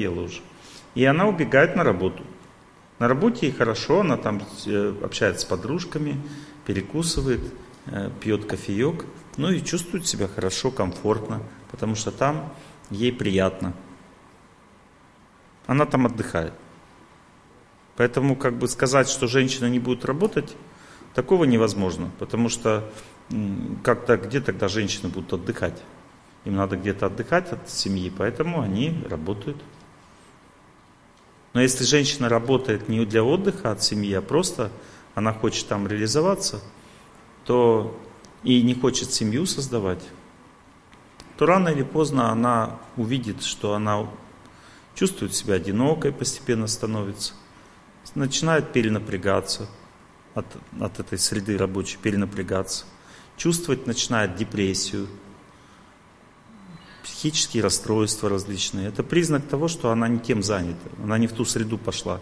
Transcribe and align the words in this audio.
надоело 0.00 0.22
уже. 0.22 0.40
И 0.94 1.04
она 1.04 1.26
убегает 1.26 1.76
на 1.76 1.84
работу. 1.84 2.24
На 2.98 3.08
работе 3.08 3.46
ей 3.46 3.52
хорошо, 3.52 4.00
она 4.00 4.16
там 4.16 4.42
э, 4.66 4.94
общается 5.02 5.42
с 5.42 5.44
подружками, 5.44 6.20
перекусывает, 6.66 7.40
э, 7.86 8.10
пьет 8.20 8.44
кофеек, 8.44 9.06
ну 9.36 9.50
и 9.50 9.62
чувствует 9.62 10.06
себя 10.06 10.28
хорошо, 10.28 10.70
комфортно, 10.70 11.42
потому 11.70 11.94
что 11.94 12.10
там 12.10 12.52
ей 12.90 13.12
приятно. 13.12 13.72
Она 15.66 15.86
там 15.86 16.06
отдыхает. 16.06 16.52
Поэтому 17.96 18.36
как 18.36 18.54
бы 18.54 18.68
сказать, 18.68 19.08
что 19.08 19.28
женщина 19.28 19.66
не 19.66 19.78
будет 19.78 20.04
работать, 20.04 20.56
такого 21.14 21.44
невозможно, 21.44 22.10
потому 22.18 22.48
что 22.48 22.90
как-то 23.82 24.16
где 24.16 24.40
тогда 24.40 24.68
женщины 24.68 25.08
будут 25.08 25.32
отдыхать? 25.32 25.82
Им 26.44 26.56
надо 26.56 26.76
где-то 26.76 27.06
отдыхать 27.06 27.52
от 27.52 27.70
семьи, 27.70 28.12
поэтому 28.16 28.60
они 28.60 29.04
работают. 29.08 29.56
Но 31.52 31.60
если 31.60 31.84
женщина 31.84 32.28
работает 32.28 32.88
не 32.88 33.04
для 33.04 33.24
отдыха 33.24 33.72
от 33.72 33.82
семьи, 33.82 34.14
а 34.14 34.22
просто 34.22 34.70
она 35.14 35.32
хочет 35.32 35.66
там 35.66 35.86
реализоваться, 35.86 36.60
то 37.44 37.98
и 38.42 38.62
не 38.62 38.74
хочет 38.74 39.12
семью 39.12 39.46
создавать, 39.46 40.02
то 41.36 41.46
рано 41.46 41.68
или 41.68 41.82
поздно 41.82 42.30
она 42.30 42.78
увидит, 42.96 43.42
что 43.42 43.74
она 43.74 44.08
чувствует 44.94 45.34
себя 45.34 45.54
одинокой, 45.54 46.12
постепенно 46.12 46.66
становится, 46.66 47.34
начинает 48.14 48.72
перенапрягаться 48.72 49.68
от, 50.34 50.46
от 50.78 51.00
этой 51.00 51.18
среды 51.18 51.56
рабочей, 51.56 51.98
перенапрягаться, 52.00 52.84
чувствовать 53.36 53.86
начинает 53.86 54.36
депрессию, 54.36 55.08
психические 57.10 57.62
расстройства 57.62 58.28
различные. 58.28 58.88
Это 58.88 59.02
признак 59.02 59.46
того, 59.46 59.68
что 59.68 59.90
она 59.90 60.08
не 60.08 60.20
тем 60.20 60.42
занята, 60.42 60.88
она 61.02 61.18
не 61.18 61.26
в 61.26 61.32
ту 61.32 61.44
среду 61.44 61.76
пошла. 61.76 62.20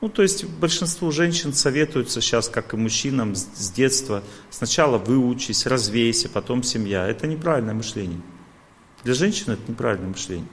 Ну, 0.00 0.08
то 0.08 0.22
есть 0.22 0.44
большинству 0.44 1.10
женщин 1.10 1.52
советуются 1.52 2.20
сейчас, 2.20 2.48
как 2.48 2.72
и 2.72 2.76
мужчинам 2.76 3.34
с 3.34 3.70
детства, 3.70 4.22
сначала 4.50 4.96
выучись, 4.96 5.66
развейся, 5.66 6.28
потом 6.28 6.62
семья. 6.62 7.08
Это 7.08 7.26
неправильное 7.26 7.74
мышление. 7.74 8.20
Для 9.02 9.14
женщины 9.14 9.54
это 9.54 9.62
неправильное 9.66 10.10
мышление. 10.10 10.48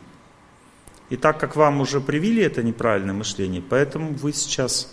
И 1.12 1.18
так 1.18 1.40
как 1.40 1.56
вам 1.56 1.82
уже 1.82 2.02
привили 2.02 2.42
это 2.42 2.64
неправильное 2.64 3.14
мышление, 3.14 3.62
поэтому 3.62 4.14
вы 4.14 4.34
сейчас 4.34 4.92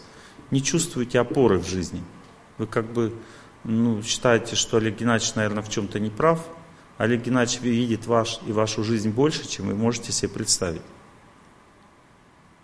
не 0.51 0.63
чувствуете 0.63 1.19
опоры 1.19 1.59
в 1.59 1.67
жизни. 1.67 2.03
Вы 2.59 2.67
как 2.67 2.93
бы 2.93 3.15
ну, 3.65 4.03
считаете, 4.03 4.55
что 4.55 4.77
Олег 4.77 4.99
Геннадьевич, 4.99 5.35
наверное, 5.35 5.63
в 5.63 5.71
чем-то 5.71 5.99
не 5.99 6.11
прав, 6.11 6.47
Олег 6.99 7.23
Геннадьевич 7.23 7.61
видит 7.63 8.07
ваш 8.07 8.41
и 8.47 8.53
вашу 8.53 8.85
жизнь 8.85 9.11
больше, 9.11 9.49
чем 9.49 9.67
вы 9.67 9.75
можете 9.75 10.13
себе 10.13 10.29
представить. 10.31 10.83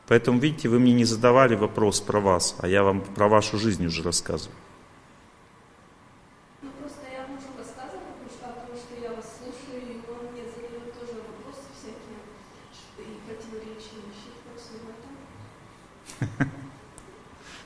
Поэтому, 0.06 0.38
видите, 0.38 0.68
вы 0.68 0.78
мне 0.78 0.92
не 0.92 1.04
задавали 1.04 1.54
вопрос 1.54 2.00
про 2.00 2.18
вас, 2.18 2.56
а 2.60 2.68
я 2.68 2.82
вам 2.82 3.02
про 3.02 3.28
вашу 3.28 3.58
жизнь 3.58 3.84
уже 3.84 4.02
рассказываю. 4.02 4.56
Ну, 6.62 6.70
просто 6.80 7.02
я 7.12 7.26
мужу 7.26 7.48
рассказывала, 7.58 8.00
потому 8.16 8.30
что, 8.30 8.86
что 8.86 9.02
я 9.02 9.14
вас 9.14 9.26
слушаю, 9.36 9.82
и 9.82 10.00
он 10.08 10.32
мне 10.32 10.44
задает 10.48 10.94
тоже 10.98 11.20
вопросы 11.20 11.68
всякие. 11.78 12.16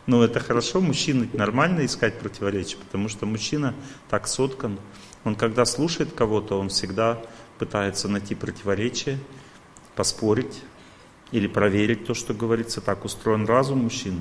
Ну, 0.07 0.21
это 0.21 0.41
хорошо, 0.41 0.81
мужчина 0.81 1.29
нормально 1.33 1.87
искать 1.87 2.19
противоречия, 2.19 2.77
потому 2.77 3.09
что 3.09 3.25
мужчина 3.25 3.73
так 4.11 4.27
соткан, 4.27 4.81
он 5.25 5.37
когда 5.37 5.65
слушает 5.65 6.13
кого-то, 6.13 6.59
он 6.59 6.69
всегда 6.69 7.21
пытается 7.59 8.09
найти 8.09 8.35
противоречие, 8.35 9.19
поспорить 9.95 10.63
или 11.31 11.47
проверить 11.47 12.07
то, 12.07 12.15
что 12.15 12.35
говорится. 12.35 12.81
Так 12.81 13.05
устроен 13.05 13.47
разум 13.47 13.85
мужчины. 13.85 14.21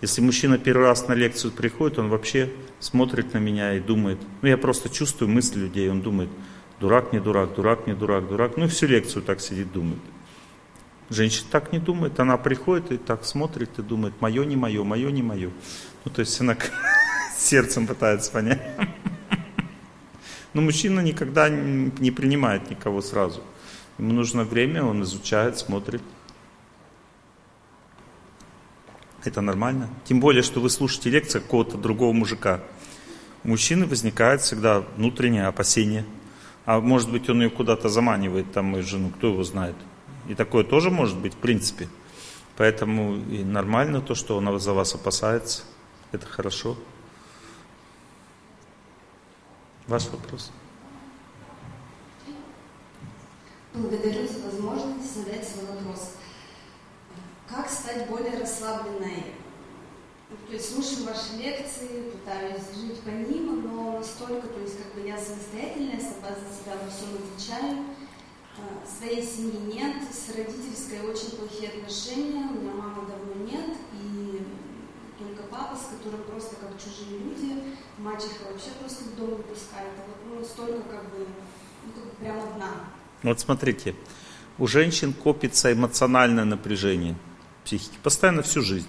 Если 0.00 0.20
мужчина 0.20 0.58
первый 0.58 0.86
раз 0.86 1.08
на 1.08 1.14
лекцию 1.14 1.50
приходит, 1.50 1.98
он 1.98 2.08
вообще 2.08 2.52
смотрит 2.78 3.34
на 3.34 3.38
меня 3.38 3.74
и 3.74 3.80
думает, 3.80 4.18
ну 4.42 4.48
я 4.48 4.56
просто 4.56 4.88
чувствую 4.88 5.28
мысли 5.28 5.58
людей, 5.58 5.90
он 5.90 6.02
думает, 6.02 6.30
дурак 6.78 7.12
не 7.12 7.18
дурак, 7.18 7.54
дурак 7.54 7.88
не 7.88 7.94
дурак, 7.94 8.28
дурак, 8.28 8.56
ну 8.56 8.66
и 8.66 8.68
всю 8.68 8.86
лекцию 8.86 9.22
так 9.22 9.40
сидит, 9.40 9.72
думает. 9.72 9.98
Женщина 11.10 11.48
так 11.50 11.72
не 11.72 11.80
думает, 11.80 12.20
она 12.20 12.36
приходит 12.36 12.92
и 12.92 12.96
так 12.96 13.24
смотрит 13.24 13.78
и 13.78 13.82
думает, 13.82 14.14
мое 14.20 14.44
не 14.44 14.54
мое, 14.54 14.84
мое 14.84 15.10
не 15.10 15.22
мое. 15.22 15.50
Ну 16.04 16.12
то 16.12 16.20
есть 16.20 16.40
она 16.40 16.56
сердцем 17.36 17.88
пытается 17.88 18.30
понять. 18.30 18.62
Но 20.54 20.62
мужчина 20.62 21.00
никогда 21.00 21.48
не 21.48 22.10
принимает 22.10 22.70
никого 22.70 23.02
сразу. 23.02 23.42
Ему 23.98 24.12
нужно 24.12 24.44
время, 24.44 24.84
он 24.84 25.02
изучает, 25.02 25.58
смотрит. 25.58 26.02
Это 29.24 29.40
нормально. 29.40 29.88
Тем 30.04 30.20
более, 30.20 30.42
что 30.42 30.60
вы 30.60 30.70
слушаете 30.70 31.10
лекцию 31.10 31.42
какого-то 31.42 31.76
другого 31.76 32.12
мужика. 32.12 32.60
У 33.44 33.48
мужчины 33.48 33.86
возникает 33.86 34.40
всегда 34.40 34.80
внутреннее 34.96 35.46
опасение. 35.46 36.04
А 36.64 36.80
может 36.80 37.10
быть, 37.10 37.28
он 37.28 37.42
ее 37.42 37.50
куда-то 37.50 37.88
заманивает, 37.88 38.52
там, 38.52 38.66
мою 38.66 38.84
жену, 38.84 39.10
кто 39.10 39.28
его 39.28 39.42
знает. 39.42 39.74
И 40.28 40.34
такое 40.34 40.64
тоже 40.64 40.90
может 40.90 41.18
быть, 41.18 41.34
в 41.34 41.38
принципе. 41.38 41.88
Поэтому 42.56 43.16
и 43.16 43.42
нормально 43.42 44.00
то, 44.00 44.14
что 44.14 44.36
он 44.36 44.60
за 44.60 44.72
вас 44.72 44.94
опасается. 44.94 45.62
Это 46.12 46.26
хорошо. 46.26 46.76
Ваш 49.88 50.06
вопрос. 50.08 50.50
Благодарю 53.72 54.28
за 54.28 54.40
возможность 54.40 55.14
задать 55.14 55.48
свой 55.48 55.64
вопрос. 55.64 56.10
Как 57.48 57.70
стать 57.70 58.06
более 58.06 58.38
расслабленной? 58.38 59.24
То 60.46 60.52
есть 60.52 60.74
слушаю 60.74 61.06
ваши 61.06 61.36
лекции, 61.38 62.10
пытаюсь 62.10 62.64
жить 62.76 63.00
по 63.00 63.08
ним, 63.08 63.62
но 63.62 63.98
настолько, 63.98 64.46
то 64.46 64.60
есть 64.60 64.76
как 64.76 64.94
бы 64.94 65.08
я 65.08 65.16
самостоятельная, 65.16 65.98
сама 65.98 66.36
за 66.36 66.54
себя 66.54 66.76
во 66.76 66.90
всем 66.90 67.08
отвечаю. 67.16 67.84
А, 68.58 68.86
своей 68.86 69.22
семьи 69.22 69.58
нет, 69.72 69.96
с 70.12 70.36
родительской 70.36 71.00
очень 71.00 71.30
плохие 71.30 71.70
отношения, 71.70 72.46
у 72.46 72.60
меня 72.60 72.72
мамы 72.74 73.06
давно 73.06 73.42
нет, 73.42 73.70
и 73.94 74.42
только 75.18 75.42
папа, 75.44 75.76
с 75.76 75.96
которым 75.96 76.22
просто 76.24 76.56
как 76.56 76.70
чужие 76.78 77.18
люди, 77.18 77.76
мачеха 77.98 78.50
вообще 78.50 78.70
просто 78.80 79.04
в 79.04 79.16
дом 79.16 79.30
не 79.30 79.42
пускает. 79.42 79.92
А 79.96 80.02
вот 80.06 80.38
ну, 80.38 80.44
столько 80.44 80.88
как 80.88 81.10
бы, 81.10 81.26
ну, 81.84 81.92
как 81.92 82.04
бы 82.04 82.10
прям 82.20 82.38
одна. 82.38 82.70
Вот 83.22 83.40
смотрите, 83.40 83.94
у 84.58 84.66
женщин 84.66 85.12
копится 85.12 85.72
эмоциональное 85.72 86.44
напряжение 86.44 87.16
психики 87.64 87.98
постоянно 88.02 88.42
всю 88.42 88.62
жизнь. 88.62 88.88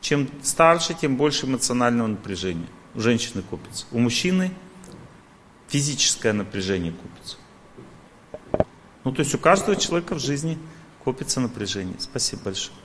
Чем 0.00 0.28
старше, 0.42 0.94
тем 0.94 1.16
больше 1.16 1.46
эмоционального 1.46 2.08
напряжения. 2.08 2.66
У 2.94 3.00
женщины 3.00 3.42
копится. 3.42 3.86
У 3.92 3.98
мужчины 3.98 4.52
физическое 5.68 6.32
напряжение 6.32 6.92
копится. 6.92 7.36
Ну, 9.04 9.12
то 9.12 9.20
есть 9.20 9.34
у 9.34 9.38
каждого 9.38 9.76
человека 9.76 10.14
в 10.14 10.18
жизни 10.18 10.58
копится 11.04 11.40
напряжение. 11.40 11.96
Спасибо 11.98 12.42
большое. 12.44 12.76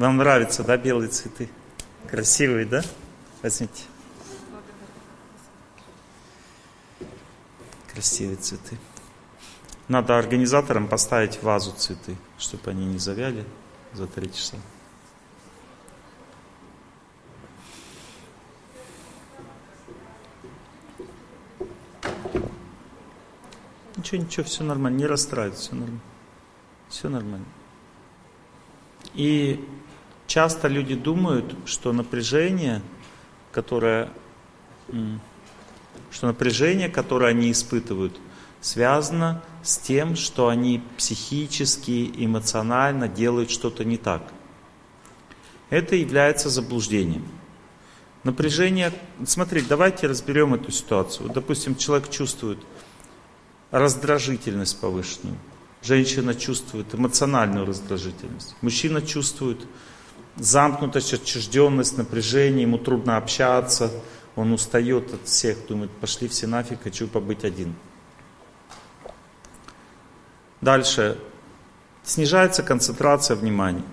Вам 0.00 0.16
нравятся, 0.16 0.64
да, 0.64 0.78
белые 0.78 1.10
цветы? 1.10 1.50
Красивые, 2.08 2.64
да? 2.64 2.82
Возьмите. 3.42 3.84
Красивые 7.92 8.38
цветы. 8.38 8.78
Надо 9.88 10.18
организаторам 10.18 10.88
поставить 10.88 11.42
вазу 11.42 11.72
цветы, 11.72 12.16
чтобы 12.38 12.70
они 12.70 12.86
не 12.86 12.98
завяли 12.98 13.44
за 13.92 14.06
три 14.06 14.32
часа. 14.32 14.56
Ничего, 23.98 24.22
ничего, 24.22 24.46
все 24.46 24.64
нормально, 24.64 24.96
не 24.96 25.06
расстраивайтесь, 25.06 25.60
все 25.60 25.74
нормально. 25.74 26.00
Все 26.88 27.08
нормально. 27.10 27.46
И 29.12 29.68
часто 30.30 30.68
люди 30.68 30.94
думают, 30.94 31.56
что 31.66 31.92
напряжение, 31.92 32.82
которое, 33.50 34.08
что 36.12 36.28
напряжение, 36.28 36.88
которое 36.88 37.30
они 37.30 37.50
испытывают, 37.50 38.16
связано 38.60 39.42
с 39.64 39.76
тем, 39.76 40.14
что 40.14 40.46
они 40.46 40.82
психически, 40.96 42.12
эмоционально 42.16 43.08
делают 43.08 43.50
что-то 43.50 43.84
не 43.84 43.96
так. 43.96 44.22
Это 45.68 45.96
является 45.96 46.48
заблуждением. 46.48 47.26
Напряжение, 48.22 48.92
смотрите, 49.26 49.66
давайте 49.68 50.06
разберем 50.06 50.54
эту 50.54 50.70
ситуацию. 50.70 51.26
Вот, 51.26 51.34
допустим, 51.34 51.74
человек 51.74 52.08
чувствует 52.08 52.58
раздражительность 53.72 54.80
повышенную. 54.80 55.36
Женщина 55.82 56.36
чувствует 56.36 56.94
эмоциональную 56.94 57.66
раздражительность. 57.66 58.54
Мужчина 58.60 59.02
чувствует 59.02 59.58
замкнутость, 60.40 61.14
отчужденность, 61.14 61.98
напряжение, 61.98 62.62
ему 62.62 62.78
трудно 62.78 63.16
общаться, 63.16 63.90
он 64.36 64.52
устает 64.52 65.12
от 65.12 65.26
всех, 65.26 65.66
думает, 65.68 65.90
пошли 65.90 66.28
все 66.28 66.46
нафиг, 66.46 66.82
хочу 66.82 67.06
побыть 67.06 67.44
один. 67.44 67.74
Дальше. 70.60 71.18
снижается 72.02 72.62
концентрация 72.62 73.36
внимания. 73.36 73.84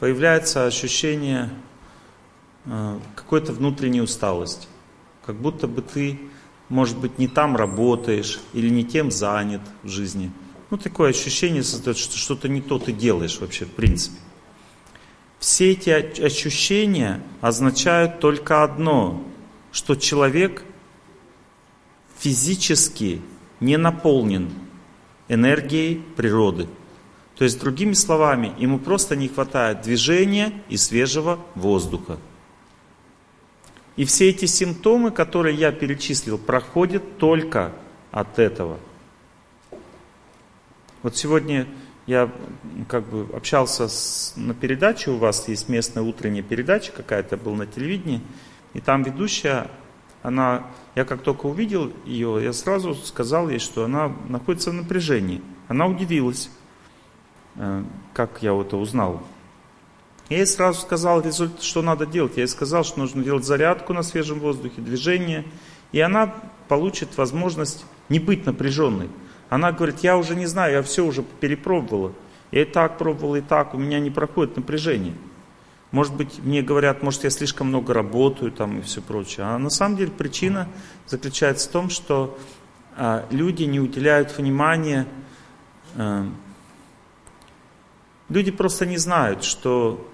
Появляется 0.00 0.66
ощущение 0.66 1.50
э, 2.64 2.98
какой-то 3.16 3.52
внутренней 3.52 4.00
усталости. 4.00 4.68
Как 5.26 5.36
будто 5.36 5.66
бы 5.66 5.82
ты, 5.82 6.20
может 6.68 6.98
быть, 6.98 7.18
не 7.18 7.28
там 7.28 7.56
работаешь 7.56 8.40
или 8.52 8.68
не 8.68 8.84
тем 8.84 9.10
занят 9.10 9.60
в 9.82 9.88
жизни. 9.88 10.32
Ну, 10.70 10.78
такое 10.78 11.10
ощущение 11.10 11.62
создает, 11.62 11.98
что 11.98 12.16
что-то 12.16 12.48
не 12.48 12.60
то 12.60 12.78
ты 12.78 12.92
делаешь 12.92 13.38
вообще 13.40 13.64
в 13.64 13.72
принципе. 13.72 14.18
Все 15.38 15.72
эти 15.72 15.90
ощущения 15.90 17.20
означают 17.40 18.18
только 18.18 18.64
одно, 18.64 19.22
что 19.70 19.94
человек 19.94 20.64
физически 22.18 23.22
не 23.60 23.76
наполнен 23.76 24.50
энергией 25.28 26.02
природы. 26.16 26.68
То 27.36 27.44
есть, 27.44 27.60
другими 27.60 27.92
словами, 27.92 28.52
ему 28.58 28.80
просто 28.80 29.14
не 29.14 29.28
хватает 29.28 29.82
движения 29.82 30.52
и 30.68 30.76
свежего 30.76 31.38
воздуха. 31.54 32.18
И 33.94 34.04
все 34.04 34.28
эти 34.30 34.46
симптомы, 34.46 35.12
которые 35.12 35.56
я 35.56 35.70
перечислил, 35.70 36.38
проходят 36.38 37.18
только 37.18 37.72
от 38.10 38.40
этого. 38.40 38.80
Вот 41.02 41.16
сегодня 41.16 41.68
я 42.08 42.30
как 42.88 43.04
бы 43.04 43.28
общался 43.36 43.86
с, 43.86 44.32
на 44.34 44.54
передаче, 44.54 45.10
у 45.10 45.18
вас 45.18 45.46
есть 45.46 45.68
местная 45.68 46.02
утренняя 46.02 46.42
передача 46.42 46.90
какая-то, 46.90 47.36
был 47.36 47.54
на 47.54 47.66
телевидении, 47.66 48.22
и 48.72 48.80
там 48.80 49.02
ведущая, 49.02 49.70
она, 50.22 50.64
я 50.94 51.04
как 51.04 51.20
только 51.20 51.44
увидел 51.44 51.92
ее, 52.06 52.40
я 52.42 52.54
сразу 52.54 52.94
сказал 52.94 53.50
ей, 53.50 53.58
что 53.58 53.84
она 53.84 54.10
находится 54.26 54.70
в 54.70 54.74
напряжении. 54.74 55.42
Она 55.68 55.86
удивилась, 55.86 56.48
э, 57.56 57.84
как 58.14 58.42
я 58.42 58.58
это 58.58 58.78
узнал. 58.78 59.22
Я 60.30 60.38
ей 60.38 60.46
сразу 60.46 60.80
сказал, 60.80 61.22
что 61.60 61.82
надо 61.82 62.06
делать. 62.06 62.36
Я 62.36 62.44
ей 62.44 62.48
сказал, 62.48 62.84
что 62.84 63.00
нужно 63.00 63.22
делать 63.22 63.44
зарядку 63.44 63.92
на 63.92 64.02
свежем 64.02 64.40
воздухе, 64.40 64.80
движение. 64.80 65.44
И 65.92 66.00
она 66.00 66.34
получит 66.68 67.18
возможность 67.18 67.84
не 68.08 68.18
быть 68.18 68.46
напряженной. 68.46 69.10
Она 69.48 69.72
говорит, 69.72 70.00
я 70.00 70.16
уже 70.16 70.34
не 70.34 70.46
знаю, 70.46 70.74
я 70.74 70.82
все 70.82 71.04
уже 71.04 71.22
перепробовала. 71.22 72.12
Я 72.50 72.62
и 72.62 72.64
так 72.64 72.98
пробовала, 72.98 73.36
и 73.36 73.40
так, 73.40 73.74
у 73.74 73.78
меня 73.78 74.00
не 74.00 74.10
проходит 74.10 74.56
напряжение. 74.56 75.14
Может 75.90 76.14
быть, 76.14 76.38
мне 76.42 76.60
говорят, 76.60 77.02
может, 77.02 77.24
я 77.24 77.30
слишком 77.30 77.68
много 77.68 77.94
работаю 77.94 78.52
там 78.52 78.78
и 78.78 78.82
все 78.82 79.00
прочее. 79.00 79.46
А 79.46 79.58
на 79.58 79.70
самом 79.70 79.96
деле 79.96 80.10
причина 80.10 80.68
заключается 81.06 81.68
в 81.68 81.72
том, 81.72 81.88
что 81.88 82.38
а, 82.96 83.26
люди 83.30 83.62
не 83.62 83.80
уделяют 83.80 84.36
внимания, 84.36 85.06
а, 85.96 86.26
люди 88.28 88.50
просто 88.50 88.84
не 88.84 88.98
знают, 88.98 89.44
что 89.44 90.06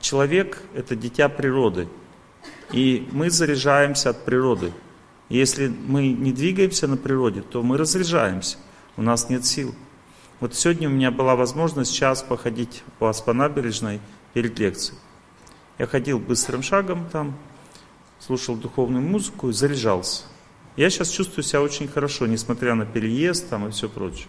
человек– 0.00 0.62
это 0.74 0.94
дитя 0.94 1.30
природы. 1.30 1.88
И 2.70 3.08
мы 3.12 3.30
заряжаемся 3.30 4.10
от 4.10 4.24
природы. 4.26 4.72
Если 5.28 5.68
мы 5.68 6.08
не 6.08 6.32
двигаемся 6.32 6.86
на 6.86 6.96
природе, 6.96 7.42
то 7.42 7.62
мы 7.62 7.76
разряжаемся, 7.76 8.58
у 8.96 9.02
нас 9.02 9.28
нет 9.28 9.44
сил. 9.44 9.74
Вот 10.38 10.54
сегодня 10.54 10.88
у 10.88 10.92
меня 10.92 11.10
была 11.10 11.34
возможность 11.34 11.94
час 11.94 12.22
походить 12.22 12.82
по, 12.98 13.12
по 13.12 13.32
набережной 13.32 14.00
перед 14.34 14.58
лекцией. 14.58 14.98
Я 15.78 15.86
ходил 15.86 16.18
быстрым 16.18 16.62
шагом 16.62 17.08
там, 17.10 17.36
слушал 18.20 18.54
духовную 18.54 19.02
музыку 19.02 19.48
и 19.48 19.52
заряжался. 19.52 20.24
Я 20.76 20.90
сейчас 20.90 21.08
чувствую 21.08 21.42
себя 21.42 21.62
очень 21.62 21.88
хорошо, 21.88 22.26
несмотря 22.26 22.74
на 22.74 22.84
переезд 22.84 23.48
там 23.48 23.66
и 23.66 23.70
все 23.70 23.88
прочее. 23.88 24.28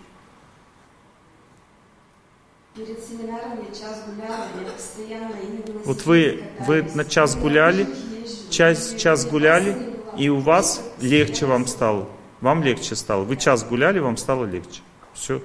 Перед 2.73 3.03
семинаром 3.03 3.59
я 3.67 3.75
час 3.75 4.03
гуляла, 4.05 4.45
я 4.63 4.71
постоянно 4.71 5.35
Вот 5.83 6.05
вы, 6.05 6.43
вы 6.59 6.83
на 6.95 7.05
час 7.05 7.35
гуляли, 7.35 7.87
час, 8.49 8.95
час 8.97 9.25
гуляли, 9.25 9.96
и 10.17 10.29
у 10.29 10.39
вас 10.39 10.83
легче 10.99 11.45
вам 11.45 11.67
стало. 11.67 12.07
Вам 12.41 12.63
легче 12.63 12.95
стало. 12.95 13.23
Вы 13.23 13.37
час 13.37 13.63
гуляли, 13.63 13.99
вам 13.99 14.17
стало 14.17 14.45
легче. 14.45 14.81
Все. 15.13 15.41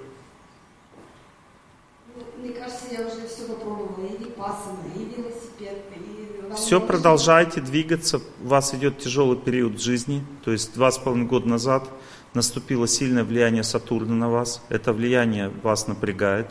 Мне 2.39 2.53
кажется, 2.53 2.87
я 2.91 3.01
уже 3.07 3.27
все 3.27 3.45
попробовала. 3.47 4.07
И 4.07 4.19
випассана, 4.19 4.79
и 4.95 5.21
велосипед, 5.21 5.85
и... 5.97 6.55
Все 6.55 6.81
продолжайте 6.81 7.61
двигаться. 7.61 8.21
У 8.43 8.49
вас 8.49 8.75
идет 8.75 8.99
тяжелый 8.99 9.39
период 9.39 9.81
жизни. 9.81 10.25
То 10.45 10.53
есть 10.53 10.75
два 10.75 10.91
с 10.91 10.99
половиной 10.99 11.27
года 11.27 11.49
назад 11.49 11.89
наступило 12.35 12.87
сильное 12.87 13.25
влияние 13.25 13.63
Сатурна 13.63 14.15
на 14.15 14.31
вас. 14.31 14.63
Это 14.69 14.93
влияние 14.93 15.51
вас 15.63 15.87
напрягает. 15.87 16.49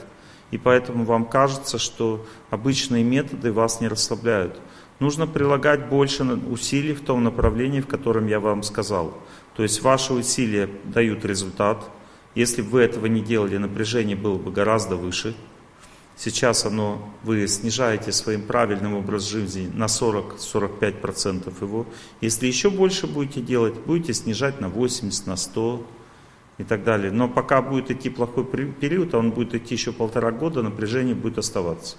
И 0.50 0.57
поэтому 0.57 1.06
вам 1.06 1.25
кажется, 1.25 1.77
что 1.77 2.25
обычные 2.50 3.03
методы 3.03 3.53
вас 3.53 3.79
не 3.79 3.88
расслабляют 3.88 4.59
нужно 5.01 5.27
прилагать 5.27 5.89
больше 5.89 6.24
усилий 6.24 6.94
в 6.94 7.01
том 7.01 7.24
направлении, 7.24 7.81
в 7.81 7.88
котором 7.88 8.27
я 8.27 8.39
вам 8.39 8.63
сказал. 8.63 9.18
То 9.56 9.63
есть 9.63 9.81
ваши 9.81 10.13
усилия 10.13 10.69
дают 10.86 11.25
результат. 11.25 11.83
Если 12.36 12.62
бы 12.62 12.69
вы 12.69 12.81
этого 12.81 13.07
не 13.07 13.19
делали, 13.19 13.57
напряжение 13.57 14.15
было 14.15 14.38
бы 14.38 14.51
гораздо 14.51 14.95
выше. 14.95 15.36
Сейчас 16.15 16.65
оно, 16.65 17.09
вы 17.24 17.48
снижаете 17.48 18.12
своим 18.12 18.44
правильным 18.44 18.94
образ 18.94 19.27
жизни 19.27 19.71
на 19.74 19.86
40-45% 19.86 21.51
его. 21.62 21.88
Если 22.21 22.45
еще 22.45 22.69
больше 22.69 23.07
будете 23.07 23.42
делать, 23.42 23.74
будете 23.80 24.13
снижать 24.13 24.62
на 24.62 24.69
80, 24.69 25.25
на 25.25 25.36
100 25.36 25.86
и 26.59 26.63
так 26.63 26.83
далее. 26.83 27.12
Но 27.12 27.27
пока 27.27 27.63
будет 27.63 27.89
идти 27.89 28.12
плохой 28.12 28.45
период, 28.45 29.15
а 29.15 29.18
он 29.18 29.31
будет 29.31 29.56
идти 29.56 29.74
еще 29.74 29.92
полтора 29.94 30.31
года, 30.31 30.62
напряжение 30.62 31.15
будет 31.15 31.39
оставаться. 31.39 31.97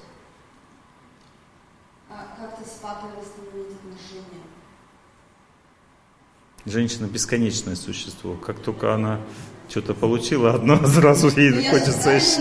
Женщина 6.65 7.07
бесконечное 7.07 7.75
существо. 7.75 8.35
Как 8.35 8.61
только 8.61 8.95
она 8.95 9.21
что-то 9.69 9.95
получила 9.95 10.55
одно, 10.55 10.87
сразу 10.87 11.29
ей 11.29 11.51
Но 11.51 11.71
хочется 11.71 12.11
я 12.11 12.17
еще. 12.17 12.41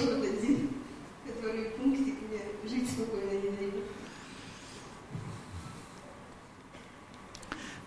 Вот 0.00 0.24
один, 0.24 0.68
пунктик 1.76 2.14
жить. 2.68 2.88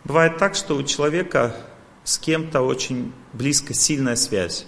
Бывает 0.03 0.37
так, 0.37 0.55
что 0.55 0.75
у 0.75 0.83
человека 0.83 1.55
с 2.03 2.17
кем-то 2.17 2.61
очень 2.61 3.13
близко 3.31 3.73
сильная 3.73 4.17
связь. 4.17 4.65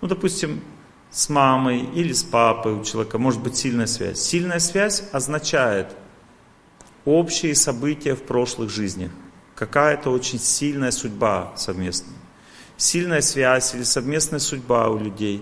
Ну, 0.00 0.08
допустим, 0.08 0.62
с 1.14 1.28
мамой 1.28 1.88
или 1.94 2.12
с 2.12 2.24
папой 2.24 2.72
у 2.72 2.82
человека 2.82 3.18
может 3.18 3.40
быть 3.40 3.56
сильная 3.56 3.86
связь. 3.86 4.18
Сильная 4.18 4.58
связь 4.58 5.04
означает– 5.12 5.94
общие 7.04 7.54
события 7.54 8.16
в 8.16 8.22
прошлых 8.22 8.68
жизнях, 8.68 9.12
какая-то 9.54 10.10
очень 10.10 10.40
сильная 10.40 10.90
судьба 10.90 11.52
совместная. 11.56 12.16
Сильная 12.76 13.20
связь 13.20 13.74
или 13.76 13.84
совместная 13.84 14.40
судьба 14.40 14.88
у 14.88 14.98
людей 14.98 15.40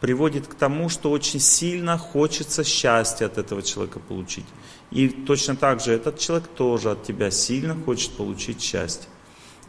приводит 0.00 0.46
к 0.46 0.54
тому, 0.54 0.88
что 0.88 1.10
очень 1.10 1.40
сильно 1.40 1.98
хочется 1.98 2.64
счастья 2.64 3.26
от 3.26 3.36
этого 3.36 3.62
человека 3.62 3.98
получить. 3.98 4.46
И 4.90 5.10
точно 5.10 5.54
так 5.54 5.80
же 5.80 5.92
этот 5.92 6.18
человек 6.18 6.48
тоже 6.48 6.92
от 6.92 7.02
тебя 7.02 7.30
сильно 7.30 7.74
хочет 7.74 8.12
получить 8.12 8.62
счастье. 8.62 9.10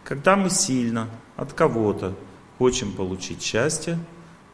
Когда 0.06 0.38
мы 0.38 0.50
сильно 0.50 1.10
от 1.36 1.52
кого-то 1.52 2.16
хотим 2.58 2.94
получить 2.94 3.44
счастье, 3.44 4.00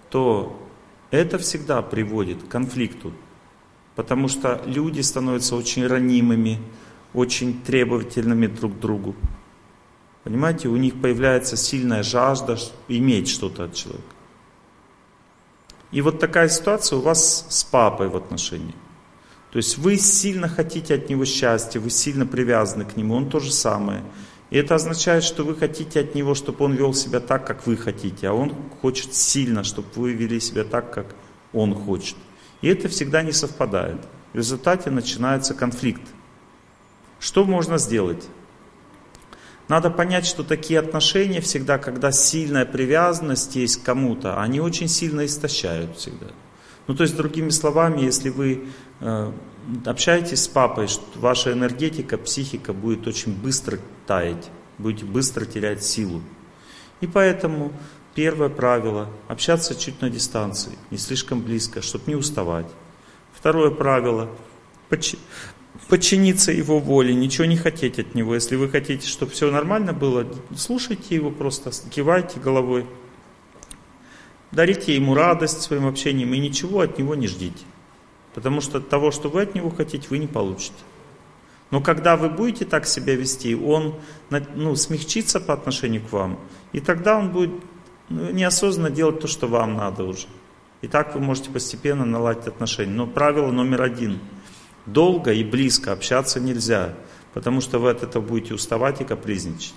то 0.09 0.66
это 1.11 1.37
всегда 1.37 1.81
приводит 1.81 2.43
к 2.43 2.47
конфликту 2.47 3.13
Потому 3.97 4.27
что 4.27 4.61
люди 4.67 5.01
становятся 5.01 5.55
очень 5.55 5.87
ранимыми, 5.87 6.59
очень 7.15 7.63
требовательными 7.63 8.45
друг 8.45 8.77
к 8.77 8.79
другу. 8.79 9.15
Понимаете, 10.23 10.67
у 10.67 10.75
них 10.75 11.01
появляется 11.01 11.57
сильная 11.57 12.03
жажда 12.03 12.59
иметь 12.87 13.27
что-то 13.27 13.63
от 13.63 13.73
человека. 13.73 14.03
И 15.91 16.01
вот 16.01 16.19
такая 16.19 16.47
ситуация 16.47 16.99
у 16.99 17.01
вас 17.01 17.47
с 17.49 17.63
папой 17.63 18.07
в 18.07 18.15
отношении. 18.15 18.75
То 19.51 19.57
есть 19.57 19.79
вы 19.79 19.97
сильно 19.97 20.47
хотите 20.47 20.93
от 20.93 21.09
него 21.09 21.25
счастья, 21.25 21.79
вы 21.79 21.89
сильно 21.89 22.27
привязаны 22.27 22.85
к 22.85 22.97
нему, 22.97 23.15
он 23.15 23.31
то 23.31 23.39
же 23.39 23.51
самое. 23.51 24.03
И 24.49 24.57
это 24.57 24.75
означает, 24.75 25.23
что 25.23 25.43
вы 25.43 25.55
хотите 25.55 25.99
от 25.99 26.15
него, 26.15 26.33
чтобы 26.33 26.63
он 26.65 26.73
вел 26.73 26.93
себя 26.93 27.19
так, 27.19 27.45
как 27.45 27.67
вы 27.67 27.75
хотите, 27.75 28.29
а 28.29 28.33
он 28.33 28.55
хочет 28.81 29.13
сильно, 29.13 29.63
чтобы 29.63 29.87
вы 29.95 30.13
вели 30.13 30.39
себя 30.39 30.63
так, 30.63 30.93
как 30.93 31.15
он 31.53 31.75
хочет. 31.75 32.15
И 32.61 32.67
это 32.67 32.87
всегда 32.87 33.23
не 33.23 33.33
совпадает. 33.33 33.99
В 34.33 34.37
результате 34.37 34.89
начинается 34.89 35.53
конфликт. 35.53 36.01
Что 37.19 37.43
можно 37.43 37.77
сделать? 37.77 38.23
Надо 39.67 39.89
понять, 39.89 40.25
что 40.25 40.43
такие 40.43 40.79
отношения 40.79 41.41
всегда, 41.41 41.77
когда 41.77 42.13
сильная 42.13 42.65
привязанность 42.65 43.55
есть 43.57 43.81
к 43.81 43.85
кому-то, 43.85 44.41
они 44.41 44.61
очень 44.61 44.87
сильно 44.87 45.25
истощают 45.25 45.97
всегда. 45.97 46.27
Ну, 46.87 46.95
то 46.95 47.03
есть, 47.03 47.17
другими 47.17 47.49
словами, 47.49 48.01
если 48.01 48.29
вы 48.29 48.67
э, 49.01 49.31
общаетесь 49.85 50.43
с 50.43 50.47
папой, 50.47 50.87
ваша 51.15 51.51
энергетика, 51.51 52.17
психика 52.17 52.71
будет 52.71 53.07
очень 53.07 53.33
быстро 53.33 53.79
таять, 54.07 54.49
будете 54.77 55.05
быстро 55.05 55.45
терять 55.45 55.83
силу. 55.83 56.21
И 57.01 57.07
поэтому 57.07 57.71
первое 58.15 58.49
правило– 58.49 59.09
общаться 59.27 59.75
чуть 59.75 60.01
на 60.01 60.09
дистанции, 60.09 60.71
не 60.89 60.97
слишком 60.97 61.41
близко, 61.41 61.81
чтобы 61.83 62.05
не 62.07 62.15
уставать. 62.15 62.67
Второе 63.33 63.69
правило– 63.69 64.29
подчиниться 65.89 66.51
его 66.51 66.79
воле, 66.79 67.13
ничего 67.13 67.45
не 67.45 67.57
хотеть 67.57 67.99
от 67.99 68.15
него. 68.15 68.33
Если 68.33 68.55
вы 68.55 68.69
хотите, 68.69 69.07
чтобы 69.07 69.31
все 69.31 69.51
нормально 69.51 69.93
было, 69.93 70.25
слушайте 70.55 71.13
его 71.13 71.29
просто, 71.29 71.71
кивайте 71.91 72.39
головой, 72.39 72.87
дарите 74.51 74.95
ему 74.95 75.13
радость 75.13 75.61
своим 75.61 75.85
общением 75.85 76.33
и 76.33 76.39
ничего 76.39 76.81
от 76.81 76.97
него 76.97 77.13
не 77.13 77.27
ждите. 77.27 77.63
Потому 78.33 78.61
что 78.61 78.79
того, 78.79 79.11
что 79.11 79.29
вы 79.29 79.43
от 79.43 79.53
него 79.55 79.69
хотите, 79.69 80.07
вы 80.09 80.17
не 80.17 80.27
получите. 80.27 80.73
Но 81.69 81.81
когда 81.81 82.15
вы 82.15 82.29
будете 82.29 82.65
так 82.65 82.85
себя 82.85 83.15
вести, 83.15 83.55
он 83.55 83.95
ну, 84.29 84.75
смягчится 84.75 85.39
по 85.39 85.53
отношению 85.53 86.01
к 86.01 86.11
вам, 86.11 86.39
и 86.71 86.79
тогда 86.79 87.17
он 87.17 87.31
будет 87.31 87.51
ну, 88.09 88.31
неосознанно 88.31 88.89
делать 88.89 89.19
то, 89.19 89.27
что 89.27 89.47
вам 89.47 89.75
надо 89.75 90.03
уже. 90.03 90.27
И 90.81 90.87
так 90.87 91.15
вы 91.15 91.21
можете 91.21 91.49
постепенно 91.49 92.05
наладить 92.05 92.47
отношения. 92.47 92.93
Но 92.93 93.07
правило 93.07 93.51
номер 93.51 93.81
один. 93.81 94.19
Долго 94.85 95.33
и 95.33 95.43
близко 95.43 95.91
общаться 95.91 96.39
нельзя, 96.39 96.93
потому 97.33 97.59
что 97.59 97.79
вы 97.79 97.89
от 97.89 98.03
этого 98.03 98.23
будете 98.23 98.53
уставать 98.53 99.01
и 99.01 99.03
капризничать. 99.03 99.73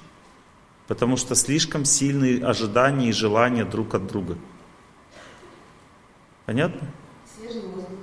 Потому 0.86 1.16
что 1.16 1.34
слишком 1.34 1.84
сильные 1.84 2.44
ожидания 2.44 3.08
и 3.08 3.12
желания 3.12 3.64
друг 3.64 3.94
от 3.94 4.06
друга. 4.06 4.36
Понятно? 6.46 6.88
Свежий 7.36 7.62
воздух. 7.62 7.98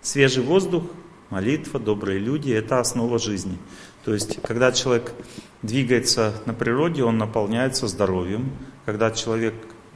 Свежий 0.00 0.42
воздух, 0.42 0.84
молитва, 1.34 1.80
добрые 1.80 2.20
люди– 2.20 2.52
это 2.52 2.78
основа 2.78 3.18
жизни. 3.18 3.58
То 4.04 4.14
есть, 4.14 4.40
когда 4.42 4.70
человек 4.70 5.12
двигается 5.62 6.32
на 6.46 6.54
природе, 6.54 7.02
он 7.02 7.18
наполняется 7.18 7.88
здоровьем. 7.88 8.52
Когда 8.86 9.10
человек 9.10 9.54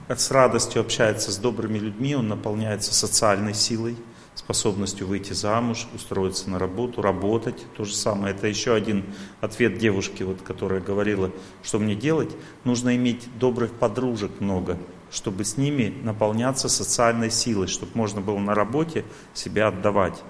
с 0.09 0.33
радостью 0.33 0.81
общается 0.81 1.31
с 1.31 1.37
добрыми 1.37 1.79
людьми, 1.79 2.17
он 2.17 2.27
наполняется 2.27 2.93
социальной 2.93 3.55
силой, 3.55 3.97
способностью 4.35 5.07
выйти 5.07 5.33
замуж, 5.33 5.87
устроиться 5.95 6.51
на 6.51 6.59
работу, 6.59 7.03
работать. 7.03 7.65
То 7.77 7.85
же 7.85 7.95
самое. 7.95 8.35
Это 8.35 8.49
еще 8.49 8.75
один 8.75 9.05
ответ 9.41 9.79
девушки, 9.79 10.25
вот, 10.25 10.43
которая 10.43 10.81
говорила, 10.81 11.31
что 11.63 11.79
мне 11.79 11.95
делать. 11.95 12.35
Нужно 12.65 12.97
иметь 12.97 13.29
добрых 13.39 13.71
подружек 13.71 14.41
много, 14.41 14.77
чтобы 15.13 15.45
с 15.45 15.57
ними 15.57 15.95
наполняться 16.03 16.69
социальной 16.69 17.31
силой, 17.31 17.69
чтобы 17.69 17.93
можно 17.95 18.21
было 18.21 18.39
на 18.39 18.57
работе 18.57 19.05
себя 19.35 19.69
отдавать. 19.69 20.21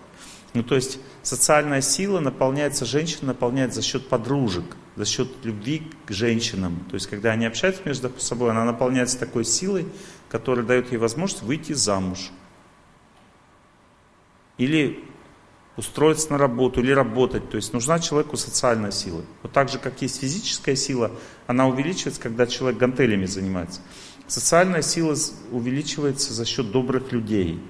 Ну, 0.54 0.62
то 0.62 0.74
есть 0.74 0.98
социальная 1.22 1.82
сила 1.82 2.20
наполняется, 2.20 2.84
женщина 2.86 3.28
наполняет 3.28 3.74
за 3.74 3.82
счет 3.82 4.08
подружек, 4.08 4.76
за 4.96 5.04
счет 5.04 5.28
любви 5.44 5.82
к 6.06 6.12
женщинам. 6.12 6.84
То 6.90 6.94
есть, 6.94 7.06
когда 7.06 7.32
они 7.32 7.46
общаются 7.46 7.82
между 7.84 8.10
собой, 8.18 8.50
она 8.50 8.64
наполняется 8.64 9.18
такой 9.18 9.44
силой, 9.44 9.86
которая 10.28 10.64
дает 10.64 10.90
ей 10.90 10.98
возможность 10.98 11.42
выйти 11.42 11.74
замуж. 11.74 12.30
Или 14.56 15.04
устроиться 15.76 16.32
на 16.32 16.38
работу, 16.38 16.80
или 16.80 16.90
работать. 16.90 17.48
То 17.50 17.56
есть 17.56 17.72
нужна 17.72 18.00
человеку 18.00 18.36
социальная 18.36 18.90
сила. 18.90 19.22
Вот 19.42 19.52
так 19.52 19.68
же, 19.68 19.78
как 19.78 20.02
есть 20.02 20.20
физическая 20.20 20.74
сила, 20.74 21.12
она 21.46 21.68
увеличивается, 21.68 22.20
когда 22.20 22.48
человек 22.48 22.80
гантелями 22.80 23.26
занимается. 23.26 23.80
Социальная 24.26 24.82
сила 24.82 25.14
увеличивается 25.52 26.34
за 26.34 26.44
счет 26.44 26.72
добрых 26.72 27.12
людей. 27.12 27.62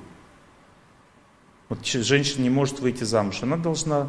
Вот 1.69 1.85
женщина 1.85 2.43
не 2.43 2.51
может 2.51 2.81
выйти 2.81 3.05
замуж, 3.05 3.43
она 3.43 3.57
должна 3.57 4.09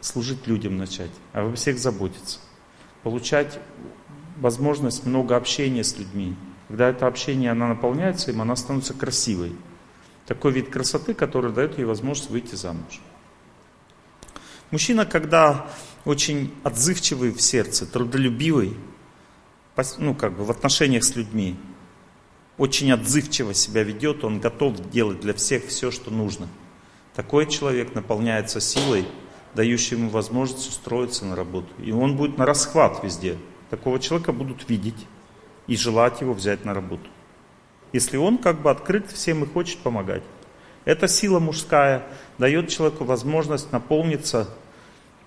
служить 0.00 0.46
людям 0.46 0.76
начать, 0.76 1.10
а 1.32 1.40
обо 1.40 1.56
всех 1.56 1.78
заботиться. 1.78 2.38
Получать 3.02 3.58
возможность 4.36 5.04
много 5.04 5.36
общения 5.36 5.82
с 5.82 5.98
людьми. 5.98 6.36
Когда 6.68 6.88
это 6.88 7.06
общение, 7.06 7.50
она 7.50 7.68
наполняется 7.68 8.30
им, 8.30 8.40
она 8.40 8.54
становится 8.54 8.94
красивой. 8.94 9.52
Такой 10.26 10.52
вид 10.52 10.70
красоты, 10.70 11.14
который 11.14 11.52
дает 11.52 11.78
ей 11.78 11.84
возможность 11.84 12.30
выйти 12.30 12.54
замуж. 12.54 13.00
Мужчина, 14.70 15.04
когда 15.04 15.66
очень 16.04 16.54
отзывчивый 16.62 17.32
в 17.32 17.40
сердце, 17.40 17.86
трудолюбивый, 17.86 18.76
ну 19.98 20.14
как 20.14 20.36
бы 20.36 20.44
в 20.44 20.50
отношениях 20.50 21.04
с 21.04 21.16
людьми, 21.16 21.56
очень 22.56 22.92
отзывчиво 22.92 23.52
себя 23.52 23.82
ведет, 23.82 24.24
он 24.24 24.40
готов 24.40 24.90
делать 24.90 25.20
для 25.20 25.34
всех 25.34 25.66
все, 25.66 25.90
что 25.90 26.12
нужно– 26.12 26.48
такой 27.14 27.46
человек 27.46 27.94
наполняется 27.94 28.60
силой, 28.60 29.06
дающей 29.54 29.96
ему 29.96 30.10
возможность 30.10 30.68
устроиться 30.68 31.24
на 31.24 31.36
работу. 31.36 31.68
И 31.78 31.92
он 31.92 32.16
будет 32.16 32.38
на 32.38 32.46
расхват 32.46 33.02
везде. 33.02 33.38
Такого 33.70 33.98
человека 33.98 34.32
будут 34.32 34.68
видеть 34.68 35.06
и 35.66 35.76
желать 35.76 36.20
его 36.20 36.34
взять 36.34 36.64
на 36.64 36.74
работу. 36.74 37.08
Если 37.92 38.16
он 38.16 38.38
как 38.38 38.60
бы 38.60 38.70
открыт 38.70 39.10
всем 39.10 39.44
и 39.44 39.46
хочет 39.46 39.78
помогать. 39.78 40.22
Эта 40.84 41.08
сила 41.08 41.38
мужская 41.38 42.06
дает 42.38 42.68
человеку 42.68 43.04
возможность 43.04 43.72
наполниться 43.72 44.48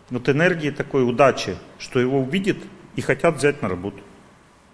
вот 0.10 0.30
энергией 0.30 0.72
такой 0.72 1.08
удачи, 1.08 1.58
что 1.80 2.00
его 2.00 2.20
увидят 2.20 2.58
и 2.96 3.02
хотят 3.02 3.38
взять 3.38 3.62
на 3.62 3.70
работу. 3.70 4.04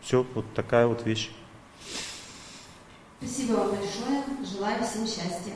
Все, 0.01 0.25
вот 0.34 0.46
такая 0.53 0.88
вот 0.88 1.05
вещь. 1.05 1.32
Спасибо 3.20 3.53
вам 3.53 3.70
большое. 3.70 4.24
Желаю 4.43 4.84
всем 4.84 5.08
счастья. 5.08 5.53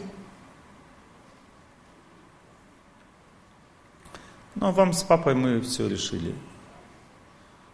Ну, 4.60 4.68
а 4.68 4.72
вам 4.72 4.92
с 4.94 5.04
папой 5.04 5.36
мы 5.36 5.62
все 5.62 5.88
решили. 5.88 6.34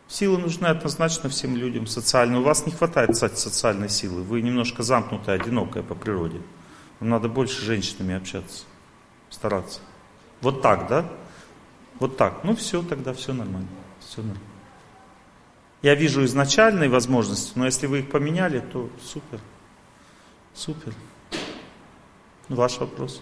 Силы 0.09 0.37
нужны 0.37 0.65
однозначно 0.67 1.29
всем 1.29 1.55
людям, 1.55 1.87
социальные. 1.87 2.41
У 2.41 2.43
вас 2.43 2.65
не 2.65 2.73
хватает, 2.73 3.11
кстати, 3.13 3.35
социальной 3.35 3.87
силы. 3.87 4.21
Вы 4.21 4.41
немножко 4.41 4.83
замкнутая, 4.83 5.39
одинокая 5.39 5.81
по 5.81 5.95
природе. 5.95 6.41
Вам 6.99 7.09
надо 7.09 7.29
больше 7.29 7.55
с 7.55 7.63
женщинами 7.63 8.15
общаться, 8.15 8.65
стараться. 9.29 9.79
Вот 10.41 10.61
так, 10.61 10.89
да? 10.89 11.09
Вот 11.99 12.17
так. 12.17 12.43
Ну 12.43 12.53
все, 12.53 12.83
тогда 12.83 13.13
все 13.13 13.33
нормально. 13.33 13.69
Все 14.01 14.17
нормально. 14.17 14.43
Я 15.81 15.95
вижу 15.95 16.23
изначальные 16.25 16.89
возможности, 16.89 17.53
но 17.55 17.65
если 17.65 17.87
вы 17.87 17.99
их 17.99 18.11
поменяли, 18.11 18.59
то 18.59 18.89
супер. 19.01 19.39
Супер. 20.53 20.93
Ваш 22.49 22.77
вопрос. 22.79 23.21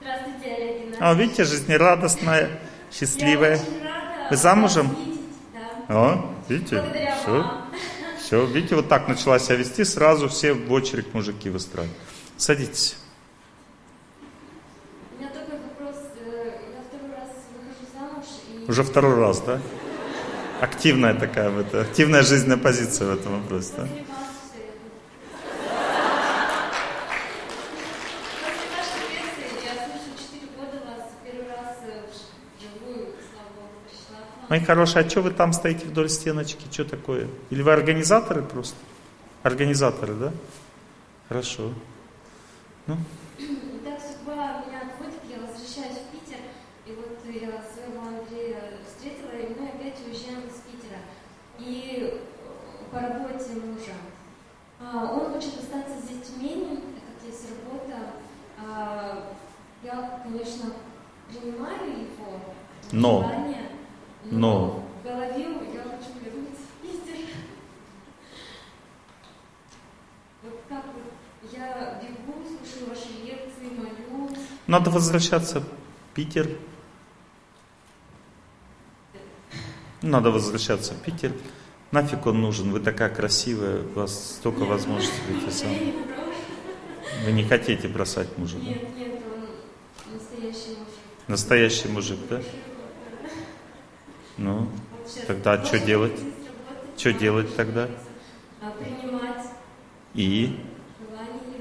Здравствуйте, 0.00 0.54
Олег 0.54 0.96
А, 1.00 1.14
видите, 1.14 1.44
жизнерадостная, 1.44 2.50
счастливая. 2.92 3.58
Вы 4.30 4.36
замужем? 4.36 4.88
Видеть, 4.88 5.20
да. 5.88 5.94
О, 6.12 6.34
видите? 6.48 6.80
Благодаря 6.80 7.16
Все. 7.16 7.30
вам. 7.30 7.66
Все, 8.20 8.44
видите, 8.46 8.74
вот 8.74 8.88
так 8.88 9.06
начала 9.08 9.38
себя 9.38 9.56
вести, 9.56 9.84
сразу 9.84 10.28
все 10.28 10.52
в 10.52 10.72
очередь 10.72 11.14
мужики 11.14 11.48
выстраивают. 11.48 11.96
Садитесь. 12.36 12.96
У 15.12 15.20
меня 15.20 15.30
такой 15.30 15.58
вопрос. 15.60 15.96
э, 16.26 16.52
Я 16.74 16.82
второй 16.88 17.14
раз 17.14 17.30
выхожу 17.52 17.86
замуж 17.94 18.26
и... 18.66 18.70
Уже 18.70 18.82
второй 18.82 19.14
раз, 19.14 19.40
да? 19.40 19.60
Активная 20.60 21.14
такая, 21.14 21.50
это, 21.60 21.82
активная 21.82 22.22
жизненная 22.22 22.56
позиция 22.56 23.08
в 23.08 23.14
этом 23.14 23.40
вопросе, 23.42 23.72
да? 23.76 23.82
После 23.82 24.02
вас 24.02 24.26
всё 24.50 24.58
это. 24.62 24.76
После 28.42 28.70
вашей 28.74 29.02
лекции 29.12 29.66
я 29.66 29.72
слышу 29.86 30.10
4 30.18 30.46
года 30.56 30.76
вас, 30.84 31.04
первый 31.24 31.46
раз 31.48 31.76
э, 31.86 32.08
вживую, 32.58 33.14
слава 33.30 33.50
Богу, 33.54 33.76
пришла 33.86 34.20
к 34.26 34.34
нам. 34.35 34.35
Мои 34.48 34.60
хорошие, 34.60 35.04
а 35.04 35.08
что 35.10 35.22
вы 35.22 35.30
там 35.30 35.52
стоите 35.52 35.86
вдоль 35.86 36.08
стеночки? 36.08 36.66
Что 36.70 36.84
такое? 36.84 37.28
Или 37.50 37.62
вы 37.62 37.72
организаторы 37.72 38.42
просто? 38.42 38.76
Организаторы, 39.42 40.14
да? 40.14 40.32
Хорошо. 41.28 41.72
Ну, 42.86 42.96
И 43.38 43.80
так 43.84 43.98
судьба 44.00 44.62
меня 44.66 44.82
отводит, 44.92 45.20
я 45.28 45.38
возвращаюсь 45.44 45.98
в 45.98 46.12
Питер, 46.12 46.38
и 46.86 46.92
вот 46.92 47.18
я 47.26 47.60
своего 47.66 48.06
Андрея 48.06 48.74
встретила, 48.86 49.30
и 49.30 49.58
мы 49.60 49.68
опять 49.68 49.98
уезжаем 50.06 50.46
из 50.46 50.60
Питера. 50.62 51.00
И 51.58 52.12
э, 52.12 52.90
по 52.92 53.00
работе 53.00 53.50
мужа. 53.54 53.94
А, 54.80 55.12
Он 55.12 55.32
хочет 55.32 55.54
остаться 55.58 55.98
с 55.98 56.08
детьми, 56.08 56.78
так 56.94 57.02
как 57.18 57.28
есть 57.28 57.46
работа. 57.50 58.12
А, 58.64 59.32
Я, 59.82 60.20
конечно, 60.22 60.66
принимаю 61.28 61.90
его 61.90 62.40
Но. 62.92 63.22
желание, 63.22 63.62
Но. 64.30 64.84
в 65.02 65.06
голове 65.06 65.42
я 65.72 65.82
хочу 65.82 66.12
вернуться 66.24 66.62
в 66.62 66.82
Питер. 66.82 67.20
Вот 70.42 70.60
как 70.68 70.84
вот 70.86 71.52
я 71.52 72.02
бегу, 72.02 72.42
слушаю 72.44 72.88
ваши 72.90 73.08
лекции, 73.24 73.70
молюсь. 73.76 74.38
надо 74.66 74.90
возвращаться 74.90 75.60
в 75.60 75.66
Питер. 76.14 76.48
Надо 80.02 80.30
возвращаться 80.30 80.94
в 80.94 81.02
Питер. 81.02 81.32
Нафиг 81.92 82.26
он 82.26 82.40
нужен? 82.40 82.72
Вы 82.72 82.80
такая 82.80 83.10
красивая, 83.10 83.82
у 83.82 84.00
вас 84.00 84.36
столько 84.38 84.64
возможностей 84.64 85.20
выйти 85.30 85.50
сам. 85.50 85.70
Вы 87.24 87.32
не 87.32 87.44
хотите 87.44 87.88
бросать 87.88 88.36
мужа, 88.38 88.58
да? 88.58 88.64
Нет, 88.64 88.96
нет, 88.96 89.22
он 89.24 90.12
настоящий 90.14 90.70
мужик. 90.70 90.88
Настоящий 91.28 91.88
мужик, 91.88 92.18
да? 92.28 92.42
Ну, 94.38 94.68
Тогда 95.26 95.64
что 95.64 95.78
делать? 95.78 96.18
Что 96.96 97.12
делать 97.12 97.54
тогда? 97.56 97.88
А, 98.60 98.70
принимать 98.70 99.46
И? 100.14 100.58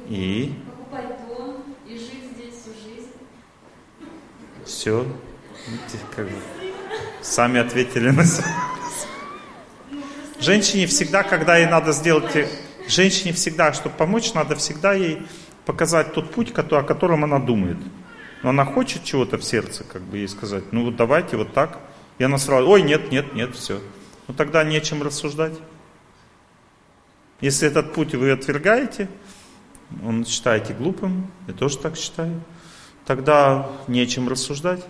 И? 0.10 0.53
покупать 0.65 1.27
дом 1.27 1.63
и 1.88 1.98
жить 1.98 2.32
здесь 2.36 2.53
всю 2.55 2.72
жизнь. 2.74 3.12
Все. 4.65 5.05
Как 6.15 6.25
бы 6.25 6.36
сами 7.22 7.60
ответили 7.60 8.12
на. 8.12 8.24
Женщине 10.39 10.86
всегда, 10.86 11.24
когда 11.24 11.58
ей 11.58 11.67
надо 11.67 11.91
сделать... 11.91 12.48
Женщине 12.88 13.34
всегда, 13.34 13.74
чтобы 13.74 13.96
помочь, 13.96 14.34
надо 14.34 14.55
всегда 14.55 14.94
ей 14.94 15.25
показать 15.65 16.13
тот 16.13 16.32
путь, 16.32 16.51
о 16.55 16.84
котором 16.84 17.24
она 17.24 17.39
думает. 17.39 17.77
Но 18.44 18.50
она 18.50 18.63
хочет 18.63 19.03
чего-то 19.03 19.39
в 19.39 19.44
сердце, 19.44 19.84
как 19.84 20.03
бы 20.03 20.17
ей 20.17 20.27
сказать, 20.27 20.72
ну 20.72 20.86
вот 20.86 20.96
давайте 20.96 21.36
вот 21.36 21.53
так. 21.53 21.79
И 22.17 22.24
она 22.24 22.38
сразу, 22.38 22.67
ой, 22.67 22.81
нет, 22.81 23.12
нет, 23.12 23.34
нет, 23.34 23.55
все. 23.55 23.79
Ну 24.27 24.34
тогда 24.34 24.63
нечем 24.63 25.03
рассуждать. 25.03 25.53
Если 27.41 27.67
этот 27.67 27.93
путь 27.93 28.15
вы 28.15 28.31
отвергаете, 28.31 29.10
он 30.03 30.25
считаете 30.25 30.74
глупым, 30.74 31.31
я 31.48 31.53
тоже 31.53 31.77
так 31.77 31.98
считаю, 31.98 32.41
тогда 33.05 33.69
нечем 33.88 34.29
рассуждать. 34.29 34.86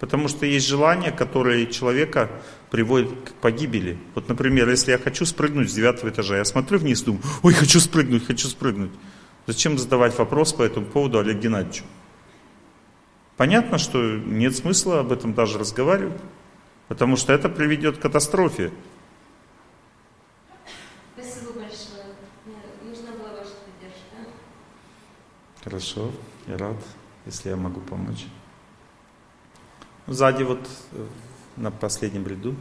Потому 0.00 0.28
что 0.28 0.44
есть 0.44 0.66
желания, 0.66 1.12
которые 1.12 1.66
человека 1.66 2.28
приводят 2.70 3.10
к 3.24 3.32
погибели. 3.34 3.96
Вот, 4.14 4.28
например, 4.28 4.68
если 4.68 4.90
я 4.90 4.98
хочу 4.98 5.24
спрыгнуть 5.24 5.70
с 5.70 5.74
девятого 5.74 6.10
этажа, 6.10 6.36
я 6.36 6.44
смотрю 6.44 6.78
вниз, 6.78 7.02
думаю, 7.02 7.22
ой, 7.42 7.54
хочу 7.54 7.80
спрыгнуть, 7.80 8.26
хочу 8.26 8.48
спрыгнуть. 8.48 8.90
Зачем 9.46 9.78
задавать 9.78 10.16
вопрос 10.18 10.52
по 10.52 10.62
этому 10.62 10.86
поводу 10.86 11.18
Олегу 11.18 11.40
Геннадьевичу? 11.40 11.84
Понятно, 13.36 13.78
что 13.78 13.98
нет 13.98 14.56
смысла 14.56 15.00
об 15.00 15.12
этом 15.12 15.34
даже 15.34 15.58
разговаривать, 15.58 16.20
потому 16.88 17.16
что 17.16 17.32
это 17.32 17.48
приведет 17.48 17.98
к 17.98 18.02
катастрофе. 18.02 18.72
Спасибо 21.14 21.52
большое. 21.52 22.14
Мне 22.44 22.56
нужна 22.90 23.12
была 23.12 23.30
ваша 23.30 23.54
поддержка. 23.64 24.30
Хорошо, 25.62 26.12
я 26.46 26.58
рад, 26.58 26.76
если 27.26 27.48
я 27.50 27.56
могу 27.56 27.80
помочь. 27.80 28.26
Сзади 30.06 30.42
вот 30.42 30.68
э, 30.92 31.06
на 31.56 31.70
последнем 31.70 32.26
ряду. 32.26 32.54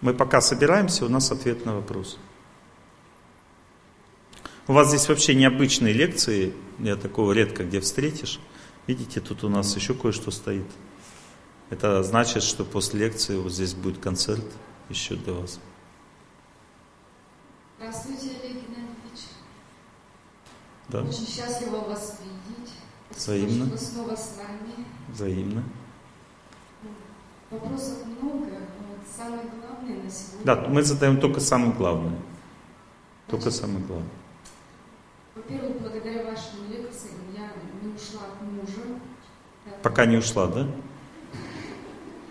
Мы 0.00 0.14
пока 0.14 0.40
собираемся, 0.40 1.04
у 1.04 1.08
нас 1.08 1.30
ответ 1.30 1.66
на 1.66 1.74
вопрос. 1.74 2.18
У 4.66 4.72
вас 4.72 4.88
здесь 4.88 5.08
вообще 5.08 5.34
необычные 5.34 5.92
лекции, 5.92 6.54
я 6.78 6.96
такого 6.96 7.32
редко 7.32 7.64
где 7.64 7.80
встретишь. 7.80 8.38
Видите, 8.86 9.20
тут 9.20 9.44
у 9.44 9.48
нас 9.48 9.74
еще 9.76 9.94
кое-что 9.94 10.30
стоит. 10.30 10.66
Это 11.70 12.02
значит, 12.02 12.42
что 12.42 12.64
после 12.64 13.00
лекции 13.00 13.36
вот 13.36 13.52
здесь 13.52 13.74
будет 13.74 13.98
концерт 13.98 14.44
еще 14.88 15.14
для 15.14 15.34
вас. 15.34 15.60
Здравствуйте, 17.78 18.30
Олег 18.42 18.54
Геннадьевич. 18.54 19.20
Да, 20.88 21.02
Очень 21.02 21.26
счастлива 21.26 21.76
вас 21.80 22.18
видеть. 22.24 22.72
Взаимно. 23.16 23.64
Вы 23.66 23.78
снова 23.78 24.16
с 24.16 24.36
нами. 24.36 24.84
взаимно. 25.08 25.62
Вопросов 27.50 28.06
много, 28.06 28.46
но 28.46 28.96
вот 28.96 29.06
самое 29.16 29.42
главное 29.42 30.02
на 30.02 30.10
сегодня. 30.10 30.44
Да, 30.44 30.56
мы 30.68 30.82
задаем 30.82 31.20
только 31.20 31.40
самое 31.40 31.72
главное. 31.72 32.18
Только 33.28 33.50
самое 33.50 33.84
главное. 33.84 34.08
Во-первых, 35.34 35.80
благодаря 35.80 36.24
вашим 36.24 36.68
лекциям 36.70 37.20
я 37.36 37.52
не 37.82 37.94
ушла 37.94 38.22
от 38.26 38.42
мужа. 38.42 39.00
Пока 39.82 40.06
не 40.06 40.16
ушла, 40.16 40.46
да? 40.48 40.66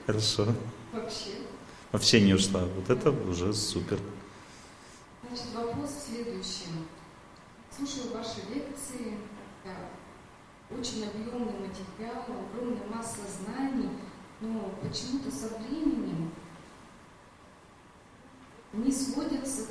Хорошо. 0.06 0.48
Вообще. 0.92 1.32
Вообще 1.92 2.22
не 2.22 2.34
ушла. 2.34 2.62
Вот 2.76 2.90
это 2.90 3.12
уже 3.12 3.54
супер. 3.54 4.00
Значит, 5.28 5.54
вопрос 5.56 5.92
в 5.92 6.12
следующем. 6.12 6.88
Слушаю 7.76 8.14
ваши 8.14 8.42
лекции, 8.54 9.18
да, 9.64 10.76
очень 10.76 11.06
объемный 11.06 11.68
материал, 11.68 12.26
огромная 12.28 12.86
масса 12.94 13.22
знаний, 13.40 13.90
но 14.42 14.74
почему-то 14.82 15.32
со 15.32 15.58
временем 15.58 16.32
не 18.74 18.92
сводятся 18.92 19.68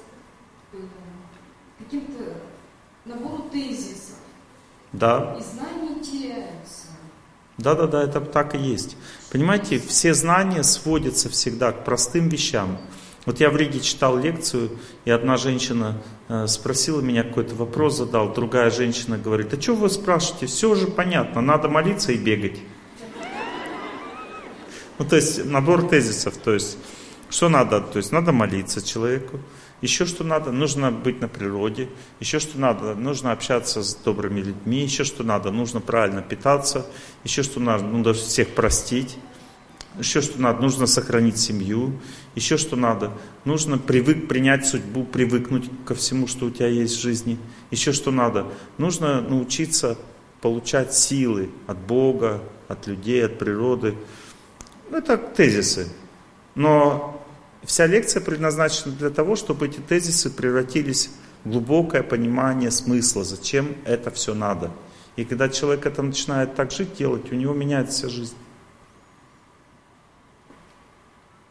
к 0.70 0.74
э, 0.74 0.78
каким-то 1.78 2.40
набору 3.08 3.44
тезисов, 3.50 4.16
Да, 4.92 5.36
и 5.38 5.42
знания 5.42 6.00
теряются. 6.02 6.86
да, 7.56 7.74
да, 7.74 7.86
да, 7.86 8.02
это 8.02 8.20
так 8.20 8.54
и 8.54 8.58
есть. 8.58 8.96
Понимаете, 9.30 9.78
все 9.78 10.14
знания 10.14 10.62
сводятся 10.62 11.28
всегда 11.28 11.72
к 11.72 11.84
простым 11.84 12.28
вещам. 12.28 12.78
Вот 13.26 13.40
я 13.40 13.50
в 13.50 13.56
Риге 13.56 13.80
читал 13.80 14.16
лекцию, 14.16 14.70
и 15.04 15.10
одна 15.10 15.36
женщина 15.36 16.00
э, 16.28 16.46
спросила 16.46 17.02
меня 17.02 17.24
какой-то 17.24 17.54
вопрос, 17.54 17.96
задал, 17.98 18.32
другая 18.32 18.70
женщина 18.70 19.18
говорит, 19.18 19.52
а 19.52 19.60
что 19.60 19.74
вы 19.74 19.90
спрашиваете, 19.90 20.46
все 20.46 20.74
же 20.74 20.86
понятно, 20.86 21.42
надо 21.42 21.68
молиться 21.68 22.12
и 22.12 22.16
бегать. 22.16 22.58
Ну, 24.98 25.04
то 25.04 25.16
есть 25.16 25.44
набор 25.44 25.88
тезисов, 25.88 26.36
то 26.38 26.54
есть 26.54 26.78
что 27.30 27.48
надо, 27.48 27.80
то 27.80 27.98
есть 27.98 28.10
надо 28.12 28.32
молиться 28.32 28.80
человеку, 28.84 29.38
еще 29.80 30.06
что 30.06 30.24
надо, 30.24 30.50
нужно 30.50 30.90
быть 30.90 31.20
на 31.20 31.28
природе, 31.28 31.88
еще 32.20 32.38
что 32.38 32.58
надо, 32.58 32.94
нужно 32.94 33.32
общаться 33.32 33.82
с 33.82 33.94
добрыми 33.94 34.40
людьми, 34.40 34.82
еще 34.82 35.04
что 35.04 35.22
надо, 35.22 35.50
нужно 35.50 35.80
правильно 35.80 36.22
питаться, 36.22 36.86
еще 37.24 37.42
что 37.42 37.60
надо, 37.60 37.84
нужно 37.84 38.12
всех 38.14 38.48
простить, 38.48 39.18
еще 39.98 40.20
что 40.20 40.40
надо, 40.40 40.62
нужно 40.62 40.86
сохранить 40.86 41.38
семью, 41.38 42.00
еще 42.34 42.56
что 42.56 42.76
надо, 42.76 43.12
нужно 43.44 43.78
привык 43.78 44.28
принять 44.28 44.66
судьбу, 44.66 45.04
привыкнуть 45.04 45.70
ко 45.84 45.94
всему, 45.94 46.26
что 46.26 46.46
у 46.46 46.50
тебя 46.50 46.68
есть 46.68 46.96
в 46.96 47.00
жизни, 47.00 47.38
еще 47.70 47.92
что 47.92 48.10
надо, 48.10 48.46
нужно 48.78 49.20
научиться 49.20 49.96
получать 50.40 50.94
силы 50.94 51.50
от 51.66 51.78
Бога, 51.78 52.40
от 52.68 52.86
людей, 52.86 53.24
от 53.24 53.38
природы. 53.38 53.96
Это 54.90 55.16
тезисы. 55.16 55.88
Но 56.54 57.17
вся 57.68 57.86
лекция 57.86 58.22
предназначена 58.22 58.94
для 58.94 59.10
того, 59.10 59.36
чтобы 59.36 59.66
эти 59.66 59.78
тезисы 59.78 60.30
превратились 60.30 61.10
в 61.44 61.50
глубокое 61.50 62.02
понимание 62.02 62.70
смысла, 62.70 63.24
зачем 63.24 63.76
это 63.84 64.10
все 64.10 64.32
надо. 64.32 64.70
И 65.16 65.24
когда 65.26 65.50
человек 65.50 65.84
это 65.84 66.02
начинает 66.02 66.54
так 66.54 66.72
жить, 66.72 66.96
делать, 66.96 67.30
у 67.30 67.34
него 67.34 67.52
меняется 67.52 67.98
вся 67.98 68.08
жизнь. 68.08 68.34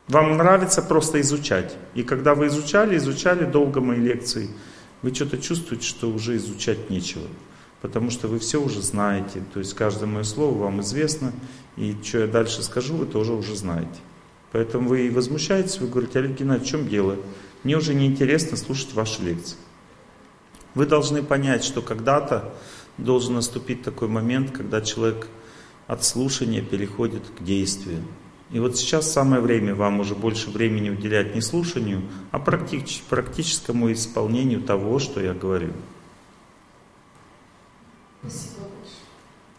Вам 0.07 0.37
нравится 0.37 0.81
просто 0.81 1.21
изучать. 1.21 1.75
И 1.93 2.01
когда 2.01 2.33
вы 2.33 2.47
изучали, 2.47 2.97
изучали 2.97 3.45
долго 3.45 3.79
мои 3.79 3.99
лекции, 3.99 4.49
вы 5.03 5.13
что-то 5.13 5.37
чувствуете, 5.37 5.85
что 5.85 6.09
уже 6.09 6.37
изучать 6.37 6.89
нечего. 6.89 7.27
Потому 7.79 8.09
что 8.09 8.27
вы 8.27 8.39
все 8.39 8.59
уже 8.59 8.81
знаете. 8.81 9.43
То 9.53 9.59
есть 9.59 9.75
каждое 9.75 10.07
мое 10.07 10.23
слово 10.23 10.57
вам 10.57 10.81
известно. 10.81 11.31
И 11.75 11.95
что 12.01 12.19
я 12.19 12.27
дальше 12.27 12.63
скажу, 12.63 12.95
вы 12.95 13.05
тоже 13.05 13.33
уже 13.33 13.55
знаете. 13.55 13.99
Поэтому 14.51 14.87
вы 14.89 15.07
и 15.07 15.09
возмущаетесь, 15.09 15.79
вы 15.79 15.87
говорите, 15.87 16.19
Олег 16.19 16.37
Геннадьевич, 16.37 16.67
в 16.67 16.71
чем 16.71 16.87
дело? 16.87 17.17
Мне 17.63 17.77
уже 17.77 17.93
неинтересно 17.93 18.55
слушать 18.55 18.93
ваши 18.93 19.21
лекции. 19.21 19.57
Вы 20.73 20.85
должны 20.85 21.23
понять, 21.23 21.63
что 21.63 21.81
когда-то 21.81 22.53
должен 22.97 23.35
наступить 23.35 23.83
такой 23.83 24.07
момент, 24.07 24.51
когда 24.51 24.81
человек 24.81 25.27
от 25.87 26.03
слушания 26.03 26.61
переходит 26.61 27.23
к 27.37 27.43
действию. 27.43 28.03
И 28.51 28.59
вот 28.59 28.77
сейчас 28.77 29.11
самое 29.11 29.41
время 29.41 29.75
вам 29.75 29.99
уже 29.99 30.15
больше 30.15 30.49
времени 30.49 30.89
уделять 30.89 31.35
не 31.35 31.41
слушанию, 31.41 32.03
а 32.31 32.39
практич, 32.39 33.03
практическому 33.09 33.91
исполнению 33.91 34.61
того, 34.61 34.99
что 34.99 35.19
я 35.19 35.33
говорю. 35.33 35.73
Спасибо 38.21 38.61
большое. 38.61 38.81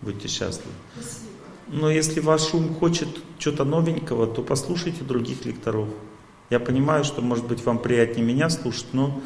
Будьте 0.01 0.29
счастливы. 0.29 0.73
Спасибо. 0.95 1.28
Но 1.69 1.91
если 1.91 2.21
ваш 2.21 2.55
ум 2.55 2.75
хочет 2.75 3.09
чего-то 3.39 3.65
новенького, 3.65 4.27
то 4.27 4.43
послушайте 4.43 5.05
других 5.05 5.45
лекторов. 5.45 5.89
Я 6.51 6.61
понимаю, 6.61 7.05
что 7.05 7.21
может 7.21 7.47
быть 7.47 7.65
вам 7.65 7.79
приятнее 7.79 8.25
меня 8.25 8.49
слушать, 8.49 8.87
но 8.93 9.21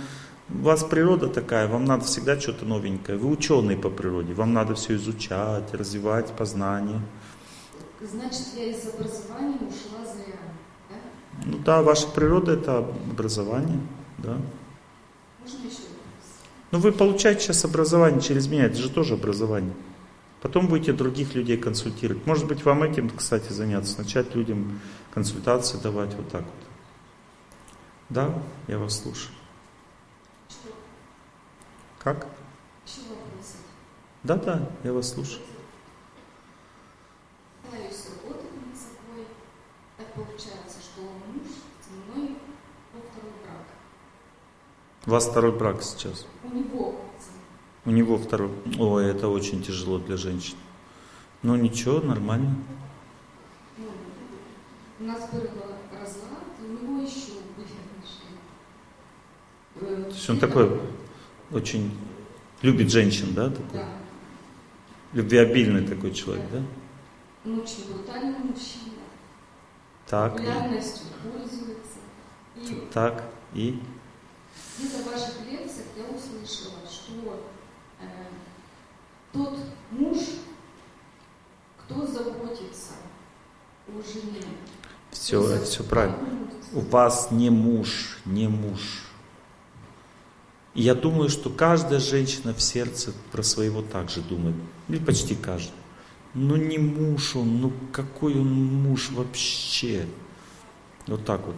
у 0.50 0.62
вас 0.62 0.82
природа 0.82 1.28
такая, 1.28 1.68
вам 1.68 1.84
надо 1.84 2.04
всегда 2.04 2.38
что-то 2.38 2.64
новенькое. 2.64 3.16
Вы 3.16 3.30
ученый 3.30 3.76
по 3.76 3.90
природе, 3.90 4.34
вам 4.34 4.52
надо 4.52 4.74
все 4.74 4.96
изучать, 4.96 5.72
развивать 5.72 6.32
познание. 6.32 7.00
Значит, 8.00 8.48
я 8.56 8.64
из 8.64 8.88
образования 8.88 9.58
ушла 9.58 10.04
зря, 10.04 10.34
да? 10.90 10.96
Ну 11.46 11.58
да, 11.58 11.82
ваша 11.82 12.08
природа 12.08 12.54
это 12.54 12.78
образование, 12.78 13.80
да. 14.18 14.36
Можно 15.40 15.58
еще 15.58 15.82
вопрос? 15.82 16.40
Но 16.72 16.80
вы 16.80 16.90
получаете 16.90 17.42
сейчас 17.42 17.64
образование 17.64 18.20
через 18.20 18.48
меня, 18.48 18.64
это 18.64 18.76
же 18.76 18.90
тоже 18.90 19.14
образование. 19.14 19.72
Потом 20.42 20.66
будете 20.66 20.92
других 20.92 21.36
людей 21.36 21.56
консультировать. 21.56 22.26
Может 22.26 22.48
быть, 22.48 22.64
вам 22.64 22.82
этим, 22.82 23.08
кстати, 23.10 23.52
заняться, 23.52 23.98
начать 23.98 24.34
людям 24.34 24.80
консультации 25.12 25.78
давать 25.78 26.14
вот 26.14 26.28
так 26.30 26.42
вот. 26.42 26.52
Да, 28.08 28.42
я 28.66 28.78
вас 28.78 29.00
слушаю. 29.00 29.32
Что? 30.48 30.70
Как? 32.00 32.26
Да, 34.24 34.34
да, 34.34 34.68
я 34.82 34.92
вас 34.92 35.10
слушаю. 35.10 35.42
Пытаюсь 37.62 38.06
работать 38.08 38.52
над 38.66 38.76
собой, 38.76 39.26
так 39.96 40.12
получается, 40.12 40.78
что 40.80 41.02
муж 41.02 41.46
со 41.80 41.92
мной 41.92 42.36
во 42.92 43.00
второй 43.00 43.32
брак. 43.44 43.66
У 45.06 45.10
вас 45.10 45.28
второй 45.28 45.52
брак 45.52 45.82
сейчас. 45.84 46.26
У 46.42 46.48
него. 46.48 47.00
У 47.84 47.90
него 47.90 48.16
второй. 48.16 48.50
Ой, 48.78 49.06
это 49.06 49.28
очень 49.28 49.62
тяжело 49.62 49.98
для 49.98 50.16
женщин. 50.16 50.56
Ну 51.42 51.56
ничего, 51.56 52.00
нормально. 52.00 52.54
Ну, 53.76 53.86
у 55.00 55.04
нас 55.04 55.28
был 55.30 55.40
разлад, 55.40 56.44
у 56.60 56.72
него 56.72 57.02
еще 57.02 57.40
были 57.56 57.66
отношения. 57.90 58.38
То 60.08 60.14
есть 60.14 60.30
он 60.30 60.38
такой 60.38 60.80
очень 61.50 61.90
любит 62.62 62.92
женщин, 62.92 63.34
да? 63.34 63.50
Такой? 63.50 63.66
Да. 63.72 63.88
Любвеобильный 65.12 65.84
такой 65.84 66.12
человек, 66.12 66.46
да? 66.52 66.62
Он 67.44 67.58
очень 67.58 67.92
брутальный 67.92 68.38
мужчина. 68.38 69.02
Так, 70.06 70.32
Популярностью 70.36 71.06
пользуется. 71.22 71.98
И 72.56 72.88
так, 72.92 73.24
и 73.54 73.80
где-то 74.78 74.98
в 74.98 75.06
ваших 75.06 75.40
лекциях 75.50 75.86
я 75.96 76.04
услышала, 76.04 76.78
что 76.88 77.12
тот 79.32 79.58
муж, 79.90 80.18
кто 81.78 82.06
заботится 82.06 82.94
о 83.88 84.02
жене, 84.02 84.42
все, 85.10 85.46
это 85.48 85.64
все 85.64 85.84
правильно. 85.84 86.18
У 86.72 86.80
вас 86.80 87.30
не 87.30 87.50
муж, 87.50 88.18
не 88.24 88.48
муж. 88.48 88.80
И 90.74 90.82
я 90.82 90.94
думаю, 90.94 91.28
что 91.28 91.50
каждая 91.50 92.00
женщина 92.00 92.54
в 92.54 92.62
сердце 92.62 93.12
про 93.30 93.42
своего 93.42 93.82
так 93.82 94.08
же 94.08 94.22
думает. 94.22 94.56
Или 94.88 94.98
почти 94.98 95.34
каждая. 95.34 95.76
Ну 96.34 96.56
не 96.56 96.78
муж 96.78 97.36
он, 97.36 97.60
ну 97.60 97.72
какой 97.92 98.32
он 98.32 98.48
муж 98.48 99.10
вообще? 99.10 100.06
Вот 101.06 101.26
так 101.26 101.46
вот. 101.46 101.56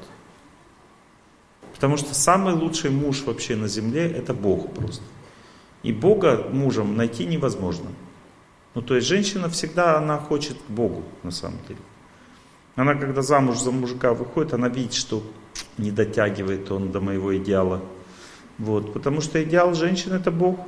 Потому 1.75 1.97
что 1.97 2.13
самый 2.13 2.55
лучший 2.55 2.91
муж 2.91 3.23
вообще 3.23 3.55
на 3.55 3.69
земле 3.69 4.11
это 4.11 4.35
Бог 4.35 4.75
просто. 4.75 5.05
И 5.85 5.93
Бога 5.93 6.49
мужем 6.51 6.97
найти 6.97 7.27
невозможно. 7.27 7.91
Ну 8.75 8.83
то 8.83 8.97
есть 8.97 9.07
женщина 9.07 9.49
всегда 9.49 9.99
она 9.99 10.19
хочет 10.19 10.57
к 10.57 10.71
Богу 10.71 11.05
на 11.23 11.31
самом 11.31 11.59
деле. 11.69 11.79
Она 12.75 12.95
когда 12.95 13.23
замуж 13.23 13.61
за 13.61 13.71
мужика 13.71 14.15
выходит, 14.15 14.55
она 14.55 14.69
видит, 14.69 14.95
что 14.95 15.23
не 15.79 15.93
дотягивает 15.93 16.73
он 16.73 16.91
до 16.91 17.01
моего 17.01 17.37
идеала. 17.37 17.83
Вот, 18.59 18.93
потому 18.93 19.21
что 19.21 19.43
идеал 19.45 19.75
женщины 19.75 20.15
это 20.15 20.31
Бог. 20.31 20.59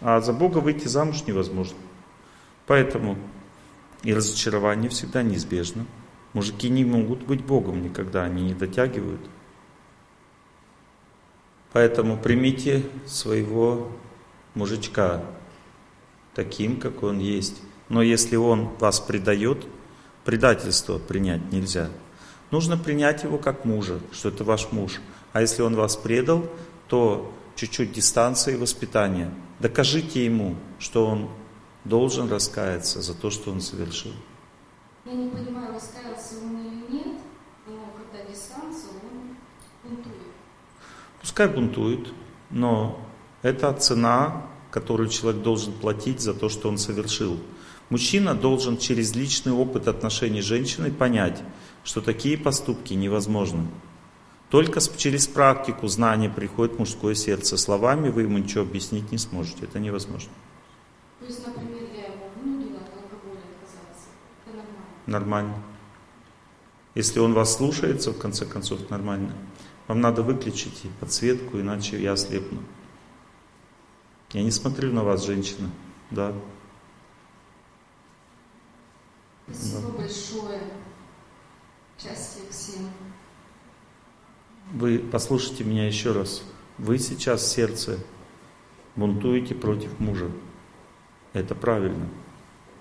А 0.00 0.20
за 0.20 0.32
Бога 0.32 0.58
выйти 0.58 0.86
замуж 0.86 1.24
невозможно. 1.26 1.76
Поэтому 2.66 3.18
и 4.04 4.14
разочарование 4.14 4.88
всегда 4.88 5.22
неизбежно. 5.22 5.84
Мужики 6.32 6.68
не 6.68 6.84
могут 6.84 7.24
быть 7.24 7.44
Богом 7.44 7.82
никогда, 7.82 8.22
они 8.22 8.44
не 8.44 8.54
дотягивают. 8.54 9.20
Поэтому 11.72 12.16
примите 12.16 12.82
своего 13.06 13.92
мужичка 14.54 15.22
таким, 16.34 16.80
какой 16.80 17.10
он 17.10 17.18
есть. 17.18 17.60
Но 17.88 18.02
если 18.02 18.36
он 18.36 18.68
вас 18.78 19.00
предает, 19.00 19.66
предательство 20.24 20.98
принять 20.98 21.52
нельзя. 21.52 21.88
Нужно 22.50 22.76
принять 22.76 23.24
его 23.24 23.38
как 23.38 23.64
мужа, 23.64 24.00
что 24.12 24.28
это 24.28 24.44
ваш 24.44 24.72
муж. 24.72 25.00
А 25.32 25.40
если 25.40 25.62
он 25.62 25.74
вас 25.74 25.96
предал, 25.96 26.48
то 26.88 27.32
чуть-чуть 27.56 27.92
дистанции 27.92 28.54
и 28.54 28.56
воспитания. 28.56 29.32
Докажите 29.60 30.24
ему, 30.24 30.56
что 30.78 31.06
он 31.06 31.30
должен 31.84 32.28
раскаяться 32.28 33.00
за 33.00 33.14
то, 33.14 33.30
что 33.30 33.50
он 33.50 33.60
совершил. 33.60 34.12
Я 35.04 35.12
не 35.12 35.30
понимаю, 35.30 35.74
раскаялся 35.74 36.34
он 36.42 36.58
или 36.60 36.96
нет, 36.96 37.18
но 37.66 37.92
когда 37.96 38.28
дистанция, 38.30 38.90
он 38.90 39.36
бунтует. 39.82 40.16
Пускай 41.26 41.48
бунтует, 41.48 42.12
но 42.50 43.04
это 43.42 43.72
цена, 43.72 44.46
которую 44.70 45.08
человек 45.08 45.42
должен 45.42 45.72
платить 45.72 46.20
за 46.20 46.34
то, 46.34 46.48
что 46.48 46.68
он 46.68 46.78
совершил. 46.78 47.40
Мужчина 47.90 48.32
должен 48.36 48.78
через 48.78 49.16
личный 49.16 49.50
опыт 49.50 49.88
отношений 49.88 50.40
с 50.40 50.44
женщиной 50.44 50.92
понять, 50.92 51.42
что 51.82 52.00
такие 52.00 52.38
поступки 52.38 52.94
невозможны. 52.94 53.66
Только 54.50 54.78
через 54.96 55.26
практику 55.26 55.88
знания 55.88 56.30
приходит 56.30 56.78
мужское 56.78 57.16
сердце. 57.16 57.56
Словами 57.56 58.08
вы 58.08 58.22
ему 58.22 58.38
ничего 58.38 58.62
объяснить 58.62 59.10
не 59.10 59.18
сможете. 59.18 59.64
Это 59.64 59.80
невозможно. 59.80 60.30
То 61.18 61.26
есть, 61.26 61.44
например, 61.44 61.88
я 61.92 62.04
его 62.04 62.28
вынудила 62.40 62.76
от 62.76 63.02
алкоголя 63.02 63.40
отказаться. 63.50 64.10
Это 64.46 64.58
нормально. 64.58 65.02
Нормально. 65.06 65.62
Если 66.94 67.18
он 67.18 67.34
вас 67.34 67.56
слушается, 67.56 68.12
в 68.12 68.18
конце 68.18 68.46
концов, 68.46 68.88
нормально. 68.90 69.32
Вам 69.88 70.00
надо 70.00 70.22
выключить 70.22 70.84
и 70.84 70.88
подсветку, 71.00 71.60
иначе 71.60 72.00
я 72.00 72.12
ослепну. 72.12 72.62
Я 74.32 74.42
не 74.42 74.50
смотрю 74.50 74.92
на 74.92 75.04
вас, 75.04 75.24
женщина. 75.24 75.70
Да. 76.10 76.32
Спасибо 79.48 79.90
большое. 79.90 80.60
Счастья 81.98 82.42
всем. 82.50 82.90
Вы 84.72 84.98
послушайте 84.98 85.62
меня 85.62 85.86
еще 85.86 86.12
раз. 86.12 86.42
Вы 86.78 86.98
сейчас 86.98 87.42
в 87.42 87.48
сердце 87.48 87.98
бунтуете 88.96 89.54
против 89.54 89.98
мужа. 90.00 90.30
Это 91.32 91.54
правильно, 91.54 92.08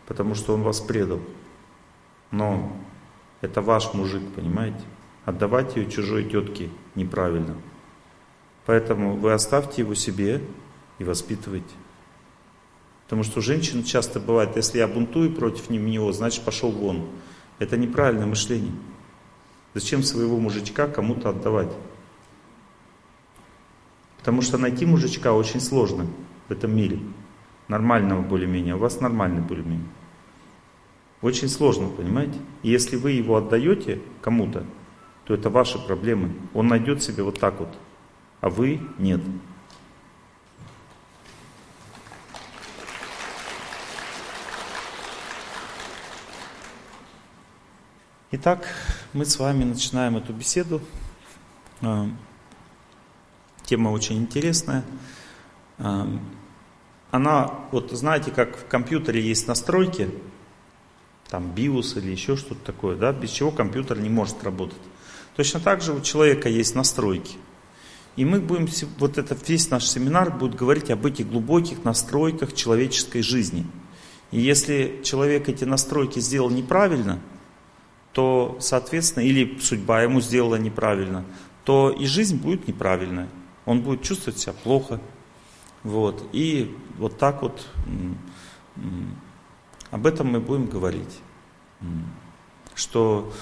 потому 0.07 0.33
что 0.33 0.55
он 0.55 0.63
вас 0.63 0.81
предал. 0.81 1.19
Но 2.31 2.75
это 3.41 3.61
ваш 3.61 3.93
мужик, 3.93 4.23
понимаете? 4.33 4.81
Отдавать 5.25 5.75
ее 5.75 5.89
чужой 5.89 6.23
тетке 6.23 6.69
неправильно. 6.93 7.55
Поэтому 8.65 9.15
вы 9.15 9.33
оставьте 9.33 9.81
его 9.81 9.95
себе 9.95 10.41
и 10.99 11.03
воспитывайте. 11.03 11.73
Потому 13.05 13.23
что 13.23 13.39
у 13.39 13.41
женщин 13.41 13.83
часто 13.83 14.19
бывает, 14.19 14.55
если 14.55 14.79
я 14.79 14.88
бунтую 14.88 15.33
против 15.33 15.69
него, 15.69 16.11
значит 16.11 16.43
пошел 16.43 16.71
вон. 16.71 17.07
Это 17.59 17.77
неправильное 17.77 18.25
мышление. 18.25 18.73
Зачем 19.73 20.03
своего 20.03 20.38
мужичка 20.38 20.88
кому-то 20.88 21.29
отдавать? 21.29 21.71
Потому 24.17 24.41
что 24.41 24.57
найти 24.57 24.85
мужичка 24.85 25.33
очень 25.33 25.59
сложно 25.59 26.07
в 26.47 26.51
этом 26.51 26.75
мире. 26.75 26.99
Нормального 27.67 28.21
более-менее. 28.21 28.75
У 28.75 28.79
вас 28.79 28.99
нормальный 28.99 29.41
более-менее. 29.41 29.88
Очень 31.21 31.49
сложно, 31.49 31.89
понимаете? 31.89 32.39
И 32.63 32.69
если 32.69 32.95
вы 32.95 33.11
его 33.11 33.38
отдаете 33.38 34.01
кому-то, 34.21 34.63
то 35.25 35.33
это 35.33 35.49
ваши 35.49 35.79
проблемы. 35.79 36.35
Он 36.53 36.67
найдет 36.67 37.03
себе 37.03 37.23
вот 37.23 37.39
так 37.39 37.59
вот, 37.59 37.69
а 38.41 38.49
вы 38.49 38.79
нет. 38.97 39.21
Итак, 48.31 48.67
мы 49.13 49.25
с 49.25 49.39
вами 49.39 49.63
начинаем 49.63 50.17
эту 50.17 50.33
беседу. 50.33 50.81
А, 51.81 52.07
Тема 53.63 53.89
очень 53.89 54.17
интересная. 54.17 54.83
А, 55.77 56.07
Она, 57.11 57.51
вот 57.71 57.91
знаете, 57.91 58.31
как 58.31 58.57
в 58.57 58.67
компьютере 58.67 59.21
есть 59.21 59.47
настройки, 59.47 60.09
там 61.29 61.51
BIOS 61.55 61.97
или 61.97 62.11
еще 62.11 62.35
что-то 62.35 62.63
такое, 62.63 62.95
да, 62.97 63.11
без 63.13 63.31
чего 63.31 63.51
компьютер 63.51 63.99
не 63.99 64.09
может 64.09 64.43
работать. 64.43 64.81
Точно 65.35 65.59
так 65.59 65.81
же 65.81 65.93
у 65.93 66.01
человека 66.01 66.49
есть 66.49 66.75
настройки. 66.75 67.37
И 68.15 68.23
мы 68.23 68.39
будем, 68.39 68.67
вот 68.97 69.17
это 69.17 69.37
весь 69.47 69.69
наш 69.69 69.85
семинар 69.85 70.31
будет 70.31 70.55
говорить 70.55 70.89
об 70.89 71.05
этих 71.05 71.29
глубоких 71.29 71.83
настройках 71.83 72.53
человеческой 72.53 73.21
жизни. 73.21 73.65
И 74.31 74.39
если 74.39 75.01
человек 75.03 75.49
эти 75.49 75.65
настройки 75.65 76.19
сделал 76.19 76.49
неправильно, 76.49 77.19
то, 78.13 78.57
соответственно, 78.61 79.23
или 79.25 79.59
судьба 79.59 80.03
ему 80.03 80.21
сделала 80.21 80.55
неправильно, 80.55 81.25
то 81.65 81.89
и 81.89 82.05
жизнь 82.05 82.37
будет 82.37 82.67
неправильная. 82.67 83.27
Он 83.65 83.81
будет 83.81 84.03
чувствовать 84.03 84.39
себя 84.39 84.53
плохо. 84.53 85.01
Вот. 85.83 86.23
И 86.31 86.73
вот 86.97 87.17
так 87.17 87.41
вот 87.41 87.67
об 89.91 90.05
этом 90.05 90.27
мы 90.27 90.39
будем 90.39 90.67
говорить. 90.67 91.19
Что 92.73 93.33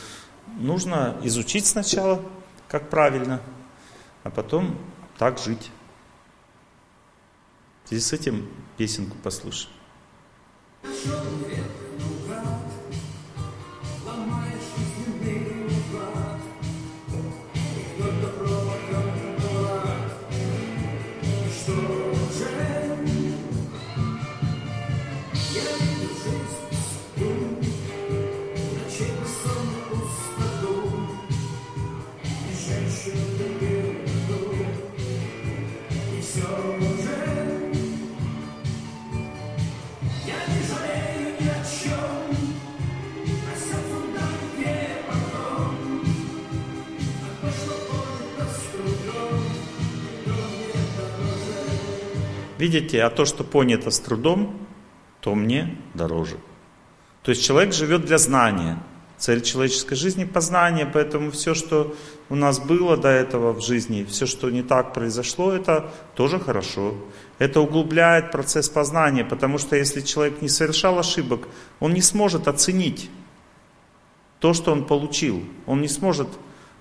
нужно 0.56 1.18
изучить 1.24 1.66
сначала, 1.66 2.24
как 2.68 2.90
правильно, 2.90 3.42
а 4.24 4.30
потом 4.30 4.78
так 5.18 5.40
жить. 5.40 5.72
В 7.86 8.00
с 8.00 8.14
этим 8.14 8.50
песенку 8.78 9.18
послушаем. 9.18 9.74
Я 10.84 11.64
Видите, 52.64 53.04
а 53.04 53.10
то, 53.10 53.26
что 53.26 53.44
понято 53.44 53.92
с 53.92 54.00
трудом, 54.00 54.56
то 55.20 55.36
мне 55.36 55.76
дороже. 55.94 56.38
То 57.22 57.32
есть 57.32 57.44
человек 57.44 57.74
живет 57.74 58.06
для 58.06 58.18
знания. 58.18 58.82
Цель 59.18 59.42
человеческой 59.42 59.96
жизни– 59.96 60.24
познание, 60.34 60.86
поэтому 60.86 61.32
все, 61.32 61.56
что 61.56 61.94
у 62.30 62.36
нас 62.36 62.62
было 62.62 62.96
до 62.96 63.10
этого 63.10 63.52
в 63.52 63.60
жизни, 63.60 64.06
все, 64.06 64.26
что 64.26 64.50
не 64.50 64.64
так 64.64 64.94
произошло, 64.94 65.52
это 65.52 65.92
тоже 66.16 66.40
хорошо. 66.40 66.96
Это 67.38 67.60
углубляет 67.60 68.32
процесс 68.32 68.70
познания, 68.70 69.26
потому 69.26 69.58
что 69.58 69.76
если 69.76 70.00
человек 70.00 70.42
не 70.42 70.48
совершал 70.48 70.98
ошибок, 70.98 71.50
он 71.82 71.94
не 71.94 72.02
сможет 72.02 72.48
оценить 72.48 73.10
то, 74.40 74.54
что 74.54 74.72
он 74.72 74.86
получил. 74.86 75.44
Он 75.66 75.82
не 75.82 75.90
сможет 75.90 76.30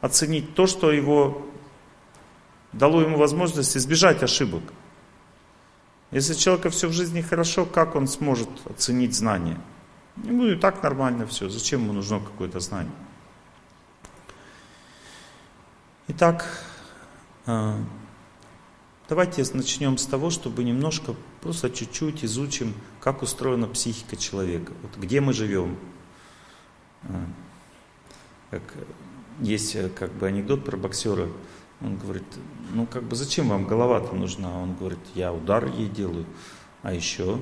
оценить 0.01 0.55
то, 0.55 0.69
что 0.69 0.93
его 0.93 1.43
дало 2.73 3.01
ему 3.01 3.17
возможность 3.17 3.77
избежать 3.77 4.23
ошибок. 4.23 4.63
Если 6.13 6.35
человека 6.35 6.69
все 6.69 6.89
в 6.89 6.93
жизни 6.93 7.23
хорошо, 7.23 7.65
как 7.65 7.97
он 7.97 8.07
сможет 8.07 8.51
оценить 8.69 9.15
знания? 9.15 9.59
Ему 10.25 10.47
и 10.47 10.57
так 10.57 10.83
нормально 10.83 11.27
все. 11.27 11.49
Зачем 11.49 11.83
ему 11.83 11.95
нужно 11.95 12.21
какое-то 12.21 12.61
знание? 12.61 12.93
Итак, 16.09 16.47
а, 17.47 17.79
давайте 19.09 19.43
начнем 19.55 19.97
с 19.97 20.05
того, 20.05 20.29
чтобы 20.29 20.65
немножко, 20.65 21.15
просто 21.41 21.71
чуть-чуть 21.71 22.25
изучим, 22.27 22.75
как 23.01 23.23
устроена 23.23 23.67
психика 23.67 24.17
человека. 24.17 24.75
Вот 24.83 24.97
где 24.99 25.23
мы 25.23 25.33
живем. 25.33 25.79
А, 27.05 27.25
как, 28.51 28.63
есть 29.41 29.75
э, 29.77 29.89
как 29.89 30.13
бы 30.13 30.27
анекдот 30.27 30.63
про 30.63 30.77
боксера. 30.77 31.29
Он 31.83 31.97
говорит, 31.97 32.25
ну 32.73 32.87
как 32.87 33.03
бы 33.03 33.17
зачем 33.17 33.49
вам 33.49 33.67
голова-то 33.67 34.15
нужна? 34.15 34.57
Он 34.57 34.75
говорит, 34.75 35.01
я 35.15 35.33
удар 35.33 35.67
ей 35.67 35.89
делаю. 35.89 36.27
А 36.83 36.93
еще 36.93 37.39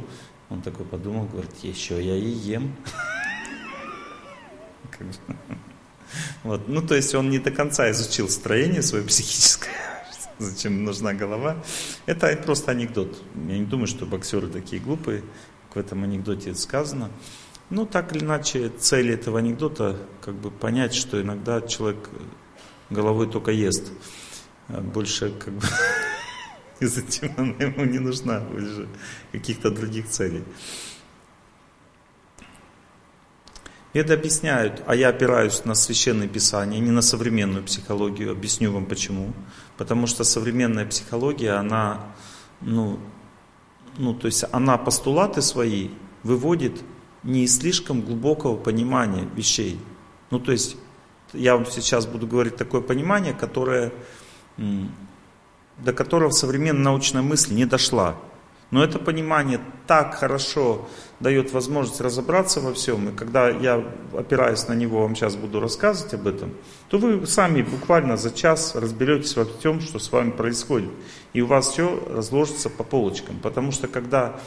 он 0.49 0.63
такой 0.63 0.85
подумал, 0.85 1.27
говорит, 1.27 1.57
еще 1.63 2.03
я 2.03 2.17
и 2.17 2.29
ем. 2.29 2.75
Вот. 6.43 6.67
Ну, 6.67 6.83
то 6.83 6.97
есть 6.97 7.15
он 7.15 7.31
не 7.31 7.39
до 7.39 7.53
конца 7.53 7.89
изучил 7.93 8.29
строение 8.29 8.83
свое 8.83 9.05
психическое, 9.05 9.71
зачем 10.39 10.85
нужна 10.85 11.13
голова. 11.13 11.63
Это 12.07 12.35
просто 12.37 12.73
анекдот. 12.73 13.23
Я 13.47 13.59
не 13.59 13.65
думаю, 13.65 13.87
что 13.87 14.07
боксеры 14.07 14.49
такие 14.49 14.83
глупые, 14.83 15.23
в 15.73 15.77
этом 15.77 16.03
анекдоте 16.03 16.55
сказано. 16.57 17.11
Ну, 17.71 17.87
так 17.87 18.13
или 18.15 18.25
иначе, 18.25 18.71
цель 18.71 19.13
этого 19.13 19.39
анекдота 19.39 19.97
как 20.21 20.35
бы 20.35 20.51
понять, 20.51 20.95
что 20.95 21.23
иногда 21.23 21.61
человек 21.61 22.11
головой 22.91 23.31
только 23.31 23.53
ест. 23.53 23.93
А 24.75 24.81
больше 24.81 25.31
как 25.31 25.55
бы 25.55 25.67
и 26.81 26.87
затем 26.87 27.33
она 27.37 27.55
ему 27.59 27.85
не 27.85 27.99
нужна 27.99 28.41
больше 28.41 28.89
каких-то 29.33 29.71
других 29.71 30.09
целей. 30.09 30.45
Это 33.93 34.15
объясняют, 34.15 34.85
а 34.87 34.95
я 34.95 35.09
опираюсь 35.09 35.65
на 35.65 35.75
священное 35.75 36.29
писание, 36.29 36.79
не 36.79 36.93
на 36.93 37.03
современную 37.03 37.65
психологию. 37.65 38.31
Объясню 38.31 38.73
вам 38.73 38.87
почему. 38.87 39.33
Потому 39.77 40.07
что 40.07 40.23
современная 40.23 40.87
психология, 40.87 41.53
она, 41.53 42.15
ну, 42.61 43.01
ну, 43.99 44.15
то 44.15 44.27
есть 44.27 44.45
она 44.53 44.79
постулаты 44.79 45.43
свои 45.43 45.89
выводит 46.23 46.81
не 47.25 47.43
из 47.43 47.59
слишком 47.59 48.01
глубокого 48.03 48.57
понимания 48.57 49.29
вещей. 49.35 49.81
Ну, 50.31 50.39
то 50.39 50.53
есть 50.53 50.77
я 51.33 51.57
вам 51.57 51.67
сейчас 51.67 52.07
буду 52.07 52.29
говорить 52.29 52.57
такое 52.57 52.81
понимание, 52.81 53.35
которое 53.35 53.93
до 54.57 55.93
которого 55.93 56.31
современная 56.31 56.85
научная 56.85 57.23
мысль 57.23 57.55
не 57.55 57.65
дошла. 57.65 58.17
Но 58.71 58.85
это 58.85 59.01
понимание 59.01 59.61
так 59.89 60.15
хорошо 60.15 60.89
дает 61.19 61.53
возможность 61.53 62.01
разобраться 62.01 62.61
во 62.61 62.73
всем, 62.73 63.09
и 63.09 63.13
когда 63.13 63.49
я, 63.49 63.85
опираясь 64.17 64.69
на 64.69 64.75
него, 64.75 65.03
вам 65.03 65.17
сейчас 65.17 65.35
буду 65.35 65.59
рассказывать 65.59 66.15
об 66.15 66.29
этом, 66.29 66.55
то 66.89 66.99
вы 66.99 67.27
сами 67.27 67.63
буквально 67.63 68.17
за 68.17 68.31
час 68.31 68.77
разберетесь 68.77 69.37
во 69.37 69.45
всем, 69.45 69.81
что 69.81 69.99
с 69.99 70.13
вами 70.13 70.31
происходит. 70.31 70.91
И 71.33 71.41
у 71.41 71.47
вас 71.47 71.69
все 71.69 72.01
разложится 72.09 72.71
по 72.71 72.85
полочкам. 72.85 73.41
Потому 73.43 73.73
что 73.73 73.89
когда 73.89 74.39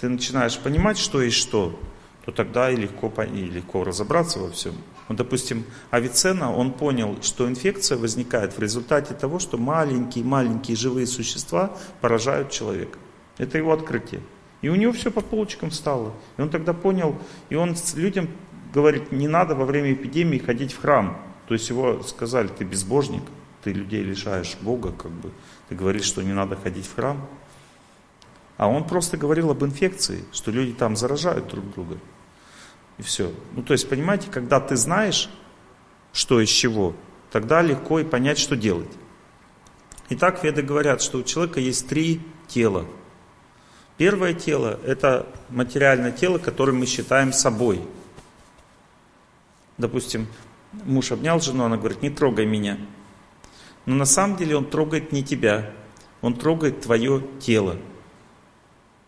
ты 0.00 0.08
начинаешь 0.08 0.58
понимать, 0.58 0.98
что 0.98 1.20
есть 1.20 1.36
что, 1.36 1.78
то 2.24 2.32
тогда 2.32 2.70
и 2.70 2.76
легко, 2.76 3.12
и 3.22 3.44
легко 3.44 3.84
разобраться 3.84 4.38
во 4.38 4.50
всем. 4.50 4.74
Вот, 5.08 5.16
допустим, 5.18 5.64
Авиценна, 5.90 6.54
он 6.54 6.72
понял, 6.72 7.18
что 7.22 7.48
инфекция 7.48 7.98
возникает 7.98 8.56
в 8.56 8.60
результате 8.60 9.14
того, 9.14 9.38
что 9.38 9.58
маленькие-маленькие 9.58 10.76
живые 10.76 11.06
существа 11.06 11.76
поражают 12.00 12.50
человека. 12.50 12.98
Это 13.38 13.58
его 13.58 13.72
открытие. 13.72 14.20
И 14.60 14.68
у 14.68 14.76
него 14.76 14.92
все 14.92 15.10
по 15.10 15.20
полочкам 15.20 15.70
встало. 15.70 16.14
И 16.36 16.42
он 16.42 16.48
тогда 16.48 16.72
понял, 16.72 17.18
и 17.50 17.56
он 17.56 17.74
людям 17.96 18.28
говорит, 18.72 19.10
не 19.10 19.26
надо 19.26 19.54
во 19.54 19.64
время 19.64 19.92
эпидемии 19.92 20.38
ходить 20.38 20.72
в 20.72 20.80
храм. 20.80 21.20
То 21.48 21.54
есть 21.54 21.68
его 21.68 22.02
сказали, 22.02 22.48
ты 22.48 22.64
безбожник, 22.64 23.22
ты 23.64 23.72
людей 23.72 24.02
лишаешь 24.02 24.56
Бога, 24.60 24.92
как 24.92 25.10
бы. 25.10 25.32
Ты 25.68 25.74
говоришь, 25.74 26.04
что 26.04 26.22
не 26.22 26.32
надо 26.32 26.56
ходить 26.56 26.86
в 26.86 26.94
храм. 26.94 27.28
А 28.62 28.68
он 28.68 28.84
просто 28.84 29.16
говорил 29.16 29.50
об 29.50 29.64
инфекции, 29.64 30.24
что 30.30 30.52
люди 30.52 30.72
там 30.72 30.94
заражают 30.94 31.48
друг 31.48 31.68
друга. 31.72 31.98
И 32.96 33.02
все. 33.02 33.32
Ну, 33.56 33.64
то 33.64 33.72
есть, 33.72 33.88
понимаете, 33.88 34.30
когда 34.30 34.60
ты 34.60 34.76
знаешь, 34.76 35.28
что 36.12 36.40
из 36.40 36.48
чего, 36.48 36.94
тогда 37.32 37.60
легко 37.60 37.98
и 37.98 38.04
понять, 38.04 38.38
что 38.38 38.54
делать. 38.54 38.92
Итак, 40.10 40.44
веды 40.44 40.62
говорят, 40.62 41.02
что 41.02 41.18
у 41.18 41.22
человека 41.24 41.58
есть 41.58 41.88
три 41.88 42.20
тела. 42.46 42.86
Первое 43.96 44.32
тело– 44.32 44.78
это 44.86 45.26
материальное 45.48 46.12
тело, 46.12 46.38
которое 46.38 46.70
мы 46.70 46.86
считаем 46.86 47.32
собой. 47.32 47.82
Допустим, 49.76 50.28
муж 50.84 51.10
обнял 51.10 51.40
жену, 51.40 51.64
она 51.64 51.78
говорит, 51.78 52.00
не 52.00 52.10
трогай 52.10 52.46
меня. 52.46 52.78
Но 53.86 53.96
на 53.96 54.04
самом 54.04 54.36
деле 54.36 54.56
он 54.56 54.66
трогает 54.66 55.10
не 55.10 55.24
тебя, 55.24 55.72
он 56.20 56.34
трогает 56.34 56.82
твое 56.82 57.24
тело. 57.40 57.76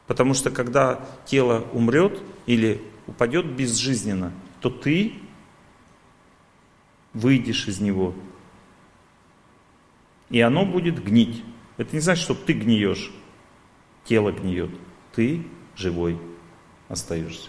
Потому 0.06 0.34
что 0.34 0.50
когда 0.50 1.00
тело 1.26 1.66
умрет 1.72 2.20
или 2.46 2.82
упадет 3.06 3.46
безжизненно, 3.46 4.32
то 4.60 4.70
ты 4.70 5.14
выйдешь 7.12 7.68
из 7.68 7.80
него. 7.80 8.14
И 10.30 10.40
оно 10.40 10.66
будет 10.66 11.02
гнить. 11.02 11.42
Это 11.76 11.94
не 11.94 12.00
значит, 12.00 12.24
что 12.24 12.34
ты 12.34 12.52
гниешь, 12.52 13.10
тело 14.04 14.32
гниет. 14.32 14.70
Ты 15.14 15.46
живой 15.76 16.18
остаешься. 16.88 17.48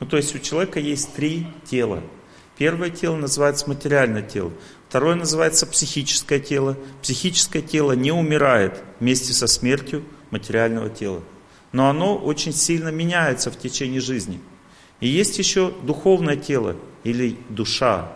Ну, 0.00 0.06
то 0.06 0.16
есть 0.16 0.34
у 0.34 0.38
человека 0.38 0.80
есть 0.80 1.14
три 1.14 1.46
тела. 1.64 2.02
Первое 2.58 2.90
тело 2.90 3.16
называется 3.16 3.68
материальное 3.68 4.22
тело. 4.22 4.52
Второе 4.88 5.14
называется 5.14 5.66
психическое 5.66 6.40
тело. 6.40 6.76
Психическое 7.02 7.60
тело 7.60 7.92
не 7.92 8.12
умирает 8.12 8.82
вместе 8.98 9.32
со 9.32 9.46
смертью 9.46 10.04
материального 10.30 10.88
тела. 10.88 11.22
Но 11.76 11.90
оно 11.90 12.16
очень 12.16 12.54
сильно 12.54 12.88
меняется 12.88 13.50
в 13.50 13.58
течение 13.58 14.00
жизни. 14.00 14.40
И 15.00 15.08
есть 15.08 15.38
еще 15.38 15.74
духовное 15.82 16.36
тело 16.36 16.76
или 17.04 17.36
душа. 17.50 18.12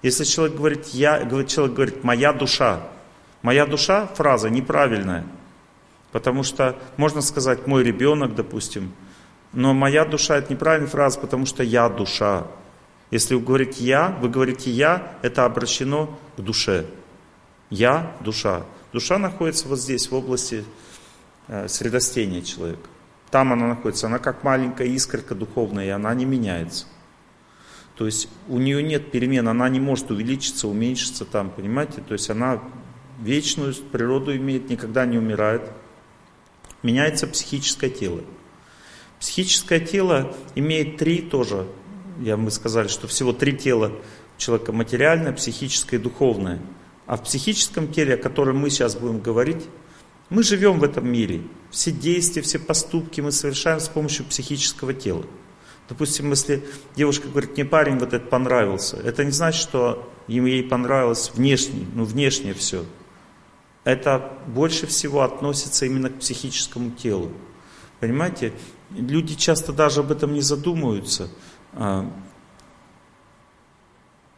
Если 0.00 0.24
человек 0.24 0.56
говорит, 0.56 0.86
я, 0.94 1.18
человек 1.44 1.74
говорит, 1.74 2.04
моя 2.04 2.32
душа, 2.32 2.88
моя 3.42 3.66
душа, 3.66 4.06
фраза 4.06 4.48
неправильная. 4.48 5.26
Потому 6.10 6.42
что 6.42 6.78
можно 6.96 7.20
сказать, 7.20 7.66
мой 7.66 7.84
ребенок, 7.84 8.34
допустим, 8.34 8.94
но 9.52 9.74
моя 9.74 10.06
душа 10.06 10.38
это 10.38 10.50
неправильная 10.50 10.88
фраза, 10.88 11.20
потому 11.20 11.44
что 11.44 11.62
я 11.62 11.90
душа. 11.90 12.46
Если 13.10 13.34
вы 13.34 13.42
говорите 13.42 13.84
я, 13.84 14.16
вы 14.22 14.30
говорите 14.30 14.70
я, 14.70 15.18
это 15.20 15.44
обращено 15.44 16.18
к 16.38 16.40
душе. 16.40 16.86
Я 17.68 18.16
душа. 18.20 18.62
Душа 18.94 19.18
находится 19.18 19.68
вот 19.68 19.78
здесь, 19.80 20.10
в 20.10 20.14
области 20.14 20.64
э, 21.48 21.68
средостения 21.68 22.40
человека. 22.40 22.88
Там 23.32 23.50
она 23.50 23.66
находится, 23.66 24.08
она 24.08 24.18
как 24.18 24.44
маленькая 24.44 24.88
искорка 24.88 25.34
духовная, 25.34 25.86
и 25.86 25.88
она 25.88 26.12
не 26.12 26.26
меняется. 26.26 26.84
То 27.96 28.04
есть 28.04 28.28
у 28.46 28.58
нее 28.58 28.82
нет 28.82 29.10
перемен, 29.10 29.48
она 29.48 29.70
не 29.70 29.80
может 29.80 30.10
увеличиться, 30.10 30.68
уменьшиться 30.68 31.24
там, 31.24 31.48
понимаете? 31.48 32.02
То 32.06 32.12
есть 32.12 32.28
она 32.28 32.62
вечную 33.18 33.74
природу 33.74 34.36
имеет, 34.36 34.68
никогда 34.68 35.06
не 35.06 35.16
умирает. 35.16 35.62
Меняется 36.82 37.26
психическое 37.26 37.88
тело. 37.88 38.20
Психическое 39.18 39.80
тело 39.80 40.36
имеет 40.54 40.98
три 40.98 41.22
тоже, 41.22 41.66
я 42.20 42.36
мы 42.36 42.50
сказали, 42.50 42.88
что 42.88 43.06
всего 43.06 43.32
три 43.32 43.56
тела 43.56 43.92
человека, 44.36 44.72
материальное, 44.72 45.32
психическое 45.32 45.96
и 45.96 46.00
духовное. 46.00 46.58
А 47.06 47.16
в 47.16 47.22
психическом 47.22 47.90
теле, 47.90 48.14
о 48.14 48.18
котором 48.18 48.58
мы 48.58 48.68
сейчас 48.68 48.94
будем 48.94 49.20
говорить, 49.20 49.64
мы 50.32 50.42
живем 50.42 50.78
в 50.78 50.84
этом 50.84 51.10
мире. 51.10 51.42
Все 51.70 51.90
действия, 51.90 52.42
все 52.42 52.58
поступки 52.58 53.20
мы 53.20 53.32
совершаем 53.32 53.80
с 53.80 53.88
помощью 53.88 54.24
психического 54.24 54.94
тела. 54.94 55.24
Допустим, 55.88 56.30
если 56.30 56.64
девушка 56.96 57.28
говорит, 57.28 57.52
мне 57.52 57.66
парень 57.66 57.98
вот 57.98 58.14
этот 58.14 58.30
понравился, 58.30 58.96
это 58.96 59.24
не 59.24 59.30
значит, 59.30 59.60
что 59.60 60.10
ему 60.28 60.46
ей 60.46 60.62
понравилось 60.62 61.30
внешне, 61.34 61.86
ну 61.94 62.04
внешне 62.04 62.54
все. 62.54 62.86
Это 63.84 64.32
больше 64.46 64.86
всего 64.86 65.20
относится 65.20 65.84
именно 65.84 66.08
к 66.08 66.20
психическому 66.20 66.92
телу. 66.92 67.30
Понимаете? 68.00 68.54
Люди 68.90 69.34
часто 69.34 69.72
даже 69.72 70.00
об 70.00 70.12
этом 70.12 70.32
не 70.32 70.40
задумываются. 70.40 71.28
А, 71.72 72.10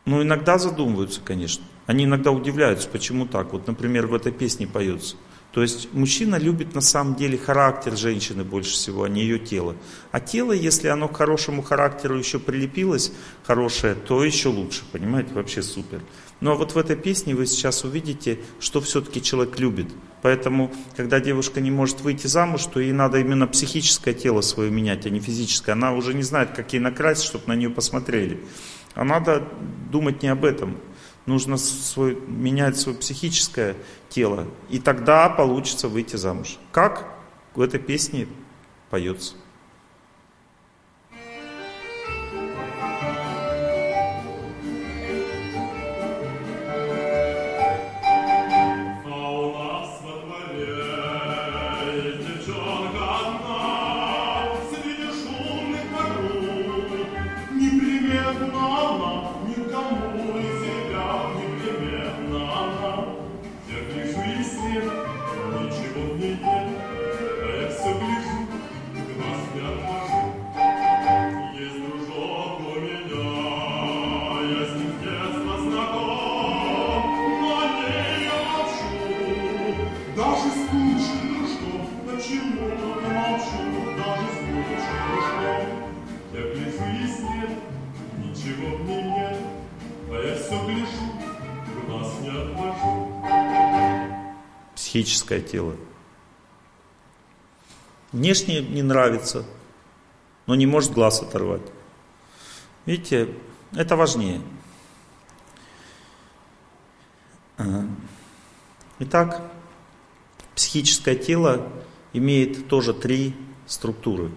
ну, 0.06 0.22
иногда 0.22 0.58
задумываются, 0.58 1.20
конечно. 1.20 1.64
Они 1.86 2.04
иногда 2.04 2.30
удивляются, 2.30 2.88
почему 2.88 3.26
так. 3.26 3.52
Вот, 3.52 3.66
например, 3.66 4.06
в 4.06 4.14
этой 4.14 4.32
песне 4.32 4.66
поется. 4.66 5.16
То 5.54 5.62
есть 5.62 5.88
мужчина 5.92 6.34
любит 6.34 6.74
на 6.74 6.80
самом 6.80 7.14
деле 7.14 7.38
характер 7.38 7.96
женщины 7.96 8.42
больше 8.42 8.72
всего, 8.72 9.04
а 9.04 9.08
не 9.08 9.22
ее 9.22 9.38
тело. 9.38 9.76
А 10.10 10.18
тело, 10.18 10.50
если 10.50 10.88
оно 10.88 11.06
к 11.06 11.16
хорошему 11.16 11.62
характеру 11.62 12.18
еще 12.18 12.40
прилепилось, 12.40 13.12
хорошее, 13.44 13.94
то 13.94 14.24
еще 14.24 14.48
лучше, 14.48 14.82
понимаете, 14.90 15.32
вообще 15.32 15.62
супер. 15.62 16.00
Но 16.40 16.56
вот 16.56 16.72
в 16.72 16.76
этой 16.76 16.96
песне 16.96 17.36
вы 17.36 17.46
сейчас 17.46 17.84
увидите, 17.84 18.40
что 18.58 18.80
все-таки 18.80 19.22
человек 19.22 19.60
любит. 19.60 19.86
Поэтому, 20.22 20.72
когда 20.96 21.20
девушка 21.20 21.60
не 21.60 21.70
может 21.70 22.00
выйти 22.00 22.26
замуж, 22.26 22.66
то 22.66 22.80
ей 22.80 22.90
надо 22.90 23.20
именно 23.20 23.46
психическое 23.46 24.12
тело 24.12 24.40
свое 24.40 24.72
менять, 24.72 25.06
а 25.06 25.10
не 25.10 25.20
физическое. 25.20 25.72
Она 25.72 25.92
уже 25.92 26.14
не 26.14 26.24
знает, 26.24 26.50
как 26.50 26.72
ей 26.72 26.80
накрасить, 26.80 27.26
чтобы 27.26 27.44
на 27.46 27.54
нее 27.54 27.70
посмотрели. 27.70 28.40
А 28.94 29.04
надо 29.04 29.46
думать 29.92 30.20
не 30.24 30.28
об 30.28 30.44
этом. 30.44 30.78
Нужно 31.26 31.56
свой, 31.56 32.16
менять 32.26 32.78
свое 32.78 32.98
психическое 32.98 33.76
тело. 34.08 34.46
И 34.68 34.78
тогда 34.78 35.28
получится 35.28 35.88
выйти 35.88 36.16
замуж. 36.16 36.58
Как? 36.70 37.08
В 37.54 37.60
этой 37.60 37.80
песне 37.80 38.28
поется. 38.90 39.34
Психическое 95.34 95.40
тело. 95.40 95.76
Внешне 98.12 98.62
не 98.62 98.82
нравится, 98.82 99.44
но 100.46 100.54
не 100.54 100.66
может 100.66 100.92
глаз 100.92 101.22
оторвать. 101.22 101.62
Видите, 102.86 103.28
это 103.72 103.96
важнее. 103.96 104.40
Итак, 109.00 109.42
психическое 110.54 111.16
тело 111.16 111.72
имеет 112.12 112.68
тоже 112.68 112.94
три 112.94 113.34
структуры. 113.66 114.30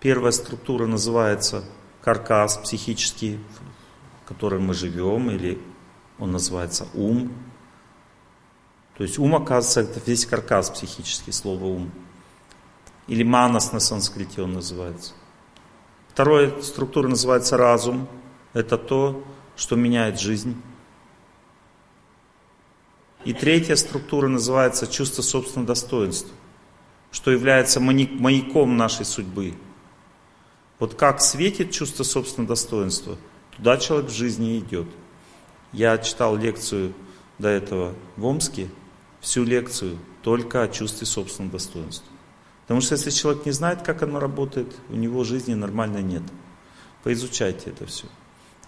Первая 0.00 0.32
структура 0.32 0.86
называется 0.86 1.64
каркас 2.02 2.58
психический, 2.58 3.38
в 4.22 4.28
котором 4.28 4.66
мы 4.66 4.74
живем, 4.74 5.30
или 5.30 5.58
он 6.18 6.30
называется 6.32 6.86
ум, 6.94 7.32
то 8.98 9.04
есть 9.04 9.16
ум, 9.16 9.36
оказывается, 9.36 9.80
это 9.80 10.04
весь 10.04 10.26
каркас 10.26 10.70
психический, 10.70 11.30
слово 11.30 11.64
ум. 11.66 11.92
Или 13.06 13.22
манас 13.22 13.72
на 13.72 13.78
санскрите 13.78 14.42
он 14.42 14.54
называется. 14.54 15.12
Вторая 16.08 16.60
структура 16.62 17.06
называется 17.06 17.56
разум. 17.56 18.08
Это 18.54 18.76
то, 18.76 19.22
что 19.56 19.76
меняет 19.76 20.18
жизнь. 20.18 20.60
И 23.24 23.32
третья 23.32 23.76
структура 23.76 24.26
называется 24.26 24.88
чувство 24.88 25.22
собственного 25.22 25.68
достоинства, 25.68 26.34
что 27.12 27.30
является 27.30 27.78
маяком 27.78 28.76
нашей 28.76 29.04
судьбы. 29.04 29.54
Вот 30.80 30.94
как 30.94 31.20
светит 31.20 31.70
чувство 31.70 32.02
собственного 32.02 32.48
достоинства, 32.48 33.16
туда 33.56 33.76
человек 33.76 34.10
в 34.10 34.14
жизни 34.14 34.58
идет. 34.58 34.88
Я 35.72 35.98
читал 35.98 36.34
лекцию 36.36 36.94
до 37.38 37.48
этого 37.48 37.94
в 38.16 38.24
Омске, 38.24 38.68
всю 39.20 39.44
лекцию 39.44 39.98
только 40.22 40.62
о 40.62 40.68
чувстве 40.68 41.06
собственного 41.06 41.52
достоинства. 41.52 42.06
Потому 42.62 42.80
что 42.80 42.94
если 42.94 43.10
человек 43.10 43.46
не 43.46 43.52
знает, 43.52 43.82
как 43.82 44.02
оно 44.02 44.20
работает, 44.20 44.74
у 44.90 44.94
него 44.94 45.24
жизни 45.24 45.54
нормально 45.54 45.98
нет. 45.98 46.22
Поизучайте 47.02 47.70
это 47.70 47.86
все. 47.86 48.06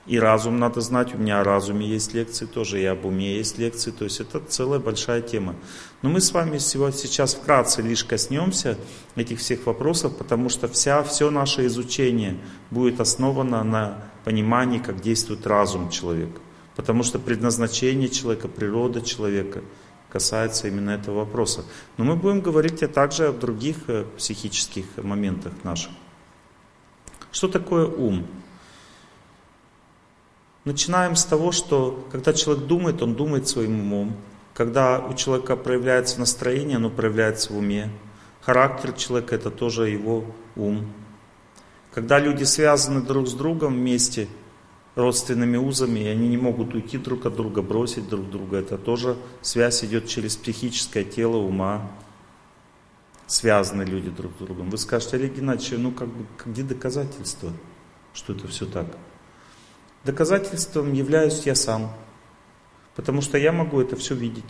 И 0.06 0.18
разум 0.18 0.58
надо 0.58 0.80
знать, 0.80 1.14
у 1.14 1.18
меня 1.18 1.40
о 1.40 1.44
разуме 1.44 1.86
есть 1.86 2.14
лекции 2.14 2.46
тоже, 2.46 2.80
и 2.80 2.84
об 2.86 3.04
уме 3.04 3.36
есть 3.36 3.58
лекции, 3.58 3.90
то 3.90 4.04
есть 4.04 4.18
это 4.18 4.40
целая 4.40 4.80
большая 4.80 5.20
тема. 5.20 5.54
Но 6.00 6.08
мы 6.08 6.22
с 6.22 6.32
вами 6.32 6.56
сейчас 6.56 7.34
вкратце 7.34 7.82
лишь 7.82 8.02
коснемся 8.02 8.78
этих 9.14 9.40
всех 9.40 9.66
вопросов, 9.66 10.16
потому 10.16 10.48
что 10.48 10.66
вся, 10.68 11.02
все 11.02 11.30
наше 11.30 11.66
изучение 11.66 12.38
будет 12.70 13.00
основано 13.00 13.62
на 13.62 14.02
понимании, 14.24 14.78
как 14.78 15.02
действует 15.02 15.46
разум 15.46 15.90
человека. 15.90 16.40
Потому 16.74 17.02
что 17.02 17.18
предназначение 17.18 18.08
человека, 18.08 18.48
природа 18.48 19.02
человека– 19.02 19.62
касается 20.10 20.68
именно 20.68 20.90
этого 20.90 21.20
вопроса. 21.20 21.64
Но 21.96 22.04
мы 22.04 22.16
будем 22.16 22.40
говорить 22.40 22.80
также 22.92 23.28
о 23.28 23.32
других 23.32 23.76
э, 23.88 24.04
психических 24.16 24.84
моментах 24.96 25.52
наших. 25.62 25.92
Что 27.32 27.48
такое 27.48 27.86
ум? 27.86 28.26
Начинаем 30.64 31.16
с 31.16 31.24
того, 31.24 31.52
что 31.52 32.06
когда 32.12 32.32
человек 32.32 32.66
думает, 32.66 33.02
он 33.02 33.14
думает 33.14 33.48
своим 33.48 33.80
умом. 33.80 34.16
Когда 34.52 34.98
у 34.98 35.14
человека 35.14 35.56
проявляется 35.56 36.18
настроение, 36.18 36.76
оно 36.76 36.90
проявляется 36.90 37.52
в 37.52 37.56
уме. 37.56 37.90
Характер 38.42 38.92
человека 38.92 39.34
это 39.36 39.50
тоже 39.50 39.88
его 39.88 40.24
ум. 40.56 40.92
Когда 41.94 42.18
люди 42.18 42.44
связаны 42.44 43.00
друг 43.00 43.28
с 43.28 43.32
другом 43.32 43.74
вместе– 43.74 44.28
родственными 44.94 45.56
узами, 45.56 46.00
и 46.00 46.06
они 46.06 46.28
не 46.28 46.36
могут 46.36 46.74
уйти 46.74 46.98
друг 46.98 47.26
от 47.26 47.36
друга, 47.36 47.62
бросить 47.62 48.08
друг 48.08 48.28
друга. 48.30 48.58
Это 48.58 48.78
тоже 48.78 49.16
связь 49.40 49.84
идет 49.84 50.08
через 50.08 50.36
психическое 50.36 51.04
тело 51.04 51.36
ума. 51.36 51.90
Связаны 53.26 53.82
люди 53.82 54.10
друг 54.10 54.32
с 54.38 54.42
другом. 54.42 54.70
Вы 54.70 54.78
скажете, 54.78 55.16
Олег 55.16 55.36
Геннадьевич, 55.36 55.78
ну 55.78 55.92
как 55.92 56.08
бы, 56.08 56.26
где 56.44 56.64
доказательства, 56.64 57.52
что 58.12 58.32
это 58.32 58.48
все 58.48 58.66
так? 58.66 58.86
Доказательством 60.04 60.92
являюсь 60.92 61.42
я 61.44 61.54
сам, 61.54 61.92
потому 62.96 63.20
что 63.20 63.38
я 63.38 63.52
могу 63.52 63.80
это 63.80 63.94
все 63.94 64.14
видеть. 64.14 64.44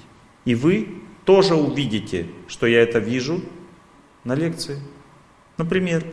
И 0.46 0.54
вы 0.54 1.02
тоже 1.26 1.54
увидите, 1.54 2.28
что 2.48 2.66
я 2.66 2.80
это 2.80 2.98
вижу 2.98 3.42
на 4.24 4.34
лекции. 4.34 4.80
Например, 5.58 6.06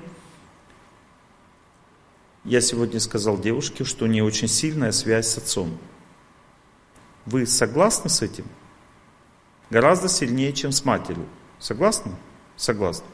я 2.47 2.61
сегодня 2.61 2.99
сказал 3.01 3.37
девушке, 3.37 3.83
что 3.83 4.05
у 4.05 4.07
нее 4.07 4.23
очень 4.23 4.47
сильная 4.47 4.93
связь 4.93 5.27
с 5.27 5.37
отцом. 5.37 5.77
Вы 7.25 7.45
согласны 7.45 8.09
с 8.09 8.21
этим? 8.21 8.45
Гораздо 9.69 10.07
сильнее, 10.07 10.53
чем 10.53 10.71
с 10.71 10.85
матерью. 10.85 11.25
Согласны? 11.59 12.13
Согласны. 12.55 13.05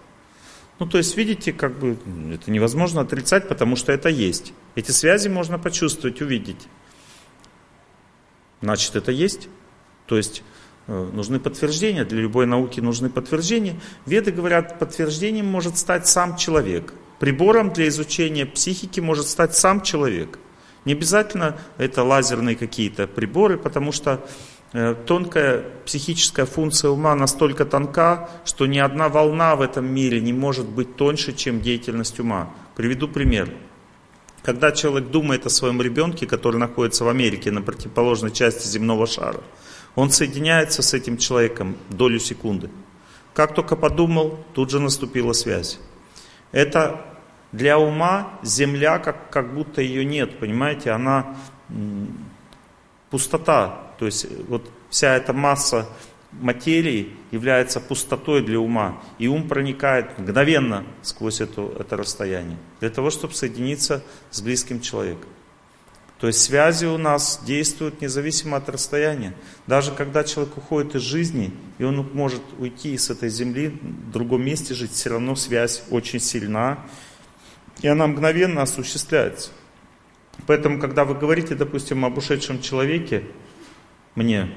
Ну, 0.77 0.85
то 0.85 0.99
есть, 0.99 1.17
видите, 1.17 1.51
как 1.51 1.79
бы 1.79 1.97
это 2.31 2.51
невозможно 2.51 3.01
отрицать, 3.01 3.47
потому 3.47 3.75
что 3.75 3.91
это 3.91 4.07
есть. 4.07 4.53
Эти 4.75 4.91
связи 4.91 5.29
можно 5.29 5.57
почувствовать, 5.57 6.21
увидеть. 6.21 6.67
Значит, 8.61 8.95
это 8.95 9.11
есть. 9.11 9.49
То 10.05 10.15
есть, 10.15 10.43
э, 10.85 11.09
нужны 11.11 11.39
подтверждения. 11.39 12.05
Для 12.05 12.21
любой 12.21 12.45
науки 12.45 12.79
нужны 12.81 13.09
подтверждения. 13.09 13.79
Веды 14.05 14.31
говорят, 14.31 14.77
подтверждением 14.77 15.47
может 15.47 15.77
стать 15.77 16.07
сам 16.07 16.37
человек. 16.37 16.93
Прибором 17.23 17.71
для 17.71 17.87
изучения 17.87 18.45
психики 18.45 18.99
может 18.99 19.27
стать 19.27 19.55
сам 19.55 19.79
человек. 19.79 20.39
Не 20.83 20.91
обязательно 20.91 21.57
это 21.77 22.03
лазерные 22.03 22.57
какие-то 22.57 23.07
приборы, 23.07 23.57
потому 23.57 23.93
что 23.93 24.27
э, 24.73 24.93
тонкая 25.05 25.63
психическая 25.85 26.45
функция 26.45 26.89
ума 26.91 27.15
настолько 27.15 27.63
тонка, 27.63 28.29
что 28.43 28.65
ни 28.65 28.77
одна 28.77 29.07
волна 29.07 29.55
в 29.55 29.61
этом 29.61 29.85
мире 29.85 30.19
не 30.19 30.33
может 30.33 30.67
быть 30.67 30.97
тоньше, 30.97 31.31
чем 31.31 31.61
деятельность 31.61 32.19
ума. 32.19 32.49
Приведу 32.75 33.07
пример. 33.07 33.49
Когда 34.41 34.73
человек 34.73 35.09
думает 35.09 35.45
о 35.45 35.49
своем 35.49 35.81
ребенке, 35.81 36.27
который 36.27 36.57
находится 36.57 37.05
в 37.05 37.07
Америке 37.07 37.51
на 37.51 37.61
противоположной 37.61 38.31
части 38.31 38.67
земного 38.67 39.07
шара, 39.07 39.39
он 39.95 40.09
соединяется 40.09 40.81
с 40.81 40.93
этим 40.93 41.15
человеком 41.15 41.77
долю 41.89 42.19
секунды. 42.19 42.69
Как 43.33 43.55
только 43.55 43.77
подумал, 43.77 44.39
тут 44.53 44.71
же 44.71 44.81
наступила 44.81 45.31
связь. 45.31 45.79
Это 46.51 47.12
для 47.53 47.79
ума 47.79 48.39
земля, 48.43 48.99
как, 48.99 49.29
как 49.29 49.53
будто 49.53 49.81
ее 49.81 50.03
нет, 50.03 50.39
понимаете, 50.39 50.91
она 50.91 51.37
пустота. 53.09 53.79
То 53.99 54.07
есть 54.07 54.27
вот 54.49 54.69
вся 54.89 55.15
эта 55.15 55.33
масса 55.33 55.87
материи 56.31 57.13
является 57.31 57.79
пустотой 57.79 58.43
для 58.43 58.59
ума. 58.59 58.99
И 59.19 59.27
ум 59.27 59.47
проникает 59.47 60.17
мгновенно 60.17 60.83
сквозь 61.03 61.41
это, 61.41 61.71
это 61.79 61.95
расстояние. 61.95 62.57
Для 62.79 62.89
того, 62.89 63.11
чтобы 63.11 63.35
соединиться 63.35 64.03
с 64.31 64.41
близким 64.41 64.81
человеком. 64.81 65.29
То 66.19 66.27
есть 66.27 66.41
связи 66.41 66.85
у 66.85 66.97
нас 66.97 67.41
действуют 67.45 68.01
независимо 68.01 68.57
от 68.57 68.69
расстояния. 68.69 69.35
Даже 69.67 69.91
когда 69.91 70.23
человек 70.23 70.57
уходит 70.57 70.95
из 70.95 71.01
жизни, 71.01 71.53
и 71.77 71.83
он 71.83 72.09
может 72.13 72.41
уйти 72.57 72.97
с 72.97 73.09
этой 73.09 73.29
земли, 73.29 73.67
в 73.67 74.11
другом 74.11 74.43
месте 74.43 74.73
жить, 74.73 74.93
все 74.93 75.09
равно 75.09 75.35
связь 75.35 75.83
очень 75.91 76.21
сильна, 76.21 76.79
и 77.81 77.87
она 77.87 78.07
мгновенно 78.07 78.61
осуществляется. 78.61 79.51
Поэтому, 80.47 80.79
когда 80.79 81.05
вы 81.05 81.15
говорите, 81.15 81.55
допустим, 81.55 82.05
об 82.05 82.17
ушедшем 82.17 82.61
человеке, 82.61 83.23
мне, 84.15 84.51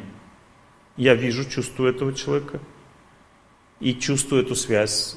я 0.97 1.15
вижу, 1.15 1.45
чувствую 1.45 1.93
этого 1.95 2.13
человека, 2.13 2.61
и 3.81 3.95
чувствую 3.95 4.43
эту 4.43 4.55
связь, 4.55 5.17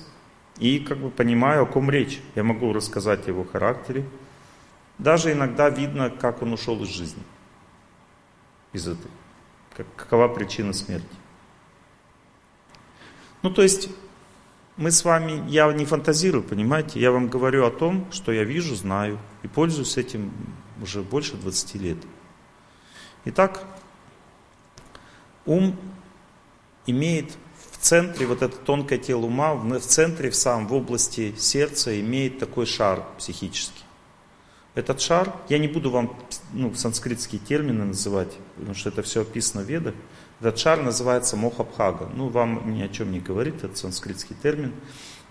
и 0.57 0.79
как 0.79 0.97
бы 0.97 1.09
понимаю, 1.09 1.63
о 1.63 1.65
ком 1.65 1.89
речь. 1.89 2.19
Я 2.35 2.43
могу 2.43 2.73
рассказать 2.73 3.25
о 3.27 3.29
его 3.31 3.45
характере. 3.45 4.05
Даже 4.97 5.31
иногда 5.31 5.69
видно, 5.69 6.09
как 6.09 6.41
он 6.41 6.51
ушел 6.51 6.83
из 6.83 6.89
жизни. 6.89 7.23
Из 8.73 8.87
этой. 8.87 9.09
Какова 9.95 10.27
причина 10.27 10.73
смерти. 10.73 11.07
Ну, 13.41 13.49
то 13.49 13.61
есть, 13.61 13.89
мы 14.79 14.91
с 14.91 15.03
вами, 15.03 15.43
я 15.49 15.71
не 15.73 15.83
фантазирую, 15.83 16.41
понимаете, 16.41 17.01
я 17.01 17.11
вам 17.11 17.27
говорю 17.27 17.65
о 17.65 17.69
том, 17.69 18.07
что 18.11 18.31
я 18.31 18.45
вижу, 18.45 18.75
знаю 18.75 19.19
и 19.43 19.47
пользуюсь 19.49 19.97
этим 19.97 20.31
уже 20.81 21.01
больше 21.01 21.35
20 21.35 21.75
лет. 21.75 21.97
Итак, 23.25 23.65
ум 25.45 25.75
имеет 26.85 27.33
в 27.73 27.77
центре, 27.79 28.25
вот 28.25 28.41
это 28.41 28.55
тонкое 28.55 28.97
тело 28.99 29.25
ума, 29.25 29.53
в 29.53 29.79
центре, 29.81 30.29
в 30.29 30.35
самом, 30.35 30.67
в 30.67 30.73
области 30.73 31.35
сердца 31.37 31.99
имеет 31.99 32.39
такой 32.39 32.65
шар 32.65 33.03
психический. 33.17 33.83
Этот 34.75 35.01
шар, 35.01 35.35
я 35.49 35.57
не 35.57 35.67
буду 35.67 35.91
вам 35.91 36.15
ну, 36.53 36.73
санскритские 36.73 37.41
термины 37.41 37.83
называть, 37.83 38.31
потому 38.55 38.75
что 38.75 38.87
это 38.87 39.03
все 39.03 39.23
описано 39.23 39.61
в 39.61 39.65
Ведах, 39.65 39.93
этот 40.39 40.57
шар 40.57 40.81
называется 40.81 41.35
Мохабхага. 41.35 42.09
Ну, 42.13 42.29
вам 42.29 42.73
ни 42.73 42.81
о 42.81 42.87
чем 42.87 43.11
не 43.11 43.19
говорит, 43.19 43.55
этот 43.55 43.77
санскритский 43.77 44.35
термин. 44.41 44.73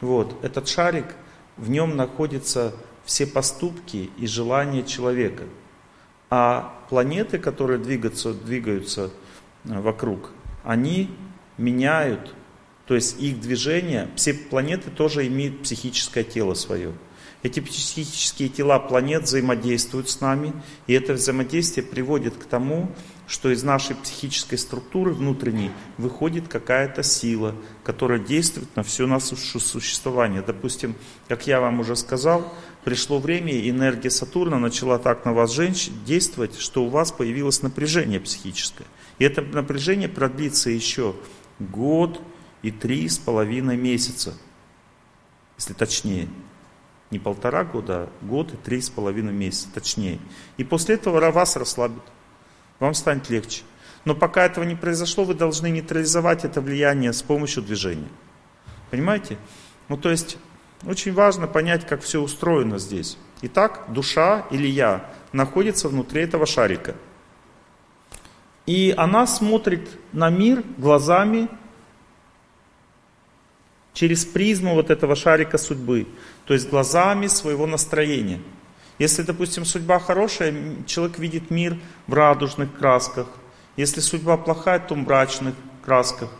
Вот. 0.00 0.36
Этот 0.44 0.68
шарик, 0.68 1.06
в 1.56 1.70
нем 1.70 1.96
находятся 1.96 2.74
все 3.04 3.26
поступки 3.26 4.10
и 4.18 4.26
желания 4.26 4.82
человека. 4.82 5.44
А 6.30 6.78
планеты, 6.90 7.38
которые 7.38 7.78
двигаются, 7.78 8.34
двигаются 8.34 9.10
э, 9.64 9.80
вокруг, 9.80 10.30
они 10.62 11.10
меняют, 11.56 12.34
то 12.86 12.94
есть 12.94 13.18
их 13.18 13.40
движение, 13.40 14.10
все 14.14 14.34
планеты 14.34 14.90
тоже 14.90 15.26
имеют 15.26 15.62
психическое 15.62 16.22
тело 16.22 16.52
свое. 16.52 16.92
Эти 17.42 17.60
психические 17.60 18.50
тела 18.50 18.78
планет 18.78 19.22
взаимодействуют 19.22 20.10
с 20.10 20.20
нами, 20.20 20.52
и 20.86 20.92
это 20.92 21.14
взаимодействие 21.14 21.86
приводит 21.86 22.34
к 22.34 22.44
тому, 22.44 22.90
что 23.28 23.50
из 23.50 23.62
нашей 23.62 23.94
психической 23.94 24.56
структуры 24.56 25.12
внутренней 25.12 25.70
выходит 25.98 26.48
какая-то 26.48 27.02
сила, 27.02 27.54
которая 27.84 28.18
действует 28.18 28.74
на 28.74 28.82
все 28.82 29.06
наше 29.06 29.36
существование. 29.36 30.42
Допустим, 30.42 30.96
как 31.28 31.46
я 31.46 31.60
вам 31.60 31.80
уже 31.80 31.94
сказал, 31.94 32.52
пришло 32.84 33.18
время, 33.18 33.52
и 33.52 33.68
энергия 33.68 34.10
Сатурна 34.10 34.58
начала 34.58 34.98
так 34.98 35.26
на 35.26 35.34
вас, 35.34 35.52
женщин, 35.52 35.92
действовать, 36.06 36.58
что 36.58 36.82
у 36.84 36.88
вас 36.88 37.12
появилось 37.12 37.62
напряжение 37.62 38.18
психическое. 38.18 38.86
И 39.18 39.24
это 39.24 39.42
напряжение 39.42 40.08
продлится 40.08 40.70
еще 40.70 41.14
год 41.58 42.22
и 42.62 42.70
три 42.70 43.06
с 43.08 43.18
половиной 43.18 43.76
месяца, 43.76 44.34
если 45.58 45.74
точнее. 45.74 46.28
Не 47.10 47.18
полтора 47.18 47.64
года, 47.64 47.94
а 47.94 48.24
год 48.24 48.54
и 48.54 48.56
три 48.56 48.80
с 48.80 48.88
половиной 48.90 49.32
месяца, 49.32 49.68
точнее. 49.72 50.18
И 50.56 50.64
после 50.64 50.94
этого 50.94 51.30
вас 51.30 51.56
расслабит 51.56 52.02
вам 52.78 52.94
станет 52.94 53.30
легче. 53.30 53.62
Но 54.04 54.14
пока 54.14 54.44
этого 54.44 54.64
не 54.64 54.74
произошло, 54.74 55.24
вы 55.24 55.34
должны 55.34 55.70
нейтрализовать 55.70 56.44
это 56.44 56.60
влияние 56.60 57.12
с 57.12 57.22
помощью 57.22 57.62
движения. 57.62 58.08
Понимаете? 58.90 59.36
Ну 59.88 59.96
то 59.96 60.10
есть 60.10 60.38
очень 60.86 61.12
важно 61.12 61.46
понять, 61.46 61.86
как 61.86 62.02
все 62.02 62.20
устроено 62.20 62.78
здесь. 62.78 63.18
Итак, 63.42 63.84
душа 63.88 64.46
или 64.50 64.66
я 64.66 65.10
находится 65.32 65.88
внутри 65.88 66.22
этого 66.22 66.46
шарика. 66.46 66.94
И 68.66 68.94
она 68.96 69.26
смотрит 69.26 69.88
на 70.12 70.30
мир 70.30 70.62
глазами 70.76 71.48
через 73.94 74.24
призму 74.24 74.74
вот 74.74 74.90
этого 74.90 75.16
шарика 75.16 75.58
судьбы, 75.58 76.06
то 76.44 76.54
есть 76.54 76.68
глазами 76.68 77.26
своего 77.26 77.66
настроения. 77.66 78.40
Если, 78.98 79.22
допустим, 79.22 79.64
судьба 79.64 80.00
хорошая, 80.00 80.84
человек 80.86 81.18
видит 81.18 81.50
мир 81.50 81.78
в 82.06 82.14
радужных 82.14 82.76
красках. 82.76 83.28
Если 83.76 84.00
судьба 84.00 84.36
плохая, 84.36 84.80
то 84.80 84.94
в 84.94 84.98
мрачных 84.98 85.54
красках. 85.84 86.30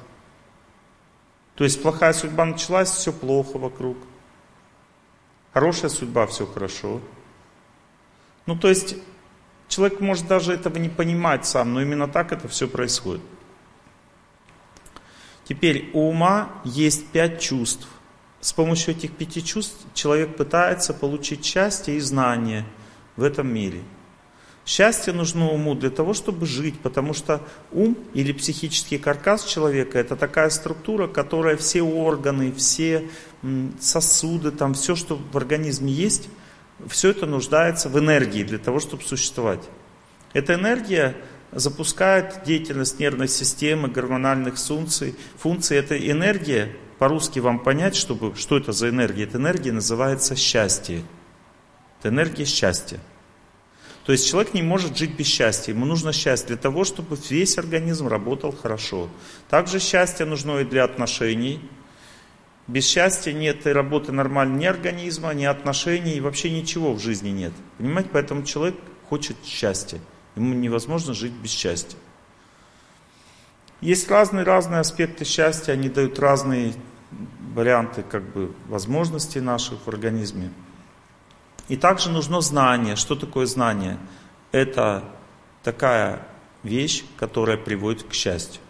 То 1.54 1.64
есть 1.64 1.80
плохая 1.82 2.12
судьба 2.12 2.44
началась, 2.44 2.90
все 2.90 3.12
плохо 3.12 3.58
вокруг. 3.58 3.96
Хорошая 5.52 5.90
судьба, 5.90 6.26
все 6.26 6.46
хорошо. 6.46 7.00
Ну, 8.46 8.56
то 8.56 8.68
есть 8.68 8.96
человек 9.68 10.00
может 10.00 10.26
даже 10.26 10.52
этого 10.52 10.78
не 10.78 10.88
понимать 10.88 11.46
сам, 11.46 11.74
но 11.74 11.82
именно 11.82 12.08
так 12.08 12.32
это 12.32 12.48
все 12.48 12.66
происходит. 12.66 13.22
Теперь 15.44 15.90
у 15.94 16.08
ума 16.08 16.50
есть 16.64 17.08
пять 17.08 17.40
чувств. 17.40 17.88
С 18.48 18.54
помощью 18.54 18.94
этих 18.94 19.12
пяти 19.12 19.44
чувств 19.44 19.76
человек 19.92 20.34
пытается 20.34 20.94
получить 20.94 21.44
счастье 21.44 21.98
и 21.98 22.00
знание 22.00 22.64
в 23.14 23.22
этом 23.22 23.52
мире. 23.52 23.82
Счастье 24.64 25.12
нужно 25.12 25.50
уму 25.50 25.74
для 25.74 25.90
того, 25.90 26.14
чтобы 26.14 26.46
жить, 26.46 26.80
потому 26.80 27.12
что 27.12 27.42
ум 27.72 27.94
или 28.14 28.32
психический 28.32 28.96
каркас 28.96 29.44
человека 29.44 29.98
это 29.98 30.16
такая 30.16 30.48
структура, 30.48 31.08
которая 31.08 31.58
все 31.58 31.82
органы, 31.82 32.50
все 32.50 33.10
сосуды, 33.78 34.50
там 34.50 34.72
все, 34.72 34.96
что 34.96 35.16
в 35.16 35.36
организме 35.36 35.92
есть, 35.92 36.30
все 36.88 37.10
это 37.10 37.26
нуждается 37.26 37.90
в 37.90 37.98
энергии 37.98 38.44
для 38.44 38.58
того, 38.58 38.80
чтобы 38.80 39.02
существовать. 39.02 39.68
Эта 40.32 40.54
энергия 40.54 41.14
запускает 41.52 42.44
деятельность 42.46 42.98
нервной 42.98 43.28
системы, 43.28 43.88
гормональных 43.88 44.56
функций. 44.56 45.16
Функции 45.36 45.76
этой 45.76 46.10
энергии 46.10 46.74
по-русски 46.98 47.38
вам 47.38 47.60
понять, 47.60 47.94
чтобы, 47.94 48.34
что 48.34 48.56
это 48.56 48.72
за 48.72 48.88
энергия. 48.88 49.24
Эта 49.24 49.38
энергия 49.38 49.72
называется 49.72 50.36
счастье. 50.36 51.02
Это 51.98 52.08
энергия 52.08 52.44
счастья. 52.44 52.98
То 54.04 54.12
есть 54.12 54.28
человек 54.28 54.54
не 54.54 54.62
может 54.62 54.96
жить 54.96 55.14
без 55.16 55.26
счастья. 55.26 55.72
Ему 55.72 55.84
нужно 55.84 56.12
счастье 56.12 56.48
для 56.48 56.56
того, 56.56 56.84
чтобы 56.84 57.16
весь 57.28 57.58
организм 57.58 58.08
работал 58.08 58.52
хорошо. 58.52 59.08
Также 59.50 59.78
счастье 59.80 60.24
нужно 60.24 60.58
и 60.60 60.64
для 60.64 60.84
отношений. 60.84 61.60
Без 62.66 62.86
счастья 62.86 63.32
нет 63.32 63.66
и 63.66 63.70
работы 63.70 64.12
нормальной 64.12 64.60
ни 64.60 64.64
организма, 64.66 65.32
ни 65.34 65.44
отношений, 65.44 66.14
и 66.14 66.20
вообще 66.20 66.50
ничего 66.50 66.94
в 66.94 67.00
жизни 67.00 67.30
нет. 67.30 67.52
Понимаете, 67.78 68.10
поэтому 68.12 68.44
человек 68.44 68.76
хочет 69.08 69.36
счастья. 69.44 70.00
Ему 70.36 70.54
невозможно 70.54 71.14
жить 71.14 71.32
без 71.32 71.50
счастья. 71.50 71.98
Есть 73.80 74.10
разные-разные 74.10 74.80
аспекты 74.80 75.24
счастья, 75.24 75.72
они 75.72 75.88
дают 75.88 76.18
разные 76.18 76.74
варианты 77.58 78.04
как 78.04 78.22
бы, 78.22 78.52
возможностей 78.68 79.40
наших 79.40 79.84
в 79.84 79.88
организме. 79.88 80.52
И 81.66 81.76
также 81.76 82.08
нужно 82.08 82.40
знание. 82.40 82.94
Что 82.94 83.16
такое 83.16 83.46
знание? 83.46 83.98
Это 84.52 85.02
такая 85.64 86.24
вещь, 86.62 87.04
которая 87.16 87.56
приводит 87.56 88.04
к 88.04 88.12
счастью. 88.12 88.62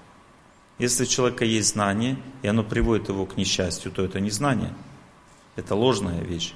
Если 0.78 1.03
у 1.03 1.07
человека 1.07 1.45
есть 1.45 1.74
знание, 1.74 2.16
и 2.41 2.49
оно 2.49 2.64
приводит 2.64 3.11
его 3.11 3.26
к 3.26 3.36
несчастью, 3.36 3.93
то 3.93 4.03
это 4.03 4.20
не 4.20 4.30
знание. 4.30 4.72
Это 5.57 5.74
ложная 5.74 6.22
вещь. 6.22 6.55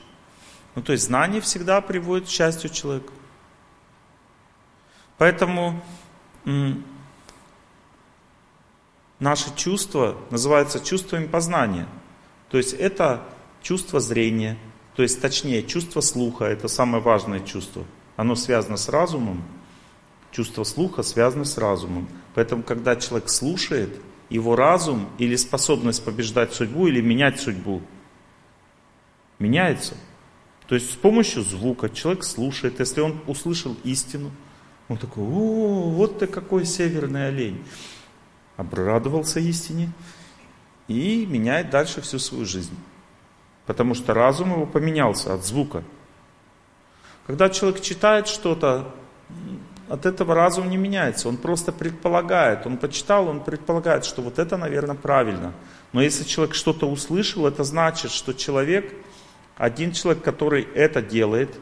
Ну, 0.75 0.81
то 0.81 0.93
есть 0.93 1.05
знание 1.05 1.43
всегда 1.43 1.83
приводит 1.83 2.29
к 2.29 2.31
счастью 2.31 2.71
человека. 2.71 3.13
Поэтому 5.19 5.83
наши 9.19 9.55
чувства 9.55 10.17
называются 10.31 10.81
чувствами 10.81 11.27
познания. 11.27 11.87
То 12.53 12.59
есть 12.59 12.75
это 12.75 13.25
чувство 13.63 13.99
зрения, 13.99 14.59
то 14.95 15.03
есть 15.03 15.23
точнее 15.23 15.63
чувство 15.63 16.03
слуха, 16.03 16.45
это 16.45 16.69
самое 16.69 17.03
важное 17.03 17.41
чувство. 17.41 17.87
Оно 18.15 18.35
связано 18.35 18.77
с 18.77 18.91
разумом, 18.91 19.43
чувство 20.33 20.63
слуха 20.65 21.03
связано 21.03 21.47
с 21.47 21.57
разумом. 21.57 22.07
Поэтому 22.35 22.63
когда 22.63 22.95
человек 22.97 23.31
слушает, 23.31 23.99
его 24.29 24.55
разум 24.55 25.09
или 25.17 25.35
способность 25.37 26.05
побеждать 26.05 26.53
судьбу 26.53 26.89
или 26.89 27.01
менять 27.01 27.41
судьбу 27.41 27.81
меняется. 29.39 29.95
То 30.69 30.75
есть 30.75 30.91
с 30.91 30.97
помощью 30.97 31.43
звука 31.43 31.89
человек 31.89 32.23
слушает, 32.23 32.81
если 32.81 33.01
он 33.01 33.19
услышал 33.27 33.77
истину, 33.83 34.31
он 34.89 34.99
такой, 34.99 35.25
о, 35.25 35.91
вот 35.91 36.19
ты 36.19 36.27
какой 36.27 36.67
северный 36.67 37.29
олень. 37.29 37.65
Обрадовался 38.59 39.41
истине 39.41 39.91
и 40.89 41.27
меняет 41.27 41.71
дальше 41.71 42.01
всю 42.01 42.19
свою 42.19 42.45
жизнь. 42.45 42.77
Потому 43.67 43.95
что 43.95 44.15
разум 44.15 44.53
его 44.53 44.67
поменялся 44.67 45.35
от 45.35 45.45
звука. 45.45 45.85
Когда 47.27 47.49
человек 47.49 47.81
читает 47.81 48.27
что-то, 48.27 48.93
от 49.93 50.07
этого 50.07 50.35
разум 50.35 50.71
не 50.71 50.79
меняется. 50.79 51.29
Он 51.29 51.37
просто 51.37 51.71
предполагает. 51.71 52.67
Он 52.67 52.79
почитал, 52.79 53.29
он 53.29 53.41
предполагает, 53.41 54.07
что 54.07 54.23
вот 54.23 54.39
это, 54.39 54.57
наверное, 54.57 54.97
правильно. 54.97 55.53
Но 55.93 56.01
если 56.01 56.25
человек 56.25 56.55
что-то 56.55 56.89
услышал, 56.89 57.47
это 57.47 57.63
значит, 57.63 58.11
что 58.11 58.33
человек, 58.33 58.95
один 59.59 59.93
человек, 59.93 60.25
который 60.25 60.63
это 60.63 61.03
делает, 61.03 61.55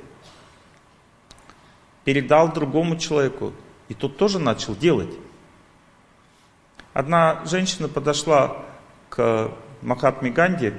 передал 2.04 2.52
другому 2.52 2.96
человеку, 2.96 3.52
и 3.88 3.94
тот 3.94 4.16
тоже 4.16 4.38
начал 4.38 4.76
делать. 4.76 5.12
Одна 6.92 7.44
женщина 7.46 7.88
подошла 7.88 8.64
к 9.10 9.52
Махатме 9.82 10.30
Ганди, 10.30 10.72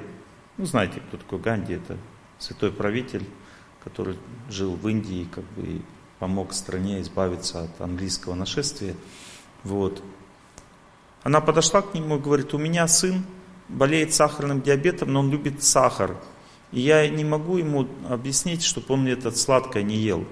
ну 0.56 0.66
знаете, 0.66 1.00
кто 1.06 1.18
такой 1.18 1.38
Ганди, 1.38 1.74
это 1.74 1.96
святой 2.38 2.72
правитель, 2.72 3.24
который 3.84 4.18
жил 4.50 4.74
в 4.74 4.88
Индии, 4.88 5.28
как 5.32 5.44
бы 5.52 5.62
и 5.62 5.82
помог 6.18 6.52
стране 6.52 7.00
избавиться 7.00 7.64
от 7.64 7.80
английского 7.80 8.34
нашествия. 8.34 8.94
Вот. 9.64 10.02
Она 11.22 11.40
подошла 11.40 11.82
к 11.82 11.94
нему 11.94 12.16
и 12.16 12.20
говорит, 12.20 12.52
у 12.54 12.58
меня 12.58 12.88
сын 12.88 13.24
болеет 13.68 14.12
сахарным 14.12 14.60
диабетом, 14.60 15.12
но 15.12 15.20
он 15.20 15.30
любит 15.30 15.62
сахар. 15.62 16.16
И 16.72 16.80
я 16.80 17.08
не 17.08 17.24
могу 17.24 17.58
ему 17.58 17.86
объяснить, 18.08 18.62
чтобы 18.62 18.94
он 18.94 19.06
этот 19.06 19.36
сладкое 19.36 19.82
не 19.82 19.96
ел. 19.96 20.24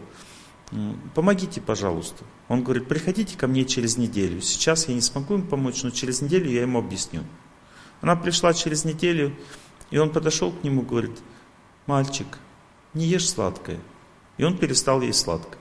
Помогите, 1.15 1.61
пожалуйста. 1.61 2.25
Он 2.49 2.63
говорит, 2.63 2.89
приходите 2.89 3.37
ко 3.37 3.47
мне 3.47 3.65
через 3.65 3.97
неделю. 3.97 4.41
Сейчас 4.41 4.89
я 4.89 4.95
не 4.95 5.01
смогу 5.01 5.35
им 5.35 5.47
помочь, 5.47 5.83
но 5.83 5.91
через 5.91 6.23
неделю 6.23 6.51
я 6.51 6.63
ему 6.63 6.79
объясню. 6.79 7.23
Она 8.01 8.17
пришла 8.17 8.55
через 8.55 8.85
неделю, 8.85 9.37
и 9.91 9.99
он 9.99 10.11
подошел 10.11 10.53
к 10.53 10.63
нему 10.65 10.83
говорит, 10.83 11.19
мальчик, 11.87 12.27
не 12.95 13.07
ешь 13.07 13.29
сладкое. 13.29 13.79
И 14.37 14.45
он 14.45 14.57
перестал 14.57 15.01
есть 15.01 15.21
сладкое. 15.21 15.59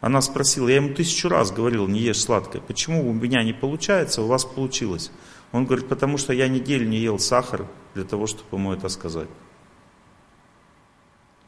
Она 0.00 0.20
спросила, 0.22 0.68
я 0.68 0.76
ему 0.76 0.94
тысячу 0.94 1.28
раз 1.28 1.52
говорил, 1.52 1.86
не 1.86 2.00
ешь 2.00 2.22
сладкое. 2.22 2.62
Почему 2.62 3.08
у 3.08 3.12
меня 3.12 3.42
не 3.44 3.52
получается, 3.52 4.22
у 4.22 4.26
вас 4.26 4.44
получилось? 4.44 5.12
Он 5.52 5.66
говорит, 5.66 5.88
потому 5.88 6.16
что 6.16 6.32
я 6.32 6.48
неделю 6.48 6.88
не 6.88 6.98
ел 6.98 7.18
сахар 7.18 7.66
для 7.94 8.04
того, 8.04 8.26
чтобы 8.26 8.56
ему 8.56 8.72
это 8.72 8.88
сказать. 8.88 9.28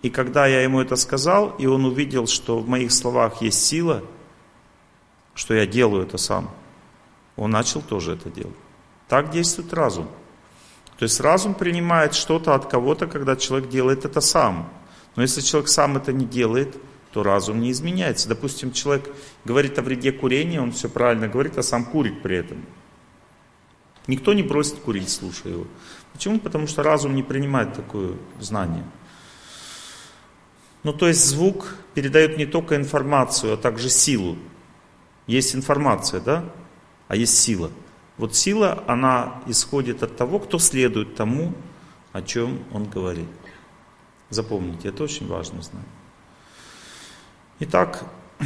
И 0.02 0.10
когда 0.10 0.46
я 0.46 0.62
ему 0.62 0.80
это 0.80 0.96
сказал, 0.96 1.50
и 1.58 1.66
он 1.66 1.84
увидел, 1.84 2.26
что 2.26 2.58
в 2.58 2.68
моих 2.68 2.92
словах 2.92 3.40
есть 3.40 3.64
сила, 3.64 4.02
что 5.34 5.54
я 5.54 5.66
делаю 5.66 6.04
это 6.04 6.18
сам, 6.18 6.50
он 7.36 7.52
начал 7.52 7.80
тоже 7.80 8.14
это 8.14 8.28
делать. 8.28 8.56
Так 9.12 9.28
действует 9.28 9.74
разум. 9.74 10.08
То 10.96 11.02
есть 11.02 11.20
разум 11.20 11.52
принимает 11.52 12.14
что-то 12.14 12.54
от 12.54 12.64
кого-то, 12.64 13.06
когда 13.06 13.36
человек 13.36 13.68
делает 13.68 14.06
это 14.06 14.22
сам. 14.22 14.72
Но 15.16 15.20
если 15.20 15.42
человек 15.42 15.68
сам 15.68 15.98
это 15.98 16.14
не 16.14 16.24
делает, 16.24 16.78
то 17.12 17.22
разум 17.22 17.60
не 17.60 17.70
изменяется. 17.72 18.26
Допустим, 18.26 18.72
человек 18.72 19.14
говорит 19.44 19.78
о 19.78 19.82
вреде 19.82 20.12
курения, 20.12 20.62
он 20.62 20.72
все 20.72 20.88
правильно 20.88 21.28
говорит, 21.28 21.58
а 21.58 21.62
сам 21.62 21.84
курит 21.84 22.22
при 22.22 22.38
этом. 22.38 22.64
Никто 24.06 24.32
не 24.32 24.42
бросит 24.42 24.76
курить, 24.76 25.10
слушая 25.10 25.52
его. 25.52 25.66
Почему? 26.14 26.40
Потому 26.40 26.66
что 26.66 26.82
разум 26.82 27.14
не 27.14 27.22
принимает 27.22 27.74
такое 27.74 28.16
знание. 28.40 28.84
Ну, 30.84 30.94
то 30.94 31.06
есть 31.06 31.22
звук 31.22 31.76
передает 31.92 32.38
не 32.38 32.46
только 32.46 32.76
информацию, 32.76 33.52
а 33.52 33.56
также 33.58 33.90
силу. 33.90 34.38
Есть 35.26 35.54
информация, 35.54 36.22
да? 36.22 36.46
А 37.08 37.14
есть 37.14 37.38
сила. 37.38 37.70
Вот 38.18 38.36
сила, 38.36 38.84
она 38.86 39.42
исходит 39.46 40.02
от 40.02 40.16
того, 40.16 40.38
кто 40.38 40.58
следует 40.58 41.14
тому, 41.14 41.54
о 42.12 42.22
чем 42.22 42.62
он 42.72 42.88
говорит. 42.88 43.28
Запомните, 44.30 44.88
это 44.88 45.04
очень 45.04 45.26
важно 45.26 45.62
знать. 45.62 45.84
Итак, 47.60 48.04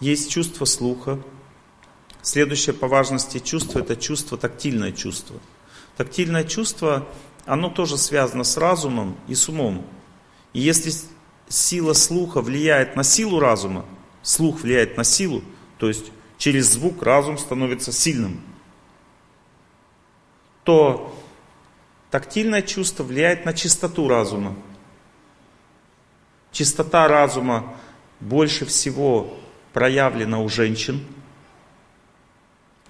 есть 0.00 0.30
чувство 0.30 0.64
слуха. 0.64 1.18
Следующее 2.22 2.74
по 2.74 2.88
важности 2.88 3.38
чувство– 3.38 3.78
это 3.80 3.96
чувство, 3.96 4.36
тактильное 4.36 4.92
чувство. 4.92 5.36
Тактильное 5.96 6.44
чувство, 6.44 7.06
оно 7.46 7.70
тоже 7.70 7.96
связано 7.96 8.44
с 8.44 8.56
разумом 8.56 9.16
и 9.28 9.34
с 9.34 9.48
умом. 9.48 9.86
И 10.52 10.60
если 10.60 10.92
сила 11.48 11.92
слуха 11.94 12.40
влияет 12.40 12.96
на 12.96 13.02
силу 13.02 13.40
разума, 13.40 13.84
слух 14.22 14.62
влияет 14.62 14.96
на 14.96 15.04
силу, 15.04 15.42
то 15.78 15.88
есть 15.88 16.12
через 16.36 16.72
звук 16.72 17.02
разум 17.02 17.38
становится 17.38 17.92
сильным, 17.92 18.40
то 20.68 21.18
тактильное 22.10 22.60
чувство 22.60 23.02
влияет 23.02 23.46
на 23.46 23.54
чистоту 23.54 24.06
разума. 24.06 24.54
Чистота 26.52 27.08
разума 27.08 27.74
больше 28.20 28.66
всего 28.66 29.34
проявлена 29.72 30.40
у 30.40 30.48
женщин. 30.50 31.02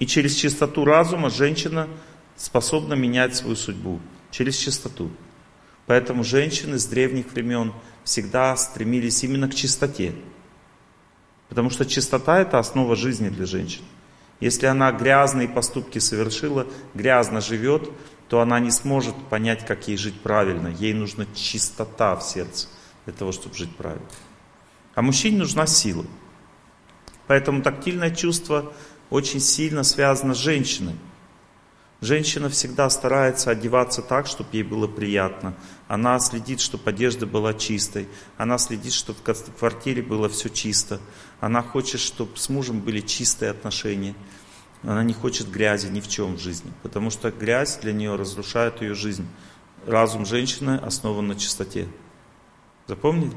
И 0.01 0.09
через 0.09 0.35
чистоту 0.35 0.85
разума 0.85 1.31
женщина 1.31 1.87
способна 2.35 2.95
менять 2.95 3.37
свою 3.37 3.55
судьбу. 3.55 4.01
Через 4.33 4.57
чистоту. 4.57 5.13
Поэтому 5.87 6.25
женщины 6.25 6.81
с 6.81 6.85
древних 6.85 7.31
времен 7.31 7.73
всегда 8.03 8.57
стремились 8.57 9.23
именно 9.23 9.49
к 9.49 9.55
чистоте. 9.55 10.17
Потому 11.49 11.71
что 11.71 11.87
чистота 11.87 12.41
это 12.41 12.59
основа 12.59 12.97
жизни 12.97 13.29
для 13.29 13.47
женщин. 13.47 13.85
Если 14.41 14.67
она 14.67 14.93
грязные 14.93 15.49
поступки 15.49 15.99
совершила, 15.99 16.67
грязно 16.95 17.41
живет, 17.41 17.91
то 18.29 18.41
она 18.41 18.61
не 18.61 18.71
сможет 18.71 19.15
понять, 19.29 19.67
как 19.67 19.89
ей 19.89 19.97
жить 19.97 20.21
правильно. 20.21 20.69
Ей 20.69 20.95
нужна 20.95 21.27
чистота 21.35 22.15
в 22.15 22.23
сердце 22.23 22.69
для 23.05 23.15
того, 23.15 23.33
чтобы 23.33 23.57
жить 23.57 23.75
правильно. 23.75 24.07
А 24.95 25.03
мужчине 25.03 25.39
нужна 25.39 25.67
сила. 25.67 26.05
Поэтому 27.27 27.63
тактильное 27.63 28.11
чувство 28.11 28.73
очень 29.11 29.41
сильно 29.41 29.83
связано 29.83 30.35
с 30.35 30.39
женщиной. 30.39 30.95
Женщина 32.01 32.49
всегда 32.49 32.89
старается 32.91 33.51
одеваться 33.51 34.03
так, 34.03 34.29
чтобы 34.29 34.51
ей 34.53 34.63
было 34.63 34.87
приятно. 34.87 35.55
Она 35.89 36.21
следит, 36.21 36.61
чтобы 36.61 36.91
одежда 36.91 37.27
была 37.27 37.55
чистой. 37.55 38.09
Она 38.37 38.59
следит, 38.59 38.93
чтобы 38.93 39.19
в 39.25 39.59
квартире 39.59 40.03
было 40.03 40.29
все 40.29 40.49
чисто. 40.49 41.01
Она 41.41 41.63
хочет, 41.63 42.01
чтобы 42.01 42.37
с 42.37 42.49
мужем 42.49 42.81
были 42.81 43.01
чистые 43.01 43.51
отношения. 43.51 44.15
Она 44.83 45.03
не 45.03 45.13
хочет 45.15 45.51
грязи 45.51 45.89
ни 45.89 46.01
в 46.01 46.09
чем 46.09 46.37
в 46.37 46.41
жизни. 46.41 46.73
Потому 46.83 47.11
что 47.11 47.31
грязь 47.31 47.79
для 47.79 47.93
нее 47.93 48.17
разрушает 48.17 48.83
ее 48.83 48.95
жизнь. 48.95 49.27
Разум 49.87 50.27
женщины 50.27 50.77
основан 50.77 51.29
на 51.29 51.37
чистоте. 51.37 51.89
Запомнили? 52.87 53.37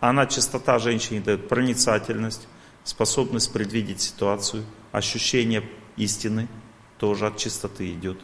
Она, 0.00 0.26
чистота 0.26 0.78
женщине 0.78 1.20
дает 1.20 1.48
проницательность, 1.48 2.46
способность 2.84 3.52
предвидеть 3.52 4.00
ситуацию, 4.00 4.64
ощущение 4.92 5.68
истины– 5.96 6.48
тоже 6.98 7.26
от 7.26 7.36
чистоты 7.36 7.92
идет. 7.92 8.18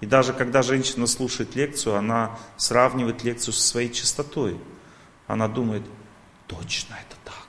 И 0.00 0.06
даже 0.06 0.32
когда 0.32 0.62
женщина 0.62 1.06
слушает 1.06 1.54
лекцию, 1.54 1.96
она 1.96 2.38
сравнивает 2.56 3.22
лекцию 3.22 3.54
со 3.54 3.66
своей 3.66 3.90
чистотой. 3.90 4.58
Она 5.26 5.46
думает, 5.48 5.82
точно 6.50 6.94
это 6.94 7.16
так. 7.24 7.48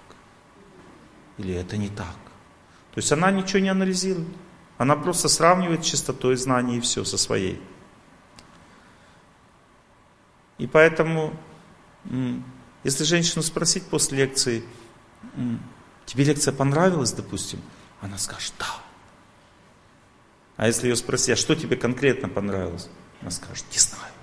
Или 1.38 1.56
это 1.56 1.78
не 1.78 1.89
так. 1.89 2.16
То 2.91 2.97
есть 2.97 3.12
она 3.12 3.32
ничего 3.32 3.60
не 3.60 3.70
анализирует. 3.70 4.28
Она 4.78 4.95
просто 4.95 5.28
сравнивает 5.28 5.84
чистотой 5.84 6.36
знаний 6.36 6.78
и 6.78 6.82
все 6.82 7.04
со 7.04 7.18
своей. 7.18 7.62
И 10.58 10.68
поэтому, 10.68 11.34
если 12.84 13.04
женщину 13.04 13.41
спросить 13.41 13.84
после 13.86 14.20
лекции, 14.20 14.64
тебе 16.06 16.24
лекция 16.24 16.54
понравилась, 16.54 17.12
допустим, 17.12 17.62
она 18.02 18.18
скажет, 18.18 18.54
да. 18.60 18.80
А 20.58 20.68
если 20.68 20.88
ее 20.89 20.95
спросить, 20.95 21.32
а 21.32 21.36
что 21.36 21.56
тебе 21.56 21.76
конкретно 21.76 22.30
понравилось? 22.30 22.89
Она 23.22 23.32
скажет, 23.32 23.66
не 23.72 23.80
знаю. 23.80 24.14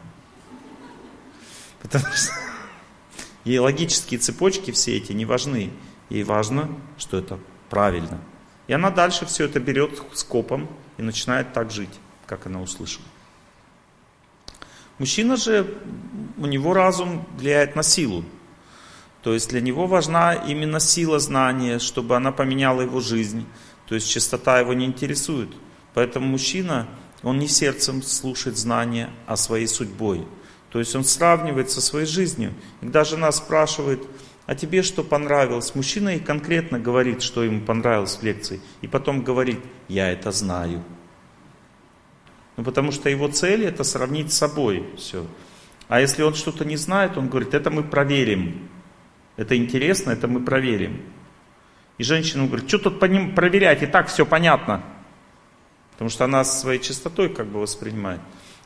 Потому 1.80 2.06
что 2.06 2.32
ей 3.44 3.58
логические 3.58 4.20
цепочки 4.20 4.70
все 4.70 4.96
эти 4.96 5.12
не 5.12 5.24
важны. 5.24 5.70
Ей 6.10 6.22
важно, 6.24 6.68
что 6.96 7.18
это 7.18 7.38
правильно. 7.70 8.20
И 8.66 8.72
она 8.72 8.90
дальше 8.90 9.26
все 9.26 9.44
это 9.44 9.60
берет 9.60 10.02
скопом 10.14 10.68
и 10.96 11.02
начинает 11.02 11.52
так 11.52 11.70
жить, 11.70 12.00
как 12.26 12.46
она 12.46 12.60
услышала. 12.60 13.04
Мужчина 14.98 15.36
же, 15.36 15.74
у 16.36 16.46
него 16.46 16.74
разум 16.74 17.26
влияет 17.36 17.76
на 17.76 17.82
силу. 17.82 18.24
То 19.22 19.32
есть 19.34 19.48
для 19.50 19.60
него 19.60 19.86
важна 19.86 20.34
именно 20.34 20.80
сила 20.80 21.18
знания, 21.18 21.78
чтобы 21.78 22.16
она 22.16 22.32
поменяла 22.32 22.82
его 22.82 23.00
жизнь. 23.00 23.46
То 23.86 23.94
есть 23.94 24.08
чистота 24.08 24.58
его 24.58 24.74
не 24.74 24.86
интересует. 24.86 25.50
Поэтому 25.94 26.26
мужчина, 26.26 26.88
он 27.22 27.38
не 27.38 27.48
сердцем 27.48 28.02
слушает 28.02 28.56
знания, 28.56 29.10
а 29.26 29.36
своей 29.36 29.66
судьбой. 29.66 30.26
То 30.70 30.78
есть 30.78 30.94
он 30.94 31.04
сравнивает 31.04 31.70
со 31.70 31.80
своей 31.80 32.06
жизнью. 32.06 32.52
Когда 32.80 33.04
жена 33.04 33.32
спрашивает, 33.32 34.02
а 34.46 34.54
тебе 34.54 34.82
что 34.82 35.02
понравилось? 35.02 35.74
Мужчина 35.74 36.16
и 36.16 36.20
конкретно 36.20 36.78
говорит, 36.78 37.22
что 37.22 37.42
ему 37.42 37.60
понравилось 37.60 38.16
в 38.16 38.22
лекции. 38.22 38.60
И 38.80 38.86
потом 38.86 39.22
говорит, 39.22 39.60
я 39.88 40.10
это 40.10 40.30
знаю. 40.32 40.82
Ну, 42.56 42.64
потому 42.64 42.92
что 42.92 43.08
его 43.08 43.28
цель 43.28 43.64
это 43.64 43.84
сравнить 43.84 44.32
с 44.32 44.38
собой 44.38 44.84
все. 44.96 45.26
А 45.86 46.00
если 46.00 46.22
он 46.22 46.34
что-то 46.34 46.64
не 46.64 46.76
знает, 46.76 47.16
он 47.16 47.28
говорит, 47.28 47.54
это 47.54 47.70
мы 47.70 47.82
проверим. 47.82 48.68
Это 49.36 49.56
интересно, 49.56 50.10
это 50.10 50.28
мы 50.28 50.40
проверим. 50.40 51.02
И 51.96 52.02
женщина 52.02 52.46
говорит, 52.46 52.68
что 52.68 52.78
тут 52.78 53.00
по 53.00 53.06
ним 53.06 53.34
проверять, 53.34 53.82
и 53.82 53.86
так 53.86 54.08
все 54.08 54.26
понятно. 54.26 54.82
Потому 55.92 56.10
что 56.10 56.24
она 56.24 56.44
своей 56.44 56.80
чистотой 56.80 57.28
как 57.28 57.46
бы 57.46 57.60
воспринимает. 57.60 58.20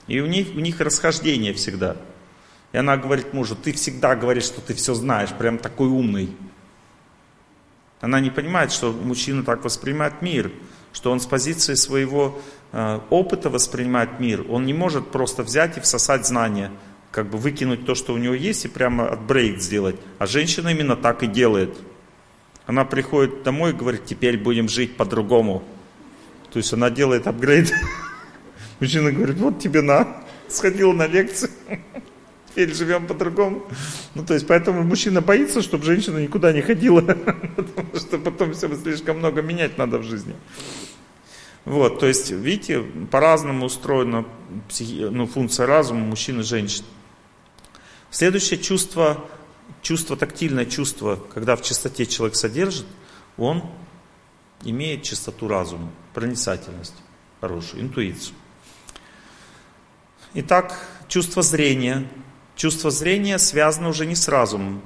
И 0.06 0.20
у 0.20 0.26
них, 0.26 0.48
у 0.54 0.60
них 0.60 0.80
расхождение 0.80 1.52
всегда. 1.52 1.96
И 2.72 2.76
она 2.76 2.96
говорит 2.96 3.32
мужу, 3.34 3.54
ты 3.54 3.72
всегда 3.72 4.16
говоришь, 4.16 4.44
что 4.44 4.60
ты 4.60 4.74
все 4.74 4.94
знаешь, 4.94 5.30
прям 5.30 5.58
такой 5.58 5.88
умный. 5.88 6.34
Она 8.00 8.18
не 8.18 8.30
понимает, 8.30 8.72
что 8.72 8.92
мужчина 8.92 9.44
так 9.44 9.62
воспринимает 9.64 10.22
мир, 10.22 10.50
что 10.92 11.12
он 11.12 11.20
с 11.20 11.26
позиции 11.26 11.74
своего 11.74 12.40
э, 12.72 13.00
опыта 13.10 13.48
воспринимает 13.48 14.18
мир. 14.18 14.44
Он 14.50 14.66
не 14.66 14.74
может 14.74 15.10
просто 15.12 15.42
взять 15.42 15.76
и 15.76 15.80
всосать 15.80 16.26
знания, 16.26 16.72
как 17.12 17.30
бы 17.30 17.38
выкинуть 17.38 17.86
то, 17.86 17.94
что 17.94 18.12
у 18.14 18.16
него 18.18 18.34
есть, 18.34 18.64
и 18.64 18.68
прямо 18.68 19.08
отбрейк 19.08 19.60
сделать. 19.60 19.96
А 20.18 20.26
женщина 20.26 20.70
именно 20.70 20.96
так 20.96 21.22
и 21.22 21.26
делает. 21.26 21.76
Она 22.66 22.84
приходит 22.84 23.42
домой 23.42 23.70
и 23.70 23.74
говорит, 23.74 24.04
теперь 24.06 24.38
будем 24.38 24.68
жить 24.68 24.96
по-другому. 24.96 25.62
То 26.52 26.58
есть 26.58 26.72
она 26.72 26.90
делает 26.90 27.26
апгрейд. 27.26 27.72
Мужчина 28.82 29.12
говорит, 29.12 29.36
вот 29.36 29.60
тебе 29.60 29.80
на, 29.80 30.24
сходил 30.48 30.92
на 30.92 31.06
лекцию 31.06 31.52
теперь 32.50 32.74
живем 32.74 33.06
по-другому. 33.06 33.62
Ну, 34.16 34.26
то 34.26 34.34
есть, 34.34 34.48
поэтому 34.48 34.82
мужчина 34.82 35.20
боится, 35.20 35.62
чтобы 35.62 35.84
женщина 35.84 36.18
никуда 36.18 36.52
не 36.52 36.62
ходила, 36.62 37.00
потому 37.56 37.94
что 37.94 38.18
потом 38.18 38.54
все 38.54 38.74
слишком 38.76 39.18
много 39.18 39.40
менять 39.40 39.78
надо 39.78 39.98
в 39.98 40.02
жизни. 40.02 40.34
Вот, 41.64 42.00
то 42.00 42.08
есть, 42.08 42.32
видите, 42.32 42.82
по-разному 43.12 43.66
устроена 43.66 44.24
психи... 44.68 45.06
ну, 45.08 45.28
функция 45.28 45.66
разума 45.66 46.00
мужчин 46.00 46.40
и 46.40 46.42
женщин. 46.42 46.82
Следующее 48.10 48.58
чувство, 48.58 49.24
чувство, 49.80 50.16
тактильное 50.16 50.66
чувство, 50.66 51.20
когда 51.32 51.54
в 51.54 51.62
чистоте 51.62 52.04
человек 52.04 52.34
содержит, 52.34 52.86
он 53.36 53.62
имеет 54.64 55.04
чистоту 55.04 55.46
разума, 55.46 55.88
проницательность 56.14 56.96
хорошую, 57.40 57.84
интуицию. 57.84 58.34
Итак, 60.34 60.78
чувство 61.08 61.42
зрения, 61.42 62.06
Чувство 62.54 62.90
зрения 62.90 63.38
связано 63.38 63.88
уже 63.88 64.06
не 64.06 64.14
с 64.14 64.28
разумом. 64.28 64.82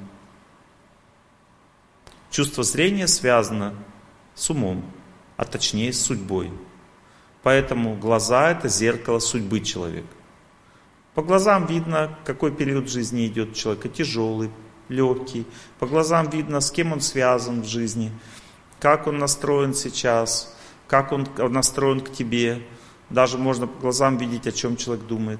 Чувство 2.31 2.63
зрения 2.63 3.07
связано 3.07 3.75
с 4.35 4.49
умом, 4.49 4.85
а 5.35 5.45
точнее 5.45 5.91
с 5.93 6.01
судьбой. 6.01 6.51
Поэтому 7.43 7.95
глаза 7.95 8.51
это 8.51 8.67
зеркало 8.67 9.19
судьбы 9.19 9.59
человека. 9.59 10.07
По 11.13 11.21
глазам 11.21 11.65
видно, 11.65 12.17
какой 12.25 12.51
период 12.51 12.89
жизни 12.89 13.27
идет 13.27 13.55
человека, 13.55 13.89
тяжелый, 13.89 14.51
легкий. 14.87 15.45
По 15.79 15.87
глазам 15.87 16.29
видно, 16.29 16.61
с 16.61 16.71
кем 16.71 16.93
он 16.93 17.01
связан 17.01 17.61
в 17.61 17.67
жизни, 17.67 18.11
как 18.79 19.07
он 19.07 19.17
настроен 19.17 19.73
сейчас, 19.73 20.55
как 20.87 21.11
он 21.11 21.27
настроен 21.37 22.01
к 22.01 22.11
тебе. 22.11 22.61
Даже 23.09 23.37
можно 23.37 23.67
по 23.67 23.81
глазам 23.81 24.17
видеть, 24.17 24.47
о 24.47 24.51
чем 24.51 24.75
человек 24.75 25.05
думает 25.05 25.39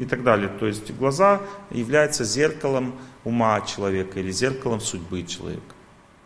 и 0.00 0.04
так 0.04 0.22
далее. 0.22 0.48
То 0.48 0.66
есть 0.66 0.90
глаза 0.92 1.42
являются 1.70 2.24
зеркалом 2.24 2.94
ума 3.24 3.60
человека 3.60 4.18
или 4.18 4.30
зеркалом 4.30 4.80
судьбы 4.80 5.22
человека. 5.24 5.74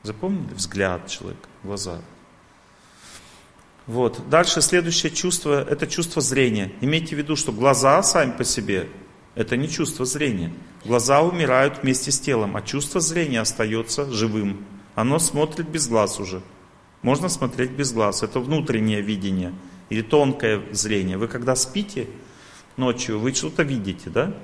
Запомнили? 0.02 0.54
Взгляд 0.54 1.08
человека, 1.08 1.48
глаза. 1.62 2.00
Вот. 3.86 4.28
Дальше 4.30 4.62
следующее 4.62 5.10
чувство, 5.10 5.62
это 5.62 5.86
чувство 5.86 6.22
зрения. 6.22 6.72
Имейте 6.80 7.16
в 7.16 7.18
виду, 7.18 7.36
что 7.36 7.52
глаза 7.52 8.02
сами 8.02 8.32
по 8.32 8.44
себе, 8.44 8.88
это 9.34 9.56
не 9.56 9.68
чувство 9.68 10.06
зрения. 10.06 10.52
Глаза 10.84 11.20
умирают 11.20 11.82
вместе 11.82 12.10
с 12.12 12.20
телом, 12.20 12.56
а 12.56 12.62
чувство 12.62 13.00
зрения 13.00 13.40
остается 13.40 14.10
живым. 14.10 14.64
Оно 14.94 15.18
смотрит 15.18 15.68
без 15.68 15.88
глаз 15.88 16.20
уже. 16.20 16.40
Можно 17.02 17.28
смотреть 17.28 17.72
без 17.72 17.92
глаз. 17.92 18.22
Это 18.22 18.40
внутреннее 18.40 19.02
видение 19.02 19.52
или 19.90 20.02
тонкое 20.02 20.62
зрение. 20.72 21.16
Вы 21.16 21.28
когда 21.28 21.54
спите, 21.56 22.08
ночью, 22.76 23.18
вы 23.18 23.32
что-то 23.32 23.62
видите, 23.62 24.10
да? 24.10 24.34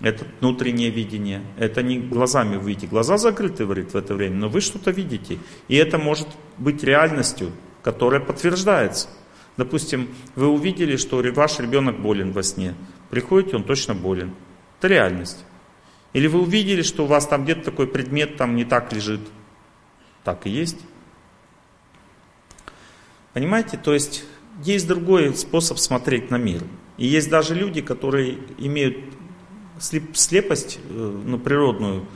Это 0.00 0.24
внутреннее 0.40 0.90
видение. 0.90 1.42
Это 1.58 1.82
не 1.82 1.98
глазами 1.98 2.56
вы 2.56 2.70
видите. 2.70 2.86
Глаза 2.86 3.18
закрыты, 3.18 3.64
говорит, 3.64 3.92
в 3.92 3.96
это 3.96 4.14
время, 4.14 4.36
но 4.36 4.48
вы 4.48 4.60
что-то 4.60 4.90
видите. 4.90 5.38
И 5.68 5.76
это 5.76 5.98
может 5.98 6.28
быть 6.56 6.82
реальностью, 6.82 7.52
которая 7.82 8.20
подтверждается. 8.20 9.08
Допустим, 9.56 10.08
вы 10.36 10.48
увидели, 10.48 10.96
что 10.96 11.22
ваш 11.34 11.58
ребенок 11.58 12.00
болен 12.00 12.32
во 12.32 12.42
сне. 12.42 12.74
Приходите, 13.10 13.56
он 13.56 13.64
точно 13.64 13.94
болен. 13.94 14.34
Это 14.78 14.88
реальность. 14.88 15.44
Или 16.14 16.28
вы 16.28 16.40
увидели, 16.40 16.82
что 16.82 17.04
у 17.04 17.06
вас 17.06 17.26
там 17.26 17.44
где-то 17.44 17.64
такой 17.64 17.86
предмет 17.86 18.36
там 18.36 18.56
не 18.56 18.64
так 18.64 18.92
лежит. 18.92 19.20
Так 20.24 20.46
и 20.46 20.50
есть. 20.50 20.78
Понимаете? 23.34 23.76
То 23.76 23.92
есть 23.92 24.24
есть 24.62 24.86
другой 24.86 25.34
способ 25.34 25.78
смотреть 25.78 26.30
на 26.30 26.36
мир. 26.36 26.62
И 26.96 27.06
есть 27.06 27.30
даже 27.30 27.54
люди, 27.54 27.80
которые 27.80 28.38
имеют 28.58 28.96
слепость 29.78 30.78
э, 30.88 31.20
ну, 31.24 31.38
природную, 31.38 32.06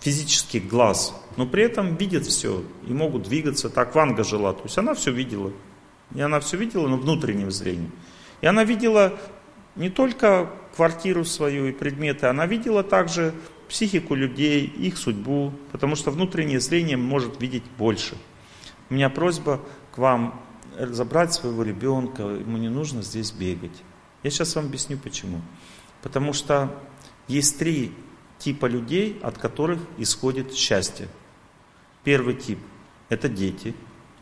физический 0.00 0.60
глаз, 0.60 1.14
но 1.36 1.46
при 1.46 1.62
этом 1.62 1.96
видят 1.96 2.24
все 2.24 2.64
и 2.88 2.92
могут 2.92 3.24
двигаться. 3.24 3.68
Так 3.68 3.94
Ванга 3.94 4.24
жила, 4.24 4.54
то 4.54 4.62
есть 4.64 4.78
она 4.78 4.94
все 4.94 5.12
видела. 5.12 5.52
И 6.14 6.20
она 6.20 6.40
все 6.40 6.56
видела, 6.56 6.88
но 6.88 6.96
внутренним 6.96 7.50
зрением. 7.50 7.92
И 8.40 8.46
она 8.46 8.64
видела 8.64 9.18
не 9.76 9.90
только 9.90 10.50
квартиру 10.74 11.24
свою 11.24 11.66
и 11.66 11.72
предметы, 11.72 12.26
она 12.26 12.46
видела 12.46 12.82
также 12.82 13.34
психику 13.68 14.14
людей, 14.14 14.64
их 14.64 14.96
судьбу, 14.96 15.52
потому 15.70 15.94
что 15.94 16.10
внутреннее 16.10 16.58
зрение 16.58 16.96
может 16.96 17.40
видеть 17.40 17.62
больше. 17.78 18.16
У 18.88 18.94
меня 18.94 19.10
просьба 19.10 19.60
к 19.92 19.98
вам 19.98 20.40
забрать 20.88 21.32
своего 21.32 21.62
ребенка, 21.62 22.22
ему 22.22 22.56
не 22.56 22.68
нужно 22.68 23.02
здесь 23.02 23.32
бегать. 23.32 23.82
Я 24.22 24.30
сейчас 24.30 24.54
вам 24.56 24.66
объясню 24.66 24.98
почему. 24.98 25.40
Потому 26.02 26.32
что 26.32 26.74
есть 27.28 27.58
три 27.58 27.94
типа 28.38 28.66
людей, 28.66 29.18
от 29.22 29.38
которых 29.38 29.80
исходит 29.98 30.54
счастье. 30.54 31.08
Первый 32.04 32.34
тип– 32.34 32.58
это 33.08 33.28
дети. 33.28 33.74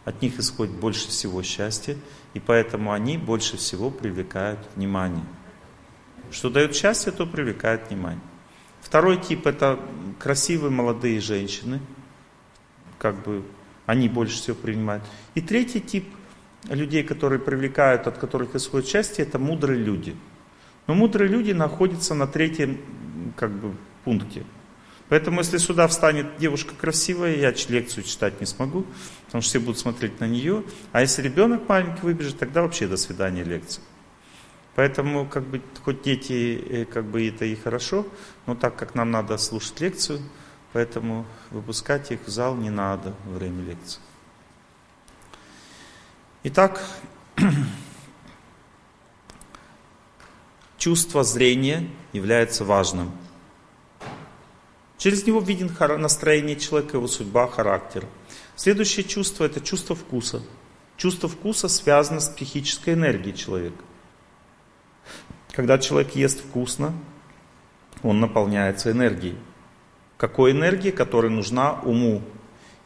От 0.05 0.23
них 0.23 0.39
исходит 0.39 0.75
больше 0.75 1.09
всего 1.09 1.43
счастья, 1.43 1.97
и 2.35 2.41
поэтому 2.41 2.93
они 2.93 3.19
больше 3.19 3.57
всего 3.57 3.91
привлекают 3.91 4.59
внимание. 4.75 5.25
Что 6.31 6.51
дает 6.51 6.75
счастье, 6.75 7.13
то 7.13 7.27
привлекает 7.27 7.89
внимание. 7.91 8.23
Второй 8.81 9.21
тип– 9.21 9.47
это 9.47 9.79
красивые 10.19 10.71
молодые 10.71 11.21
женщины, 11.21 11.81
как 12.99 13.23
бы 13.23 13.45
они 13.87 14.09
больше 14.09 14.37
всего 14.37 14.57
принимают. 14.57 15.05
И 15.35 15.41
третий 15.41 15.81
тип 15.81 16.07
людей, 16.69 17.03
которые 17.03 17.41
привлекают, 17.41 18.07
от 18.07 18.19
которых 18.19 18.55
исходит 18.55 18.89
счастье, 18.89 19.25
это 19.25 19.39
мудрые 19.39 19.79
люди. 19.79 20.17
Но 20.87 20.95
мудрые 20.95 21.29
люди 21.29 21.53
находятся 21.53 22.15
на 22.15 22.27
третьем 22.27 22.79
как 23.37 23.51
бы, 23.51 23.75
пункте. 24.05 24.45
Поэтому, 25.09 25.41
если 25.41 25.57
сюда 25.57 25.89
встанет 25.89 26.37
девушка 26.39 26.75
красивая, 26.79 27.37
я 27.37 27.55
лекцию 27.69 28.05
читать 28.05 28.41
не 28.41 28.47
смогу, 28.47 28.85
потому 29.27 29.41
что 29.41 29.51
все 29.51 29.61
будут 29.61 29.79
смотреть 29.79 30.21
на 30.21 30.27
нее. 30.27 30.65
А 30.93 31.01
если 31.01 31.23
ребенок 31.23 31.67
маленький 31.69 32.03
выбежит, 32.03 32.39
тогда 32.39 32.63
вообще 32.63 32.87
до 32.87 32.99
свидания 32.99 33.43
лекции. 33.43 33.83
Поэтому, 34.75 35.27
как 35.27 35.45
бы, 35.45 35.63
хоть 35.83 36.03
дети, 36.03 36.63
э, 36.69 36.85
как 36.85 37.07
бы, 37.07 37.27
это 37.27 37.47
и 37.47 37.57
хорошо, 37.57 38.07
но 38.47 38.55
так 38.55 38.77
как 38.77 38.95
нам 38.95 39.11
надо 39.11 39.39
слушать 39.39 39.81
лекцию, 39.81 40.21
поэтому 40.73 41.27
выпускать 41.51 42.13
их 42.13 42.21
в 42.27 42.29
зал 42.29 42.55
не 42.55 42.71
надо 42.71 43.15
во 43.25 43.39
время 43.39 43.65
лекции. 43.65 44.01
Итак, 46.51 46.83
чувство 50.79 51.23
зрения 51.23 51.87
является 52.15 52.65
важным. 52.65 53.13
Через 54.97 55.27
него 55.27 55.41
виден 55.41 55.71
настроение 55.99 56.57
человека, 56.57 56.97
его 56.97 57.07
судьба, 57.07 57.49
характер. 57.49 58.07
Следующее 58.57 59.05
чувство– 59.05 59.45
это 59.45 59.61
чувство 59.61 59.95
вкуса. 59.95 60.41
Чувство 60.97 61.29
вкуса 61.29 61.69
связано 61.69 62.19
с 62.19 62.31
психической 62.31 62.95
энергией 62.95 63.37
человека. 63.37 63.85
Когда 65.51 65.77
человек 65.77 66.15
ест 66.17 66.41
вкусно, 66.41 66.95
он 68.03 68.21
наполняется 68.21 68.91
энергией. 68.91 69.37
Какой 70.17 70.53
энергией? 70.53 70.93
Которая 70.93 71.31
нужна 71.31 71.75
уму. 71.83 72.23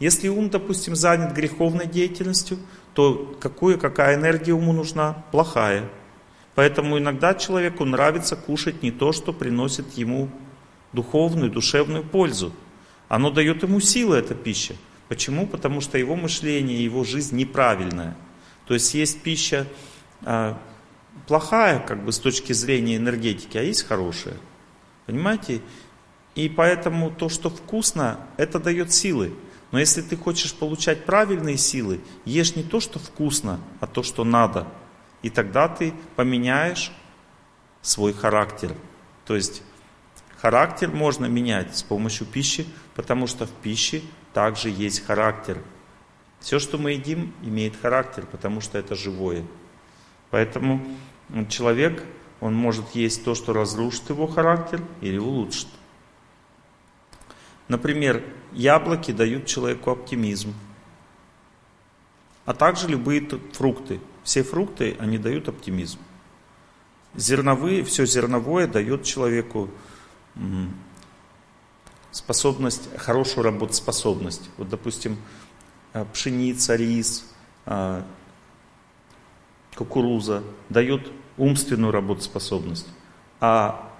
Если 0.00 0.26
ум, 0.26 0.50
допустим, 0.50 0.96
занят 0.96 1.32
греховной 1.32 1.86
деятельностью, 1.86 2.58
то 2.94 3.36
какую, 3.40 3.78
какая 3.78 4.16
энергия 4.16 4.52
ему 4.52 4.72
нужна? 4.72 5.24
Плохая. 5.30 5.88
Поэтому 6.54 6.98
иногда 6.98 7.34
человеку 7.34 7.84
нравится 7.84 8.36
кушать 8.36 8.82
не 8.82 8.90
то, 8.90 9.12
что 9.12 9.32
приносит 9.32 9.92
ему 9.94 10.28
духовную, 10.92 11.50
душевную 11.50 12.04
пользу. 12.04 12.52
Оно 13.08 13.30
дает 13.30 13.62
ему 13.62 13.80
силы, 13.80 14.16
эта 14.16 14.34
пища. 14.34 14.74
Почему? 15.08 15.46
Потому 15.46 15.80
что 15.80 15.98
его 15.98 16.16
мышление, 16.16 16.84
его 16.84 17.04
жизнь 17.04 17.36
неправильная. 17.36 18.16
То 18.66 18.74
есть 18.74 18.94
есть 18.94 19.22
пища 19.22 19.66
а, 20.24 20.58
плохая, 21.26 21.80
как 21.80 22.04
бы 22.04 22.12
с 22.12 22.18
точки 22.18 22.52
зрения 22.52 22.96
энергетики, 22.96 23.56
а 23.56 23.62
есть 23.62 23.86
хорошая. 23.86 24.36
Понимаете? 25.06 25.60
И 26.34 26.48
поэтому 26.48 27.10
то, 27.10 27.28
что 27.28 27.50
вкусно, 27.50 28.20
это 28.36 28.58
дает 28.58 28.92
силы. 28.92 29.34
Но 29.72 29.80
если 29.80 30.02
ты 30.02 30.16
хочешь 30.16 30.54
получать 30.54 31.06
правильные 31.06 31.56
силы, 31.56 32.00
ешь 32.26 32.54
не 32.54 32.62
то, 32.62 32.78
что 32.78 32.98
вкусно, 32.98 33.58
а 33.80 33.86
то, 33.86 34.02
что 34.02 34.22
надо. 34.22 34.68
И 35.22 35.30
тогда 35.30 35.66
ты 35.66 35.94
поменяешь 36.14 36.92
свой 37.80 38.12
характер. 38.12 38.76
То 39.24 39.34
есть 39.34 39.62
характер 40.36 40.90
можно 40.90 41.24
менять 41.24 41.76
с 41.76 41.82
помощью 41.82 42.26
пищи, 42.26 42.66
потому 42.94 43.26
что 43.26 43.46
в 43.46 43.50
пище 43.50 44.02
также 44.34 44.68
есть 44.68 45.04
характер. 45.06 45.58
Все, 46.40 46.58
что 46.58 46.76
мы 46.76 46.92
едим, 46.92 47.34
имеет 47.42 47.74
характер, 47.80 48.26
потому 48.30 48.60
что 48.60 48.76
это 48.76 48.94
живое. 48.94 49.46
Поэтому 50.30 50.84
человек, 51.48 52.04
он 52.40 52.54
может 52.54 52.90
есть 52.90 53.24
то, 53.24 53.34
что 53.34 53.54
разрушит 53.54 54.10
его 54.10 54.26
характер 54.26 54.82
или 55.00 55.16
улучшит. 55.16 55.68
Например, 57.68 58.22
яблоки 58.54 59.12
дают 59.12 59.46
человеку 59.46 59.90
оптимизм. 59.90 60.54
А 62.44 62.54
также 62.54 62.88
любые 62.88 63.26
фрукты. 63.52 64.00
Все 64.24 64.42
фрукты, 64.42 64.96
они 64.98 65.18
дают 65.18 65.48
оптимизм. 65.48 65.98
Зерновые, 67.14 67.84
все 67.84 68.06
зерновое 68.06 68.66
дает 68.66 69.04
человеку 69.04 69.68
способность, 72.10 72.88
хорошую 72.96 73.44
работоспособность. 73.44 74.48
Вот, 74.56 74.68
допустим, 74.68 75.18
э, 75.92 76.04
пшеница, 76.12 76.76
рис, 76.76 77.24
э, 77.66 78.02
кукуруза 79.74 80.42
дает 80.68 81.10
умственную 81.36 81.92
работоспособность. 81.92 82.86
А 83.40 83.91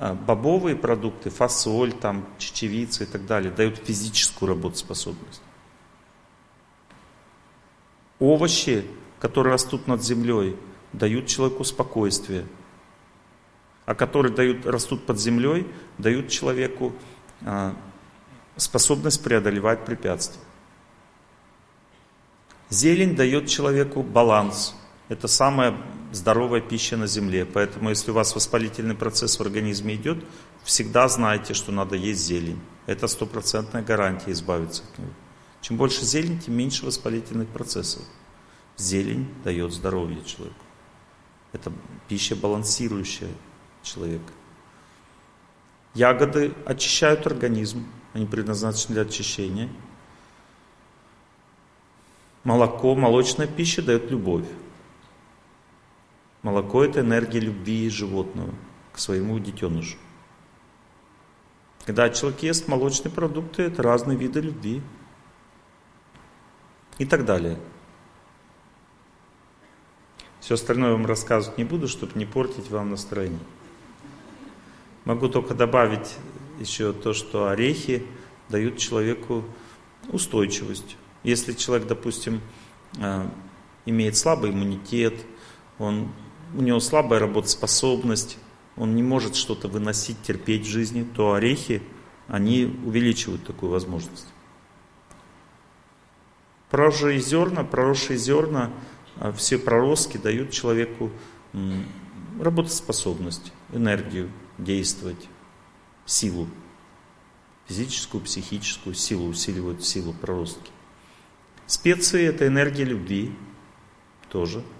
бобовые 0.00 0.76
продукты, 0.76 1.30
фасоль, 1.30 1.92
там, 1.92 2.26
чечевица 2.38 3.04
и 3.04 3.06
так 3.06 3.26
далее, 3.26 3.50
дают 3.50 3.78
физическую 3.78 4.50
работоспособность. 4.50 5.42
Овощи, 8.18 8.84
которые 9.20 9.52
растут 9.52 9.86
над 9.86 10.02
землей, 10.02 10.56
дают 10.92 11.26
человеку 11.26 11.64
спокойствие. 11.64 12.46
А 13.86 13.94
которые 13.94 14.34
дают, 14.34 14.66
растут 14.66 15.04
под 15.04 15.20
землей, 15.20 15.66
дают 15.98 16.28
человеку 16.28 16.92
а, 17.42 17.76
способность 18.56 19.22
преодолевать 19.22 19.84
препятствия. 19.84 20.40
Зелень 22.70 23.14
дает 23.14 23.48
человеку 23.48 24.02
баланс. 24.02 24.74
Это 25.08 25.28
самая 25.28 25.76
здоровая 26.14 26.60
пища 26.60 26.96
на 26.96 27.06
земле. 27.06 27.44
Поэтому, 27.44 27.90
если 27.90 28.10
у 28.10 28.14
вас 28.14 28.34
воспалительный 28.34 28.94
процесс 28.94 29.38
в 29.38 29.42
организме 29.42 29.94
идет, 29.96 30.24
всегда 30.62 31.08
знайте, 31.08 31.54
что 31.54 31.72
надо 31.72 31.96
есть 31.96 32.20
зелень. 32.20 32.60
Это 32.86 33.08
стопроцентная 33.08 33.82
гарантия 33.82 34.32
избавиться 34.32 34.82
от 34.84 34.98
него. 34.98 35.10
Чем 35.60 35.76
больше 35.76 36.04
зелень, 36.04 36.38
тем 36.38 36.54
меньше 36.54 36.86
воспалительных 36.86 37.48
процессов. 37.48 38.02
Зелень 38.76 39.28
дает 39.44 39.72
здоровье 39.72 40.22
человеку. 40.24 40.64
Это 41.52 41.72
пища, 42.08 42.36
балансирующая 42.36 43.30
человека. 43.82 44.32
Ягоды 45.94 46.52
очищают 46.66 47.26
организм, 47.26 47.86
они 48.12 48.26
предназначены 48.26 48.94
для 48.94 49.02
очищения. 49.02 49.68
Молоко, 52.42 52.94
молочная 52.94 53.46
пища 53.46 53.80
дает 53.80 54.10
любовь. 54.10 54.44
Молоко– 56.44 56.84
это 56.84 57.00
энергия 57.00 57.40
любви 57.40 57.88
животного 57.88 58.54
к 58.92 58.98
своему 58.98 59.38
детенышу. 59.38 59.96
Когда 61.86 62.10
человек 62.10 62.42
ест 62.42 62.68
молочные 62.68 63.10
продукты, 63.10 63.62
это 63.62 63.82
разные 63.82 64.18
виды 64.18 64.40
любви. 64.40 64.82
И 66.98 67.06
так 67.06 67.24
далее. 67.24 67.58
Все 70.40 70.54
остальное 70.54 70.92
вам 70.92 71.06
рассказывать 71.06 71.56
не 71.56 71.64
буду, 71.64 71.88
чтобы 71.88 72.12
не 72.16 72.26
портить 72.26 72.70
вам 72.70 72.90
настроение. 72.90 73.40
Могу 75.06 75.30
только 75.30 75.54
добавить 75.54 76.18
еще 76.60 76.92
то, 76.92 77.14
что 77.14 77.48
орехи 77.48 78.04
дают 78.50 78.76
человеку 78.76 79.44
устойчивость. 80.08 80.98
Если 81.22 81.54
человек, 81.54 81.88
допустим, 81.88 82.42
э, 82.98 83.26
имеет 83.86 84.18
слабый 84.18 84.50
иммунитет, 84.50 85.14
он 85.78 86.10
у 86.56 86.62
него 86.62 86.80
слабая 86.80 87.20
работоспособность, 87.20 88.38
он 88.76 88.94
не 88.94 89.02
может 89.02 89.36
что-то 89.36 89.68
выносить, 89.68 90.20
терпеть 90.22 90.66
в 90.66 90.70
жизни, 90.70 91.04
то 91.04 91.34
орехи, 91.34 91.82
они 92.28 92.64
увеличивают 92.84 93.44
такую 93.44 93.70
возможность. 93.70 94.26
Проросшие 96.70 97.20
зерна, 97.20 97.64
проросшие 97.64 98.18
зерна, 98.18 98.70
а, 99.16 99.32
все 99.32 99.58
проростки 99.58 100.16
дают 100.16 100.50
человеку 100.50 101.10
работоспособность, 102.40 103.52
энергию 103.72 104.30
действовать, 104.58 105.28
силу. 106.04 106.48
Физическую, 107.66 108.22
психическую 108.22 108.94
силу 108.94 109.28
усиливают 109.28 109.84
силу 109.84 110.12
проростки. 110.12 110.70
Специи– 111.66 112.24
это 112.26 112.46
энергия 112.46 112.84
любви 112.84 113.32
тоже– 114.28 114.64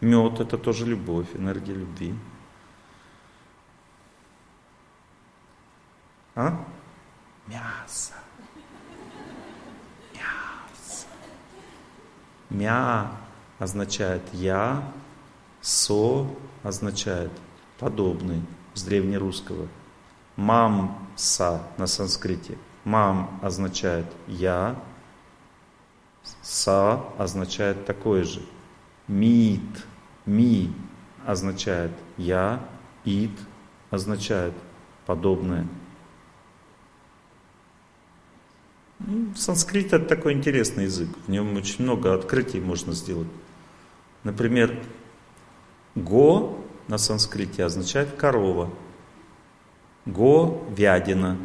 Мед– 0.00 0.40
это 0.40 0.56
тоже 0.56 0.86
любовь, 0.86 1.28
энергия 1.34 1.74
любви. 1.74 2.14
А? 6.34 6.64
Мясо. 7.46 8.14
Мясо. 10.14 11.06
Мя 12.48 13.10
означает 13.58 14.22
я, 14.32 14.82
со 15.60 16.26
означает 16.62 17.30
подобный 17.78 18.42
с 18.74 18.82
древнерусского. 18.82 19.68
Мамса 20.36 21.62
на 21.76 21.86
санскрите. 21.86 22.56
Мам 22.84 23.38
означает 23.42 24.06
я, 24.26 24.76
са 26.40 27.04
означает 27.18 27.84
такое 27.84 28.24
же. 28.24 28.40
Мит 29.06 29.86
Ми 30.30 30.72
означает 31.26 31.90
я, 32.16 32.64
ид 33.04 33.32
означает 33.90 34.54
подобное. 35.04 35.66
Ну, 39.00 39.34
санскрит 39.34 39.92
это 39.92 40.04
такой 40.04 40.34
интересный 40.34 40.84
язык, 40.84 41.08
в 41.26 41.28
нем 41.28 41.56
очень 41.56 41.82
много 41.82 42.14
открытий 42.14 42.60
можно 42.60 42.92
сделать. 42.92 43.26
Например, 44.22 44.80
го 45.96 46.64
на 46.86 46.96
санскрите 46.96 47.64
означает 47.64 48.12
корова, 48.12 48.70
го 50.06 50.64
вядина, 50.70 51.38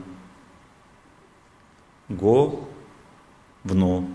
го 2.07 2.69
вно. 3.63 4.07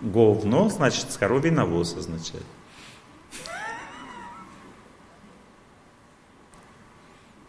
Говно, 0.00 0.68
значит, 0.70 1.06
коровий 1.18 1.50
навоз 1.50 1.94
означает. 1.94 2.46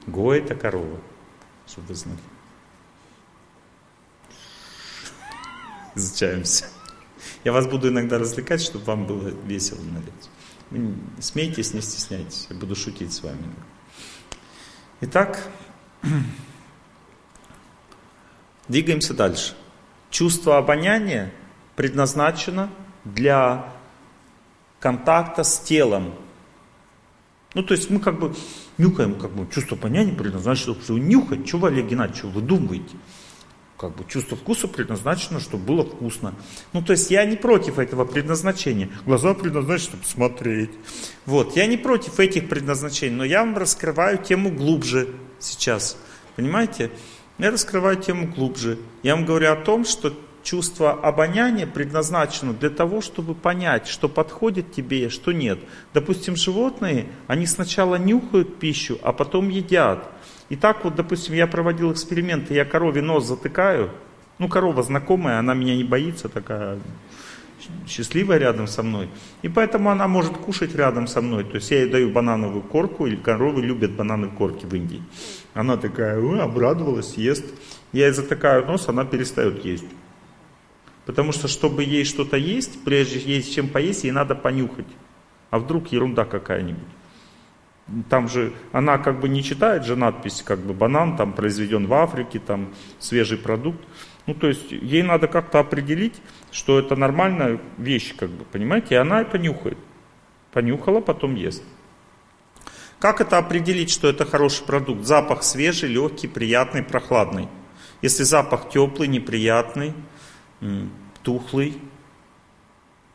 Го 0.06 0.34
это 0.34 0.56
корова, 0.56 1.00
чтобы 1.66 1.88
вы 1.88 1.96
знали. 1.96 2.20
Изучаемся. 5.96 6.66
Я 7.44 7.54
вас 7.54 7.68
буду 7.68 7.90
иногда 7.90 8.18
развлекать, 8.18 8.62
чтобы 8.62 8.86
вам 8.86 9.06
было 9.06 9.30
весело 9.30 9.82
на 9.82 10.00
лекции. 10.00 11.22
смейтесь, 11.22 11.74
не 11.74 11.82
стесняйтесь, 11.82 12.48
я 12.50 12.56
буду 12.56 12.76
шутить 12.76 13.14
с 13.14 13.24
вами. 13.24 13.44
Итак, 15.02 15.48
двигаемся 18.68 19.14
дальше. 19.14 19.56
Чувство 20.10 20.58
обоняния 20.58 21.32
предназначена 21.82 22.70
для 23.06 23.66
контакта 24.80 25.44
с 25.44 25.58
телом. 25.62 26.14
Ну, 27.56 27.64
то 27.64 27.74
есть 27.74 27.90
мы 27.90 28.00
как 28.00 28.20
бы 28.20 28.36
нюхаем, 28.78 29.16
как 29.16 29.32
бы 29.32 29.52
чувство 29.52 29.76
поняния 29.76 30.14
предназначено, 30.14 30.76
чтобы 30.80 31.00
нюхать. 31.00 31.48
Чего, 31.48 31.66
Олег 31.68 31.88
Геннадьевич, 31.88 32.24
вы 32.26 32.42
думаете? 32.42 32.96
как 33.80 33.96
бы 33.96 34.06
чувство 34.08 34.38
вкуса 34.38 34.68
предназначено, 34.68 35.40
чтобы 35.40 35.66
было 35.66 35.84
вкусно. 35.84 36.36
Ну, 36.72 36.84
то 36.84 36.92
есть 36.92 37.10
я 37.10 37.26
не 37.26 37.36
против 37.36 37.80
этого 37.80 38.06
предназначения. 38.06 38.90
Глаза 39.08 39.34
предназначены, 39.34 39.88
чтобы 39.88 40.06
смотреть. 40.06 40.70
Вот, 41.26 41.56
я 41.56 41.66
не 41.66 41.78
против 41.78 42.20
этих 42.20 42.48
предназначений, 42.48 43.16
но 43.16 43.24
я 43.24 43.40
вам 43.40 43.58
раскрываю 43.58 44.20
тему 44.20 44.52
глубже 44.52 45.16
сейчас. 45.40 45.98
Понимаете? 46.36 46.92
Я 47.40 47.50
раскрываю 47.50 47.98
тему 47.98 48.28
глубже. 48.28 48.78
Я 49.02 49.16
вам 49.16 49.26
говорю 49.26 49.52
о 49.52 49.56
том, 49.56 49.84
что 49.84 50.14
чувство 50.44 50.92
обоняния 50.92 51.68
предназначено 51.68 52.54
для 52.54 52.70
того, 52.70 53.02
чтобы 53.02 53.36
понять, 53.36 53.88
что 53.88 54.10
подходит 54.10 54.72
тебе, 54.72 55.10
что 55.10 55.32
нет. 55.32 55.60
Допустим, 55.94 56.36
животные, 56.36 57.08
они 57.28 57.46
сначала 57.46 57.96
нюхают 57.96 58.60
пищу, 58.60 58.98
а 59.04 59.14
потом 59.14 59.50
едят. 59.50 60.10
И 60.50 60.56
так 60.56 60.84
вот, 60.84 60.96
допустим, 60.96 61.34
я 61.34 61.48
проводил 61.48 61.92
эксперименты, 61.92 62.54
я 62.54 62.66
корове 62.66 63.02
нос 63.02 63.26
затыкаю, 63.26 63.92
ну, 64.38 64.48
корова 64.48 64.84
знакомая, 64.84 65.40
она 65.40 65.54
меня 65.54 65.76
не 65.76 65.84
боится, 65.84 66.28
такая 66.28 66.80
счастливая 67.88 68.38
рядом 68.38 68.68
со 68.68 68.84
мной. 68.84 69.10
И 69.42 69.50
поэтому 69.50 69.90
она 69.90 70.08
может 70.08 70.36
кушать 70.38 70.76
рядом 70.76 71.08
со 71.08 71.22
мной. 71.22 71.44
То 71.44 71.56
есть 71.56 71.70
я 71.72 71.82
ей 71.82 71.90
даю 71.90 72.10
банановую 72.10 72.64
корку, 72.64 73.06
или 73.06 73.16
коровы 73.16 73.62
любят 73.62 73.92
банановые 73.92 74.36
корки 74.36 74.66
в 74.66 74.74
Индии. 74.74 75.04
Она 75.54 75.78
такая, 75.78 76.20
обрадовалась, 76.42 77.16
ест. 77.16 77.46
Я 77.92 78.08
ей 78.08 78.14
затыкаю 78.14 78.66
нос, 78.66 78.88
она 78.88 79.06
перестает 79.06 79.64
есть. 79.66 79.86
Потому 81.12 81.34
что, 81.34 81.50
чтобы 81.50 81.84
ей 81.84 82.06
что-то 82.06 82.38
есть, 82.38 82.86
прежде 82.86 83.20
есть 83.20 83.54
чем 83.54 83.68
поесть, 83.68 84.06
ей 84.06 84.12
надо 84.12 84.34
понюхать. 84.34 84.88
А 85.50 85.60
вдруг 85.60 85.92
ерунда 85.92 86.24
какая-нибудь. 86.24 86.88
Там 88.10 88.30
же 88.30 88.54
она 88.72 88.98
как 88.98 89.20
бы 89.20 89.28
не 89.28 89.44
читает 89.44 89.84
же 89.84 89.98
надпись, 89.98 90.42
как 90.42 90.60
бы 90.60 90.74
банан 90.74 91.18
там 91.18 91.34
произведен 91.34 91.86
в 91.86 91.94
Африке, 91.94 92.40
там 92.40 92.74
свежий 92.98 93.38
продукт. 93.38 93.86
Ну, 94.26 94.34
то 94.34 94.48
есть 94.48 94.72
ей 94.72 95.04
надо 95.04 95.28
как-то 95.28 95.60
определить, 95.60 96.22
что 96.50 96.80
это 96.80 96.96
нормальная 96.96 97.60
вещь, 97.78 98.16
как 98.16 98.30
бы, 98.30 98.46
понимаете, 98.46 98.96
и 98.96 98.98
она 98.98 99.20
это 99.20 99.38
нюхает. 99.38 99.78
Понюхала, 100.54 101.02
потом 101.02 101.36
ест. 101.36 101.62
Как 103.00 103.20
это 103.20 103.38
определить, 103.38 103.90
что 103.90 104.08
это 104.08 104.24
хороший 104.24 104.64
продукт? 104.66 105.04
Запах 105.04 105.44
свежий, 105.44 105.90
легкий, 105.90 106.30
приятный, 106.30 106.84
прохладный. 106.84 107.50
Если 108.02 108.24
запах 108.24 108.70
теплый, 108.70 109.10
неприятный, 109.10 109.94
тухлый, 111.24 111.80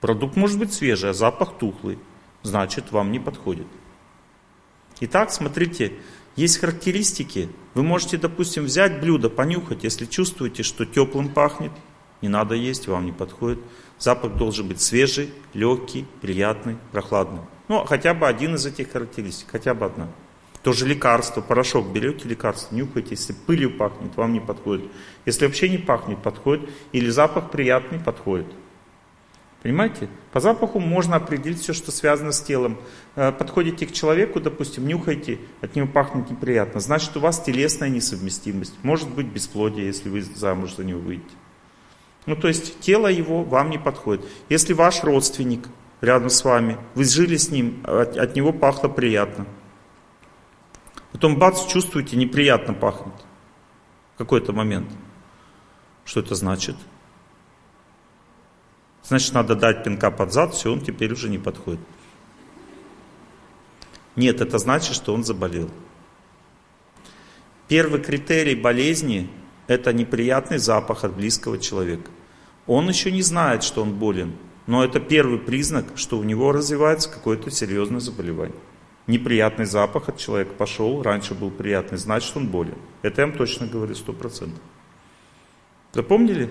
продукт 0.00 0.36
может 0.36 0.58
быть 0.58 0.72
свежий, 0.72 1.10
а 1.10 1.14
запах 1.14 1.58
тухлый, 1.58 1.98
значит 2.42 2.92
вам 2.92 3.12
не 3.12 3.18
подходит. 3.18 3.66
Итак, 5.00 5.30
смотрите, 5.30 5.92
есть 6.36 6.58
характеристики. 6.58 7.48
Вы 7.74 7.82
можете, 7.82 8.16
допустим, 8.16 8.64
взять 8.64 9.00
блюдо, 9.00 9.28
понюхать, 9.28 9.84
если 9.84 10.06
чувствуете, 10.06 10.62
что 10.62 10.86
теплым 10.86 11.28
пахнет, 11.28 11.72
не 12.22 12.28
надо 12.28 12.54
есть, 12.54 12.88
вам 12.88 13.04
не 13.06 13.12
подходит. 13.12 13.58
Запах 13.98 14.36
должен 14.36 14.68
быть 14.68 14.80
свежий, 14.80 15.30
легкий, 15.54 16.06
приятный, 16.20 16.76
прохладный. 16.92 17.42
Ну, 17.68 17.84
хотя 17.84 18.14
бы 18.14 18.26
один 18.26 18.54
из 18.54 18.64
этих 18.66 18.92
характеристик, 18.92 19.48
хотя 19.50 19.74
бы 19.74 19.86
одна. 19.86 20.08
Тоже 20.66 20.84
лекарство, 20.84 21.42
порошок, 21.42 21.92
берете 21.92 22.28
лекарство, 22.28 22.74
нюхаете, 22.74 23.10
если 23.10 23.32
пылью 23.32 23.76
пахнет, 23.76 24.16
вам 24.16 24.32
не 24.32 24.40
подходит. 24.40 24.90
Если 25.24 25.46
вообще 25.46 25.68
не 25.68 25.78
пахнет, 25.78 26.20
подходит. 26.20 26.68
Или 26.90 27.08
запах 27.08 27.52
приятный, 27.52 28.00
подходит. 28.00 28.48
Понимаете? 29.62 30.08
По 30.32 30.40
запаху 30.40 30.80
можно 30.80 31.14
определить 31.14 31.60
все, 31.60 31.72
что 31.72 31.92
связано 31.92 32.32
с 32.32 32.42
телом. 32.42 32.78
Э, 33.14 33.30
подходите 33.30 33.86
к 33.86 33.92
человеку, 33.92 34.40
допустим, 34.40 34.88
нюхаете, 34.88 35.38
от 35.60 35.76
него 35.76 35.86
пахнет 35.86 36.28
неприятно. 36.28 36.80
Значит, 36.80 37.16
у 37.16 37.20
вас 37.20 37.40
телесная 37.40 37.88
несовместимость. 37.88 38.74
Может 38.82 39.08
быть 39.10 39.28
бесплодие, 39.28 39.86
если 39.86 40.08
вы 40.08 40.22
замуж 40.22 40.74
за 40.74 40.82
него 40.82 40.98
выйдете. 40.98 41.36
Ну, 42.26 42.34
то 42.34 42.48
есть 42.48 42.80
тело 42.80 43.06
его 43.06 43.44
вам 43.44 43.70
не 43.70 43.78
подходит. 43.78 44.24
Если 44.48 44.72
ваш 44.72 45.04
родственник 45.04 45.68
рядом 46.00 46.28
с 46.28 46.42
вами, 46.42 46.76
вы 46.96 47.04
жили 47.04 47.36
с 47.36 47.52
ним, 47.52 47.84
от, 47.84 48.16
от 48.16 48.34
него 48.34 48.52
пахло 48.52 48.88
приятно. 48.88 49.46
Потом 51.16 51.38
бац, 51.38 51.64
чувствуете, 51.64 52.14
неприятно 52.14 52.74
пахнет. 52.74 53.14
В 54.14 54.18
какой-то 54.18 54.52
момент. 54.52 54.90
Что 56.04 56.20
это 56.20 56.34
значит? 56.34 56.76
Значит, 59.02 59.32
надо 59.32 59.54
дать 59.56 59.82
пинка 59.82 60.10
под 60.10 60.34
зад, 60.34 60.52
все, 60.52 60.70
он 60.70 60.82
теперь 60.82 61.10
уже 61.14 61.30
не 61.30 61.38
подходит. 61.38 61.80
Нет, 64.14 64.42
это 64.42 64.58
значит, 64.58 64.94
что 64.94 65.14
он 65.14 65.24
заболел. 65.24 65.70
Первый 67.66 68.02
критерий 68.02 68.54
болезни– 68.54 69.30
это 69.68 69.94
неприятный 69.94 70.58
запах 70.58 71.02
от 71.02 71.16
близкого 71.16 71.58
человека. 71.58 72.10
Он 72.66 72.90
еще 72.90 73.10
не 73.10 73.22
знает, 73.22 73.62
что 73.62 73.80
он 73.80 73.94
болен, 73.94 74.36
но 74.66 74.84
это 74.84 75.00
первый 75.00 75.38
признак, 75.38 75.86
что 75.94 76.18
у 76.18 76.24
него 76.24 76.52
развивается 76.52 77.08
какое-то 77.08 77.50
серьезное 77.50 78.00
заболевание. 78.00 78.60
Неприятный 79.06 79.66
запах 79.66 80.08
от 80.08 80.18
человека 80.18 80.52
пошел, 80.54 81.02
раньше 81.02 81.34
был 81.34 81.50
приятный, 81.50 81.98
значит 81.98 82.36
он 82.36 82.48
болен. 82.48 82.74
Это 83.02 83.20
я 83.22 83.28
вам 83.28 83.36
точно 83.36 83.66
говорю, 83.66 83.94
сто 83.94 84.12
процентов. 84.12 84.60
Запомнили? 85.92 86.50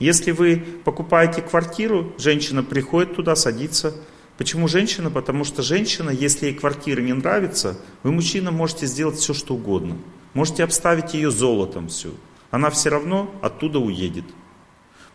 Если 0.00 0.32
вы 0.32 0.64
покупаете 0.84 1.42
квартиру, 1.42 2.12
женщина 2.18 2.62
приходит 2.62 3.16
туда, 3.16 3.36
садится. 3.36 3.94
Почему 4.36 4.68
женщина? 4.68 5.10
Потому 5.10 5.44
что 5.44 5.62
женщина, 5.62 6.10
если 6.10 6.46
ей 6.46 6.54
квартира 6.54 7.00
не 7.00 7.12
нравится, 7.12 7.76
вы, 8.02 8.12
мужчина, 8.12 8.50
можете 8.50 8.86
сделать 8.86 9.16
все, 9.16 9.34
что 9.34 9.54
угодно. 9.54 9.96
Можете 10.34 10.62
обставить 10.62 11.14
ее 11.14 11.30
золотом 11.30 11.88
всю. 11.88 12.10
Она 12.50 12.70
все 12.70 12.90
равно 12.90 13.34
оттуда 13.42 13.78
уедет. 13.78 14.24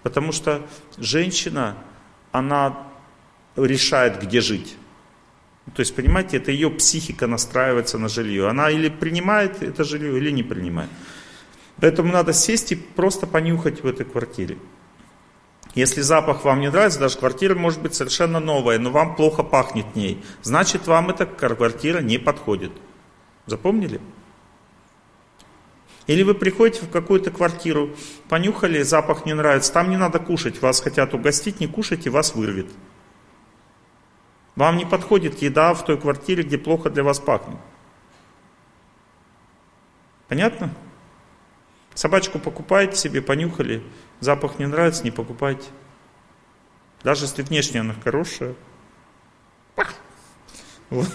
Потому 0.02 0.32
что 0.32 0.62
женщина, 0.98 1.78
она 2.32 2.88
решает, 3.56 4.22
где 4.22 4.42
жить. 4.42 4.76
То 5.66 5.80
есть, 5.80 5.95
понимаете, 5.95 6.38
это 6.38 6.51
ее 6.51 6.70
психика 6.70 7.26
настраивается 7.26 7.97
на 7.97 8.09
жилье. 8.09 8.49
Она 8.49 8.70
или 8.70 8.89
принимает 8.89 9.64
это 9.64 9.84
жилье, 9.84 10.18
или 10.18 10.30
не 10.30 10.43
принимает. 10.43 10.89
Поэтому 11.78 12.11
надо 12.11 12.34
сесть 12.34 12.72
и 12.72 12.76
просто 12.76 13.28
понюхать 13.28 13.82
в 13.82 13.88
этой 13.88 14.05
квартире. 14.05 14.57
Если 15.74 16.01
запах 16.01 16.43
вам 16.43 16.59
не 16.59 16.70
нравится, 16.70 16.99
даже 16.99 17.18
квартира 17.18 17.55
может 17.55 17.82
быть 17.82 17.95
совершенно 17.95 18.39
новая, 18.39 18.78
но 18.78 18.91
вам 18.91 19.16
плохо 19.16 19.41
пахнет 19.41 19.95
ней, 19.95 20.24
значит 20.43 20.86
вам 20.86 21.09
эта 21.09 21.26
квартира 21.26 21.99
не 21.99 22.20
подходит. 22.20 22.72
Запомнили? 23.47 23.99
Или 26.05 26.22
вы 26.22 26.36
приходите 26.36 26.86
в 26.86 26.89
какую-то 26.89 27.32
квартиру, 27.32 27.95
понюхали, 28.30 28.84
запах 28.84 29.26
не 29.26 29.34
нравится, 29.34 29.74
там 29.74 29.89
не 29.89 29.97
надо 29.97 30.20
кушать, 30.20 30.61
вас 30.61 30.80
хотят 30.82 31.14
угостить, 31.14 31.59
не 31.59 31.68
кушайте, 31.68 32.09
вас 32.09 32.36
вырвет. 32.36 32.68
Вам 34.56 34.78
не 34.78 34.86
подходит 34.86 35.41
еда 35.41 35.74
в 35.74 35.84
той 35.84 35.99
квартире, 35.99 36.43
где 36.43 36.58
плохо 36.58 36.89
для 36.89 37.04
вас 37.04 37.20
пахнет. 37.20 37.60
Понятно? 40.28 40.74
Собачку 41.95 42.39
покупаете 42.39 42.95
себе, 42.95 43.22
понюхали, 43.22 43.84
запах 44.20 44.60
не 44.60 44.66
нравится, 44.66 45.04
не 45.04 45.12
покупайте. 45.12 45.70
Даже 47.04 47.26
если 47.26 47.41
внешне 47.43 47.82
она 47.82 47.93
хорошая. 47.93 48.56
Вот. 50.89 51.08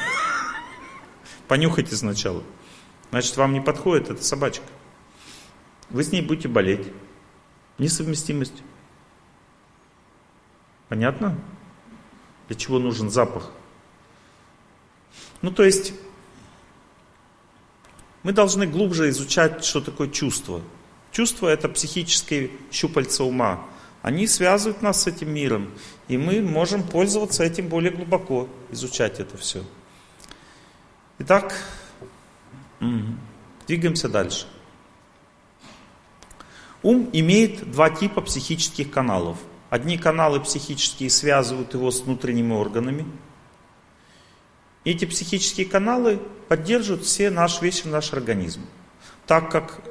Понюхайте 1.47 1.97
сначала. 1.97 2.43
Значит, 3.11 3.37
вам 3.37 3.53
не 3.53 3.61
подходит 3.61 4.11
эта 4.11 4.23
собачка. 4.23 4.67
Вы 5.89 6.03
с 6.03 6.13
ней 6.13 6.21
будете 6.21 6.49
болеть. 6.49 6.93
Несовместимость. 7.79 8.63
Понятно? 10.89 11.39
Для 12.49 12.57
чего 12.57 12.79
нужен 12.79 13.11
запах? 13.11 13.51
Ну, 15.43 15.53
то 15.53 15.63
есть, 15.63 15.93
мы 18.23 18.33
должны 18.33 18.67
глубже 18.67 19.09
изучать, 19.11 19.65
что 19.65 19.81
такое 19.81 20.09
чувство. 20.09 20.63
Чувство– 21.13 21.47
это 21.49 21.69
психические 21.69 22.51
щупальца 22.73 23.25
ума. 23.25 23.65
Они 24.03 24.27
связывают 24.27 24.83
нас 24.83 25.03
с 25.03 25.07
этим 25.07 25.31
миром, 25.31 25.71
и 26.09 26.17
мы 26.17 26.41
можем 26.41 26.83
пользоваться 26.83 27.45
этим 27.45 27.69
более 27.69 27.91
глубоко, 27.91 28.49
изучать 28.71 29.21
это 29.21 29.37
все. 29.37 29.65
Итак, 31.19 31.55
двигаемся 33.67 34.09
дальше. 34.09 34.47
Ум 36.83 37.11
имеет 37.13 37.71
два 37.71 37.91
типа 37.91 38.21
психических 38.21 38.91
каналов. 38.91 39.39
Одни 39.71 39.99
каналы 39.99 40.41
психические 40.41 41.11
связывают 41.11 41.75
его 41.75 41.91
с 41.91 42.01
внутренними 42.01 42.53
органами– 42.53 43.07
эти 44.89 45.05
психические 45.05 45.67
каналы 45.67 46.19
поддерживают 46.49 47.05
все 47.05 47.29
наш, 47.29 47.61
весь 47.61 47.85
наш 47.85 48.15
организм. 48.15 48.63
Так 49.27 49.51
как 49.51 49.83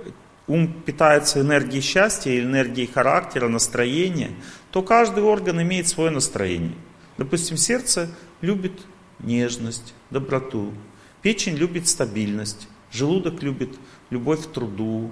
ум 0.48 0.74
питается 0.74 1.42
энергией 1.42 1.82
счастья, 1.82 2.40
энергией 2.40 2.88
характера, 2.88 3.48
настроения, 3.48 4.32
то 4.72 4.82
каждый 4.82 5.24
орган 5.24 5.62
имеет 5.62 5.88
свое 5.88 6.10
настроение. 6.10 6.74
Допустим, 7.20 7.58
сердце 7.58 8.10
любит 8.42 8.74
нежность, 9.20 9.94
доброту, 10.10 10.74
печень 11.22 11.56
любит 11.56 11.88
стабильность, 11.88 12.68
желудок 12.92 13.44
любит 13.44 13.78
любовь 14.10 14.48
к 14.48 14.52
труду, 14.52 15.12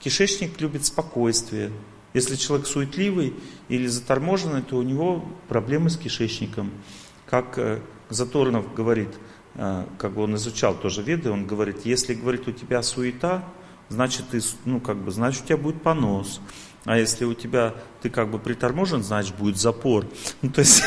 Кишечник 0.00 0.60
любит 0.60 0.84
спокойствие. 0.84 1.70
Если 2.14 2.36
человек 2.36 2.68
суетливый 2.68 3.34
или 3.68 3.88
заторможенный, 3.88 4.62
то 4.62 4.76
у 4.76 4.82
него 4.82 5.28
проблемы 5.48 5.90
с 5.90 5.96
кишечником. 5.96 6.70
Как 7.26 7.58
э, 7.58 7.80
Заторнов 8.08 8.72
говорит, 8.72 9.08
э, 9.56 9.84
как 9.98 10.12
бы 10.12 10.22
он 10.22 10.36
изучал 10.36 10.76
тоже 10.76 11.02
веды, 11.02 11.32
он 11.32 11.44
говорит, 11.44 11.84
если 11.84 12.14
говорит 12.14 12.46
у 12.46 12.52
тебя 12.52 12.82
суета, 12.84 13.44
значит 13.88 14.28
ты, 14.30 14.40
ну 14.64 14.78
как 14.78 14.96
бы, 14.98 15.10
значит 15.10 15.42
у 15.42 15.46
тебя 15.46 15.56
будет 15.56 15.82
понос. 15.82 16.40
А 16.84 16.96
если 16.96 17.24
у 17.24 17.34
тебя 17.34 17.74
ты 18.00 18.10
как 18.10 18.30
бы 18.30 18.38
приторможен, 18.38 19.02
значит 19.02 19.34
будет 19.36 19.56
запор. 19.56 20.06
Ну 20.42 20.50
то 20.50 20.60
есть, 20.60 20.84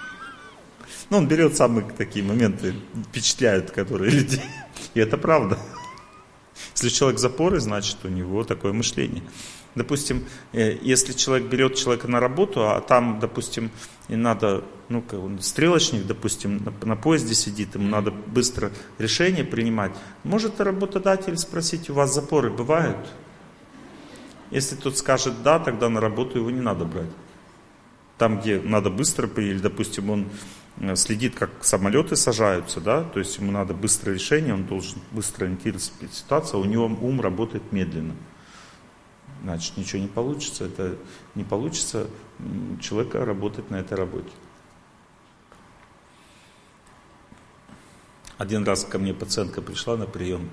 ну 1.08 1.16
он 1.16 1.26
берет 1.26 1.56
самые 1.56 1.90
такие 1.90 2.22
моменты, 2.22 2.74
впечатляют, 3.08 3.70
которые 3.70 4.10
людей. 4.10 4.42
И 4.92 5.00
это 5.00 5.16
правда. 5.16 5.58
Если 6.74 6.90
человек 6.90 7.18
запоры, 7.18 7.60
значит 7.60 7.96
у 8.04 8.08
него 8.08 8.44
такое 8.44 8.74
мышление. 8.74 9.22
Допустим, 9.74 10.24
э, 10.52 10.76
если 10.80 11.12
человек 11.12 11.48
берет 11.48 11.76
человека 11.76 12.08
на 12.08 12.20
работу, 12.20 12.68
а 12.68 12.80
там, 12.80 13.20
допустим, 13.20 13.70
и 14.08 14.16
надо, 14.16 14.64
ну, 14.88 15.04
он, 15.12 15.40
стрелочник, 15.40 16.06
допустим, 16.06 16.64
на, 16.64 16.86
на 16.86 16.96
поезде 16.96 17.34
сидит, 17.34 17.74
ему 17.74 17.88
надо 17.88 18.10
быстро 18.10 18.70
решение 18.98 19.44
принимать, 19.44 19.92
может 20.24 20.60
работодатель 20.60 21.36
спросить, 21.36 21.90
у 21.90 21.94
вас 21.94 22.14
запоры 22.14 22.50
бывают? 22.50 22.96
Если 24.50 24.76
тот 24.76 24.96
скажет 24.96 25.42
да, 25.42 25.58
тогда 25.58 25.90
на 25.90 26.00
работу 26.00 26.38
его 26.38 26.50
не 26.50 26.60
надо 26.60 26.86
брать. 26.86 27.10
Там, 28.16 28.40
где 28.40 28.58
надо 28.58 28.88
быстро, 28.90 29.28
или, 29.36 29.58
допустим, 29.58 30.10
он 30.10 30.28
э, 30.78 30.96
следит, 30.96 31.36
как 31.36 31.50
самолеты 31.60 32.16
сажаются, 32.16 32.80
да, 32.80 33.04
то 33.04 33.18
есть 33.18 33.38
ему 33.38 33.52
надо 33.52 33.74
быстрое 33.74 34.14
решение, 34.14 34.54
он 34.54 34.64
должен 34.64 34.98
быстро 35.12 35.44
ориентироваться 35.44 35.92
в 36.00 36.14
ситуации, 36.14 36.56
а 36.56 36.58
у 36.58 36.64
него 36.64 36.86
ум 36.86 37.20
работает 37.20 37.70
медленно 37.70 38.14
значит 39.42 39.76
ничего 39.76 40.00
не 40.00 40.08
получится. 40.08 40.64
Это 40.64 40.96
не 41.34 41.44
получится 41.44 42.08
человека 42.80 43.24
работать 43.24 43.70
на 43.70 43.76
этой 43.76 43.96
работе. 43.96 44.30
Один 48.36 48.64
раз 48.64 48.84
ко 48.84 48.98
мне 48.98 49.12
пациентка 49.12 49.60
пришла 49.60 49.96
на 49.96 50.06
прием. 50.06 50.48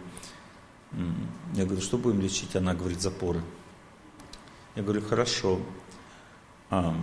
Я 1.54 1.66
говорю, 1.66 1.82
что 1.82 1.98
будем 1.98 2.22
лечить? 2.22 2.56
Она 2.56 2.74
говорит, 2.74 3.02
запоры. 3.02 3.42
Я 4.76 4.82
говорю, 4.82 5.02
хорошо. 5.02 5.62
А, 6.70 6.96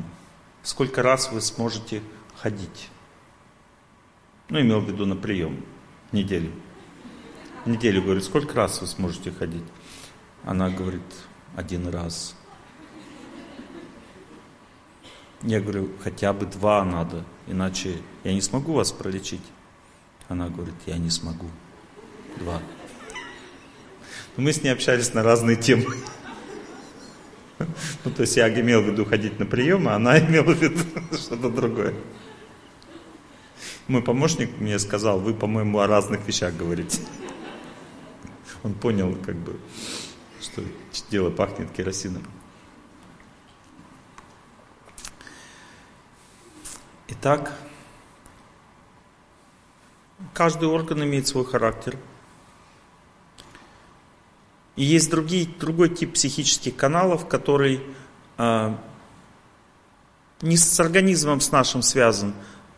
сколько 0.63 1.03
раз 1.03 1.31
вы 1.31 1.41
сможете 1.41 2.03
ходить? 2.37 2.89
Ну, 4.49 4.61
имел 4.61 4.81
в 4.81 4.89
виду 4.89 5.07
на 5.07 5.15
прием. 5.15 5.65
Неделю. 6.11 6.53
Неделю, 7.65 8.03
говорит, 8.03 8.25
сколько 8.25 8.55
раз 8.55 8.81
вы 8.81 8.87
сможете 8.89 9.31
ходить? 9.31 9.65
Она 10.45 10.69
говорит, 10.69 11.03
один 11.57 11.89
раз. 11.89 12.35
Я 15.43 15.61
говорю, 15.61 15.91
хотя 16.03 16.33
бы 16.33 16.47
два 16.47 16.85
надо, 16.85 17.25
иначе 17.47 17.97
я 18.23 18.33
не 18.33 18.41
смогу 18.41 18.75
вас 18.75 18.93
пролечить. 18.93 19.43
Она 20.29 20.49
говорит, 20.49 20.75
я 20.87 20.99
не 20.99 21.11
смогу. 21.11 21.49
Два. 22.39 22.61
Но 24.37 24.45
мы 24.45 24.53
с 24.53 24.63
ней 24.63 24.71
общались 24.71 25.13
на 25.15 25.23
разные 25.23 25.57
темы. 25.57 25.95
Ну, 28.05 28.11
то 28.11 28.23
есть 28.23 28.37
я 28.37 28.49
имел 28.49 28.83
в 28.83 28.87
виду 28.87 29.05
ходить 29.05 29.39
на 29.39 29.47
прием, 29.47 29.89
а 29.89 29.95
она 29.95 30.19
имела 30.27 30.53
в 30.53 30.63
виду 30.63 30.81
что-то 31.13 31.51
другое. 31.51 31.95
Мой 33.89 34.03
помощник 34.03 34.59
мне 34.59 34.79
сказал, 34.79 35.21
вы, 35.21 35.35
по-моему, 35.35 35.81
о 35.81 35.87
разных 35.87 36.27
вещах 36.27 36.55
говорите. 36.57 37.01
Он 38.63 38.75
понял, 38.75 39.17
как 39.25 39.37
бы, 39.37 39.59
дело 41.11 41.31
пахнет 41.31 41.71
керосином. 41.71 42.23
Итак, 47.09 47.53
каждый 50.35 50.69
орган 50.69 51.05
имеет 51.05 51.29
свой 51.29 51.45
характер. 51.45 51.99
И 54.77 54.85
есть 54.85 55.11
другие, 55.11 55.47
другой 55.47 55.91
тип 55.91 56.15
психических 56.15 56.75
каналов, 56.77 57.29
который 57.29 57.83
э, 58.39 58.75
не 60.41 60.57
с 60.57 60.81
организмом 60.81 61.41
с 61.41 61.53
нашим 61.53 61.83
связан, 61.83 62.35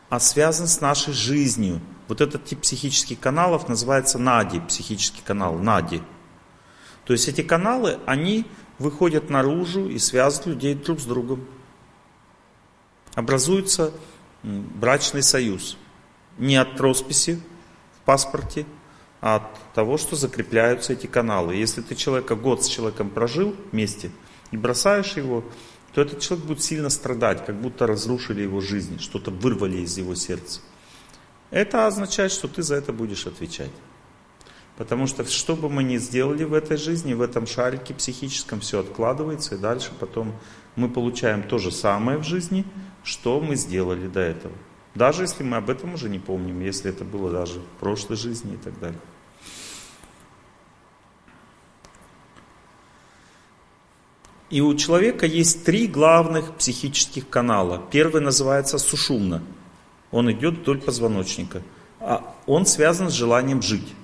а 0.09 0.19
связан 0.19 0.67
с 0.67 0.81
нашей 0.81 1.15
жизнью. 1.15 1.81
Вот 2.09 2.21
этот 2.21 2.45
тип 2.45 2.61
психических 2.63 3.21
каналов 3.21 3.69
называется 3.69 4.19
нади, 4.19 4.61
психический 4.61 5.23
канал, 5.23 5.55
нади– 5.59 6.03
то 7.05 7.13
есть 7.13 7.29
эти 7.29 7.43
каналы, 7.43 7.99
они 8.07 8.47
выходят 8.79 9.31
наружу 9.31 9.89
и 9.89 9.99
связывают 9.99 10.47
людей 10.47 10.75
друг 10.75 11.01
с 11.01 11.05
другом. 11.05 11.47
Образуется 13.15 13.93
брачный 14.43 15.23
союз. 15.23 15.77
Не 16.39 16.57
от 16.57 16.81
росписи 16.81 17.41
в 17.99 18.05
паспорте, 18.05 18.67
а 19.21 19.37
от 19.37 19.75
того, 19.75 19.97
что 19.97 20.17
закрепляются 20.17 20.93
эти 20.93 21.07
каналы. 21.07 21.55
Если 21.55 21.81
ты 21.81 21.95
человека 21.95 22.35
год 22.35 22.65
с 22.65 22.69
человеком 22.69 23.11
прожил 23.11 23.55
вместе 23.71 24.11
и 24.51 24.57
бросаешь 24.57 25.17
его, 25.17 25.45
то 25.93 26.03
этот 26.03 26.21
человек 26.21 26.47
будет 26.47 26.63
сильно 26.63 26.91
страдать, 26.91 27.47
как 27.47 27.55
будто 27.61 27.87
разрушили 27.87 28.43
его 28.43 28.61
жизнь, 28.61 28.99
что-то 28.99 29.31
вырвали 29.31 29.79
из 29.79 29.97
его 29.97 30.17
сердца. 30.17 30.61
Это 31.51 31.87
означает, 31.87 32.33
что 32.33 32.49
ты 32.49 32.63
за 32.63 32.75
это 32.75 32.93
будешь 32.93 33.27
отвечать. 33.27 33.71
Потому 34.77 35.07
что 35.07 35.25
что 35.25 35.55
бы 35.55 35.69
мы 35.69 35.85
ни 35.85 35.99
сделали 35.99 36.43
в 36.43 36.53
этой 36.53 36.77
жизни, 36.77 37.15
в 37.15 37.23
этом 37.23 37.47
шарике 37.47 37.95
психическом, 37.95 38.61
все 38.61 38.81
откладывается, 38.81 39.55
и 39.55 39.59
дальше 39.59 39.93
потом 40.01 40.35
мы 40.75 40.89
получаем 40.89 41.45
то 41.45 41.59
же 41.59 41.71
самое 41.71 42.19
в 42.19 42.25
жизни, 42.25 42.65
что 43.05 43.41
мы 43.41 43.55
сделали 43.55 44.09
до 44.09 44.21
этого. 44.21 44.55
Даже 44.95 45.23
если 45.23 45.45
мы 45.45 45.59
об 45.59 45.71
этом 45.71 45.95
уже 45.95 46.09
не 46.09 46.19
помним, 46.19 46.61
если 46.61 46.91
это 46.91 47.05
было 47.05 47.31
даже 47.31 47.61
в 47.61 47.81
прошлой 47.81 48.17
жизни 48.17 48.55
и 48.55 48.57
так 48.57 48.79
далее. 48.81 49.01
И 54.51 54.61
у 54.61 54.75
человека 54.75 55.27
есть 55.27 55.65
три 55.65 55.89
главных 55.89 56.55
психических 56.55 57.29
канала. 57.29 57.83
Первый 57.91 58.23
называется 58.23 58.79
сушумно. 58.79 59.43
Он 60.13 60.31
идет 60.31 60.59
вдоль 60.59 60.81
позвоночника. 60.81 61.63
А 61.99 62.35
он 62.47 62.67
связан 62.67 63.11
с 63.11 63.15
желанием 63.15 63.63
жить. 63.63 63.95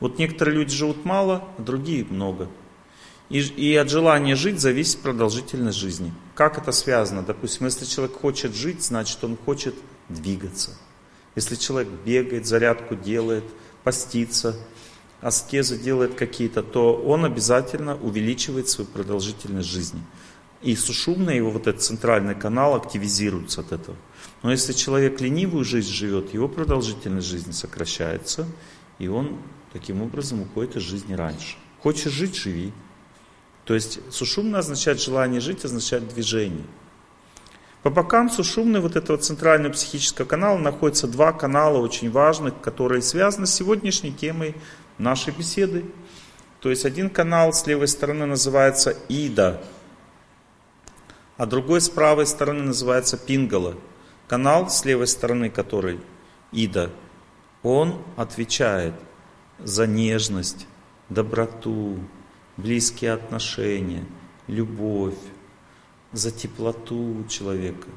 Вот 0.00 0.18
некоторые 0.18 0.56
люди 0.56 0.74
живут 0.74 1.04
мало, 1.04 1.44
а 1.58 1.62
другие 1.62 2.04
много. 2.04 2.48
И, 3.30 3.40
и 3.40 3.74
от 3.74 3.90
желания 3.90 4.36
жить 4.36 4.60
зависит 4.60 5.00
продолжительность 5.00 5.78
жизни. 5.78 6.12
Как 6.34 6.56
это 6.56 6.72
связано? 6.72 7.22
Допустим, 7.22 7.66
если 7.66 7.84
человек 7.84 8.16
хочет 8.16 8.54
жить, 8.54 8.82
значит 8.82 9.22
он 9.22 9.36
хочет 9.36 9.74
двигаться. 10.08 10.70
Если 11.34 11.56
человек 11.56 11.88
бегает, 12.04 12.46
зарядку 12.46 12.94
делает, 12.94 13.44
постится, 13.84 14.56
аскезы 15.20 15.78
делает 15.78 16.14
какие-то, 16.14 16.62
то 16.62 16.94
он 16.94 17.24
обязательно 17.24 17.96
увеличивает 17.96 18.68
свою 18.68 18.88
продолжительность 18.88 19.68
жизни. 19.68 20.00
И 20.62 20.74
сушумно 20.74 21.30
его 21.30 21.50
вот 21.50 21.66
этот 21.66 21.82
центральный 21.82 22.34
канал 22.34 22.74
активизируется 22.74 23.60
от 23.60 23.72
этого. 23.72 23.96
Но 24.42 24.50
если 24.50 24.72
человек 24.72 25.20
ленивую 25.20 25.64
жизнь 25.64 25.92
живет, 25.92 26.34
его 26.34 26.48
продолжительность 26.48 27.28
жизни 27.28 27.52
сокращается, 27.52 28.46
и 28.98 29.06
он 29.06 29.38
таким 29.72 30.02
образом 30.02 30.42
уходит 30.42 30.76
из 30.76 30.82
жизни 30.82 31.14
раньше. 31.14 31.56
Хочешь 31.80 32.12
жить– 32.12 32.34
живи. 32.36 32.72
То 33.64 33.74
есть 33.74 34.00
сушумно 34.10 34.60
означает 34.60 35.00
желание 35.00 35.40
жить, 35.40 35.64
означает 35.64 36.08
движение. 36.08 36.64
По 37.82 37.90
бокам 37.90 38.30
сушумной 38.30 38.80
вот 38.80 38.96
этого 38.96 39.18
центрального 39.18 39.72
психического 39.72 40.26
канала 40.26 40.58
находятся 40.58 41.06
два 41.06 41.32
канала 41.32 41.78
очень 41.78 42.10
важных, 42.10 42.60
которые 42.60 43.02
связаны 43.02 43.46
с 43.46 43.54
сегодняшней 43.54 44.12
темой 44.12 44.56
нашей 44.98 45.32
беседы. 45.32 45.84
То 46.60 46.70
есть 46.70 46.84
один 46.84 47.08
канал 47.08 47.52
с 47.52 47.66
левой 47.66 47.86
стороны 47.86 48.26
называется 48.26 48.96
Ида, 49.08 49.62
а 51.36 51.46
другой 51.46 51.80
с 51.80 51.88
правой 51.88 52.26
стороны 52.26 52.64
называется 52.64 53.16
Пингала. 53.16 53.76
Канал 54.26 54.68
с 54.68 54.84
левой 54.84 55.06
стороны, 55.06 55.50
который 55.50 56.00
Ида, 56.50 56.90
он 57.62 58.02
отвечает 58.16 58.94
за 59.58 59.86
нежность, 59.86 60.66
доброту, 61.08 61.98
близкие 62.56 63.12
отношения, 63.12 64.04
любовь, 64.46 65.18
за 66.12 66.30
теплоту 66.30 67.24
человека, 67.28 67.88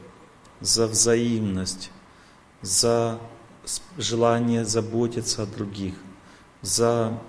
за 0.59 0.87
взаимность, 0.87 1.91
за 2.61 3.19
желание 3.97 4.65
заботиться 4.65 5.43
о 5.43 5.45
других, 5.45 5.95
за 6.61 7.19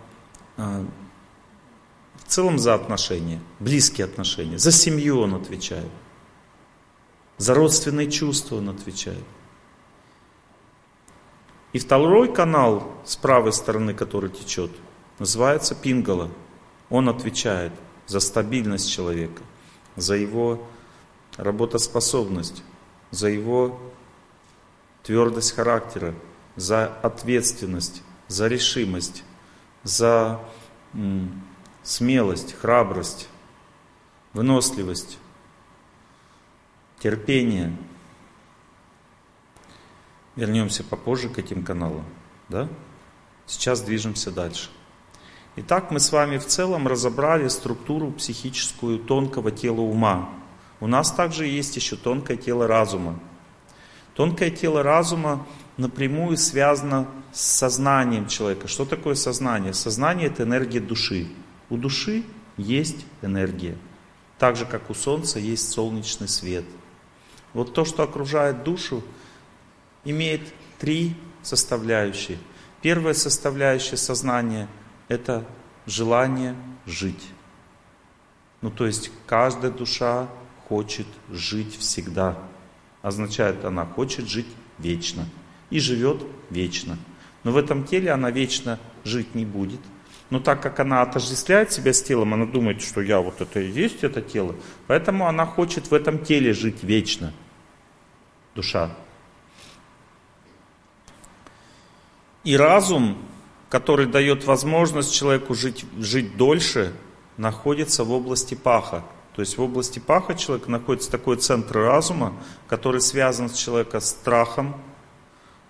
а, 0.56 0.84
в 2.16 2.28
целом 2.28 2.58
за 2.58 2.74
отношения, 2.74 3.40
близкие 3.60 4.06
отношения, 4.06 4.58
за 4.58 4.72
семью 4.72 5.20
он 5.20 5.34
отвечает, 5.34 5.90
за 7.38 7.54
родственные 7.54 8.10
чувства 8.10 8.56
он 8.56 8.68
отвечает. 8.68 9.24
И 11.72 11.78
второй 11.78 12.32
канал 12.32 12.92
с 13.04 13.16
правой 13.16 13.52
стороны, 13.52 13.94
который 13.94 14.30
течет, 14.30 14.70
называется 15.18 15.74
Пингала. 15.74 16.30
Он 16.90 17.08
отвечает 17.08 17.72
за 18.06 18.20
стабильность 18.20 18.90
человека, 18.90 19.42
за 19.96 20.16
его 20.16 20.62
работоспособность, 21.36 22.62
за 23.10 23.28
его 23.28 23.80
твердость 25.02 25.52
характера, 25.52 26.14
за 26.56 26.86
ответственность, 26.86 28.02
за 28.28 28.48
решимость, 28.48 29.24
за 29.82 30.40
смелость, 31.82 32.54
храбрость, 32.54 33.28
выносливость, 34.34 35.18
терпение. 36.98 37.76
Вернемся 40.36 40.82
попозже 40.82 41.28
к 41.28 41.38
этим 41.38 41.62
каналам. 41.62 42.04
Да? 42.48 42.68
Сейчас 43.46 43.82
движемся 43.82 44.30
дальше. 44.30 44.70
Итак, 45.56 45.90
мы 45.90 46.00
с 46.00 46.10
вами 46.10 46.38
в 46.38 46.46
целом 46.46 46.88
разобрали 46.88 47.48
структуру 47.48 48.10
психическую 48.12 48.98
тонкого 48.98 49.50
тела 49.50 49.80
ума. 49.82 50.30
У 50.80 50.86
нас 50.86 51.12
также 51.12 51.46
есть 51.46 51.76
еще 51.76 51.96
тонкое 51.96 52.38
тело 52.38 52.66
разума. 52.66 53.20
Тонкое 54.14 54.50
тело 54.50 54.82
разума 54.82 55.46
напрямую 55.76 56.38
связано 56.38 57.06
с 57.32 57.40
сознанием 57.42 58.28
человека. 58.28 58.68
Что 58.68 58.86
такое 58.86 59.14
сознание? 59.14 59.74
Сознание 59.74 60.28
это 60.28 60.44
энергия 60.44 60.80
души. 60.80 61.28
У 61.68 61.76
души 61.76 62.24
есть 62.56 63.04
энергия. 63.20 63.76
Так 64.38 64.56
же, 64.56 64.64
как 64.64 64.90
у 64.90 64.94
Солнца 64.94 65.38
есть 65.38 65.70
солнечный 65.70 66.28
свет. 66.28 66.64
Вот 67.52 67.74
то, 67.74 67.84
что 67.84 68.02
окружает 68.02 68.64
душу, 68.64 69.02
имеет 70.04 70.42
три 70.78 71.14
составляющие. 71.42 72.38
Первая 72.80 73.14
составляющая 73.14 73.96
сознания– 73.96 74.68
это 75.08 75.44
желание 75.86 76.56
жить. 76.86 77.22
Ну, 78.60 78.70
то 78.70 78.86
есть 78.86 79.10
каждая 79.26 79.70
душа 79.70 80.28
хочет 80.68 81.06
жить 81.30 81.76
всегда. 81.78 82.38
Означает, 83.02 83.64
она 83.64 83.84
хочет 83.84 84.28
жить 84.28 84.46
вечно. 84.78 85.26
И 85.70 85.80
живет 85.80 86.22
вечно. 86.50 86.98
Но 87.44 87.52
в 87.52 87.56
этом 87.56 87.84
теле 87.84 88.10
она 88.10 88.30
вечно 88.30 88.78
жить 89.04 89.34
не 89.34 89.44
будет. 89.44 89.80
Но 90.30 90.40
так 90.40 90.62
как 90.62 90.80
она 90.80 91.02
отождествляет 91.02 91.72
себя 91.72 91.92
с 91.92 92.02
телом, 92.02 92.34
она 92.34 92.46
думает, 92.46 92.80
что 92.80 93.00
я 93.00 93.20
вот 93.20 93.40
это 93.40 93.60
и 93.60 93.70
есть 93.70 94.02
это 94.02 94.22
тело. 94.22 94.54
Поэтому 94.86 95.26
она 95.26 95.44
хочет 95.44 95.90
в 95.90 95.94
этом 95.94 96.24
теле 96.24 96.52
жить 96.52 96.82
вечно. 96.82 97.32
Душа. 98.54 98.96
И 102.44 102.56
разум, 102.56 103.18
который 103.68 104.06
дает 104.06 104.44
возможность 104.44 105.14
человеку 105.14 105.54
жить, 105.54 105.84
жить 105.98 106.36
дольше, 106.36 106.92
находится 107.36 108.04
в 108.04 108.12
области 108.12 108.54
паха. 108.54 109.04
То 109.34 109.40
есть 109.40 109.56
в 109.56 109.62
области 109.62 109.98
паха 109.98 110.34
человека 110.34 110.70
находится 110.70 111.10
такой 111.10 111.36
центр 111.36 111.78
разума, 111.78 112.34
который 112.68 113.00
связан 113.00 113.48
с 113.48 113.54
человеком 113.54 114.00
страхом, 114.00 114.76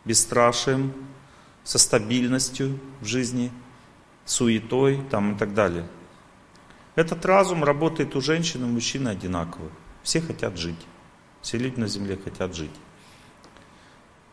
бесстрашием, 0.04 0.92
со 1.62 1.78
стабильностью 1.78 2.78
в 3.00 3.04
жизни, 3.04 3.52
суетой 4.24 5.00
там, 5.10 5.34
и 5.34 5.38
так 5.38 5.54
далее. 5.54 5.86
Этот 6.96 7.24
разум 7.24 7.64
работает 7.64 8.16
у 8.16 8.20
женщин 8.20 8.64
и 8.64 8.66
мужчин 8.66 9.06
одинаково. 9.06 9.70
Все 10.02 10.20
хотят 10.20 10.58
жить. 10.58 10.86
Все 11.40 11.58
люди 11.58 11.78
на 11.78 11.86
земле 11.86 12.18
хотят 12.22 12.54
жить. 12.54 12.70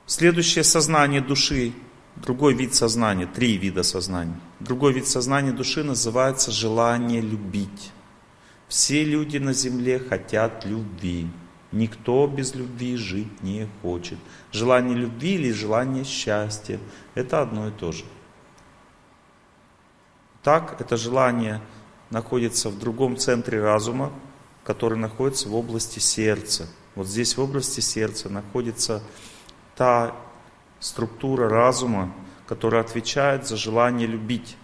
Следующее 0.05 0.63
сознание 0.63 1.21
души 1.21 1.73
Другой 2.21 2.53
вид 2.53 2.75
сознания, 2.75 3.25
три 3.25 3.57
вида 3.57 3.83
сознания. 3.83 4.39
Другой 4.59 4.93
вид 4.93 5.07
сознания 5.07 5.51
души 5.51 5.83
называется 5.83 6.51
желание 6.51 7.21
любить. 7.21 7.91
Все 8.67 9.03
люди 9.03 9.37
на 9.37 9.53
земле 9.53 9.99
хотят 9.99 10.65
любви. 10.65 11.27
Никто 11.71 12.27
без 12.27 12.55
любви 12.55 12.97
жить 12.97 13.41
не 13.41 13.69
хочет. 13.81 14.17
Желание 14.51 14.95
любви 14.95 15.35
или 15.35 15.51
желание 15.51 16.03
счастья– 16.03 16.79
это 17.15 17.41
одно 17.41 17.69
и 17.69 17.71
то 17.71 17.91
же. 17.91 18.03
Так, 20.43 20.79
это 20.81 20.97
желание 20.97 21.61
находится 22.09 22.69
в 22.69 22.79
другом 22.79 23.17
центре 23.17 23.61
разума, 23.61 24.11
который 24.63 24.97
находится 24.97 25.47
в 25.47 25.55
области 25.55 25.99
сердца. 25.99 26.67
Вот 26.95 27.07
здесь 27.07 27.37
в 27.37 27.41
области 27.41 27.79
сердца 27.79 28.29
находится 28.29 29.01
та 29.75 30.15
структура 30.79 31.49
разума, 31.49 32.13
которая 32.45 32.81
отвечает 32.81 33.47
за 33.47 33.57
желание 33.57 34.07
любить. 34.07 34.57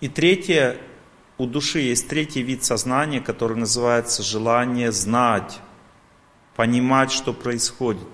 И 0.00 0.08
третье, 0.08 0.78
у 1.38 1.46
души 1.46 1.80
есть 1.80 2.08
третий 2.08 2.42
вид 2.42 2.64
сознания, 2.64 3.20
который 3.20 3.56
называется 3.56 4.22
желание 4.22 4.92
знать, 4.92 5.60
понимать, 6.54 7.10
что 7.10 7.32
происходит. 7.32 8.06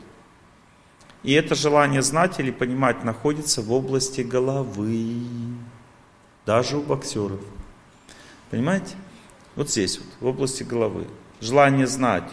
И 1.22 1.32
это 1.32 1.54
желание 1.54 2.02
знать 2.02 2.40
или 2.40 2.50
понимать 2.50 3.04
находится 3.04 3.62
в 3.62 3.72
области 3.72 4.22
головы, 4.22 5.22
даже 6.46 6.78
у 6.78 6.82
боксеров. 6.82 7.40
Понимаете? 8.50 8.96
Вот 9.54 9.70
здесь 9.70 9.98
вот, 9.98 10.08
в 10.20 10.26
области 10.26 10.62
головы. 10.62 11.06
Желание 11.40 11.86
знать 11.86 12.30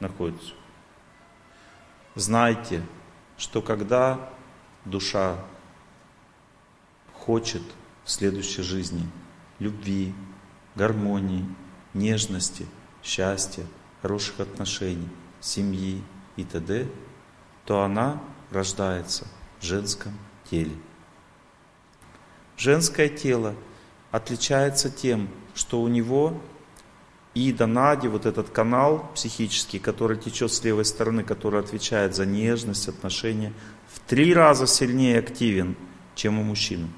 находится. 0.00 0.54
Знайте, 2.18 2.82
что 3.36 3.62
когда 3.62 4.28
душа 4.84 5.36
хочет 7.14 7.62
в 8.04 8.10
следующей 8.10 8.62
жизни 8.62 9.08
любви, 9.60 10.12
гармонии, 10.74 11.46
нежности, 11.94 12.66
счастья, 13.04 13.64
хороших 14.02 14.40
отношений, 14.40 15.08
семьи 15.40 16.02
и 16.34 16.42
т.д., 16.42 16.88
то 17.64 17.82
она 17.82 18.20
рождается 18.50 19.24
в 19.60 19.64
женском 19.64 20.12
теле. 20.50 20.74
Женское 22.56 23.08
тело 23.10 23.54
отличается 24.10 24.90
тем, 24.90 25.28
что 25.54 25.80
у 25.80 25.86
него 25.86 26.42
и 27.34 27.52
до 27.52 27.66
Нади, 27.66 28.08
вот 28.08 28.26
этот 28.26 28.50
канал 28.50 29.10
психический, 29.14 29.78
который 29.78 30.16
течет 30.16 30.52
с 30.52 30.64
левой 30.64 30.84
стороны, 30.84 31.22
который 31.22 31.60
отвечает 31.60 32.14
за 32.14 32.26
нежность, 32.26 32.88
отношения, 32.88 33.52
в 33.92 34.00
три 34.00 34.34
раза 34.34 34.66
сильнее 34.66 35.18
активен, 35.18 35.76
чем 36.14 36.38
у 36.38 36.42
мужчины. 36.42 36.88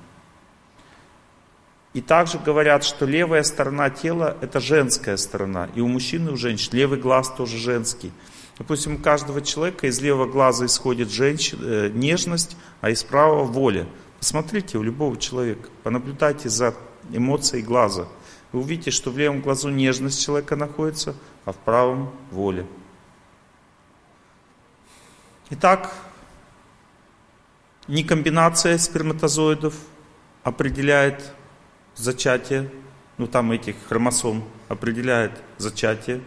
И 1.92 2.00
также 2.00 2.38
говорят, 2.38 2.84
что 2.84 3.04
левая 3.04 3.42
сторона 3.42 3.90
тела– 3.90 4.36
это 4.40 4.60
женская 4.60 5.16
сторона. 5.16 5.68
И 5.74 5.80
у 5.80 5.88
мужчины, 5.88 6.30
и 6.30 6.32
у 6.32 6.36
женщин 6.36 6.70
левый 6.72 7.00
глаз 7.00 7.34
тоже 7.36 7.58
женский. 7.58 8.12
Допустим, 8.58 8.94
у 8.94 8.98
каждого 8.98 9.42
человека 9.42 9.88
из 9.88 10.00
левого 10.00 10.26
глаза 10.30 10.66
исходит 10.66 11.10
женщин, 11.10 11.58
э, 11.62 11.90
нежность, 11.92 12.56
а 12.80 12.90
из 12.90 13.02
правого– 13.02 13.44
воля. 13.44 13.86
Посмотрите 14.20 14.78
у 14.78 14.82
любого 14.82 15.16
человека, 15.16 15.68
понаблюдайте 15.82 16.48
за 16.48 16.74
эмоцией 17.10 17.64
глаза– 17.64 18.06
вы 18.52 18.60
увидите, 18.60 18.90
что 18.90 19.10
в 19.10 19.18
левом 19.18 19.40
глазу 19.40 19.68
нежность 19.68 20.24
человека 20.24 20.56
находится, 20.56 21.14
а 21.44 21.52
в 21.52 21.56
правом 21.56 22.12
воля. 22.30 22.66
Итак, 25.50 25.92
не 27.88 28.04
комбинация 28.04 28.78
сперматозоидов 28.78 29.74
определяет 30.44 31.32
зачатие, 31.96 32.70
ну 33.18 33.26
там 33.26 33.52
этих 33.52 33.76
хромосом 33.88 34.44
определяет 34.68 35.32
зачатие, 35.58 36.22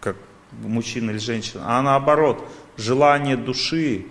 как 0.00 0.16
мужчина 0.52 1.10
или 1.10 1.18
женщина, 1.18 1.62
а 1.66 1.82
наоборот, 1.82 2.48
желание 2.76 3.36
души 3.36 4.06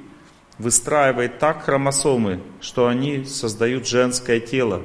выстраивает 0.58 1.40
так 1.40 1.64
хромосомы, 1.64 2.42
что 2.62 2.88
они 2.88 3.26
создают 3.26 3.88
женское 3.88 4.40
тело. 4.40 4.84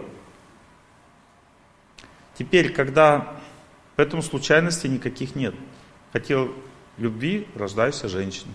Теперь, 2.38 2.72
когда 2.72 3.36
поэтому 3.96 4.22
случайностей 4.22 4.88
никаких 4.88 5.34
нет. 5.34 5.54
Хотел 6.12 6.52
любви, 6.98 7.46
рождайся 7.54 8.08
женщиной. 8.08 8.54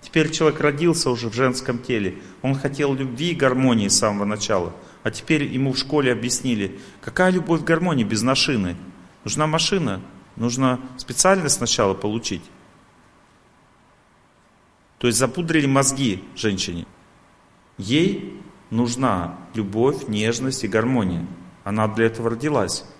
Теперь 0.00 0.30
человек 0.30 0.60
родился 0.60 1.10
уже 1.10 1.28
в 1.28 1.34
женском 1.34 1.78
теле. 1.78 2.18
Он 2.42 2.54
хотел 2.54 2.94
любви 2.94 3.30
и 3.30 3.34
гармонии 3.34 3.88
с 3.88 3.98
самого 3.98 4.24
начала. 4.24 4.72
А 5.02 5.10
теперь 5.10 5.44
ему 5.44 5.72
в 5.72 5.78
школе 5.78 6.12
объяснили, 6.12 6.78
какая 7.00 7.30
любовь 7.30 7.62
гармонии 7.62 8.04
без 8.04 8.22
машины. 8.22 8.76
Нужна 9.24 9.46
машина, 9.46 10.00
нужно 10.36 10.80
специальность 10.96 11.56
сначала 11.56 11.94
получить. 11.94 12.42
То 14.98 15.06
есть 15.06 15.18
запудрили 15.18 15.66
мозги 15.66 16.24
женщине. 16.36 16.86
Ей 17.78 18.40
нужна 18.70 19.38
любовь, 19.54 20.08
нежность 20.08 20.64
и 20.64 20.68
гармония. 20.68 21.26
Она 21.64 21.88
для 21.88 22.06
этого 22.06 22.30
родилась 22.30 22.84
в 22.84 22.99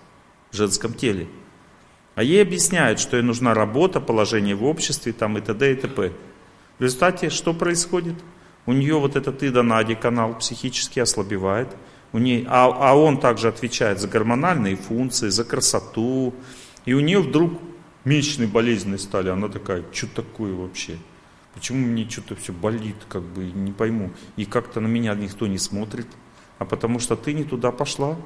женском 0.55 0.93
теле. 0.93 1.27
А 2.15 2.23
ей 2.23 2.41
объясняют, 2.41 2.99
что 2.99 3.17
ей 3.17 3.23
нужна 3.23 3.53
работа, 3.53 3.99
положение 4.01 4.55
в 4.55 4.65
обществе 4.65 5.13
там, 5.13 5.37
и 5.37 5.41
т.д. 5.41 5.71
и 5.71 5.75
т.п. 5.75 6.11
В 6.77 6.83
результате 6.83 7.29
что 7.29 7.53
происходит? 7.53 8.15
У 8.65 8.73
нее 8.73 8.99
вот 8.99 9.15
этот 9.15 9.41
Ида 9.43 9.63
Нади 9.63 9.95
канал 9.95 10.37
психически 10.37 10.99
ослабевает, 10.99 11.69
у 12.13 12.17
ней, 12.17 12.45
а, 12.49 12.65
а 12.65 12.95
он 12.95 13.19
также 13.19 13.47
отвечает 13.47 13.99
за 13.99 14.07
гормональные 14.07 14.75
функции, 14.75 15.29
за 15.29 15.45
красоту. 15.45 16.33
И 16.85 16.93
у 16.93 16.99
нее 16.99 17.21
вдруг 17.21 17.53
месячные 18.03 18.47
болезненные 18.47 18.99
стали. 18.99 19.29
Она 19.29 19.47
такая, 19.47 19.83
что 19.93 20.07
такое 20.07 20.53
вообще? 20.53 20.97
Почему 21.53 21.85
мне 21.85 22.09
что-то 22.09 22.35
все 22.35 22.51
болит, 22.51 22.97
как 23.07 23.23
бы, 23.23 23.45
не 23.45 23.71
пойму. 23.71 24.11
И 24.35 24.45
как-то 24.45 24.81
на 24.81 24.87
меня 24.87 25.13
никто 25.15 25.47
не 25.47 25.57
смотрит. 25.57 26.07
А 26.59 26.65
потому 26.65 26.99
что 26.99 27.15
ты 27.15 27.33
не 27.33 27.43
туда 27.43 27.71
пошла. 27.71 28.17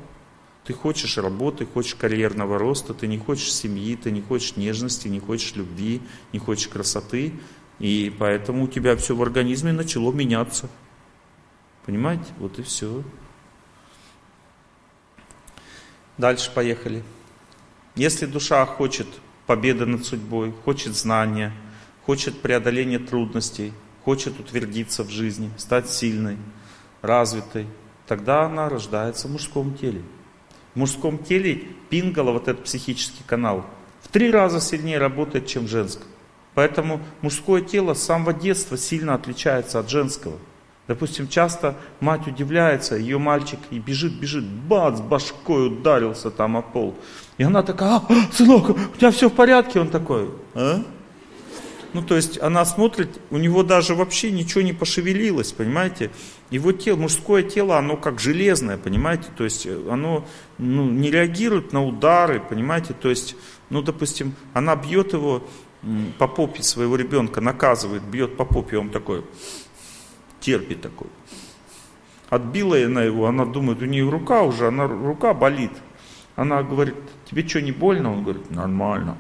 Ты 0.66 0.74
хочешь 0.74 1.18
работы, 1.18 1.66
хочешь 1.68 1.94
карьерного 1.94 2.58
роста, 2.58 2.96
ты 2.96 3.06
не 3.06 3.20
хочешь 3.20 3.54
семьи, 3.54 3.96
ты 3.96 4.10
не 4.10 4.22
хочешь 4.22 4.56
нежности, 4.56 5.08
не 5.08 5.20
хочешь 5.20 5.56
любви, 5.56 6.02
не 6.34 6.40
хочешь 6.40 6.68
красоты. 6.68 7.34
И 7.78 8.14
поэтому 8.18 8.64
у 8.64 8.68
тебя 8.68 8.96
все 8.96 9.16
в 9.16 9.22
организме 9.22 9.72
начало 9.74 10.12
меняться. 10.12 10.68
Понимаете? 11.86 12.26
Вот 12.40 12.58
и 12.58 12.64
все. 12.64 13.04
Дальше 16.18 16.52
поехали. 16.52 17.04
Если 17.96 18.26
душа 18.26 18.66
хочет 18.66 19.08
победы 19.46 19.86
над 19.86 20.04
судьбой, 20.04 20.52
хочет 20.64 20.96
знания, 20.96 21.54
хочет 22.06 22.42
преодоления 22.42 23.00
трудностей, 23.00 23.72
хочет 24.04 24.40
утвердиться 24.40 25.04
в 25.04 25.12
жизни, 25.12 25.52
стать 25.58 25.90
сильной, 25.90 26.38
развитой, 27.04 27.68
тогда 28.08 28.46
она 28.46 28.68
рождается 28.68 29.28
в 29.28 29.32
мужском 29.32 29.78
теле. 29.78 30.02
Мужском 30.76 31.18
теле 31.18 31.64
пингала, 31.90 32.32
вот 32.32 32.48
этот 32.48 32.66
психический 32.66 33.24
канал, 33.26 33.66
в 34.02 34.10
три 34.10 34.30
раза 34.30 34.60
сильнее 34.62 34.98
работает, 34.98 35.48
чем 35.48 35.66
в 35.66 35.70
женском. 35.70 36.08
Поэтому 36.54 37.02
мужское 37.22 37.62
тело 37.62 37.94
с 37.94 38.04
самого 38.04 38.34
детства 38.34 38.78
сильно 38.78 39.14
отличается 39.14 39.80
от 39.80 39.90
женского. 39.90 40.38
Допустим, 40.88 41.28
часто 41.28 41.76
мать 42.00 42.28
удивляется, 42.28 42.96
ее 42.96 43.18
мальчик 43.18 43.60
и 43.72 43.80
бежит, 43.80 44.14
бежит, 44.14 44.46
бац, 44.46 45.00
башкой 45.00 45.68
ударился 45.68 46.30
там 46.30 46.58
о 46.58 46.62
пол. 46.62 46.96
И 47.38 47.44
она 47.44 47.64
такая, 47.64 47.96
а, 47.96 48.08
сынок, 48.32 48.70
у 48.70 48.98
тебя 48.98 49.10
все 49.10 49.30
в 49.30 49.34
порядке? 49.34 49.80
Он 49.80 49.90
такой, 49.90 50.30
а? 50.54 50.84
Ну, 51.94 52.02
то 52.04 52.16
есть 52.16 52.40
она 52.40 52.66
смотрит, 52.66 53.20
у 53.32 53.38
него 53.38 53.64
даже 53.64 53.96
вообще 53.96 54.30
ничего 54.30 54.62
не 54.62 54.74
пошевелилось, 54.74 55.54
понимаете? 55.54 56.12
Его 56.52 56.72
тело, 56.72 56.98
мужское 56.98 57.44
тело, 57.44 57.78
оно 57.78 57.98
как 57.98 58.20
железное, 58.20 58.78
понимаете? 58.78 59.28
То 59.36 59.44
есть 59.44 59.68
оно 59.68 60.28
ну, 60.58 60.90
не 60.90 61.10
реагирует 61.10 61.74
на 61.74 61.84
удары, 61.84 62.40
понимаете? 62.40 62.94
То 62.94 63.10
есть, 63.10 63.36
ну, 63.70 63.82
допустим, 63.82 64.36
она 64.54 64.76
бьет 64.76 65.14
его 65.14 65.48
по 66.18 66.28
попе 66.28 66.64
своего 66.64 66.96
ребенка, 66.96 67.42
наказывает, 67.42 68.04
бьет 68.04 68.38
по 68.38 68.46
попе, 68.46 68.78
он 68.78 68.90
такой, 68.90 69.24
терпит 70.40 70.82
такой. 70.82 71.08
Отбила 72.30 72.78
она 72.84 73.04
его, 73.04 73.28
она 73.28 73.46
думает, 73.46 73.82
у 73.82 73.86
нее 73.86 74.10
рука 74.10 74.44
уже, 74.44 74.68
она, 74.68 74.88
рука 74.88 75.34
болит. 75.34 75.72
Она 76.36 76.64
говорит, 76.64 76.96
тебе 77.30 77.48
что, 77.48 77.62
не 77.62 77.72
больно? 77.72 78.12
Он 78.12 78.24
говорит, 78.24 78.52
нормально 78.52 79.18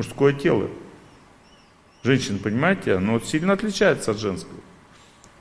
мужское 0.00 0.32
тело. 0.32 0.70
Женщина, 2.02 2.38
понимаете, 2.38 2.94
оно 2.94 3.20
сильно 3.20 3.52
отличается 3.52 4.12
от 4.12 4.18
женского. 4.18 4.60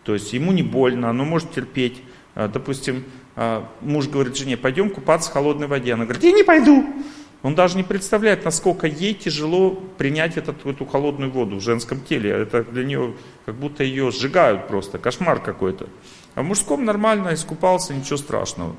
То 0.03 0.13
есть 0.13 0.33
ему 0.33 0.51
не 0.51 0.63
больно, 0.63 1.09
оно 1.09 1.23
может 1.23 1.51
терпеть. 1.51 2.01
А, 2.35 2.47
допустим, 2.47 3.05
а, 3.35 3.69
муж 3.81 4.07
говорит 4.07 4.35
жене, 4.35 4.57
пойдем 4.57 4.89
купаться 4.89 5.29
в 5.29 5.33
холодной 5.33 5.67
воде. 5.67 5.93
Она 5.93 6.03
говорит, 6.05 6.23
я 6.23 6.31
не 6.31 6.43
пойду. 6.43 6.85
Он 7.41 7.55
даже 7.55 7.77
не 7.77 7.83
представляет, 7.83 8.43
насколько 8.43 8.85
ей 8.85 9.13
тяжело 9.13 9.71
принять 9.97 10.35
этот, 10.35 10.65
эту 10.65 10.85
холодную 10.85 11.31
воду 11.31 11.57
в 11.57 11.61
женском 11.61 12.01
теле. 12.01 12.31
Это 12.31 12.63
для 12.63 12.83
нее 12.83 13.15
как 13.45 13.55
будто 13.55 13.83
ее 13.83 14.11
сжигают 14.11 14.67
просто, 14.67 14.97
кошмар 14.97 15.41
какой-то. 15.41 15.87
А 16.35 16.41
в 16.41 16.45
мужском 16.45 16.83
нормально, 16.83 17.33
искупался, 17.33 17.93
ничего 17.93 18.17
страшного. 18.17 18.75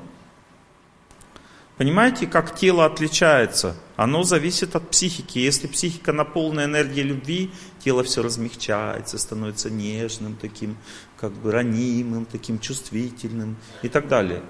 Понимаете, 1.77 2.27
как 2.27 2.55
тело 2.55 2.85
отличается? 2.85 3.75
Оно 3.95 4.21
зависит 4.21 4.75
от 4.75 4.87
психики. 4.91 5.39
Если 5.39 5.65
психика 5.65 6.13
наполнена 6.13 6.65
энергией 6.65 7.07
любви, 7.07 7.49
тело 7.83 8.03
все 8.03 8.21
размягчается, 8.21 9.17
становится 9.17 9.69
нежным, 9.69 10.35
таким 10.39 10.77
как 11.19 11.31
бы 11.31 11.51
ранимым, 11.51 12.25
таким 12.25 12.59
чувствительным 12.59 13.57
и 13.81 13.89
так 13.89 14.07
далее. 14.07 14.41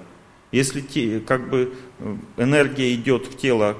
Если 0.52 0.82
те, 0.82 1.20
как 1.20 1.48
бы 1.48 1.74
э, 1.98 2.16
энергия 2.36 2.94
идет 2.94 3.26
в 3.26 3.38
тело, 3.38 3.76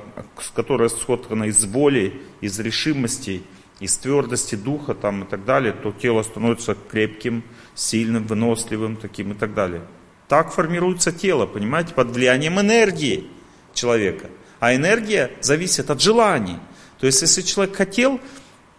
которая 0.55 0.89
соткана 0.89 1.45
из 1.45 1.65
воли, 1.67 2.23
из 2.41 2.59
решимости, 2.59 3.43
из 3.79 3.97
твердости 3.99 4.55
духа 4.55 4.95
там, 4.95 5.25
и 5.25 5.27
так 5.27 5.45
далее, 5.45 5.73
то 5.73 5.93
тело 5.93 6.23
становится 6.23 6.75
крепким, 6.75 7.45
сильным, 7.75 8.27
выносливым 8.27 8.97
таким 8.97 9.33
и 9.33 9.35
так 9.35 9.55
далее. 9.55 9.83
Так 10.29 10.53
формируется 10.53 11.13
тело, 11.13 11.45
понимаете, 11.45 11.93
под 11.93 12.11
влиянием 12.11 12.59
энергии 12.59 13.27
человека. 13.75 14.31
А 14.61 14.75
энергия 14.75 15.31
зависит 15.41 15.91
от 15.91 16.01
желаний. 16.01 16.59
То 17.01 17.07
есть, 17.07 17.21
если 17.21 17.43
человек 17.43 17.77
хотел 17.77 18.21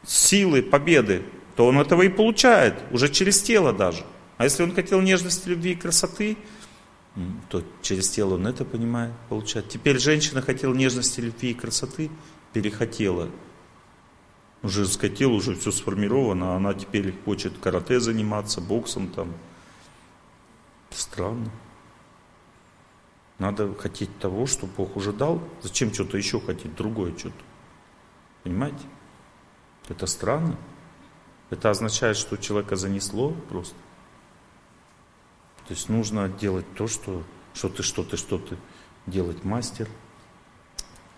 силы, 0.06 0.62
победы, 0.62 1.24
то 1.56 1.66
он 1.66 1.80
этого 1.80 2.02
и 2.04 2.10
получает, 2.10 2.76
уже 2.92 3.10
через 3.10 3.42
тело 3.42 3.74
даже. 3.74 4.06
А 4.38 4.46
если 4.46 4.64
он 4.64 4.74
хотел 4.74 5.02
нежности, 5.02 5.48
любви 5.50 5.72
и 5.72 5.76
красоты, 5.76 6.38
то 7.50 7.64
через 7.82 8.10
тело 8.10 8.36
он 8.36 8.48
это 8.48 8.66
понимает, 8.66 9.14
получает. 9.30 9.70
Теперь 9.70 10.00
женщина 10.00 10.42
хотела 10.42 10.74
нежности, 10.74 11.20
любви 11.20 11.52
и 11.52 11.54
красоты, 11.54 12.10
перехотела. 12.54 13.30
Женское 14.64 15.10
тело 15.10 15.34
уже 15.34 15.56
все 15.56 15.72
сформировано, 15.72 16.54
а 16.54 16.56
она 16.56 16.74
теперь 16.74 17.14
хочет 17.26 17.58
карате 17.58 18.00
заниматься, 18.00 18.62
боксом 18.62 19.10
там. 19.10 19.34
Странно. 20.90 21.52
Надо 23.40 23.74
хотеть 23.76 24.18
того, 24.20 24.48
что 24.48 24.68
Бог 24.68 24.96
уже 24.96 25.12
дал. 25.12 25.42
Зачем 25.62 25.94
что-то 25.94 26.18
еще 26.18 26.40
хотеть, 26.40 26.76
другое 26.76 27.18
что-то? 27.18 27.36
Понимаете? 28.44 28.84
Это 29.90 30.06
странно. 30.06 30.58
Это 31.50 31.70
означает, 31.70 32.18
что 32.18 32.38
человека 32.38 32.76
занесло 32.76 33.32
просто. 33.50 33.76
То 35.68 35.74
есть 35.74 35.90
нужно 35.90 36.28
делать 36.28 36.66
то, 36.76 36.88
что, 36.88 37.24
что 37.54 37.70
ты, 37.70 37.84
что 37.84 38.04
ты, 38.04 38.18
что 38.18 38.38
ты, 38.38 38.58
делать 39.06 39.44
мастер. 39.44 39.88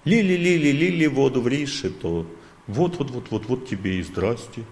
Лили, 0.03 0.33
лили, 0.33 0.69
лили, 0.69 1.07
воду 1.07 1.41
в 1.41 1.47
риши, 1.47 1.89
то 1.89 2.27
вот, 2.67 2.97
вот, 2.97 3.11
вот, 3.11 3.31
вот, 3.31 3.45
вот 3.47 3.67
тебе 3.67 3.99
и 3.99 4.03
здрасте. 4.03 4.65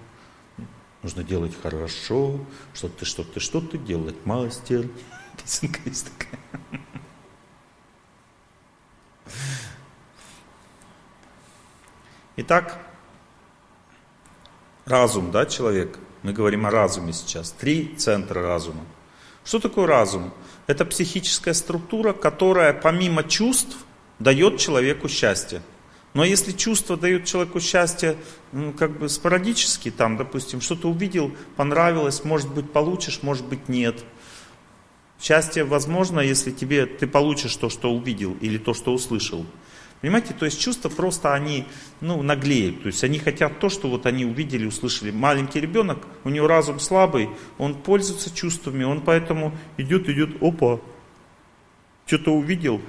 Нужно 1.01 1.23
делать 1.23 1.53
хорошо, 1.61 2.39
что 2.73 2.87
ты, 2.87 3.05
что 3.05 3.23
ты, 3.23 3.39
что 3.39 3.61
ты, 3.61 3.77
делать 3.77 4.25
мастер. 4.25 4.89
Песенка 5.43 5.79
есть 5.85 6.09
такая. 6.11 6.39
Итак, 12.35 12.79
разум, 14.85 15.31
да, 15.31 15.45
человек. 15.45 15.99
Мы 16.23 16.33
говорим 16.33 16.65
о 16.65 16.71
разуме 16.71 17.13
сейчас. 17.13 17.51
Три 17.51 17.95
центра 17.97 18.41
разума. 18.41 18.85
Что 19.43 19.59
такое 19.59 19.87
разум? 19.87 20.33
Это 20.67 20.85
психическая 20.85 21.53
структура, 21.53 22.13
которая 22.13 22.73
помимо 22.73 23.23
чувств 23.23 23.75
дает 24.19 24.57
человеку 24.57 25.09
счастье. 25.09 25.61
Но 26.13 26.23
если 26.23 26.51
чувство 26.51 26.95
дает 26.95 27.25
человеку 27.25 27.59
счастье, 27.59 28.17
ну, 28.51 28.71
как 28.71 28.99
бы 28.99 29.09
спорадически, 29.09 29.89
там, 29.89 30.15
допустим, 30.15 30.61
что-то 30.61 30.89
увидел, 30.89 31.31
понравилось, 31.55 32.23
может 32.23 32.53
быть, 32.53 32.71
получишь, 32.71 33.19
может 33.23 33.45
быть, 33.45 33.67
нет. 33.67 34.03
Счастье 35.19 35.63
возможно, 35.63 36.19
если 36.19 36.51
тебе, 36.51 36.85
ты 36.85 37.07
получишь 37.07 37.55
то, 37.55 37.69
что 37.69 37.91
увидел, 37.91 38.37
или 38.41 38.57
то, 38.57 38.73
что 38.73 38.93
услышал. 38.93 39.45
Понимаете, 40.03 40.33
то 40.33 40.43
есть 40.43 40.59
чувства 40.59 40.89
просто 40.89 41.33
они 41.33 41.65
ну, 42.01 42.21
наглеют. 42.21 42.83
То 42.83 42.87
есть 42.87 43.05
они 43.05 43.19
хотят 43.19 43.59
то, 43.59 43.69
что 43.69 43.87
вот 43.87 44.05
они 44.05 44.25
увидели, 44.25 44.65
услышали. 44.65 45.11
Маленький 45.11 45.61
ребенок, 45.61 46.05
у 46.25 46.29
него 46.29 46.45
разум 46.45 46.81
слабый, 46.81 47.29
он 47.57 47.73
пользуется 47.73 48.29
чувствами, 48.35 48.83
он 48.83 48.99
поэтому 48.99 49.57
идет, 49.77 50.09
идет, 50.09 50.43
опа, 50.43 50.81
что-то 52.05 52.33
увидел 52.33 52.81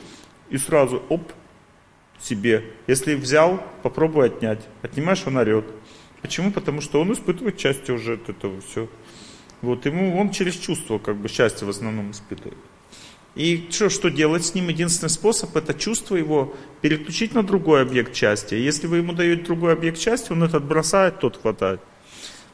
и 0.51 0.59
сразу, 0.59 1.05
оп, 1.09 1.33
себе. 2.21 2.65
Если 2.89 3.15
взял, 3.15 3.63
попробуй 3.85 4.27
отнять. 4.27 4.67
Отнимаешь, 4.83 5.23
он 5.25 5.37
орет. 5.37 5.67
Почему? 6.21 6.51
Потому 6.51 6.81
что 6.81 7.01
он 7.01 7.13
испытывает 7.13 7.61
счастье 7.61 7.95
уже 7.95 8.15
от 8.15 8.29
этого 8.29 8.61
все. 8.61 8.89
Вот 9.63 9.87
ему 9.87 10.19
он 10.19 10.31
через 10.31 10.57
чувство 10.57 10.99
как 10.99 11.17
бы 11.17 11.29
счастье 11.29 11.65
в 11.65 11.71
основном 11.71 12.11
испытывает. 12.11 12.59
И 13.35 13.69
что, 13.71 13.89
что 13.89 14.11
делать 14.11 14.45
с 14.45 14.55
ним? 14.55 14.69
Единственный 14.69 15.09
способ 15.09 15.57
это 15.57 15.75
чувство 15.75 16.15
его 16.17 16.55
переключить 16.81 17.35
на 17.35 17.43
другой 17.43 17.83
объект 17.83 18.15
счастья. 18.15 18.57
Если 18.57 18.87
вы 18.87 18.99
ему 18.99 19.13
даете 19.13 19.43
другой 19.43 19.73
объект 19.73 19.99
счастья, 19.99 20.35
он 20.35 20.45
этот 20.45 20.65
бросает, 20.65 21.19
тот 21.19 21.41
хватает. 21.41 21.81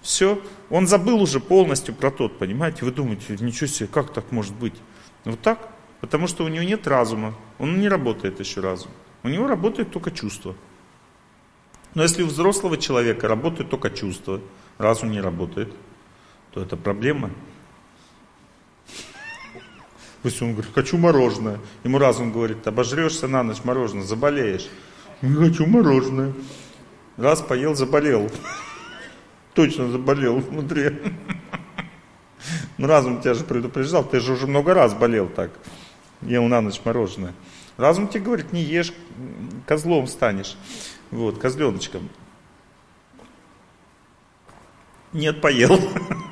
Все, 0.01 0.41
он 0.71 0.87
забыл 0.87 1.21
уже 1.21 1.41
полностью 1.41 1.95
про 1.95 2.11
тот, 2.11 2.39
понимаете? 2.39 2.87
Вы 2.87 2.93
думаете, 2.93 3.37
ничего 3.41 3.67
себе, 3.67 3.89
как 3.93 4.13
так 4.15 4.33
может 4.33 4.55
быть? 4.55 4.75
Вот 5.25 5.41
так, 5.41 5.69
потому 6.01 6.27
что 6.27 6.45
у 6.45 6.49
него 6.49 6.65
нет 6.65 6.87
разума, 6.87 7.35
он 7.59 7.79
не 7.79 7.89
работает 7.89 8.41
еще 8.41 8.61
разум. 8.61 8.91
У 9.23 9.29
него 9.29 9.47
работает 9.47 9.91
только 9.91 10.11
чувство. 10.11 10.55
Но 11.95 12.03
если 12.03 12.23
у 12.23 12.27
взрослого 12.27 12.79
человека 12.79 13.29
работает 13.29 13.69
только 13.69 13.91
чувство, 13.91 14.41
разум 14.79 15.11
не 15.11 15.21
работает, 15.21 15.75
то 16.53 16.63
это 16.63 16.79
проблема. 16.79 17.31
Пусть 20.23 20.43
он 20.43 20.53
говорит, 20.53 20.73
хочу 20.75 20.99
мороженое. 20.99 21.59
Ему 21.83 21.99
разум 21.99 22.33
говорит, 22.33 22.67
обожрешься 22.67 23.27
на 23.27 23.43
ночь 23.43 23.65
мороженое, 23.65 24.05
заболеешь. 24.05 24.69
Не 25.23 25.35
хочу 25.35 25.67
мороженое. 25.67 26.35
Раз 27.17 27.41
поел, 27.41 27.75
заболел. 27.75 28.31
Точно 29.55 29.91
заболел 29.91 30.39
внутри. 30.39 30.91
Ну 32.79 32.87
разум 32.87 33.21
тебя 33.21 33.35
же 33.35 33.45
предупреждал, 33.45 34.03
ты 34.03 34.21
же 34.21 34.33
уже 34.33 34.47
много 34.47 34.73
раз 34.73 34.95
болел 34.95 35.29
так. 35.29 35.51
Ел 36.23 36.45
на 36.45 36.63
ночь 36.63 36.81
мороженое. 36.83 37.35
Разум 37.77 38.09
тебе 38.09 38.25
говорит, 38.25 38.55
не 38.55 38.63
ешь, 38.63 38.95
козлом 39.67 40.07
станешь. 40.07 40.57
Вот, 41.11 41.39
козленочком. 41.39 42.09
Нет, 45.13 45.43
поел. 45.43 45.79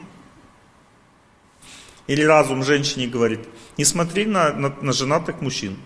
Или 2.09 2.23
разум 2.23 2.65
женщине 2.65 3.07
говорит, 3.07 3.47
не 3.77 3.85
смотри 3.85 4.25
на, 4.25 4.53
на, 4.53 4.71
на 4.81 4.93
женатых 4.93 5.43
мужчин. 5.43 5.77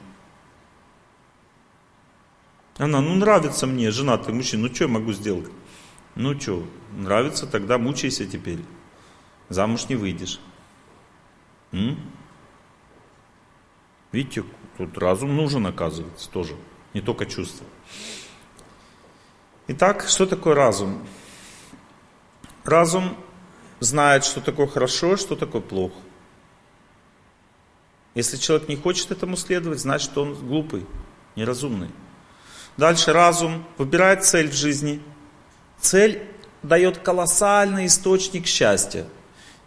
Она, 2.79 3.01
ну 3.01 3.15
нравится 3.17 3.67
мне 3.67 3.91
женатый 3.91 4.33
мужчина, 4.33 4.69
ну 4.69 4.75
что 4.75 4.85
я 4.85 4.89
могу 4.89 5.13
сделать? 5.13 5.51
Ну 6.15 6.39
что, 6.41 6.65
нравится, 6.93 7.47
тогда 7.47 7.77
мучайся 7.77 8.25
теперь. 8.25 8.61
Замуж 9.49 9.89
не 9.89 9.97
выйдешь. 9.97 10.39
М? 11.73 11.99
Видите, 14.13 14.45
тут 14.79 14.97
разум 14.99 15.35
нужен, 15.37 15.67
оказывается, 15.67 16.31
тоже. 16.31 16.55
Не 16.95 17.01
только 17.01 17.27
чувство. 17.27 17.67
Итак, 19.67 20.07
что 20.09 20.27
такое 20.27 20.55
разум? 20.55 21.05
Разум 22.63 23.17
знает, 23.81 24.25
что 24.25 24.41
такое 24.41 24.69
хорошо, 24.69 25.17
что 25.17 25.35
такое 25.35 25.61
плохо. 25.61 25.97
Если 28.15 28.37
человек 28.37 28.69
не 28.69 28.77
хочет 28.77 29.11
этому 29.11 29.37
следовать, 29.37 29.81
значит 29.81 30.17
он 30.19 30.35
глупый, 30.35 30.87
неразумный. 31.37 31.89
Дальше 32.77 33.13
разум 33.13 33.65
выбирает 33.79 34.25
цель 34.25 34.49
в 34.49 34.55
жизни. 34.55 35.01
Цель 35.81 36.23
дает 36.63 36.99
колоссальный 36.99 37.87
источник 37.87 38.47
счастья. 38.47 39.07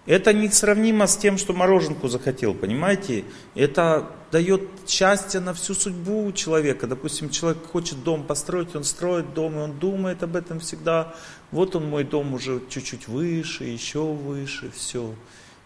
Это 0.05 0.33
несравнимо 0.33 1.07
с 1.07 1.17
тем, 1.17 1.37
что 1.39 1.53
мороженку 1.53 2.07
захотел, 2.07 2.53
понимаете? 2.53 3.25
Это 3.55 4.11
дает 4.31 4.61
счастье 4.87 5.39
на 5.39 5.53
всю 5.55 5.73
судьбу 5.73 6.31
человека. 6.31 6.85
Допустим, 6.85 7.31
человек 7.31 7.65
хочет 7.65 8.03
дом 8.03 8.23
построить, 8.23 8.75
он 8.75 8.83
строит 8.83 9.33
дом, 9.33 9.55
и 9.55 9.61
он 9.61 9.79
думает 9.79 10.21
об 10.21 10.35
этом 10.35 10.59
всегда. 10.59 11.15
Вот 11.51 11.75
он, 11.75 11.89
мой 11.89 12.03
дом 12.03 12.35
уже 12.35 12.61
чуть-чуть 12.69 13.07
выше, 13.07 13.63
еще 13.63 14.03
выше, 14.03 14.71
все. 14.75 15.15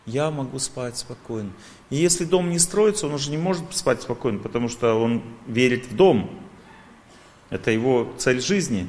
Я 0.10 0.32
могу 0.32 0.58
спать 0.58 0.98
спокойно. 0.98 1.52
И 1.92 1.96
если 1.96 2.26
дом 2.26 2.50
не 2.50 2.58
строится, 2.58 3.06
он 3.06 3.14
уже 3.14 3.30
не 3.30 3.38
может 3.38 3.64
спать 3.76 4.02
спокойно, 4.02 4.40
потому 4.40 4.68
что 4.68 4.96
он 4.96 5.22
верит 5.46 5.86
в 5.86 5.96
дом. 5.96 6.32
Это 7.52 7.70
его 7.70 8.12
цель 8.18 8.42
жизни. 8.42 8.88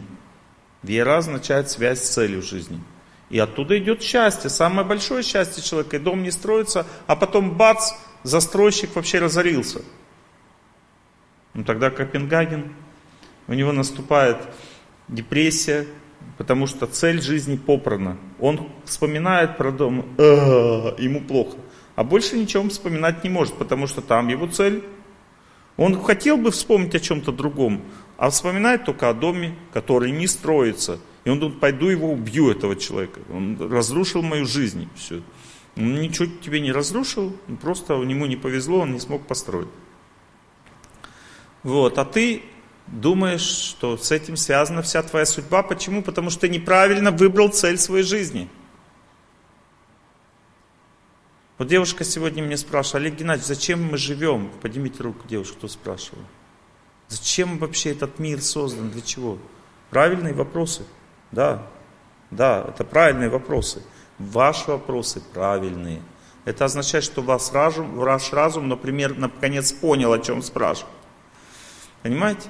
Вера 0.83 1.19
означает 1.19 1.69
связь 1.69 2.03
с 2.03 2.09
целью 2.09 2.41
жизни. 2.41 2.81
И 3.29 3.39
оттуда 3.39 3.79
идет 3.79 4.03
счастье, 4.03 4.49
самое 4.49 4.87
большое 4.87 5.23
счастье 5.23 5.63
человека. 5.63 5.97
И 5.97 6.01
дом 6.01 6.23
не 6.23 6.31
строится, 6.31 6.87
а 7.07 7.17
потом 7.17 7.55
бац, 7.55 7.93
застройщик 8.23 8.97
вообще 8.97 9.19
разорился. 9.19 9.83
Ну 11.53 11.65
тогда 11.65 11.91
Копенгаген, 11.91 12.73
у 13.47 13.53
него 13.53 13.73
наступает 13.73 14.39
депрессия, 15.07 15.87
потому 16.39 16.67
что 16.67 16.87
цель 16.87 17.21
жизни 17.21 17.57
попрана. 17.57 18.17
Он 18.41 18.69
вспоминает 18.85 19.57
про 19.57 19.71
дом, 19.71 20.07
«А, 20.19 20.95
ему 20.99 21.21
плохо. 21.21 21.57
А 21.97 22.05
больше 22.05 22.37
ничего 22.37 22.63
он 22.63 22.71
вспоминать 22.71 23.25
не 23.25 23.31
может, 23.31 23.55
потому 23.55 23.87
что 23.87 24.01
там 24.01 24.29
его 24.29 24.47
цель. 24.47 24.83
Он 25.77 26.01
хотел 26.03 26.37
бы 26.37 26.51
вспомнить 26.51 26.95
о 26.95 27.01
чем-то 27.01 27.33
другом, 27.33 27.83
а 28.17 28.31
вспоминает 28.31 28.85
только 28.85 29.09
о 29.09 29.15
доме, 29.15 29.55
который 29.73 30.11
не 30.11 30.27
строится– 30.27 30.99
и 31.25 31.31
он 31.31 31.39
думает, 31.39 31.61
пойду 31.61 31.89
его 31.89 32.13
убью, 32.13 32.51
этого 32.51 32.77
человека. 32.77 33.21
Он 33.33 33.59
разрушил 33.71 34.23
мою 34.23 34.47
жизнь. 34.47 34.89
Все. 34.97 35.23
Он 35.77 36.01
ничего 36.01 36.29
тебе 36.43 36.61
не 36.61 36.73
разрушил, 36.73 37.37
просто 37.61 37.95
ему 37.95 38.27
не 38.27 38.37
повезло, 38.37 38.81
он 38.81 38.93
не 38.93 39.01
смог 39.01 39.27
построить. 39.27 39.69
Вот, 41.63 41.99
а 41.99 42.05
ты 42.05 42.43
думаешь, 42.91 43.41
что 43.41 43.97
с 43.97 44.11
этим 44.11 44.37
связана 44.37 44.83
вся 44.83 45.03
твоя 45.03 45.27
судьба. 45.27 45.63
Почему? 45.63 46.03
Потому 46.03 46.31
что 46.31 46.43
ты 46.43 46.49
неправильно 46.49 47.11
выбрал 47.11 47.49
цель 47.49 47.79
своей 47.79 48.05
жизни. 48.05 48.49
Вот 51.59 51.69
девушка 51.69 52.05
сегодня 52.05 52.43
мне 52.43 52.57
спрашивала, 52.57 53.01
Олег 53.01 53.17
Геннадьевич, 53.17 53.47
зачем 53.47 53.85
мы 53.85 53.99
живем? 53.99 54.51
Поднимите 54.63 55.03
руку, 55.03 55.29
девушка, 55.29 55.57
кто 55.57 55.69
спрашивал. 55.69 56.23
Зачем 57.09 57.59
вообще 57.59 57.91
этот 57.91 58.19
мир 58.19 58.41
создан? 58.41 58.91
Для 58.91 59.03
чего? 59.03 59.39
Правильные 59.91 60.33
вопросы. 60.33 60.85
Да, 61.33 61.67
да, 62.31 62.65
это 62.69 62.85
правильные 62.85 63.29
вопросы. 63.29 63.83
Ваши 64.19 64.71
вопросы 64.71 65.21
правильные. 65.21 66.01
Это 66.45 66.65
означает, 66.65 67.05
что 67.05 67.21
ваш 67.21 67.53
разум, 67.53 67.95
ваш 67.95 68.33
разум, 68.33 68.69
например, 68.69 69.19
наконец 69.19 69.73
понял, 69.73 70.13
о 70.13 70.19
чем 70.19 70.43
спрашивают. 70.43 70.97
Понимаете? 72.03 72.49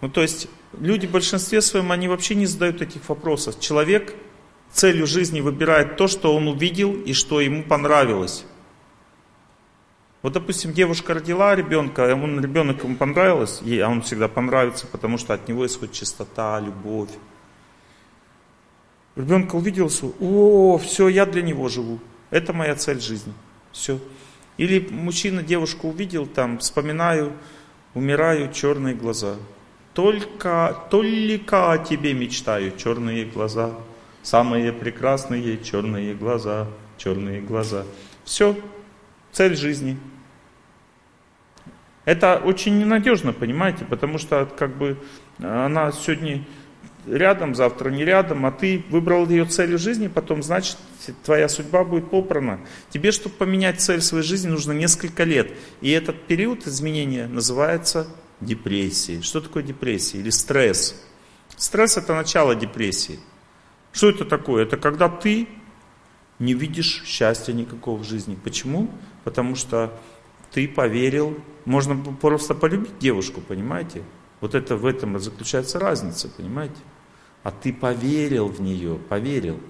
Ну, 0.00 0.08
то 0.08 0.22
есть, 0.22 0.48
люди 0.78 1.06
в 1.06 1.10
большинстве 1.10 1.60
своем, 1.60 1.90
они 1.90 2.08
вообще 2.08 2.34
не 2.34 2.46
задают 2.46 2.82
этих 2.82 3.08
вопросов. 3.08 3.58
Человек 3.58 4.14
целью 4.72 5.06
жизни 5.06 5.40
выбирает 5.40 5.96
то, 5.96 6.08
что 6.08 6.34
он 6.34 6.48
увидел 6.48 6.94
и 6.94 7.12
что 7.12 7.40
ему 7.40 7.62
понравилось. 7.62 8.44
Вот, 10.22 10.32
допустим, 10.32 10.72
девушка 10.72 11.14
родила 11.14 11.54
ребенка, 11.54 12.12
он, 12.14 12.40
ребенок 12.40 12.82
ему 12.82 12.96
понравилось, 12.96 13.60
ей, 13.62 13.80
а 13.82 13.88
он 13.88 14.02
всегда 14.02 14.28
понравится, 14.28 14.86
потому 14.86 15.16
что 15.16 15.32
от 15.32 15.48
него 15.48 15.64
исходит 15.64 15.94
чистота, 15.94 16.58
любовь. 16.60 17.10
Ребенка 19.14 19.56
увидел, 19.56 19.90
о, 20.20 20.78
все, 20.78 21.08
я 21.08 21.24
для 21.24 21.42
него 21.42 21.68
живу. 21.68 22.00
Это 22.30 22.52
моя 22.52 22.74
цель 22.74 23.00
жизни. 23.00 23.32
Все. 23.72 23.98
Или 24.58 24.86
мужчина 24.90 25.42
девушку 25.42 25.88
увидел, 25.88 26.26
там, 26.26 26.58
вспоминаю, 26.58 27.32
умираю, 27.94 28.52
черные 28.52 28.94
глаза. 28.94 29.36
Только, 29.98 30.84
только 30.90 31.72
о 31.72 31.78
тебе 31.78 32.14
мечтаю, 32.14 32.70
черные 32.76 33.24
глаза. 33.24 33.72
Самые 34.22 34.72
прекрасные 34.72 35.58
черные 35.58 36.14
глаза, 36.14 36.68
черные 36.98 37.40
глаза. 37.40 37.82
Все, 38.24 38.56
цель 39.32 39.56
жизни. 39.56 39.98
Это 42.04 42.36
очень 42.36 42.78
ненадежно, 42.78 43.32
понимаете, 43.32 43.84
потому 43.86 44.18
что 44.18 44.46
как 44.46 44.76
бы 44.76 44.98
она 45.40 45.90
сегодня 45.90 46.44
рядом, 47.04 47.56
завтра 47.56 47.90
не 47.90 48.04
рядом, 48.04 48.46
а 48.46 48.52
ты 48.52 48.84
выбрал 48.90 49.28
ее 49.28 49.46
целью 49.46 49.78
жизни, 49.78 50.06
потом, 50.06 50.44
значит, 50.44 50.76
твоя 51.24 51.48
судьба 51.48 51.82
будет 51.82 52.08
попрана. 52.08 52.60
Тебе, 52.90 53.10
чтобы 53.10 53.34
поменять 53.34 53.80
цель 53.80 54.00
своей 54.00 54.22
жизни, 54.22 54.48
нужно 54.48 54.70
несколько 54.70 55.24
лет. 55.24 55.50
И 55.80 55.90
этот 55.90 56.22
период 56.28 56.68
изменения 56.68 57.26
называется 57.26 58.06
депрессией. 58.40 59.22
Что 59.22 59.40
такое 59.40 59.62
депрессия 59.62 60.18
или 60.18 60.30
стресс? 60.30 60.94
Стресс 61.56 61.96
это 61.96 62.14
начало 62.14 62.54
депрессии. 62.54 63.18
Что 63.92 64.10
это 64.10 64.24
такое? 64.24 64.64
Это 64.64 64.76
когда 64.76 65.08
ты 65.08 65.48
не 66.38 66.54
видишь 66.54 67.02
счастья 67.04 67.52
никакого 67.52 67.98
в 67.98 68.04
жизни. 68.04 68.38
Почему? 68.42 68.90
Потому 69.24 69.56
что 69.56 69.92
ты 70.52 70.68
поверил, 70.68 71.36
можно 71.64 71.96
просто 71.96 72.54
полюбить 72.54 72.98
девушку, 72.98 73.40
понимаете? 73.40 74.02
Вот 74.40 74.54
это 74.54 74.76
в 74.76 74.86
этом 74.86 75.18
заключается 75.18 75.78
разница, 75.80 76.28
понимаете? 76.28 76.76
а 77.42 77.50
ты 77.50 77.72
поверил 77.72 78.48
в 78.48 78.60
нее, 78.60 78.96
поверил. 79.08 79.60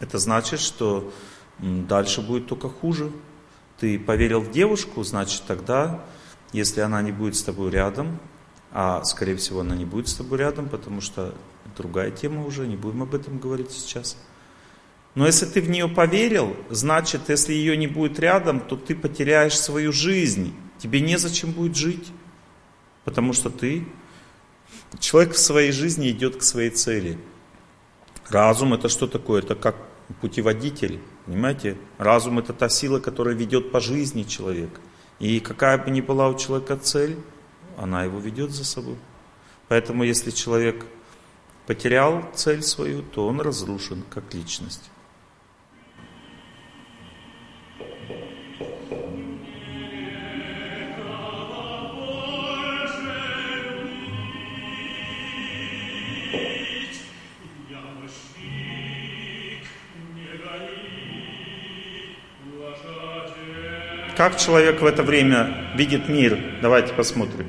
Это 0.00 0.18
значит, 0.18 0.60
что 0.60 1.10
дальше 1.58 2.20
будет 2.20 2.48
только 2.48 2.68
хуже. 2.68 3.10
Ты 3.78 3.98
поверил 3.98 4.40
в 4.40 4.50
девушку, 4.50 5.02
значит 5.02 5.42
тогда, 5.46 6.04
если 6.52 6.80
она 6.80 7.02
не 7.02 7.12
будет 7.12 7.36
с 7.36 7.42
тобой 7.42 7.70
рядом, 7.70 8.18
а 8.72 9.02
скорее 9.04 9.36
всего 9.36 9.60
она 9.60 9.76
не 9.76 9.84
будет 9.84 10.08
с 10.08 10.14
тобой 10.14 10.38
рядом, 10.38 10.68
потому 10.68 11.00
что 11.00 11.34
другая 11.76 12.10
тема 12.10 12.44
уже, 12.44 12.66
не 12.66 12.76
будем 12.76 13.02
об 13.02 13.14
этом 13.14 13.38
говорить 13.38 13.70
сейчас. 13.70 14.16
Но 15.14 15.26
если 15.26 15.46
ты 15.46 15.60
в 15.62 15.70
нее 15.70 15.88
поверил, 15.88 16.56
значит, 16.68 17.28
если 17.28 17.54
ее 17.54 17.76
не 17.76 17.86
будет 17.86 18.18
рядом, 18.18 18.60
то 18.60 18.76
ты 18.76 18.94
потеряешь 18.94 19.58
свою 19.58 19.92
жизнь. 19.92 20.54
Тебе 20.78 21.00
незачем 21.00 21.52
будет 21.52 21.74
жить, 21.74 22.12
потому 23.04 23.32
что 23.32 23.48
ты 23.48 23.86
Человек 24.98 25.34
в 25.34 25.38
своей 25.38 25.72
жизни 25.72 26.10
идет 26.10 26.36
к 26.36 26.42
своей 26.42 26.70
цели. 26.70 27.18
Разум 28.28 28.74
это 28.74 28.88
что 28.88 29.06
такое? 29.06 29.42
Это 29.42 29.54
как 29.54 29.76
путеводитель, 30.20 31.00
понимаете? 31.26 31.76
Разум 31.98 32.38
это 32.38 32.52
та 32.52 32.68
сила, 32.68 32.98
которая 32.98 33.34
ведет 33.34 33.72
по 33.72 33.80
жизни 33.80 34.22
человека. 34.22 34.80
И 35.18 35.40
какая 35.40 35.78
бы 35.78 35.90
ни 35.90 36.00
была 36.00 36.28
у 36.28 36.36
человека 36.36 36.76
цель, 36.76 37.18
она 37.76 38.04
его 38.04 38.18
ведет 38.18 38.50
за 38.50 38.64
собой. 38.64 38.96
Поэтому 39.68 40.04
если 40.04 40.30
человек 40.30 40.84
потерял 41.66 42.24
цель 42.34 42.62
свою, 42.62 43.02
то 43.02 43.26
он 43.26 43.40
разрушен 43.40 44.04
как 44.10 44.34
личность. 44.34 44.90
Как 64.16 64.38
человек 64.38 64.80
в 64.80 64.86
это 64.86 65.02
время 65.02 65.70
видит 65.74 66.08
мир? 66.08 66.38
Давайте 66.62 66.94
посмотрим. 66.94 67.46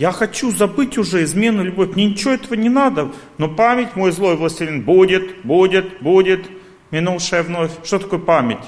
Я 0.00 0.12
хочу 0.12 0.50
забыть 0.50 0.96
уже 0.96 1.24
измену, 1.24 1.62
любовь. 1.62 1.94
Мне 1.94 2.06
ничего 2.06 2.30
этого 2.30 2.54
не 2.54 2.70
надо. 2.70 3.12
Но 3.36 3.54
память, 3.54 3.96
мой 3.96 4.12
злой 4.12 4.34
властелин, 4.34 4.82
будет, 4.82 5.42
будет, 5.42 6.00
будет, 6.00 6.50
минувшая 6.90 7.42
вновь. 7.42 7.70
Что 7.84 7.98
такое 7.98 8.18
память? 8.18 8.64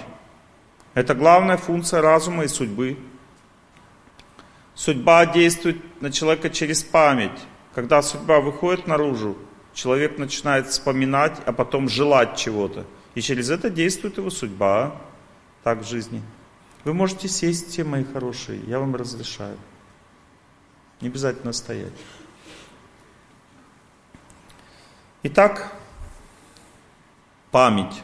Это 0.92 1.14
главная 1.14 1.56
функция 1.56 2.02
разума 2.02 2.44
и 2.44 2.48
судьбы. 2.48 2.98
Судьба 4.74 5.24
действует 5.24 5.78
на 6.02 6.12
человека 6.12 6.50
через 6.50 6.82
память. 6.84 7.40
Когда 7.74 8.02
судьба 8.02 8.40
выходит 8.40 8.86
наружу, 8.86 9.38
человек 9.72 10.18
начинает 10.18 10.66
вспоминать, 10.66 11.40
а 11.46 11.52
потом 11.54 11.88
желать 11.88 12.36
чего-то. 12.36 12.84
И 13.14 13.22
через 13.22 13.48
это 13.48 13.70
действует 13.70 14.18
его 14.18 14.28
судьба. 14.28 15.00
Так 15.64 15.80
в 15.80 15.88
жизни. 15.88 16.20
Вы 16.84 16.92
можете 16.92 17.26
сесть 17.26 17.70
все, 17.70 17.84
мои 17.84 18.04
хорошие, 18.04 18.60
я 18.66 18.78
вам 18.78 18.94
разрешаю. 18.94 19.56
Не 21.02 21.08
обязательно 21.08 21.52
стоять. 21.52 21.92
Итак, 25.24 25.72
память. 27.50 28.02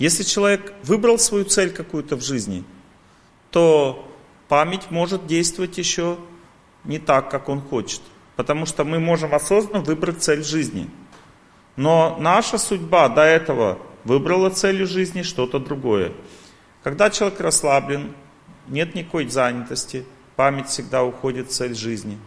Если 0.00 0.24
человек 0.24 0.74
выбрал 0.82 1.20
свою 1.20 1.44
цель 1.44 1.72
какую-то 1.72 2.16
в 2.16 2.24
жизни, 2.24 2.64
то 3.52 4.04
память 4.48 4.90
может 4.90 5.28
действовать 5.28 5.78
еще 5.78 6.18
не 6.82 6.98
так, 6.98 7.30
как 7.30 7.48
он 7.48 7.60
хочет. 7.60 8.00
Потому 8.34 8.66
что 8.66 8.82
мы 8.82 8.98
можем 8.98 9.32
осознанно 9.32 9.84
выбрать 9.84 10.24
цель 10.24 10.42
жизни. 10.42 10.90
Но 11.76 12.16
наша 12.18 12.58
судьба 12.58 13.08
до 13.08 13.22
этого 13.22 13.78
выбрала 14.02 14.50
целью 14.50 14.88
жизни 14.88 15.22
что-то 15.22 15.60
другое. 15.60 16.12
Когда 16.82 17.10
человек 17.10 17.38
расслаблен, 17.38 18.12
нет 18.66 18.96
никакой 18.96 19.28
занятости– 19.28 20.04
память 20.36 20.68
всегда 20.68 21.02
уходит 21.02 21.48
в 21.48 21.52
цель 21.52 21.74
жизни. 21.74 22.18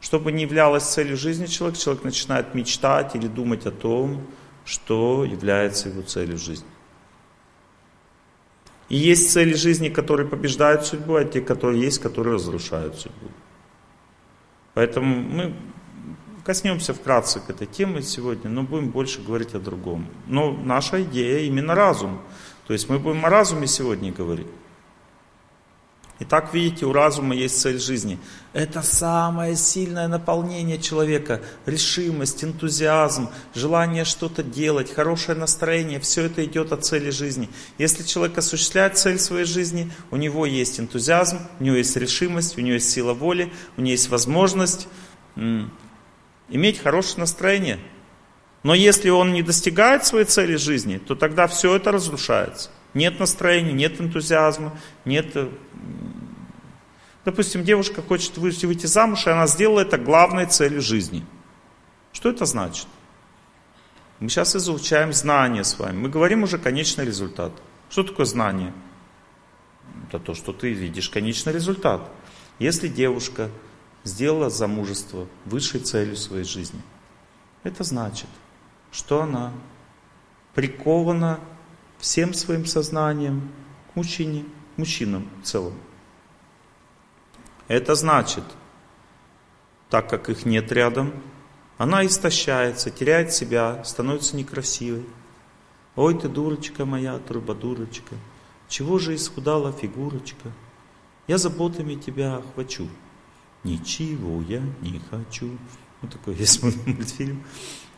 Что 0.00 0.20
бы 0.20 0.32
ни 0.32 0.42
являлось 0.42 0.84
целью 0.84 1.16
жизни 1.16 1.46
человека, 1.46 1.80
человек 1.80 2.04
начинает 2.04 2.54
мечтать 2.54 3.14
или 3.14 3.26
думать 3.26 3.64
о 3.64 3.70
том, 3.70 4.26
что 4.66 5.24
является 5.24 5.88
его 5.88 6.02
целью 6.02 6.36
жизни. 6.36 6.66
И 8.88 8.96
есть 8.96 9.32
цели 9.32 9.54
жизни, 9.54 9.88
которые 9.88 10.28
побеждают 10.28 10.84
судьбу, 10.84 11.14
а 11.14 11.24
те, 11.24 11.40
которые 11.40 11.80
есть, 11.80 12.00
которые 12.00 12.34
разрушают 12.34 12.96
судьбу. 12.96 13.28
Поэтому 14.74 15.22
мы 15.22 15.54
коснемся 16.44 16.92
вкратце 16.92 17.40
к 17.40 17.48
этой 17.48 17.66
теме 17.66 18.02
сегодня, 18.02 18.50
но 18.50 18.62
будем 18.62 18.90
больше 18.90 19.22
говорить 19.22 19.54
о 19.54 19.58
другом. 19.58 20.06
Но 20.26 20.52
наша 20.52 21.02
идея 21.02 21.40
именно 21.46 21.74
разум. 21.74 22.20
То 22.66 22.72
есть 22.72 22.88
мы 22.88 22.98
будем 22.98 23.24
о 23.24 23.30
разуме 23.30 23.66
сегодня 23.66 24.12
говорить. 24.12 24.48
Итак, 26.20 26.54
видите, 26.54 26.86
у 26.86 26.92
разума 26.92 27.34
есть 27.34 27.60
цель 27.60 27.80
жизни. 27.80 28.20
Это 28.52 28.82
самое 28.82 29.56
сильное 29.56 30.06
наполнение 30.06 30.78
человека. 30.78 31.42
Решимость, 31.66 32.44
энтузиазм, 32.44 33.30
желание 33.52 34.04
что-то 34.04 34.44
делать, 34.44 34.92
хорошее 34.92 35.36
настроение. 35.36 35.98
Все 35.98 36.22
это 36.26 36.44
идет 36.44 36.70
от 36.70 36.84
цели 36.84 37.10
жизни. 37.10 37.48
Если 37.78 38.04
человек 38.04 38.38
осуществляет 38.38 38.96
цель 38.96 39.18
своей 39.18 39.44
жизни, 39.44 39.90
у 40.12 40.16
него 40.16 40.46
есть 40.46 40.78
энтузиазм, 40.78 41.40
у 41.58 41.64
него 41.64 41.76
есть 41.76 41.96
решимость, 41.96 42.56
у 42.58 42.60
него 42.60 42.74
есть 42.74 42.90
сила 42.90 43.12
воли, 43.12 43.52
у 43.76 43.80
него 43.80 43.90
есть 43.90 44.08
возможность 44.08 44.86
иметь 46.48 46.78
хорошее 46.78 47.20
настроение. 47.20 47.80
Но 48.62 48.72
если 48.72 49.10
он 49.10 49.32
не 49.32 49.42
достигает 49.42 50.06
своей 50.06 50.26
цели 50.26 50.54
жизни, 50.54 50.98
то 50.98 51.16
тогда 51.16 51.48
все 51.48 51.74
это 51.74 51.90
разрушается. 51.90 52.70
Нет 52.94 53.18
настроения, 53.18 53.72
нет 53.72 54.00
энтузиазма, 54.00 54.78
нет 55.04 55.36
Допустим, 57.24 57.64
девушка 57.64 58.02
хочет 58.02 58.36
выйти 58.36 58.86
замуж, 58.86 59.26
и 59.26 59.30
она 59.30 59.46
сделала 59.46 59.80
это 59.80 59.96
главной 59.96 60.46
целью 60.46 60.82
жизни. 60.82 61.24
Что 62.12 62.30
это 62.30 62.44
значит? 62.44 62.86
Мы 64.20 64.28
сейчас 64.28 64.54
изучаем 64.54 65.12
знание 65.12 65.64
с 65.64 65.78
вами. 65.78 65.96
Мы 65.96 66.08
говорим 66.08 66.42
уже 66.42 66.58
конечный 66.58 67.04
результат. 67.04 67.52
Что 67.88 68.04
такое 68.04 68.26
знание? 68.26 68.72
Это 70.08 70.18
то, 70.18 70.34
что 70.34 70.52
ты 70.52 70.72
видишь 70.72 71.08
конечный 71.08 71.52
результат. 71.52 72.08
Если 72.58 72.88
девушка 72.88 73.50
сделала 74.04 74.50
замужество 74.50 75.26
высшей 75.44 75.80
целью 75.80 76.16
своей 76.16 76.44
жизни, 76.44 76.80
это 77.62 77.84
значит, 77.84 78.28
что 78.92 79.22
она 79.22 79.52
прикована 80.54 81.40
всем 81.98 82.34
своим 82.34 82.66
сознанием 82.66 83.50
к 83.92 83.96
мужчине, 83.96 84.44
мужчинам 84.76 85.28
в 85.42 85.46
целом. 85.46 85.74
Это 87.68 87.94
значит, 87.94 88.44
так 89.90 90.08
как 90.08 90.28
их 90.28 90.44
нет 90.44 90.70
рядом, 90.72 91.12
она 91.78 92.06
истощается, 92.06 92.90
теряет 92.90 93.32
себя, 93.32 93.82
становится 93.84 94.36
некрасивой. 94.36 95.04
Ой 95.96 96.18
ты, 96.18 96.28
дурочка 96.28 96.84
моя, 96.84 97.18
трубадурочка, 97.18 98.16
чего 98.68 98.98
же 98.98 99.14
исхудала 99.14 99.72
фигурочка? 99.72 100.52
Я 101.26 101.38
заботами 101.38 101.94
тебя 101.94 102.36
охвачу. 102.36 102.88
Ничего 103.62 104.42
я 104.42 104.60
не 104.82 105.00
хочу. 105.10 105.56
Вот 106.02 106.12
такой 106.12 106.34
есть 106.34 106.62
мультфильм 106.62 107.44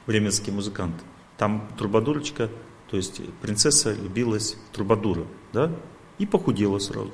«Временский 0.07 0.53
музыкант». 0.53 0.95
Там 1.39 1.69
трубадурочка, 1.77 2.51
то 2.89 2.97
есть 2.97 3.21
принцесса 3.41 3.93
любилась 3.93 4.57
трубадура, 4.73 5.27
да? 5.53 5.73
И 6.19 6.27
похудела 6.27 6.79
сразу. 6.79 7.13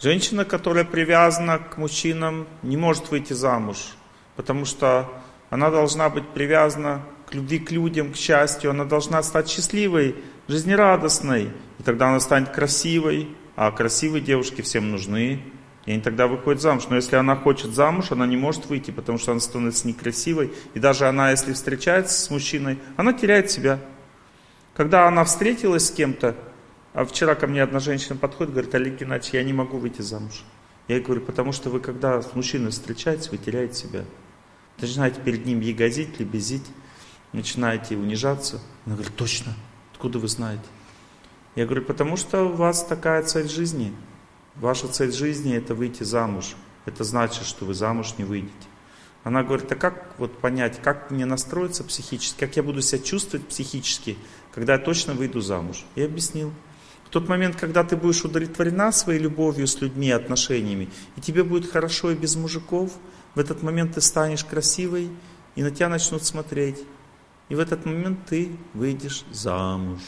Женщина, 0.00 0.44
которая 0.44 0.84
привязана 0.84 1.58
к 1.58 1.76
мужчинам, 1.76 2.46
не 2.62 2.76
может 2.76 3.10
выйти 3.10 3.34
замуж, 3.34 3.76
потому 4.34 4.64
что 4.64 5.10
она 5.50 5.70
должна 5.70 6.08
быть 6.08 6.26
привязана 6.28 7.02
к 7.26 7.34
любви 7.34 7.58
к 7.58 7.70
людям, 7.70 8.12
к 8.12 8.16
счастью, 8.16 8.70
она 8.70 8.84
должна 8.84 9.22
стать 9.22 9.48
счастливой, 9.48 10.16
жизнерадостной, 10.48 11.50
и 11.78 11.82
тогда 11.82 12.08
она 12.08 12.20
станет 12.20 12.48
красивой, 12.48 13.28
а 13.56 13.70
красивые 13.70 14.22
девушки 14.22 14.62
всем 14.62 14.90
нужны, 14.90 15.42
и 15.84 15.92
они 15.92 16.00
тогда 16.00 16.26
выходят 16.26 16.62
замуж. 16.62 16.84
Но 16.88 16.96
если 16.96 17.16
она 17.16 17.36
хочет 17.36 17.74
замуж, 17.74 18.10
она 18.10 18.26
не 18.26 18.36
может 18.36 18.66
выйти, 18.66 18.90
потому 18.90 19.18
что 19.18 19.32
она 19.32 19.40
становится 19.40 19.86
некрасивой, 19.86 20.52
и 20.74 20.78
даже 20.78 21.06
она, 21.06 21.30
если 21.30 21.52
встречается 21.52 22.18
с 22.18 22.30
мужчиной, 22.30 22.78
она 22.96 23.12
теряет 23.12 23.50
себя. 23.50 23.80
Когда 24.74 25.06
она 25.06 25.24
встретилась 25.24 25.88
с 25.88 25.90
кем-то, 25.90 26.34
а 26.92 27.04
вчера 27.04 27.34
ко 27.34 27.46
мне 27.46 27.62
одна 27.62 27.78
женщина 27.78 28.16
подходит, 28.16 28.52
говорит, 28.52 28.74
Олег 28.74 28.98
Геннадьевич, 28.98 29.34
я 29.34 29.42
не 29.44 29.52
могу 29.52 29.78
выйти 29.78 30.02
замуж. 30.02 30.44
Я 30.88 30.96
ей 30.96 31.04
говорю, 31.04 31.20
потому 31.20 31.52
что 31.52 31.70
вы 31.70 31.80
когда 31.80 32.20
с 32.20 32.34
мужчиной 32.34 32.72
встречаетесь, 32.72 33.30
вы 33.30 33.38
теряете 33.38 33.74
себя. 33.74 34.04
Начинаете 34.80 35.20
перед 35.20 35.46
ним 35.46 35.60
ягозить, 35.60 36.18
лебезить, 36.18 36.66
начинаете 37.32 37.96
унижаться. 37.96 38.60
Она 38.86 38.96
говорит, 38.96 39.14
точно, 39.14 39.54
откуда 39.92 40.18
вы 40.18 40.26
знаете? 40.26 40.64
Я 41.54 41.66
говорю, 41.66 41.84
потому 41.84 42.16
что 42.16 42.44
у 42.44 42.54
вас 42.54 42.84
такая 42.84 43.22
цель 43.22 43.48
жизни. 43.48 43.92
Ваша 44.56 44.88
цель 44.88 45.12
жизни 45.12 45.54
это 45.54 45.74
выйти 45.74 46.02
замуж. 46.02 46.56
Это 46.86 47.04
значит, 47.04 47.44
что 47.44 47.64
вы 47.66 47.74
замуж 47.74 48.14
не 48.18 48.24
выйдете. 48.24 48.52
Она 49.22 49.42
говорит, 49.42 49.70
а 49.70 49.76
как 49.76 50.14
вот 50.18 50.38
понять, 50.38 50.80
как 50.82 51.10
мне 51.10 51.26
настроиться 51.26 51.84
психически, 51.84 52.40
как 52.40 52.56
я 52.56 52.62
буду 52.62 52.80
себя 52.80 53.02
чувствовать 53.02 53.46
психически, 53.46 54.16
когда 54.52 54.72
я 54.74 54.78
точно 54.78 55.12
выйду 55.12 55.40
замуж? 55.40 55.84
Я 55.94 56.06
объяснил. 56.06 56.52
В 57.10 57.12
тот 57.12 57.28
момент, 57.28 57.56
когда 57.56 57.82
ты 57.82 57.96
будешь 57.96 58.24
удовлетворена 58.24 58.92
своей 58.92 59.18
любовью 59.18 59.66
с 59.66 59.80
людьми, 59.80 60.12
отношениями, 60.12 60.88
и 61.16 61.20
тебе 61.20 61.42
будет 61.42 61.68
хорошо 61.68 62.12
и 62.12 62.14
без 62.14 62.36
мужиков, 62.36 62.92
в 63.34 63.40
этот 63.40 63.64
момент 63.64 63.96
ты 63.96 64.00
станешь 64.00 64.44
красивой, 64.44 65.10
и 65.56 65.62
на 65.64 65.72
тебя 65.72 65.88
начнут 65.88 66.22
смотреть. 66.22 66.84
И 67.48 67.56
в 67.56 67.58
этот 67.58 67.84
момент 67.84 68.20
ты 68.28 68.52
выйдешь 68.74 69.24
замуж. 69.32 69.98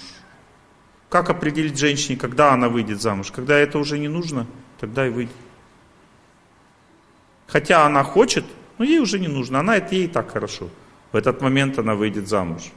Как 1.08 1.28
определить 1.28 1.76
женщине, 1.76 2.16
когда 2.16 2.52
она 2.52 2.68
выйдет 2.68 3.02
замуж? 3.02 3.32
Когда 3.32 3.58
это 3.58 3.80
уже 3.80 3.98
не 3.98 4.06
нужно, 4.06 4.46
тогда 4.78 5.04
и 5.04 5.10
выйдет. 5.10 5.34
Хотя 7.48 7.84
она 7.84 8.04
хочет, 8.04 8.44
Но 8.78 8.84
ей 8.84 9.00
уже 9.00 9.18
не 9.18 9.28
нужно, 9.28 9.58
она 9.58 9.76
это 9.76 9.96
ей 9.96 10.06
так 10.06 10.30
хорошо. 10.30 10.70
В 11.10 11.16
этот 11.16 11.40
момент 11.40 11.80
она 11.80 11.96
выйдет 11.96 12.28
замуж. 12.28 12.70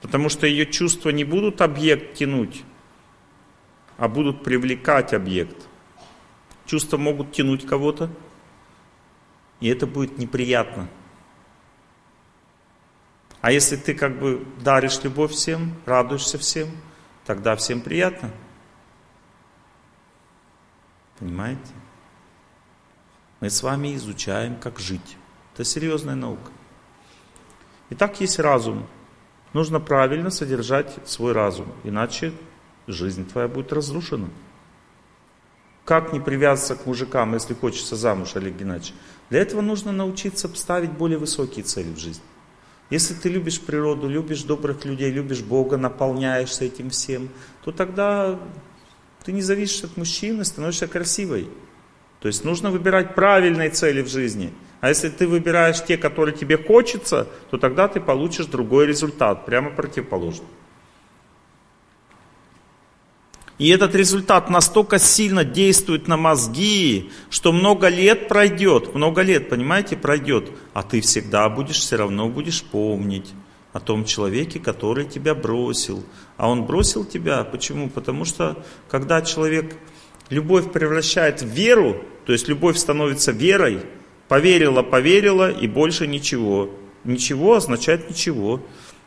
Потому 0.00 0.28
что 0.28 0.46
ее 0.46 0.66
чувства 0.66 1.10
не 1.10 1.24
будут 1.24 1.60
объект 1.60 2.14
тянуть, 2.14 2.64
а 3.96 4.08
будут 4.08 4.42
привлекать 4.42 5.12
объект. 5.12 5.68
Чувства 6.64 6.96
могут 6.96 7.32
тянуть 7.32 7.66
кого-то, 7.66 8.10
и 9.60 9.68
это 9.68 9.86
будет 9.86 10.18
неприятно. 10.18 10.88
А 13.40 13.52
если 13.52 13.76
ты 13.76 13.94
как 13.94 14.18
бы 14.18 14.46
даришь 14.62 15.02
любовь 15.02 15.32
всем, 15.32 15.74
радуешься 15.86 16.38
всем, 16.38 16.68
тогда 17.24 17.56
всем 17.56 17.80
приятно. 17.80 18.30
Понимаете? 21.18 21.72
Мы 23.40 23.48
с 23.50 23.62
вами 23.62 23.94
изучаем, 23.94 24.56
как 24.56 24.78
жить. 24.78 25.16
Это 25.54 25.64
серьезная 25.64 26.14
наука. 26.14 26.50
Итак, 27.90 28.20
есть 28.20 28.38
разум. 28.38 28.86
Нужно 29.52 29.80
правильно 29.80 30.30
содержать 30.30 30.96
свой 31.06 31.32
разум, 31.32 31.66
иначе 31.82 32.32
жизнь 32.86 33.28
твоя 33.28 33.48
будет 33.48 33.72
разрушена. 33.72 34.28
Как 35.84 36.12
не 36.12 36.20
привязаться 36.20 36.76
к 36.76 36.86
мужикам, 36.86 37.34
если 37.34 37.54
хочется 37.54 37.96
замуж, 37.96 38.36
Олег 38.36 38.56
Геннадьевич? 38.56 38.94
Для 39.28 39.40
этого 39.40 39.60
нужно 39.60 39.90
научиться 39.90 40.48
ставить 40.54 40.92
более 40.92 41.18
высокие 41.18 41.64
цели 41.64 41.92
в 41.92 41.98
жизни. 41.98 42.22
Если 42.90 43.14
ты 43.14 43.28
любишь 43.28 43.60
природу, 43.60 44.08
любишь 44.08 44.42
добрых 44.42 44.84
людей, 44.84 45.10
любишь 45.10 45.42
Бога, 45.42 45.76
наполняешься 45.76 46.64
этим 46.64 46.90
всем, 46.90 47.28
то 47.64 47.72
тогда 47.72 48.38
ты 49.24 49.32
не 49.32 49.42
зависишь 49.42 49.84
от 49.84 49.96
мужчины, 49.96 50.44
становишься 50.44 50.88
красивой. 50.88 51.48
То 52.20 52.28
есть 52.28 52.44
нужно 52.44 52.70
выбирать 52.70 53.14
правильные 53.14 53.70
цели 53.70 54.02
в 54.02 54.08
жизни. 54.08 54.52
А 54.80 54.88
если 54.88 55.10
ты 55.10 55.26
выбираешь 55.26 55.84
те, 55.84 55.96
которые 55.98 56.34
тебе 56.34 56.56
хочется, 56.56 57.28
то 57.50 57.58
тогда 57.58 57.86
ты 57.86 58.00
получишь 58.00 58.46
другой 58.46 58.86
результат, 58.86 59.44
прямо 59.44 59.70
противоположный. 59.70 60.46
И 63.58 63.68
этот 63.68 63.94
результат 63.94 64.48
настолько 64.48 64.98
сильно 64.98 65.44
действует 65.44 66.08
на 66.08 66.16
мозги, 66.16 67.10
что 67.28 67.52
много 67.52 67.88
лет 67.88 68.26
пройдет, 68.26 68.94
много 68.94 69.20
лет, 69.20 69.50
понимаете, 69.50 69.98
пройдет, 69.98 70.50
а 70.72 70.82
ты 70.82 71.02
всегда 71.02 71.46
будешь, 71.50 71.76
все 71.76 71.96
равно 71.96 72.30
будешь 72.30 72.62
помнить 72.62 73.34
о 73.74 73.80
том 73.80 74.06
человеке, 74.06 74.58
который 74.60 75.04
тебя 75.04 75.34
бросил. 75.34 76.02
А 76.38 76.48
он 76.48 76.64
бросил 76.64 77.04
тебя, 77.04 77.44
почему? 77.44 77.90
Потому 77.90 78.24
что 78.24 78.64
когда 78.88 79.20
человек 79.20 79.76
любовь 80.30 80.72
превращает 80.72 81.42
в 81.42 81.46
веру, 81.46 82.02
то 82.24 82.32
есть 82.32 82.48
любовь 82.48 82.78
становится 82.78 83.30
верой, 83.30 83.82
поверила, 84.30 84.82
поверила 84.82 85.50
и 85.50 85.66
больше 85.66 86.06
ничего. 86.06 86.70
Ничего 87.04 87.56
означает 87.56 88.08
ничего. 88.08 88.62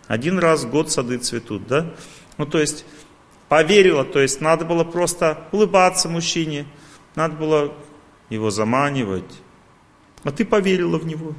Один 0.08 0.38
раз 0.38 0.66
в 0.66 0.70
год 0.70 0.92
сады 0.92 1.18
цветут, 1.18 1.66
да? 1.66 1.92
Ну 2.38 2.46
то 2.46 2.60
есть 2.60 2.86
Поверила, 3.54 4.04
то 4.04 4.20
есть 4.20 4.42
надо 4.42 4.66
было 4.66 4.84
просто 4.84 5.48
улыбаться 5.52 6.10
мужчине, 6.10 6.66
надо 7.14 7.36
было 7.36 7.74
его 8.32 8.50
заманивать. 8.50 9.42
А 10.24 10.32
ты 10.32 10.44
поверила 10.44 10.98
в 10.98 11.06
него. 11.06 11.36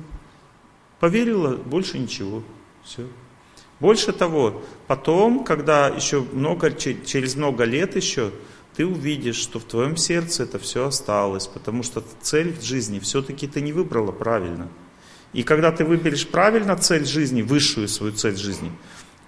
Поверила, 1.01 1.57
больше 1.57 1.99
ничего. 1.99 2.45
Все. 2.85 3.09
Больше 3.81 4.13
того, 4.13 4.63
потом, 4.87 5.43
когда 5.43 5.89
еще 5.89 6.21
много, 6.21 6.71
через 6.71 7.35
много 7.35 7.65
лет 7.65 7.97
еще, 7.97 8.31
ты 8.77 8.87
увидишь, 8.87 9.37
что 9.37 9.59
в 9.59 9.65
твоем 9.65 9.97
сердце 9.97 10.43
это 10.43 10.59
все 10.59 10.87
осталось, 10.87 11.47
потому 11.47 11.83
что 11.83 12.03
цель 12.21 12.53
в 12.53 12.63
жизни 12.63 12.99
все-таки 12.99 13.47
ты 13.47 13.61
не 13.61 13.73
выбрала 13.73 14.11
правильно. 14.11 14.69
И 15.33 15.43
когда 15.43 15.71
ты 15.73 15.85
выберешь 15.85 16.27
правильно 16.27 16.77
цель 16.77 17.05
жизни, 17.05 17.43
высшую 17.43 17.89
свою 17.89 18.13
цель 18.13 18.37
жизни, 18.37 18.73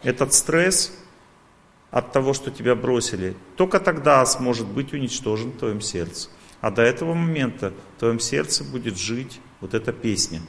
этот 0.02 0.32
стресс 0.34 0.92
от 1.90 2.12
того, 2.12 2.32
что 2.32 2.50
тебя 2.50 2.74
бросили, 2.74 3.36
только 3.56 3.80
тогда 3.80 4.24
сможет 4.26 4.66
быть 4.66 4.92
уничтожен 4.92 5.50
в 5.50 5.58
твоем 5.58 5.80
сердце. 5.80 6.28
А 6.60 6.70
до 6.70 6.82
этого 6.82 7.14
момента 7.14 7.72
в 7.96 8.00
твоем 8.00 8.20
сердце 8.20 8.64
будет 8.64 8.98
жить 8.98 9.40
вот 9.60 9.74
эта 9.74 9.92
песня. 9.92 10.40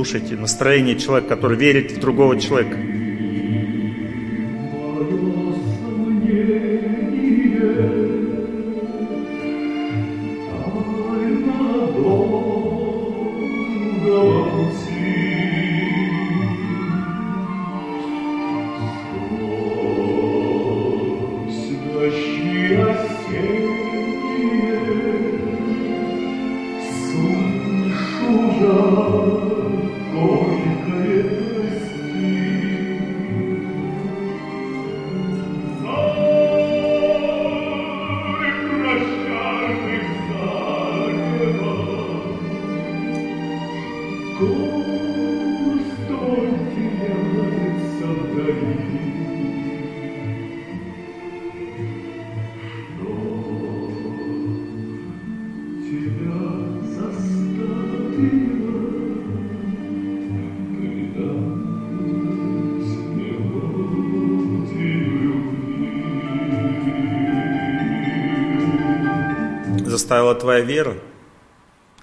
Слушайте 0.00 0.34
настроение 0.34 0.98
человека, 0.98 1.36
который 1.36 1.58
верит 1.58 1.92
в 1.92 2.00
другого 2.00 2.40
человека. 2.40 2.74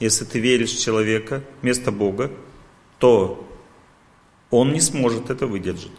Если 0.07 0.25
ты 0.25 0.39
веришь 0.39 0.73
в 0.73 0.81
человека 0.81 1.43
вместо 1.61 1.91
Бога, 1.91 2.31
то 2.97 3.45
он 4.49 4.71
не 4.71 4.79
сможет 4.79 5.29
это 5.29 5.47
выдержать. 5.47 5.91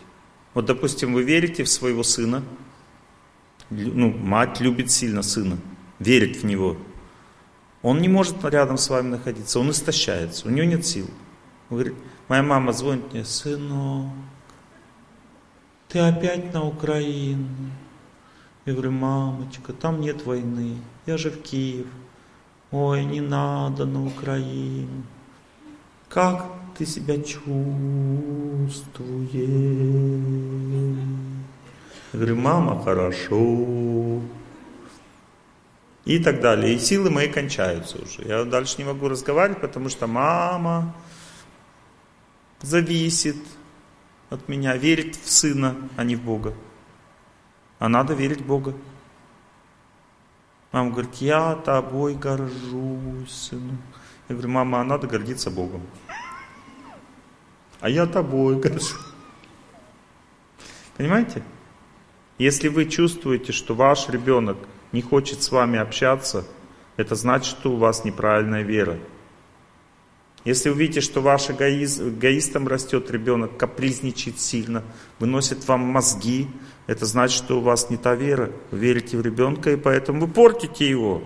Вот, 0.54 0.64
допустим, 0.64 1.12
вы 1.12 1.22
верите 1.22 1.62
в 1.62 1.68
своего 1.68 2.02
сына, 2.02 2.42
ну, 3.70 4.10
мать 4.10 4.60
любит 4.60 4.90
сильно 4.90 5.22
сына, 5.22 5.58
верит 5.98 6.38
в 6.38 6.44
него. 6.44 6.78
Он 7.82 8.00
не 8.00 8.08
может 8.08 8.42
рядом 8.44 8.78
с 8.78 8.88
вами 8.88 9.08
находиться, 9.08 9.60
он 9.60 9.70
истощается, 9.70 10.48
у 10.48 10.50
него 10.50 10.66
нет 10.66 10.86
сил. 10.86 11.08
Говорит, 11.70 11.94
моя 12.28 12.42
мама 12.42 12.72
звонит 12.72 13.12
мне, 13.12 13.24
сынок, 13.24 14.10
ты 15.88 15.98
опять 15.98 16.52
на 16.54 16.64
Украину. 16.64 17.70
Я 18.64 18.72
говорю, 18.72 18.92
мамочка, 18.92 19.72
там 19.72 20.00
нет 20.00 20.24
войны, 20.24 20.78
я 21.06 21.18
же 21.18 21.30
в 21.30 21.42
Киев. 21.42 21.86
Ой, 22.70 23.04
не 23.04 23.20
надо 23.20 23.86
на 23.86 24.04
Украину. 24.04 25.02
Как 26.08 26.46
ты 26.76 26.84
себя 26.84 27.16
чувствуешь? 27.16 27.38
Я 32.12 32.18
говорю, 32.18 32.36
мама, 32.36 32.82
хорошо. 32.82 34.20
И 36.04 36.18
так 36.18 36.40
далее. 36.40 36.74
И 36.74 36.78
силы 36.78 37.10
мои 37.10 37.28
кончаются 37.28 37.98
уже. 37.98 38.22
Я 38.22 38.44
дальше 38.44 38.76
не 38.78 38.84
могу 38.84 39.08
разговаривать, 39.08 39.60
потому 39.60 39.88
что 39.88 40.06
мама 40.06 40.94
зависит 42.60 43.36
от 44.30 44.48
меня, 44.48 44.76
верит 44.76 45.16
в 45.16 45.30
сына, 45.30 45.76
а 45.96 46.04
не 46.04 46.16
в 46.16 46.22
Бога. 46.22 46.54
А 47.78 47.88
надо 47.88 48.14
верить 48.14 48.40
в 48.40 48.46
Бога. 48.46 48.74
Мама 50.72 50.90
говорит, 50.90 51.14
я 51.16 51.54
тобой 51.54 52.14
горжусь, 52.14 53.32
сынок. 53.32 53.80
Я 54.28 54.34
говорю, 54.34 54.50
мама, 54.50 54.80
а 54.80 54.84
надо 54.84 55.06
гордиться 55.06 55.50
Богом. 55.50 55.82
А 57.80 57.88
я 57.88 58.06
тобой 58.06 58.56
горжусь. 58.60 58.94
Понимаете? 60.96 61.42
Если 62.38 62.68
вы 62.68 62.84
чувствуете, 62.84 63.52
что 63.52 63.74
ваш 63.74 64.08
ребенок 64.08 64.58
не 64.92 65.02
хочет 65.02 65.42
с 65.42 65.50
вами 65.50 65.78
общаться, 65.78 66.44
это 66.96 67.14
значит, 67.14 67.46
что 67.46 67.72
у 67.72 67.76
вас 67.76 68.04
неправильная 68.04 68.62
вера. 68.62 68.98
Если 70.48 70.70
вы 70.70 70.78
видите, 70.78 71.02
что 71.02 71.20
ваш 71.20 71.50
эгоиз, 71.50 72.00
эгоистом 72.00 72.66
растет 72.68 73.10
ребенок, 73.10 73.58
капризничает 73.58 74.40
сильно, 74.40 74.82
выносит 75.18 75.68
вам 75.68 75.80
мозги, 75.80 76.48
это 76.86 77.04
значит, 77.04 77.36
что 77.36 77.58
у 77.58 77.60
вас 77.60 77.90
не 77.90 77.98
та 77.98 78.14
вера. 78.14 78.50
Вы 78.70 78.78
верите 78.78 79.18
в 79.18 79.20
ребенка, 79.20 79.72
и 79.72 79.76
поэтому 79.76 80.22
вы 80.22 80.28
портите 80.28 80.88
его. 80.88 81.22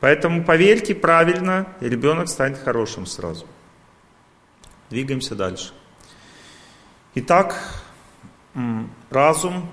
Поэтому 0.00 0.42
поверьте 0.42 0.94
правильно, 0.94 1.68
и 1.82 1.88
ребенок 1.90 2.28
станет 2.28 2.56
хорошим 2.56 3.04
сразу. 3.04 3.44
Двигаемся 4.88 5.34
дальше. 5.34 5.74
Итак, 7.14 7.62
разум 9.10 9.68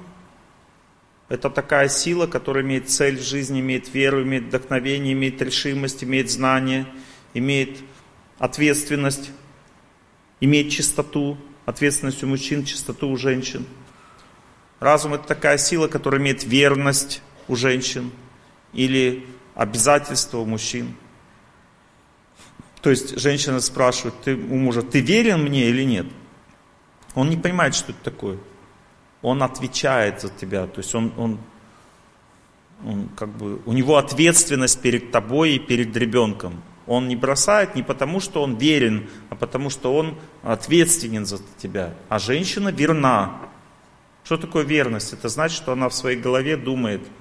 –это 1.30 1.50
такая 1.50 1.88
сила, 1.88 2.28
которая 2.28 2.66
имеет 2.66 2.90
цель 2.90 3.18
в 3.18 3.24
жизни, 3.24 3.62
имеет 3.62 3.94
веру, 3.94 4.24
имеет 4.24 4.44
вдохновение, 4.44 5.14
имеет 5.14 5.42
решимость, 5.42 6.04
имеет 6.04 6.30
знание, 6.30 6.86
имеет 7.36 7.78
ответственность, 8.40 9.30
имеет 10.40 10.72
чистоту, 10.72 11.38
ответственность 11.66 12.24
у 12.24 12.28
мужчин, 12.28 12.66
чистоту 12.66 13.10
у 13.10 13.18
женщин. 13.18 13.66
Разум– 14.80 15.14
это 15.16 15.28
такая 15.28 15.58
сила, 15.58 15.88
которая 15.88 16.20
имеет 16.20 16.44
верность 16.44 17.22
у 17.48 17.56
женщин 17.56 18.12
или 18.74 19.26
обязательства 19.54 20.40
у 20.40 20.46
мужчин. 20.46 20.96
То 22.82 22.90
есть 22.90 23.20
женщина 23.20 23.60
спрашивает 23.60 24.16
ты, 24.24 24.36
у 24.36 24.56
мужа, 24.56 24.82
ты 24.82 25.02
верен 25.02 25.44
мне 25.44 25.70
или 25.70 25.84
нет? 25.84 26.06
Он 27.16 27.30
не 27.30 27.38
понимает, 27.38 27.76
что 27.76 27.92
это 27.92 28.04
такое. 28.04 28.38
Он 29.22 29.42
отвечает 29.44 30.22
за 30.22 30.30
тебя. 30.30 30.68
То 30.68 30.80
есть 30.80 30.94
он, 30.94 31.12
он, 31.18 31.40
он 32.86 33.10
как 33.10 33.30
бы, 33.30 33.62
у 33.66 33.74
него 33.74 33.98
ответственность 33.98 34.82
перед 34.82 35.12
тобой 35.12 35.54
и 35.54 35.60
перед 35.60 35.96
ребенком. 35.98 36.62
Он 36.88 37.08
не 37.08 37.16
бросает 37.16 37.76
не 37.76 37.84
потому, 37.84 38.20
что 38.20 38.44
он 38.44 38.56
верен, 38.56 39.10
а 39.30 39.36
потому, 39.36 39.70
что 39.70 39.96
он 39.96 40.18
ответственен 40.44 41.26
за 41.26 41.40
тебя. 41.58 41.94
А 42.10 42.20
женщина 42.20 42.70
верна. 42.70 43.42
Что 44.24 44.38
такое 44.38 44.64
верность? 44.64 45.14
Это 45.14 45.30
значит, 45.30 45.58
что 45.58 45.72
она 45.72 45.90
в 45.90 45.94
своей 45.94 46.20
голове 46.20 46.58
думает– 46.58 47.02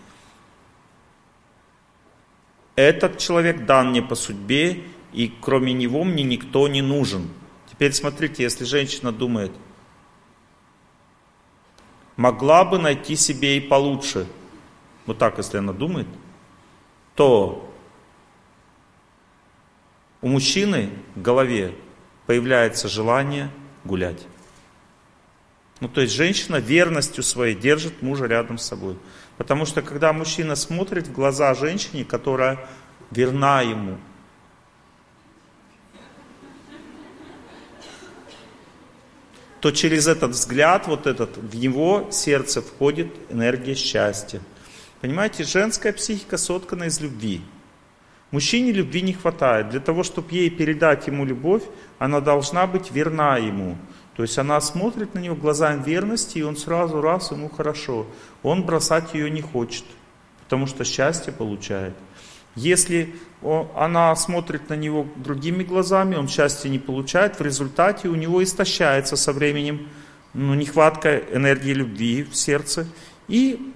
этот 2.76 3.18
человек 3.18 3.66
дан 3.66 3.90
мне 3.90 4.02
по 4.02 4.14
судьбе, 4.14 4.82
и 5.12 5.32
кроме 5.40 5.72
него 5.72 6.02
мне 6.02 6.24
никто 6.24 6.66
не 6.66 6.82
нужен. 6.82 7.28
Теперь 7.70 7.92
смотрите, 7.92 8.42
если 8.42 8.64
женщина 8.64 9.12
думает, 9.12 9.52
могла 12.16 12.64
бы 12.64 12.78
найти 12.78 13.14
себе 13.14 13.56
и 13.56 13.60
получше, 13.60 14.26
вот 15.06 15.18
так, 15.18 15.38
если 15.38 15.58
она 15.58 15.72
думает, 15.72 16.08
то 17.14 17.72
у 20.24 20.28
мужчины 20.28 20.88
в 21.16 21.20
голове 21.20 21.74
появляется 22.26 22.88
желание 22.88 23.50
гулять. 23.84 24.26
Ну, 25.80 25.88
то 25.88 26.00
есть 26.00 26.14
женщина 26.14 26.56
верностью 26.56 27.22
своей 27.22 27.54
держит 27.54 28.00
мужа 28.00 28.24
рядом 28.24 28.56
с 28.56 28.64
собой. 28.64 28.96
Потому 29.36 29.66
что 29.66 29.82
когда 29.82 30.14
мужчина 30.14 30.56
смотрит 30.56 31.08
в 31.08 31.12
глаза 31.12 31.52
женщине, 31.52 32.06
которая 32.06 32.58
верна 33.10 33.60
ему, 33.60 33.98
то 39.60 39.72
через 39.72 40.06
этот 40.06 40.30
взгляд, 40.30 40.86
вот 40.86 41.06
этот, 41.06 41.36
в 41.36 41.52
его 41.52 42.08
сердце 42.10 42.62
входит 42.62 43.08
энергия 43.28 43.74
счастья. 43.74 44.40
Понимаете, 45.02 45.44
женская 45.44 45.92
психика 45.92 46.38
соткана 46.38 46.84
из 46.84 46.98
любви. 46.98 47.42
Мужчине 48.30 48.72
любви 48.72 49.02
не 49.02 49.12
хватает. 49.12 49.70
Для 49.70 49.80
того, 49.80 50.02
чтобы 50.02 50.32
ей 50.32 50.50
передать 50.50 51.06
ему 51.06 51.24
любовь, 51.24 51.62
она 51.98 52.20
должна 52.20 52.66
быть 52.66 52.90
верна 52.90 53.36
ему. 53.38 53.76
То 54.16 54.22
есть 54.22 54.38
она 54.38 54.60
смотрит 54.60 55.14
на 55.14 55.18
него 55.18 55.34
глазами 55.34 55.82
верности, 55.82 56.38
и 56.38 56.42
он 56.42 56.56
сразу 56.56 57.00
раз, 57.00 57.32
ему 57.32 57.48
хорошо. 57.48 58.06
Он 58.42 58.64
бросать 58.64 59.14
ее 59.14 59.30
не 59.30 59.40
хочет, 59.40 59.84
потому 60.44 60.66
что 60.66 60.84
счастье 60.84 61.32
получает. 61.32 61.94
Если 62.54 63.14
она 63.76 64.14
смотрит 64.14 64.68
на 64.68 64.74
него 64.74 65.06
другими 65.16 65.64
глазами, 65.64 66.14
он 66.14 66.28
счастья 66.28 66.68
не 66.68 66.78
получает, 66.78 67.38
в 67.38 67.42
результате 67.42 68.08
у 68.08 68.14
него 68.14 68.42
истощается 68.42 69.16
со 69.16 69.32
временем 69.32 69.88
ну, 70.34 70.54
нехватка 70.54 71.18
энергии 71.18 71.72
любви 71.72 72.22
в 72.22 72.36
сердце. 72.36 72.86
И 73.26 73.72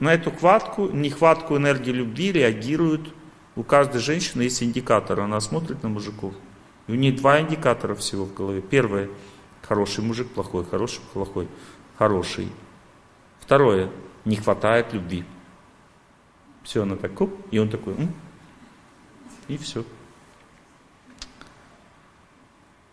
на 0.00 0.14
эту 0.14 0.30
хватку, 0.30 0.88
нехватку 0.88 1.56
энергии 1.58 1.92
любви 1.92 2.32
реагируют, 2.32 3.12
у 3.56 3.62
каждой 3.62 4.00
женщины 4.00 4.42
есть 4.42 4.62
индикатор, 4.62 5.20
она 5.20 5.40
смотрит 5.40 5.82
на 5.82 5.88
мужиков. 5.88 6.34
И 6.86 6.92
у 6.92 6.94
нее 6.94 7.12
два 7.12 7.40
индикатора 7.40 7.94
всего 7.94 8.24
в 8.24 8.34
голове. 8.34 8.60
Первое– 8.60 9.08
Хороший 9.62 10.02
мужик, 10.02 10.28
плохой, 10.28 10.64
хороший, 10.64 11.00
плохой, 11.12 11.48
хороший. 11.96 12.48
Второе, 13.40 13.90
не 14.24 14.36
хватает 14.36 14.92
любви. 14.92 15.24
Все, 16.64 16.82
она 16.82 16.96
так, 16.96 17.14
куп, 17.14 17.32
и 17.50 17.58
он 17.58 17.70
такой, 17.70 17.94
М? 17.94 18.14
и 19.48 19.56
все. 19.56 19.84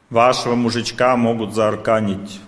Вашего 0.09 0.55
мужичка 0.55 1.15
могут 1.17 1.53
заарканить, 1.53 2.39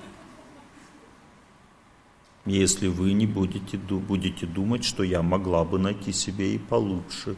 если 2.45 2.87
вы 2.87 3.13
не 3.13 3.27
будете, 3.27 3.77
будете 3.77 4.47
думать, 4.47 4.83
что 4.83 5.03
я 5.03 5.21
могла 5.21 5.63
бы 5.63 5.77
найти 5.77 6.11
себе 6.11 6.55
и 6.55 6.57
получше. 6.57 7.35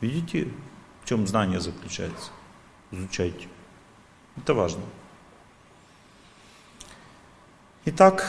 Видите, 0.00 0.48
в 1.02 1.08
чем 1.08 1.26
знание 1.26 1.60
заключается? 1.60 2.30
Изучайте. 2.90 3.48
Это 4.36 4.54
важно. 4.54 4.82
Итак, 7.86 8.28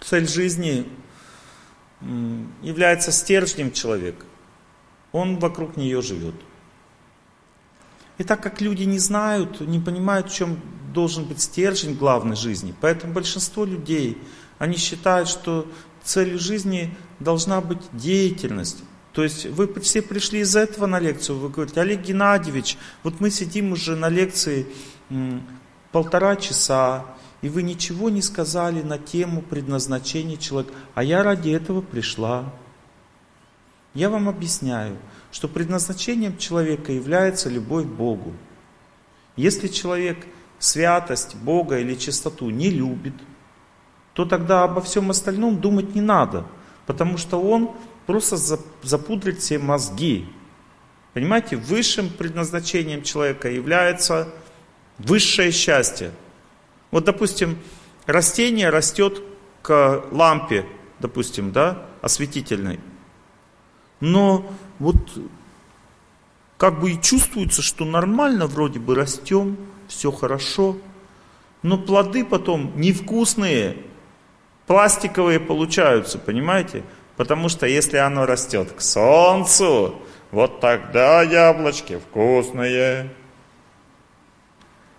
цель 0.00 0.28
жизни 0.28 0.86
является 2.62 3.10
стержнем 3.10 3.72
человека. 3.72 4.24
Он 5.12 5.38
вокруг 5.38 5.76
нее 5.76 6.02
живет. 6.02 6.34
И 8.18 8.24
так 8.24 8.42
как 8.42 8.60
люди 8.60 8.82
не 8.84 8.98
знают, 8.98 9.60
не 9.60 9.78
понимают, 9.78 10.30
в 10.30 10.34
чем 10.34 10.60
должен 10.92 11.24
быть 11.24 11.40
стержень 11.40 11.96
главной 11.96 12.36
жизни, 12.36 12.74
поэтому 12.80 13.12
большинство 13.12 13.64
людей, 13.64 14.18
они 14.58 14.76
считают, 14.76 15.28
что 15.28 15.70
целью 16.08 16.38
жизни 16.38 16.94
должна 17.20 17.60
быть 17.60 17.82
деятельность. 17.92 18.82
То 19.12 19.22
есть 19.22 19.46
вы 19.46 19.72
все 19.80 20.00
пришли 20.00 20.40
из 20.40 20.56
этого 20.56 20.86
на 20.86 20.98
лекцию, 20.98 21.38
вы 21.38 21.48
говорите, 21.48 21.80
Олег 21.80 22.02
Геннадьевич, 22.02 22.78
вот 23.02 23.20
мы 23.20 23.30
сидим 23.30 23.72
уже 23.72 23.96
на 23.96 24.08
лекции 24.08 24.66
полтора 25.92 26.36
часа, 26.36 27.04
и 27.42 27.48
вы 27.48 27.62
ничего 27.62 28.10
не 28.10 28.22
сказали 28.22 28.82
на 28.82 28.98
тему 28.98 29.42
предназначения 29.42 30.36
человека, 30.36 30.74
а 30.94 31.02
я 31.02 31.22
ради 31.22 31.50
этого 31.50 31.80
пришла. 31.80 32.52
Я 33.94 34.08
вам 34.10 34.28
объясняю, 34.28 34.96
что 35.32 35.48
предназначением 35.48 36.36
человека 36.38 36.92
является 36.92 37.48
любовь 37.48 37.84
к 37.84 37.88
Богу. 37.88 38.34
Если 39.36 39.68
человек 39.68 40.26
святость 40.58 41.36
Бога 41.36 41.78
или 41.78 41.94
чистоту 41.94 42.50
не 42.50 42.70
любит, 42.70 43.14
то 44.18 44.24
тогда 44.24 44.64
обо 44.64 44.80
всем 44.80 45.10
остальном 45.10 45.60
думать 45.60 45.94
не 45.94 46.00
надо, 46.00 46.44
потому 46.86 47.18
что 47.18 47.40
он 47.40 47.70
просто 48.04 48.36
запудрит 48.82 49.38
все 49.38 49.60
мозги. 49.60 50.26
Понимаете, 51.14 51.54
высшим 51.54 52.08
предназначением 52.08 53.04
человека 53.04 53.48
является 53.48 54.26
Высшее 54.98 55.52
счастье. 55.52 56.10
Вот, 56.90 57.04
допустим, 57.04 57.58
растение 58.06 58.70
растет 58.70 59.22
к 59.62 60.02
лампе, 60.10 60.66
допустим, 60.98 61.52
да, 61.52 61.86
осветительной. 62.02 62.80
Но 64.00 64.50
вот 64.80 64.96
как 66.56 66.80
бы 66.80 66.90
и 66.90 67.00
чувствуется, 67.00 67.62
что 67.62 67.84
нормально 67.84 68.48
вроде 68.48 68.80
бы 68.80 68.96
растем, 68.96 69.56
все 69.86 70.10
хорошо, 70.10 70.76
но 71.62 71.78
плоды 71.78 72.24
потом 72.24 72.72
невкусные, 72.74 73.76
пластиковые 74.68 75.40
получаются, 75.40 76.18
понимаете? 76.18 76.84
Потому 77.16 77.48
что 77.48 77.66
если 77.66 77.96
оно 77.96 78.26
растет 78.26 78.70
к 78.72 78.80
солнцу, 78.80 79.96
вот 80.30 80.60
тогда 80.60 81.22
яблочки 81.22 81.98
вкусные. 81.98 83.10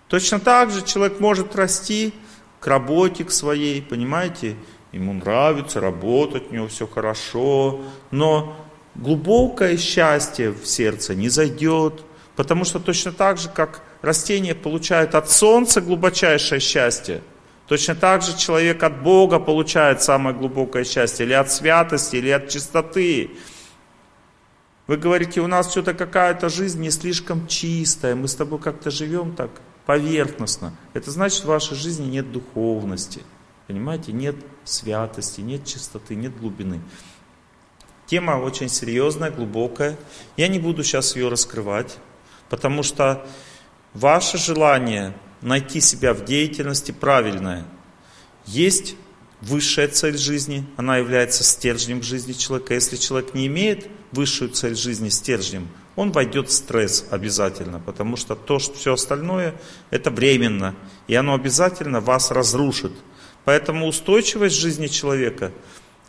Точно 0.08 0.40
так 0.40 0.70
же 0.70 0.84
человек 0.84 1.20
может 1.20 1.54
расти 1.54 2.12
к 2.58 2.66
работе 2.66 3.24
к 3.24 3.30
своей, 3.30 3.80
понимаете? 3.80 4.56
Ему 4.92 5.12
нравится 5.12 5.80
работать, 5.80 6.50
у 6.50 6.54
него 6.54 6.66
все 6.66 6.88
хорошо, 6.88 7.80
но 8.10 8.56
глубокое 8.96 9.76
счастье 9.76 10.50
в 10.50 10.66
сердце 10.66 11.14
не 11.14 11.28
зайдет, 11.28 12.02
потому 12.34 12.64
что 12.64 12.80
точно 12.80 13.12
так 13.12 13.38
же, 13.38 13.48
как 13.48 13.82
растение 14.02 14.56
получает 14.56 15.14
от 15.14 15.30
солнца 15.30 15.80
глубочайшее 15.80 16.60
счастье, 16.60 17.22
Точно 17.70 17.94
так 17.94 18.22
же 18.22 18.36
человек 18.36 18.82
от 18.82 19.00
Бога 19.00 19.38
получает 19.38 20.02
самое 20.02 20.34
глубокое 20.34 20.82
счастье, 20.82 21.24
или 21.24 21.34
от 21.34 21.52
святости, 21.52 22.16
или 22.16 22.30
от 22.30 22.48
чистоты. 22.48 23.30
Вы 24.88 24.96
говорите, 24.96 25.40
у 25.40 25.46
нас 25.46 25.70
что-то 25.70 25.94
какая-то 25.94 26.48
жизнь 26.48 26.80
не 26.80 26.90
слишком 26.90 27.46
чистая, 27.46 28.16
мы 28.16 28.26
с 28.26 28.34
тобой 28.34 28.58
как-то 28.58 28.90
живем 28.90 29.36
так 29.36 29.52
поверхностно. 29.86 30.74
Это 30.94 31.12
значит, 31.12 31.44
в 31.44 31.46
вашей 31.46 31.76
жизни 31.76 32.06
нет 32.06 32.32
духовности. 32.32 33.22
Понимаете, 33.68 34.10
нет 34.10 34.34
святости, 34.64 35.40
нет 35.40 35.64
чистоты, 35.64 36.16
нет 36.16 36.36
глубины. 36.36 36.80
Тема 38.06 38.32
очень 38.32 38.68
серьезная, 38.68 39.30
глубокая. 39.30 39.96
Я 40.36 40.48
не 40.48 40.58
буду 40.58 40.82
сейчас 40.82 41.14
ее 41.14 41.28
раскрывать, 41.28 41.98
потому 42.48 42.82
что 42.82 43.24
ваше 43.94 44.38
желание 44.38 45.14
найти 45.42 45.80
себя 45.80 46.14
в 46.14 46.24
деятельности 46.24 46.92
правильное. 46.92 47.64
Есть 48.46 48.96
высшая 49.40 49.88
цель 49.88 50.18
жизни, 50.18 50.66
она 50.76 50.98
является 50.98 51.44
стержнем 51.44 52.02
жизни 52.02 52.32
человека. 52.32 52.74
Если 52.74 52.96
человек 52.96 53.34
не 53.34 53.46
имеет 53.46 53.88
высшую 54.12 54.50
цель 54.50 54.74
жизни 54.74 55.08
стержнем, 55.08 55.68
он 55.96 56.12
войдет 56.12 56.48
в 56.48 56.52
стресс 56.52 57.06
обязательно, 57.10 57.80
потому 57.80 58.16
что 58.16 58.34
то, 58.34 58.58
что 58.58 58.74
все 58.74 58.94
остальное, 58.94 59.54
это 59.90 60.10
временно, 60.10 60.74
и 61.08 61.14
оно 61.14 61.34
обязательно 61.34 62.00
вас 62.00 62.30
разрушит. 62.30 62.92
Поэтому 63.44 63.86
устойчивость 63.86 64.56
жизни 64.56 64.86
человека 64.86 65.52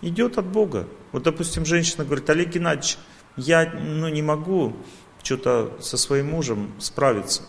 идет 0.02 0.38
от 0.38 0.46
Бога. 0.46 0.88
Вот, 1.12 1.24
допустим, 1.24 1.66
женщина 1.66 2.04
говорит, 2.06 2.30
Олег 2.30 2.50
Геннадьевич, 2.50 2.98
я 3.38 3.72
ну, 3.72 4.10
не 4.10 4.22
могу 4.22 4.76
что-то 5.24 5.78
со 5.82 5.98
своим 5.98 6.32
мужем 6.32 6.74
справиться. 6.80 7.44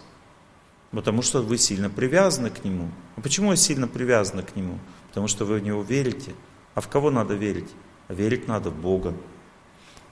Потому 0.92 1.22
что 1.22 1.40
вы 1.42 1.56
сильно 1.56 1.88
привязаны 1.88 2.50
к 2.50 2.64
нему. 2.64 2.90
А 3.16 3.20
почему 3.20 3.50
я 3.50 3.56
сильно 3.56 3.88
привязана 3.88 4.42
к 4.42 4.54
нему? 4.54 4.78
Потому 5.08 5.26
что 5.26 5.44
вы 5.44 5.58
в 5.58 5.62
него 5.62 5.82
верите. 5.82 6.34
А 6.74 6.80
в 6.80 6.88
кого 6.88 7.10
надо 7.10 7.34
верить? 7.34 7.68
А 8.08 8.14
верить 8.14 8.46
надо 8.46 8.70
в 8.70 8.78
Бога. 8.78 9.14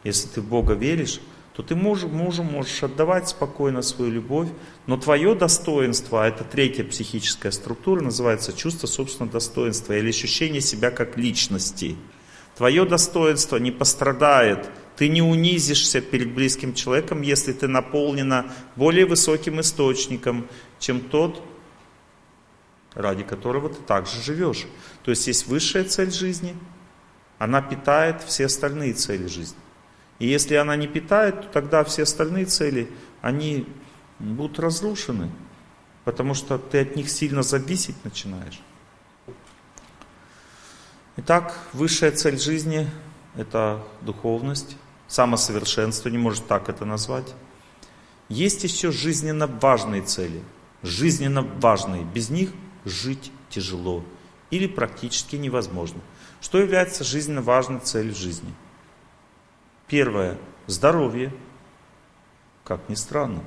Если 0.05 0.29
ты 0.29 0.41
в 0.41 0.47
Бога 0.47 0.73
веришь, 0.73 1.21
то 1.55 1.63
ты 1.63 1.75
мужу, 1.75 2.09
мужу 2.09 2.43
можешь 2.43 2.83
отдавать 2.83 3.29
спокойно 3.29 3.83
свою 3.83 4.11
любовь, 4.11 4.49
но 4.87 4.97
твое 4.97 5.35
достоинство, 5.35 6.25
а 6.25 6.29
это 6.29 6.45
третья 6.45 6.85
психическая 6.85 7.53
структура, 7.53 8.01
называется 8.01 8.57
чувство 8.57 8.87
собственного 8.87 9.33
достоинства 9.33 9.93
или 9.93 10.09
ощущение 10.09 10.63
себя 10.63 10.91
как 10.91 11.19
личности. 11.19 11.97
Твое 12.57 12.87
достоинство 12.87 13.59
не 13.59 13.71
пострадает 13.71 14.71
ты 15.01 15.09
не 15.09 15.23
унизишься 15.23 16.03
перед 16.03 16.35
близким 16.35 16.75
человеком, 16.75 17.23
если 17.23 17.55
ты 17.55 17.67
наполнена 17.67 18.53
более 18.77 19.07
высоким 19.07 19.59
источником, 19.59 20.47
чем 20.81 21.01
тот, 21.01 21.41
ради 22.95 23.23
которого 23.23 23.69
ты 23.69 23.81
также 23.83 24.21
живешь. 24.21 24.67
То 25.05 25.13
есть 25.13 25.29
есть 25.29 25.47
высшая 25.47 25.85
цель 25.85 26.11
жизни, 26.11 26.57
она 27.39 27.63
питает 27.63 28.23
все 28.23 28.47
остальные 28.47 28.95
цели 28.95 29.27
жизни. 29.27 29.57
И 30.19 30.27
если 30.27 30.57
она 30.57 30.75
не 30.77 30.89
питает, 30.89 31.41
то 31.43 31.49
тогда 31.49 31.85
все 31.85 32.03
остальные 32.03 32.47
цели, 32.47 32.91
они 33.23 33.67
будут 34.19 34.59
разрушены, 34.59 35.31
потому 36.05 36.35
что 36.35 36.59
ты 36.59 36.81
от 36.81 36.97
них 36.97 37.09
сильно 37.09 37.43
зависеть 37.43 38.05
начинаешь. 38.05 38.61
Итак, 41.17 41.57
высшая 41.73 42.13
цель 42.13 42.39
жизни– 42.39 42.91
это 43.37 43.83
духовность, 44.01 44.77
самосовершенствование, 45.09 46.21
может 46.21 46.47
так 46.47 46.69
это 46.69 46.85
назвать. 46.85 47.35
Есть 48.29 48.63
еще 48.65 48.93
жизненно 48.93 49.47
важные 49.47 50.03
цели, 50.03 50.43
жизненно 50.83 51.43
важные. 51.43 52.05
Без 52.05 52.31
них 52.31 52.51
жить 52.85 53.33
тяжело 53.49 54.05
или 54.51 54.67
практически 54.67 55.37
невозможно. 55.37 56.01
Что 56.41 56.59
является 56.59 57.05
жизненно 57.05 57.43
важной 57.43 57.81
целью 57.81 58.15
жизни? 58.15 58.53
Первое– 59.87 60.39
здоровье. 60.67 61.33
Как 62.65 62.89
ни 62.89 62.95
странно. 62.95 63.43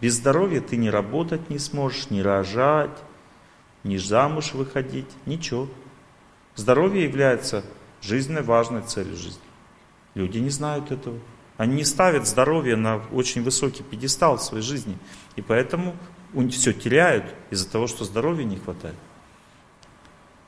Без 0.00 0.14
здоровья 0.14 0.60
ты 0.60 0.76
не 0.76 0.90
работать 0.90 1.50
не 1.50 1.58
сможешь, 1.58 2.10
не 2.10 2.22
рожать, 2.22 2.96
не 3.82 3.98
замуж 3.98 4.52
выходить, 4.52 5.10
ничего. 5.24 5.68
Здоровье 6.54 7.04
является 7.04 7.64
жизненно 8.02 8.42
важной 8.42 8.82
целью 8.82 9.16
жизни. 9.16 9.42
Люди 10.14 10.38
не 10.38 10.50
знают 10.50 10.90
этого. 10.90 11.18
Они 11.56 11.76
не 11.76 11.84
ставят 11.84 12.26
здоровье 12.26 12.76
на 12.76 12.96
очень 13.12 13.42
высокий 13.42 13.82
пьедестал 13.82 14.36
в 14.36 14.42
своей 14.42 14.62
жизни. 14.62 14.98
И 15.36 15.42
поэтому 15.42 15.96
все 16.50 16.72
теряют 16.72 17.34
из-за 17.50 17.68
того, 17.70 17.86
что 17.86 18.04
здоровья 18.04 18.44
не 18.44 18.58
хватает. 18.58 18.96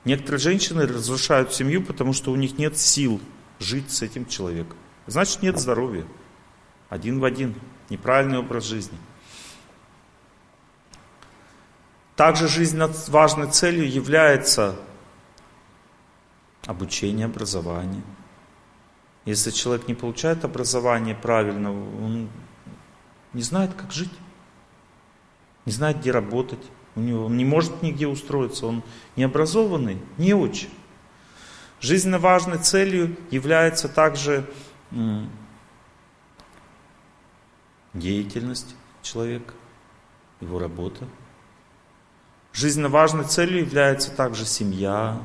Некоторые 0.05 0.39
женщины 0.39 0.87
разрушают 0.87 1.55
семью, 1.55 1.83
потому 1.83 2.13
что 2.13 2.31
у 2.31 2.37
них 2.37 2.59
нет 2.59 2.77
сил 2.77 3.21
жить 3.59 3.91
с 3.91 4.03
этим 4.03 4.27
человеком. 4.27 4.77
Значит, 5.07 5.43
нет 5.43 5.59
здоровья. 5.59 6.05
Один 6.91 7.21
в 7.21 7.25
один. 7.25 7.55
Неправильный 7.89 8.39
образ 8.39 8.65
жизни. 8.65 8.99
Также 12.17 12.49
жизненно 12.49 12.93
важной 13.09 13.51
целью 13.51 13.91
является 13.91 14.77
обучение, 16.67 17.27
образование– 17.27 18.03
если 19.29 19.51
человек 19.51 19.89
не 19.89 19.95
получает 19.95 20.47
образование 20.47 21.15
правильно, 21.15 21.71
он 21.71 22.31
не 23.35 23.43
знает, 23.43 23.75
как 23.75 23.93
жить, 23.93 24.11
не 25.67 25.73
знает, 25.73 25.99
где 25.99 26.13
работать, 26.13 26.65
у 26.95 27.01
него, 27.01 27.27
он 27.27 27.37
не 27.37 27.45
может 27.45 27.83
нигде 27.83 28.07
устроиться, 28.07 28.65
он 28.67 28.83
необразованный, 29.17 30.01
не 30.17 30.33
очень. 30.33 30.71
Жизненно 31.79 32.19
важной 32.19 32.57
целью 32.57 33.19
является 33.31 33.91
также 33.91 34.51
деятельность 37.93 38.75
человека, 39.03 39.53
его 40.41 40.59
работа. 40.59 41.07
Жизненно 42.55 42.89
важной 42.89 43.25
целью 43.25 43.61
является 43.61 44.11
также 44.11 44.47
семья 44.47 45.21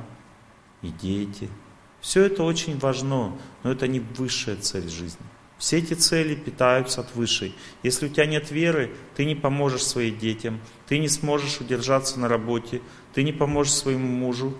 и 0.82 0.90
дети– 0.90 1.50
все 2.04 2.26
это 2.26 2.44
очень 2.44 2.78
важно, 2.78 3.34
но 3.64 3.72
это 3.72 3.88
не 3.88 4.02
высшая 4.02 4.58
цель 4.58 4.90
жизни. 4.90 5.26
Все 5.58 5.78
эти 5.78 5.94
цели 5.94 6.36
питаются 6.36 7.00
от 7.00 7.16
высшей. 7.16 7.56
Если 7.82 8.08
у 8.08 8.10
тебя 8.10 8.26
нет 8.26 8.52
веры, 8.52 8.94
ты 9.16 9.24
не 9.24 9.36
поможешь 9.36 9.86
своим 9.86 10.20
детям, 10.20 10.60
ты 10.86 11.00
не 11.00 11.08
сможешь 11.08 11.62
удержаться 11.62 12.20
на 12.20 12.28
работе, 12.28 12.82
ты 13.14 13.24
не 13.24 13.32
поможешь 13.32 13.74
своему 13.74 14.06
мужу, 14.06 14.54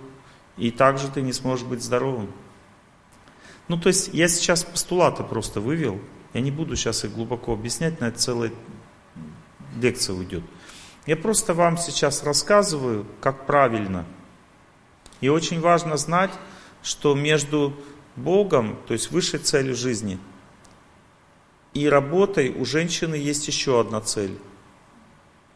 и 0.56 0.70
также 0.70 1.08
ты 1.10 1.20
не 1.20 1.34
сможешь 1.34 1.66
быть 1.66 1.82
здоровым. 1.82 2.32
Ну, 3.68 3.76
то 3.78 3.88
есть 3.88 4.08
я 4.14 4.26
сейчас 4.28 4.64
постулаты 4.64 5.22
просто 5.22 5.60
вывел, 5.60 6.00
я 6.32 6.40
не 6.40 6.50
буду 6.50 6.76
сейчас 6.76 7.04
их 7.04 7.12
глубоко 7.12 7.52
объяснять, 7.52 8.00
на 8.00 8.06
это 8.06 8.18
целая 8.18 8.52
лекция 9.78 10.16
уйдет. 10.16 10.44
Я 11.04 11.18
просто 11.18 11.52
вам 11.52 11.76
сейчас 11.76 12.22
рассказываю, 12.22 13.06
как 13.20 13.44
правильно. 13.44 14.06
И 15.20 15.28
очень 15.28 15.60
важно 15.60 15.98
знать, 15.98 16.30
что 16.84 17.14
между 17.14 17.74
Богом, 18.14 18.78
то 18.86 18.92
есть 18.92 19.10
высшей 19.10 19.40
целью 19.40 19.74
жизни, 19.74 20.18
и 21.72 21.88
работой 21.88 22.50
у 22.50 22.64
женщины 22.64 23.16
есть 23.16 23.48
еще 23.48 23.80
одна 23.80 24.00
цель. 24.00 24.38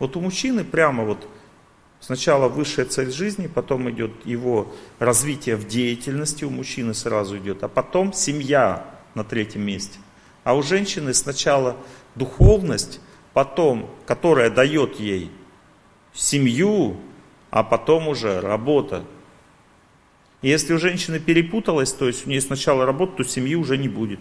Вот 0.00 0.16
у 0.16 0.20
мужчины 0.20 0.64
прямо 0.64 1.04
вот 1.04 1.28
сначала 2.00 2.48
высшая 2.48 2.86
цель 2.86 3.12
жизни, 3.12 3.46
потом 3.46 3.88
идет 3.90 4.10
его 4.24 4.72
развитие 4.98 5.56
в 5.56 5.68
деятельности, 5.68 6.44
у 6.44 6.50
мужчины 6.50 6.94
сразу 6.94 7.38
идет, 7.38 7.62
а 7.62 7.68
потом 7.68 8.12
семья 8.12 8.84
на 9.14 9.22
третьем 9.22 9.62
месте. 9.62 9.98
А 10.44 10.56
у 10.56 10.62
женщины 10.62 11.12
сначала 11.12 11.76
духовность, 12.14 13.00
потом, 13.34 13.90
которая 14.06 14.50
дает 14.50 14.98
ей 14.98 15.30
семью, 16.14 16.96
а 17.50 17.62
потом 17.62 18.08
уже 18.08 18.40
работа, 18.40 19.04
если 20.42 20.72
у 20.72 20.78
женщины 20.78 21.18
перепуталась, 21.18 21.92
то 21.92 22.06
есть 22.06 22.26
у 22.26 22.30
нее 22.30 22.40
сначала 22.40 22.86
работа, 22.86 23.18
то 23.18 23.24
семьи 23.24 23.54
уже 23.54 23.76
не 23.76 23.88
будет. 23.88 24.20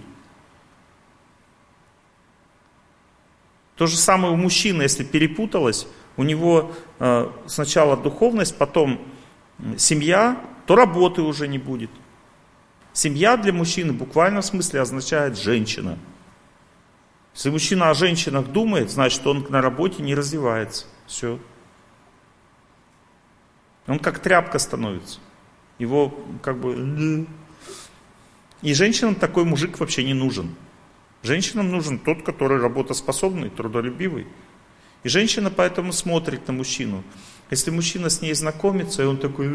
То 3.76 3.86
же 3.86 3.96
самое 3.96 4.34
у 4.34 4.38
мужчины, 4.38 4.82
если 4.82 5.04
перепуталась, 5.04 5.88
у 6.16 6.24
него 6.24 6.74
э, 7.00 7.30
сначала 7.46 7.96
духовность, 7.96 8.58
потом 8.58 9.00
семья, 9.78 10.42
то 10.66 10.76
работы 10.76 11.22
уже 11.22 11.48
не 11.48 11.60
будет. 11.60 11.92
Семья 12.92 13.38
для 13.38 13.54
мужчины 13.54 13.94
в 13.94 13.98
буквальном 13.98 14.42
смысле 14.42 14.82
означает 14.82 15.38
женщина. 15.38 16.00
Если 17.36 17.52
мужчина 17.52 17.92
о 17.92 17.94
женщинах 17.94 18.48
думает, 18.48 18.90
значит 18.90 19.26
он 19.28 19.46
на 19.50 19.62
работе 19.62 20.02
не 20.02 20.16
развивается. 20.16 20.88
Все. 21.06 21.40
Он 23.86 24.00
как 24.00 24.18
тряпка 24.18 24.58
становится. 24.58 25.20
Его 25.80 26.14
как 26.42 26.58
бы... 26.58 27.28
И 28.62 28.74
женщинам 28.74 29.16
такой 29.16 29.46
мужик 29.46 29.80
вообще 29.80 30.04
не 30.04 30.14
нужен. 30.14 30.56
Женщинам 31.24 31.72
нужен 31.72 32.00
тот, 32.00 32.24
который 32.24 32.60
работоспособный, 32.60 33.50
трудолюбивый. 33.50 34.28
И 35.04 35.10
женщина 35.10 35.52
поэтому 35.52 35.94
смотрит 35.94 36.48
на 36.48 36.54
мужчину. 36.54 37.04
Если 37.50 37.72
мужчина 37.72 38.10
с 38.10 38.22
ней 38.22 38.34
знакомится, 38.34 39.04
и 39.04 39.06
он 39.06 39.18
такой, 39.18 39.48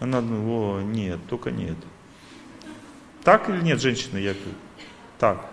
она 0.00 0.20
думает, 0.20 0.42
о, 0.46 0.80
нет, 0.82 1.18
только 1.28 1.50
нет. 1.50 1.76
Так 3.24 3.48
или 3.50 3.60
нет, 3.60 3.80
женщина, 3.80 4.18
я 4.18 4.32
говорю? 4.32 4.50
Так. 5.18 5.50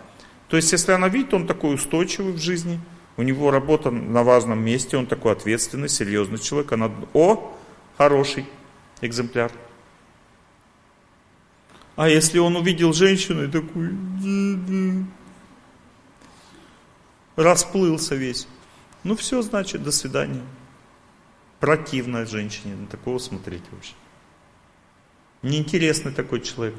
То 0.48 0.58
есть, 0.58 0.72
если 0.72 0.92
она 0.92 1.10
видит, 1.10 1.34
он 1.34 1.46
такой 1.46 1.76
устойчивый 1.76 2.34
в 2.34 2.40
жизни, 2.40 2.80
у 3.18 3.24
него 3.24 3.52
работа 3.52 3.92
на 3.92 4.24
важном 4.24 4.64
месте, 4.64 4.98
он 4.98 5.08
такой 5.08 5.34
ответственный, 5.34 5.90
серьезный 5.90 6.40
человек, 6.40 6.72
она, 6.72 6.92
о, 7.14 7.56
хороший 7.98 8.46
экземпляр. 9.02 9.52
А 11.96 12.10
если 12.10 12.40
он 12.40 12.56
увидел 12.58 12.92
женщину 12.94 13.46
и 13.46 13.52
такой, 13.52 13.96
расплылся 17.36 18.16
весь, 18.16 18.48
ну 19.04 19.16
все, 19.16 19.42
значит, 19.42 19.84
до 19.84 19.92
свидания. 19.92 20.44
Противная 21.60 22.26
женщине, 22.26 22.76
на 22.76 22.88
такого 22.88 23.18
смотреть 23.18 23.64
вообще. 23.72 23.94
Неинтересный 25.42 26.12
такой 26.12 26.42
человек. 26.42 26.76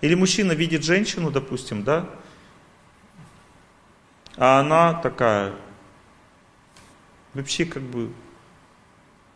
Или 0.00 0.14
мужчина 0.14 0.52
видит 0.52 0.84
женщину, 0.84 1.30
допустим, 1.30 1.84
да, 1.84 2.08
а 4.36 4.60
она 4.60 4.94
такая, 4.94 5.54
вообще 7.34 7.64
как 7.64 7.82
бы 7.82 8.12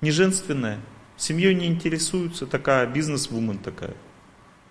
не 0.01 0.11
женственная, 0.11 0.81
семьей 1.17 1.55
не 1.55 1.67
интересуется, 1.67 2.47
такая 2.47 2.87
бизнес-вумен 2.87 3.59
такая. 3.59 3.97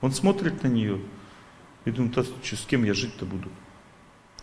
Он 0.02 0.12
смотрит 0.12 0.64
на 0.64 0.68
нее 0.68 1.02
и 1.86 1.92
думает, 1.92 2.18
а 2.18 2.24
с 2.24 2.66
кем 2.66 2.84
я 2.84 2.94
жить-то 2.94 3.26
буду? 3.26 3.50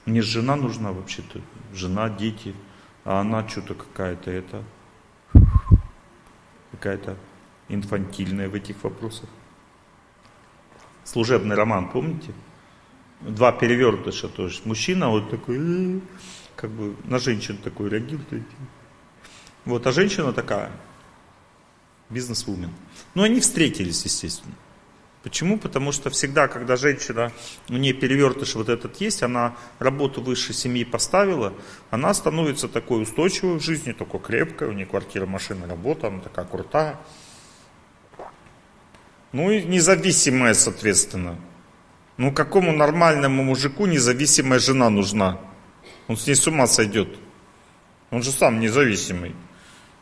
Мне 0.04 0.20
жена 0.20 0.56
нужна 0.56 0.92
вообще-то, 0.92 1.40
жена, 1.72 2.10
дети, 2.10 2.54
а 3.04 3.20
она 3.20 3.46
что-то 3.48 3.74
какая-то 3.74 4.30
это, 4.30 4.64
какая-то 6.72 7.16
инфантильная 7.68 8.48
в 8.48 8.54
этих 8.54 8.82
вопросах. 8.84 9.28
Служебный 11.04 11.56
роман, 11.56 11.90
помните? 11.90 12.32
Два 13.20 13.52
перевертыша 13.52 14.28
тоже. 14.28 14.60
Мужчина 14.64 15.08
вот 15.08 15.30
такой, 15.30 15.56
«Э, 15.58 16.00
как 16.56 16.70
бы 16.70 16.94
на 17.04 17.18
женщину 17.18 17.58
такой 17.62 17.88
реагирует. 17.88 18.42
Вот, 19.64 19.86
а 19.86 19.92
женщина 19.92 20.32
такая, 20.32 20.70
бизнес-вумен. 22.10 22.70
Ну, 23.14 23.22
они 23.22 23.40
встретились, 23.40 24.04
естественно. 24.04 24.54
Почему? 25.22 25.58
Потому 25.58 25.90
что 25.90 26.10
всегда, 26.10 26.48
когда 26.48 26.76
женщина, 26.76 27.32
у 27.70 27.74
нее 27.74 27.94
перевертыш 27.94 28.56
вот 28.56 28.68
этот 28.68 29.00
есть, 29.00 29.22
она 29.22 29.56
работу 29.78 30.20
высшей 30.20 30.54
семьи 30.54 30.84
поставила, 30.84 31.54
она 31.90 32.12
становится 32.12 32.68
такой 32.68 33.02
устойчивой 33.02 33.58
в 33.58 33.62
жизни, 33.62 33.92
такой 33.92 34.20
крепкой, 34.20 34.68
у 34.68 34.72
нее 34.72 34.84
квартира, 34.84 35.24
машина, 35.24 35.66
работа, 35.66 36.08
она 36.08 36.20
такая 36.20 36.44
крутая. 36.44 37.00
Ну 39.32 39.50
и 39.50 39.62
независимая, 39.62 40.52
соответственно. 40.52 41.38
Ну 42.18 42.30
какому 42.30 42.72
нормальному 42.72 43.42
мужику 43.44 43.86
независимая 43.86 44.58
жена 44.58 44.90
нужна? 44.90 45.40
Он 46.06 46.18
с 46.18 46.26
ней 46.26 46.34
с 46.34 46.46
ума 46.46 46.66
сойдет. 46.66 47.08
Он 48.10 48.22
же 48.22 48.30
сам 48.30 48.60
независимый. 48.60 49.34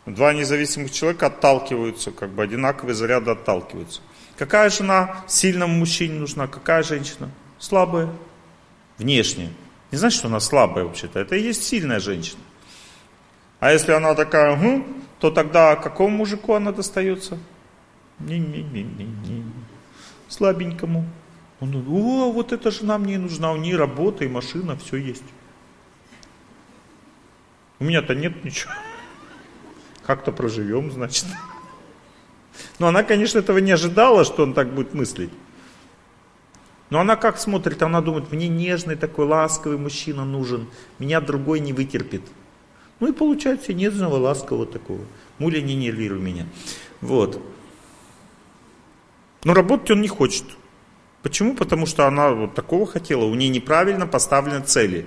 Два 0.06 0.32
независимых 0.32 0.90
человека 0.90 1.26
отталкиваются, 1.26 2.10
как 2.10 2.30
бы 2.30 2.42
одинаковые 2.42 2.94
заряды 2.94 3.30
отталкиваются. 3.30 4.00
Какая 4.36 4.68
жена 4.70 5.24
сильному 5.28 5.74
мужчине 5.74 6.18
нужна? 6.18 6.48
Какая 6.48 6.82
женщина? 6.82 7.30
Слабая. 7.58 8.08
Внешне. 8.98 9.52
Не 9.92 9.98
значит, 9.98 10.18
что 10.18 10.28
она 10.28 10.40
слабая 10.40 10.84
вообще-то. 10.84 11.20
Это 11.20 11.36
и 11.36 11.42
есть 11.42 11.62
сильная 11.62 12.00
женщина. 12.00 12.40
А 13.60 13.72
если 13.72 13.92
она 13.92 14.14
такая, 14.14 14.56
угу, 14.56 14.84
то 15.20 15.30
тогда 15.30 15.76
какому 15.76 16.16
мужику 16.16 16.54
она 16.54 16.72
достается? 16.72 17.38
Не-не-не-не-не. 18.18 19.44
Слабенькому. 20.28 21.06
Он 21.60 21.70
думает, 21.70 21.88
о, 21.88 22.32
вот 22.32 22.52
эта 22.52 22.72
жена 22.72 22.98
мне 22.98 23.18
нужна, 23.18 23.52
у 23.52 23.56
нее 23.56 23.76
работа 23.76 24.24
и 24.24 24.28
машина, 24.28 24.76
все 24.76 24.96
есть. 24.96 25.22
У 27.78 27.84
меня-то 27.84 28.16
нет 28.16 28.44
ничего. 28.44 28.72
Как-то 30.06 30.32
проживем, 30.32 30.90
значит. 30.90 31.26
Но 32.78 32.88
она, 32.88 33.02
конечно, 33.02 33.38
этого 33.38 33.58
не 33.58 33.72
ожидала, 33.72 34.24
что 34.24 34.42
он 34.42 34.54
так 34.54 34.72
будет 34.72 34.94
мыслить. 34.94 35.30
Но 36.90 37.00
она 37.00 37.16
как 37.16 37.38
смотрит, 37.38 37.82
она 37.82 38.02
думает, 38.02 38.30
мне 38.32 38.48
нежный 38.48 38.96
такой 38.96 39.24
ласковый 39.24 39.78
мужчина 39.78 40.24
нужен, 40.24 40.68
меня 40.98 41.20
другой 41.20 41.60
не 41.60 41.72
вытерпит. 41.72 42.22
Ну 43.00 43.08
и 43.08 43.12
получается 43.12 43.72
нежного, 43.72 44.16
ласкового 44.16 44.66
такого. 44.66 45.00
Муля, 45.38 45.62
не 45.62 45.74
нервируй 45.74 46.20
меня. 46.20 46.46
Вот. 47.00 47.40
Но 49.44 49.54
работать 49.54 49.90
он 49.90 50.02
не 50.02 50.08
хочет. 50.08 50.44
Почему? 51.22 51.56
Потому 51.56 51.86
что 51.86 52.06
она 52.06 52.30
вот 52.30 52.54
такого 52.54 52.86
хотела, 52.86 53.24
у 53.24 53.34
нее 53.34 53.48
неправильно 53.48 54.06
поставлены 54.06 54.62
цели. 54.62 55.06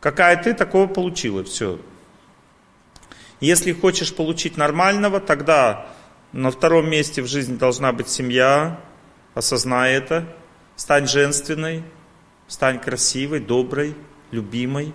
Какая 0.00 0.42
ты, 0.42 0.54
такого 0.54 0.86
получила, 0.86 1.44
все. 1.44 1.78
Если 3.40 3.72
хочешь 3.72 4.14
получить 4.14 4.56
нормального, 4.56 5.20
тогда 5.20 5.86
на 6.32 6.50
втором 6.50 6.90
месте 6.90 7.22
в 7.22 7.26
жизни 7.26 7.56
должна 7.56 7.92
быть 7.92 8.08
семья, 8.08 8.80
осознай 9.34 9.92
это, 9.92 10.26
стань 10.76 11.06
женственной, 11.06 11.84
стань 12.48 12.80
красивой, 12.80 13.40
доброй, 13.40 13.94
любимой 14.30 14.92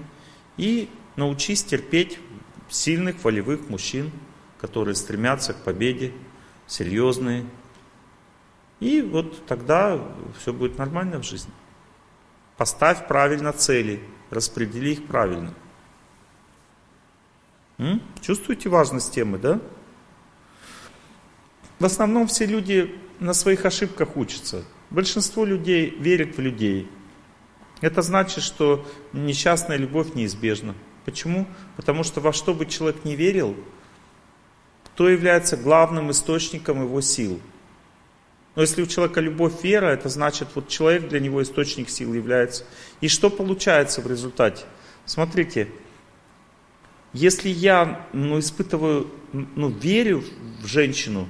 и 0.57 0.89
научись 1.15 1.63
терпеть 1.63 2.19
сильных, 2.69 3.23
волевых 3.23 3.69
мужчин, 3.69 4.11
которые 4.59 4.95
стремятся 4.95 5.53
к 5.53 5.63
победе, 5.63 6.11
серьезные. 6.67 7.45
И 8.79 9.01
вот 9.01 9.45
тогда 9.45 9.99
все 10.39 10.51
будет 10.51 10.77
нормально 10.77 11.19
в 11.19 11.23
жизни. 11.23 11.53
Поставь 12.57 13.07
правильно 13.07 13.53
цели, 13.53 14.01
распредели 14.29 14.89
их 14.89 15.07
правильно. 15.07 15.53
Чувствуете 18.21 18.69
важность 18.69 19.13
темы, 19.13 19.37
да? 19.37 19.59
В 21.79 21.85
основном 21.85 22.27
все 22.27 22.45
люди 22.45 22.95
на 23.19 23.33
своих 23.33 23.65
ошибках 23.65 24.15
учатся. 24.15 24.63
Большинство 24.89 25.43
людей 25.43 25.89
верит 25.89 26.37
в 26.37 26.41
людей. 26.41 26.89
Это 27.81 28.01
значит, 28.01 28.43
что 28.43 28.85
несчастная 29.11 29.77
любовь 29.77 30.13
неизбежна. 30.13 30.75
Почему? 31.03 31.47
Потому 31.75 32.03
что 32.03 32.21
во 32.21 32.31
что 32.31 32.53
бы 32.53 32.65
человек 32.65 33.03
не 33.03 33.15
верил, 33.15 33.57
кто 34.85 35.09
является 35.09 35.57
главным 35.57 36.11
источником 36.11 36.83
его 36.83 37.01
сил. 37.01 37.41
Но 38.55 38.61
если 38.61 38.83
у 38.83 38.85
человека 38.85 39.19
любовь, 39.19 39.63
вера, 39.63 39.87
это 39.87 40.09
значит, 40.09 40.49
вот 40.53 40.69
человек 40.69 41.09
для 41.09 41.19
него 41.19 41.41
источник 41.41 41.89
сил 41.89 42.13
является. 42.13 42.63
И 43.01 43.07
что 43.07 43.29
получается 43.29 44.01
в 44.01 44.07
результате? 44.07 44.63
Смотрите, 45.05 45.67
если 47.13 47.49
я 47.49 48.07
ну, 48.11 48.39
испытываю, 48.39 49.07
ну, 49.31 49.69
верю 49.69 50.23
в 50.61 50.65
женщину, 50.65 51.27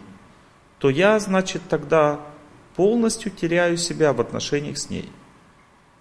то 0.80 0.90
я, 0.90 1.20
значит, 1.20 1.62
тогда 1.70 2.22
полностью 2.76 3.32
теряю 3.32 3.78
себя 3.78 4.14
в 4.14 4.22
отношениях 4.22 4.78
с 4.78 4.90
ней. 4.90 5.10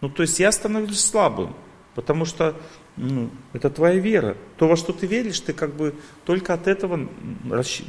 Ну, 0.00 0.08
то 0.08 0.22
есть 0.22 0.40
я 0.40 0.50
становлюсь 0.50 1.00
слабым, 1.00 1.54
потому 1.94 2.24
что 2.24 2.56
ну, 2.96 3.30
это 3.52 3.70
твоя 3.70 3.98
вера. 3.98 4.36
То, 4.56 4.68
во 4.68 4.76
что 4.76 4.92
ты 4.92 5.06
веришь, 5.06 5.40
ты 5.40 5.52
как 5.52 5.74
бы 5.74 5.94
только 6.24 6.54
от 6.54 6.66
этого 6.66 7.08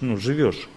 ну, 0.01 0.17
живешь. 0.17 0.69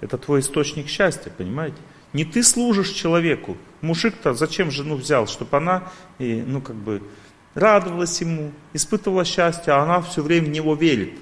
Это 0.00 0.16
твой 0.18 0.40
источник 0.40 0.88
счастья, 0.88 1.30
понимаете? 1.36 1.76
Не 2.12 2.24
ты 2.24 2.42
служишь 2.42 2.90
человеку. 2.90 3.56
Мужик-то 3.82 4.34
зачем 4.34 4.70
жену 4.70 4.96
взял? 4.96 5.26
Чтобы 5.26 5.56
она, 5.56 5.92
ну, 6.18 6.60
как 6.60 6.76
бы, 6.76 7.02
радовалась 7.54 8.20
ему, 8.20 8.52
испытывала 8.72 9.24
счастье, 9.24 9.72
а 9.72 9.82
она 9.82 10.00
все 10.00 10.22
время 10.22 10.46
в 10.46 10.50
него 10.50 10.74
верит. 10.74 11.18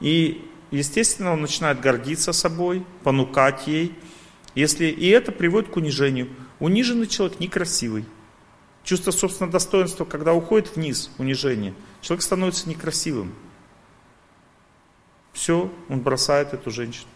И 0.00 0.48
естественно, 0.70 1.32
он 1.32 1.42
начинает 1.42 1.80
гордиться 1.80 2.32
собой, 2.32 2.84
понукать 3.02 3.66
ей. 3.66 3.96
Если, 4.54 4.86
и 4.86 5.08
это 5.08 5.32
приводит 5.32 5.70
к 5.70 5.76
унижению. 5.76 6.28
Униженный 6.60 7.06
человек 7.06 7.40
некрасивый. 7.40 8.04
Чувство 8.84 9.10
собственного 9.10 9.52
достоинства, 9.52 10.04
когда 10.04 10.34
уходит 10.34 10.76
вниз, 10.76 11.10
унижение, 11.18 11.74
человек 12.02 12.22
становится 12.22 12.68
некрасивым. 12.68 13.34
Все, 15.32 15.72
он 15.88 16.00
бросает 16.00 16.52
эту 16.52 16.70
женщину, 16.70 17.08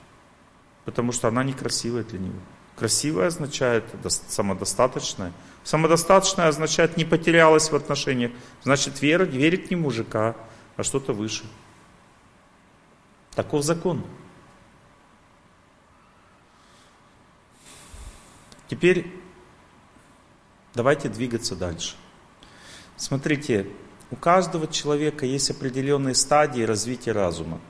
потому 0.85 1.13
что 1.13 1.29
она 1.29 1.45
некрасивая 1.45 2.05
для 2.05 2.19
него. 2.19 2.41
Красивая 2.75 3.27
означает 3.27 3.85
самодостаточная. 4.29 5.33
Самодостаточная 5.69 6.49
означает 6.49 6.97
не 6.97 7.05
потерялась 7.05 7.71
в 7.71 7.77
отношениях. 7.77 8.33
Значит, 8.63 9.03
вера, 9.03 9.25
верит 9.25 9.69
не 9.69 9.77
мужика, 9.77 10.35
а 10.79 10.83
что-то 10.83 11.13
выше. 11.13 11.45
Таков 13.35 13.63
закон. 13.63 14.03
Теперь 18.69 19.13
Давайте 20.75 21.11
двигаться 21.11 21.55
дальше. 21.55 21.97
Смотрите, 22.97 23.67
у 24.11 24.17
каждого 24.17 24.69
человека 24.69 25.27
есть 25.27 25.51
определенные 25.51 26.15
стадии 26.15 26.63
развития 26.63 27.13
разума. 27.13 27.61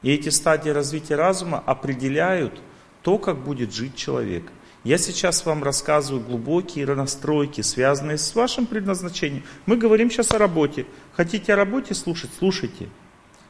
И 0.00 0.10
эти 0.10 0.30
стадии 0.30 0.70
развития 0.70 1.16
разума 1.16 1.58
определяют 1.58 2.58
то, 3.02 3.18
как 3.18 3.42
будет 3.42 3.74
жить 3.74 3.96
человек. 3.96 4.50
Я 4.84 4.96
сейчас 4.96 5.44
вам 5.44 5.64
рассказываю 5.64 6.22
глубокие 6.24 6.86
настройки, 6.86 7.62
связанные 7.62 8.16
с 8.16 8.34
вашим 8.34 8.66
предназначением. 8.66 9.42
Мы 9.66 9.76
говорим 9.76 10.10
сейчас 10.10 10.30
о 10.32 10.38
работе. 10.38 10.86
Хотите 11.12 11.52
о 11.52 11.56
работе 11.56 11.94
слушать? 11.94 12.30
Слушайте. 12.38 12.88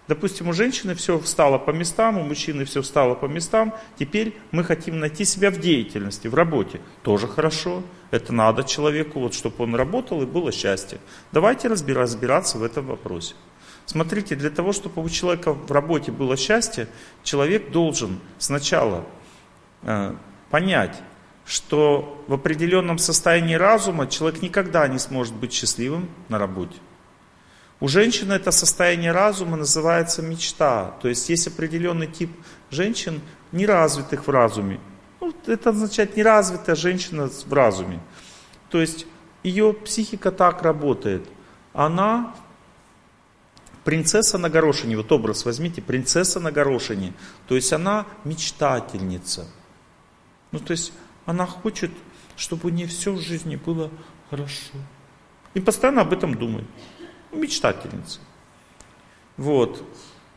Допустим, 0.09 0.49
у 0.49 0.55
женщины 0.55 0.95
все 0.95 1.19
встало 1.19 1.59
по 1.59 1.71
местам, 1.71 2.17
у 2.17 2.23
мужчины 2.23 2.65
все 2.65 2.81
встало 2.81 3.15
по 3.15 3.27
местам. 3.27 3.75
Теперь 3.99 4.39
мы 4.53 4.65
хотим 4.65 4.99
найти 4.99 5.27
себя 5.27 5.51
в 5.51 5.61
деятельности, 5.61 6.29
в 6.29 6.35
работе. 6.35 6.81
Тоже 7.03 7.29
хорошо. 7.29 7.83
Это 8.11 8.33
надо 8.33 8.65
человеку, 8.65 9.21
вот, 9.21 9.35
чтобы 9.35 9.65
он 9.65 9.75
работал 9.75 10.23
и 10.23 10.27
было 10.27 10.51
счастье. 10.51 10.99
Давайте 11.31 11.69
разбираться 11.69 12.57
в 12.57 12.65
этом 12.65 12.87
вопросе. 12.87 13.35
Смотрите, 13.85 14.35
для 14.35 14.49
того, 14.49 14.73
чтобы 14.73 15.03
у 15.03 15.09
человека 15.11 15.53
в 15.53 15.71
работе 15.71 16.11
было 16.11 16.39
счастье, 16.39 16.89
человек 17.23 17.71
должен 17.71 18.19
сначала 18.39 19.05
э, 19.83 20.15
понять, 20.51 20.97
что 21.49 22.23
в 22.29 22.35
определенном 22.35 22.99
состоянии 22.99 23.55
разума 23.55 24.07
человек 24.07 24.43
никогда 24.43 24.87
не 24.87 24.99
сможет 24.99 25.33
быть 25.33 25.55
счастливым 25.55 26.11
на 26.29 26.39
работе. 26.39 26.77
У 27.81 27.89
женщины 27.89 28.35
это 28.35 28.51
состояние 28.51 29.13
разума 29.13 29.57
называется 29.57 30.21
мечта. 30.21 30.95
То 31.01 31.09
есть 31.09 31.27
есть 31.31 31.47
определенный 31.47 32.07
тип 32.07 32.31
женщин, 32.71 33.23
неразвитых 33.51 34.27
в 34.27 34.31
разуме. 34.31 34.79
Ну, 35.23 35.35
это 35.47 35.71
означает 35.71 36.19
неразвитая 36.19 36.77
женщина 36.77 37.29
в 37.29 37.53
разуме. 37.53 38.01
То 38.69 38.79
есть 38.79 39.07
ее 39.43 39.73
психика 39.73 40.31
так 40.31 40.61
работает. 40.61 41.27
Она 41.73 42.35
принцесса 43.85 44.37
на 44.37 44.51
горошине, 44.51 44.99
вот 44.99 45.11
образ 45.13 45.47
возьмите, 45.47 45.81
принцесса 45.81 46.41
на 46.41 46.53
горошине. 46.53 47.15
То 47.47 47.55
есть 47.55 47.73
она 47.73 48.05
мечтательница. 48.25 49.47
Ну, 50.53 50.59
то 50.59 50.73
есть 50.73 50.93
она 51.29 51.45
хочет, 51.45 51.91
чтобы 52.39 52.71
у 52.71 52.73
нее 52.73 52.87
все 52.87 53.13
в 53.13 53.21
жизни 53.21 53.57
было 53.57 53.91
хорошо. 54.31 54.73
И 55.53 55.61
постоянно 55.61 56.01
об 56.01 56.15
этом 56.15 56.35
думает 56.35 56.67
мечтательница. 57.33 58.21
Вот. 59.37 59.85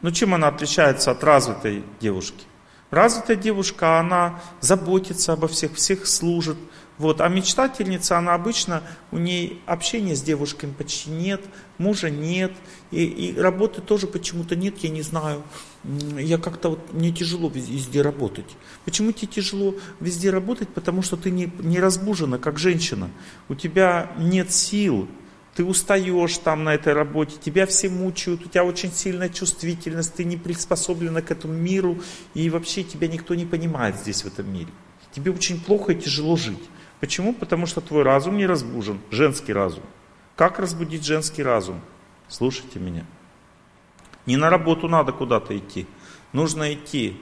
Но 0.01 0.11
чем 0.11 0.33
она 0.33 0.49
отличается 0.49 1.11
от 1.11 1.23
развитой 1.23 1.85
девушки? 2.01 2.43
Развитая 2.89 3.37
девушка, 3.37 4.01
она 4.01 4.41
заботится 4.59 5.31
обо 5.31 5.47
всех, 5.47 5.75
всех 5.75 6.05
служит. 6.05 6.57
Вот. 7.01 7.19
А 7.19 7.27
мечтательница, 7.29 8.19
она 8.19 8.35
обычно, 8.35 8.83
у 9.09 9.17
ней 9.17 9.59
общения 9.65 10.15
с 10.15 10.21
девушками 10.21 10.71
почти 10.71 11.09
нет, 11.09 11.41
мужа 11.79 12.11
нет, 12.11 12.51
и, 12.91 13.03
и 13.03 13.39
работы 13.39 13.81
тоже 13.81 14.05
почему-то 14.05 14.55
нет, 14.55 14.77
я 14.83 14.89
не 14.89 15.01
знаю. 15.01 15.41
Я 16.19 16.37
как-то 16.37 16.69
вот, 16.69 16.93
мне 16.93 17.11
тяжело 17.11 17.49
везде 17.49 18.03
работать. 18.03 18.45
Почему 18.85 19.13
тебе 19.13 19.29
тяжело 19.29 19.73
везде 19.99 20.29
работать? 20.29 20.69
Потому 20.69 21.01
что 21.01 21.17
ты 21.17 21.31
не, 21.31 21.51
не 21.61 21.79
разбужена, 21.79 22.37
как 22.37 22.59
женщина. 22.59 23.09
У 23.49 23.55
тебя 23.55 24.11
нет 24.19 24.51
сил, 24.51 25.07
ты 25.55 25.65
устаешь 25.65 26.37
там 26.37 26.65
на 26.65 26.75
этой 26.75 26.93
работе, 26.93 27.37
тебя 27.43 27.65
все 27.65 27.89
мучают, 27.89 28.45
у 28.45 28.49
тебя 28.49 28.63
очень 28.63 28.91
сильная 28.91 29.29
чувствительность, 29.29 30.13
ты 30.13 30.23
не 30.23 30.37
приспособлена 30.37 31.23
к 31.23 31.31
этому 31.31 31.55
миру, 31.55 31.99
и 32.35 32.47
вообще 32.51 32.83
тебя 32.83 33.07
никто 33.07 33.33
не 33.33 33.47
понимает 33.47 33.95
здесь, 33.95 34.21
в 34.21 34.27
этом 34.27 34.53
мире. 34.53 34.69
Тебе 35.11 35.31
очень 35.31 35.59
плохо 35.59 35.93
и 35.93 35.99
тяжело 35.99 36.37
жить. 36.37 36.61
Почему? 37.01 37.33
Потому 37.33 37.65
что 37.65 37.81
твой 37.81 38.03
разум 38.03 38.37
не 38.37 38.45
разбужен, 38.45 39.01
женский 39.09 39.51
разум. 39.51 39.83
Как 40.37 40.59
разбудить 40.59 41.03
женский 41.03 41.43
разум? 41.43 41.81
Слушайте 42.29 42.79
меня. 42.79 43.05
Не 44.25 44.37
на 44.37 44.49
работу 44.49 44.87
надо 44.87 45.11
куда-то 45.11 45.57
идти. 45.57 45.87
Нужно 46.31 46.73
идти 46.73 47.19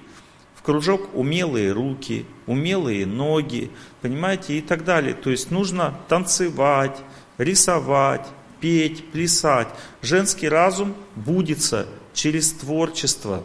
в 0.53 0.61
кружок 0.61 1.09
умелые 1.15 1.71
руки, 1.71 2.25
умелые 2.45 3.05
ноги, 3.05 3.71
понимаете, 4.01 4.57
и 4.57 4.61
так 4.61 4.83
далее. 4.83 5.13
То 5.13 5.29
есть 5.29 5.49
нужно 5.49 5.97
танцевать, 6.09 6.97
рисовать, 7.37 8.27
петь, 8.59 9.09
плясать. 9.11 9.69
Женский 10.01 10.49
разум 10.49 10.93
будется 11.15 11.87
через 12.13 12.51
творчество. 12.51 13.43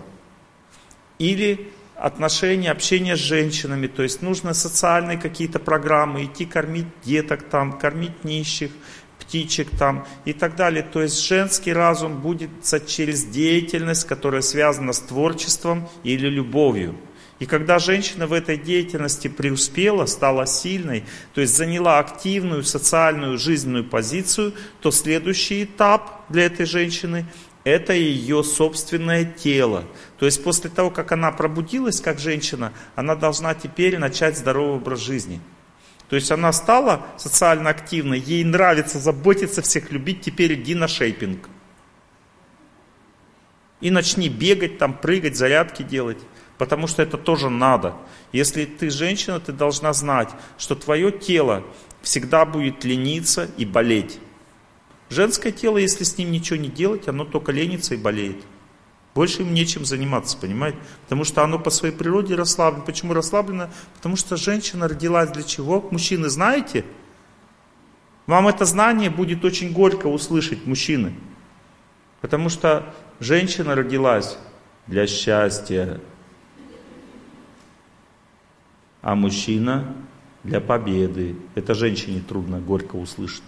Или 1.20 1.72
отношения, 1.96 2.70
общение 2.70 3.16
с 3.16 3.20
женщинами, 3.20 3.86
то 3.86 4.02
есть 4.02 4.22
нужно 4.22 4.54
социальные 4.54 5.18
какие-то 5.18 5.58
программы, 5.58 6.24
идти 6.24 6.44
кормить 6.44 6.86
деток 7.04 7.44
там, 7.44 7.78
кормить 7.78 8.24
нищих, 8.24 8.70
птичек 9.18 9.70
там 9.70 10.06
и 10.24 10.32
так 10.32 10.56
далее. 10.56 10.82
То 10.82 11.02
есть 11.02 11.24
женский 11.26 11.72
разум 11.72 12.20
будет 12.20 12.50
через 12.86 13.24
деятельность, 13.24 14.06
которая 14.06 14.42
связана 14.42 14.92
с 14.92 15.00
творчеством 15.00 15.88
или 16.02 16.28
любовью. 16.28 16.96
И 17.40 17.46
когда 17.46 17.78
женщина 17.78 18.26
в 18.26 18.32
этой 18.32 18.56
деятельности 18.56 19.28
преуспела, 19.28 20.06
стала 20.06 20.46
сильной, 20.46 21.04
то 21.34 21.40
есть 21.40 21.56
заняла 21.56 21.98
активную 21.98 22.62
социальную 22.62 23.38
жизненную 23.38 23.84
позицию, 23.84 24.54
то 24.80 24.90
следующий 24.90 25.64
этап 25.64 26.24
для 26.28 26.46
этой 26.46 26.66
женщины– 26.66 27.26
это 27.64 27.94
ее 27.94 28.44
собственное 28.44 29.24
тело. 29.24 29.84
То 30.18 30.26
есть 30.26 30.44
после 30.44 30.70
того, 30.70 30.90
как 30.90 31.12
она 31.12 31.32
пробудилась 31.32 32.00
как 32.00 32.18
женщина, 32.18 32.72
она 32.94 33.16
должна 33.16 33.54
теперь 33.54 33.98
начать 33.98 34.38
здоровый 34.38 34.76
образ 34.76 35.00
жизни. 35.00 35.40
То 36.08 36.16
есть 36.16 36.30
она 36.30 36.52
стала 36.52 37.06
социально 37.16 37.70
активной, 37.70 38.20
ей 38.20 38.44
нравится 38.44 38.98
заботиться, 38.98 39.62
всех 39.62 39.90
любить, 39.90 40.20
теперь 40.20 40.54
иди 40.54 40.74
на 40.74 40.86
шейпинг. 40.86 41.48
И 43.80 43.90
начни 43.90 44.28
бегать, 44.28 44.78
там, 44.78 44.94
прыгать, 44.94 45.36
зарядки 45.36 45.82
делать. 45.82 46.18
Потому 46.58 46.86
что 46.86 47.02
это 47.02 47.18
тоже 47.18 47.50
надо. 47.50 47.96
Если 48.32 48.64
ты 48.64 48.90
женщина, 48.90 49.40
ты 49.40 49.52
должна 49.52 49.92
знать, 49.92 50.28
что 50.56 50.76
твое 50.76 51.10
тело 51.10 51.64
всегда 52.00 52.44
будет 52.44 52.84
лениться 52.84 53.48
и 53.56 53.64
болеть. 53.64 54.20
Женское 55.10 55.52
тело, 55.52 55.78
если 55.78 56.04
с 56.04 56.16
ним 56.18 56.32
ничего 56.32 56.58
не 56.58 56.68
делать, 56.68 57.08
оно 57.08 57.24
только 57.24 57.52
ленится 57.52 57.94
и 57.94 57.98
болеет. 57.98 58.44
Больше 59.14 59.42
им 59.42 59.54
нечем 59.54 59.84
заниматься, 59.84 60.36
понимаете? 60.36 60.78
Потому 61.04 61.24
что 61.24 61.44
оно 61.44 61.58
по 61.58 61.70
своей 61.70 61.94
природе 61.94 62.34
расслаблено. 62.34 62.84
Почему 62.84 63.12
расслаблено? 63.12 63.70
Потому 63.94 64.16
что 64.16 64.36
женщина 64.36 64.88
родилась 64.88 65.30
для 65.30 65.44
чего? 65.44 65.86
Мужчины, 65.90 66.28
знаете? 66.28 66.84
Вам 68.26 68.48
это 68.48 68.64
знание 68.64 69.10
будет 69.10 69.44
очень 69.44 69.72
горько 69.72 70.08
услышать, 70.08 70.66
мужчины. 70.66 71.14
Потому 72.20 72.48
что 72.48 72.92
женщина 73.20 73.74
родилась 73.74 74.36
для 74.86 75.06
счастья, 75.06 76.00
а 79.00 79.14
мужчина 79.14 79.94
для 80.42 80.60
победы. 80.60 81.36
Это 81.54 81.74
женщине 81.74 82.22
трудно 82.26 82.58
горько 82.58 82.96
услышать. 82.96 83.44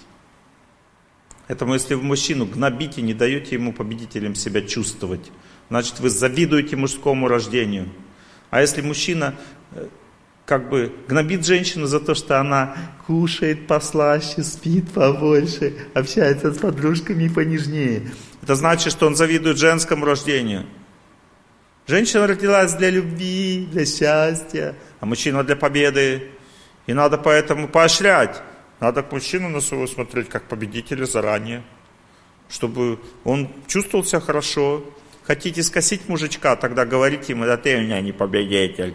Поэтому 1.48 1.74
если 1.74 1.94
вы 1.94 2.02
мужчину 2.02 2.46
гнобите, 2.46 3.02
не 3.02 3.14
даете 3.14 3.54
ему 3.54 3.72
победителем 3.72 4.34
себя 4.34 4.62
чувствовать, 4.62 5.30
значит 5.68 6.00
вы 6.00 6.10
завидуете 6.10 6.76
мужскому 6.76 7.28
рождению. 7.28 7.88
А 8.50 8.60
если 8.60 8.80
мужчина 8.80 9.34
э, 9.72 9.86
как 10.44 10.68
бы 10.68 10.92
гнобит 11.08 11.46
женщину 11.46 11.86
за 11.86 12.00
то, 12.00 12.14
что 12.14 12.40
она 12.40 12.76
кушает 13.06 13.66
послаще, 13.66 14.42
спит 14.42 14.90
побольше, 14.90 15.74
общается 15.94 16.52
с 16.52 16.58
подружками 16.58 17.28
понежнее, 17.28 18.10
это 18.42 18.56
значит, 18.56 18.92
что 18.92 19.06
он 19.06 19.14
завидует 19.14 19.58
женскому 19.58 20.04
рождению. 20.04 20.66
Женщина 21.86 22.26
родилась 22.26 22.74
для 22.74 22.90
любви, 22.90 23.68
для 23.70 23.86
счастья, 23.86 24.74
а 24.98 25.06
мужчина 25.06 25.44
для 25.44 25.54
победы. 25.54 26.30
И 26.86 26.92
надо 26.92 27.18
поэтому 27.18 27.68
поощрять. 27.68 28.42
Надо 28.80 29.02
к 29.02 29.12
мужчину 29.12 29.48
на 29.48 29.60
своего 29.60 29.86
смотреть 29.86 30.28
как 30.28 30.44
победителя 30.44 31.04
заранее, 31.06 31.62
чтобы 32.48 33.00
он 33.24 33.50
чувствовал 33.66 34.04
себя 34.04 34.20
хорошо. 34.20 34.84
Хотите 35.24 35.62
скосить 35.62 36.08
мужичка, 36.08 36.56
тогда 36.56 36.84
говорите 36.84 37.32
ему, 37.32 37.44
да 37.44 37.56
ты 37.56 37.76
у 37.76 37.80
меня 37.80 38.00
не 38.00 38.12
победитель. 38.12 38.94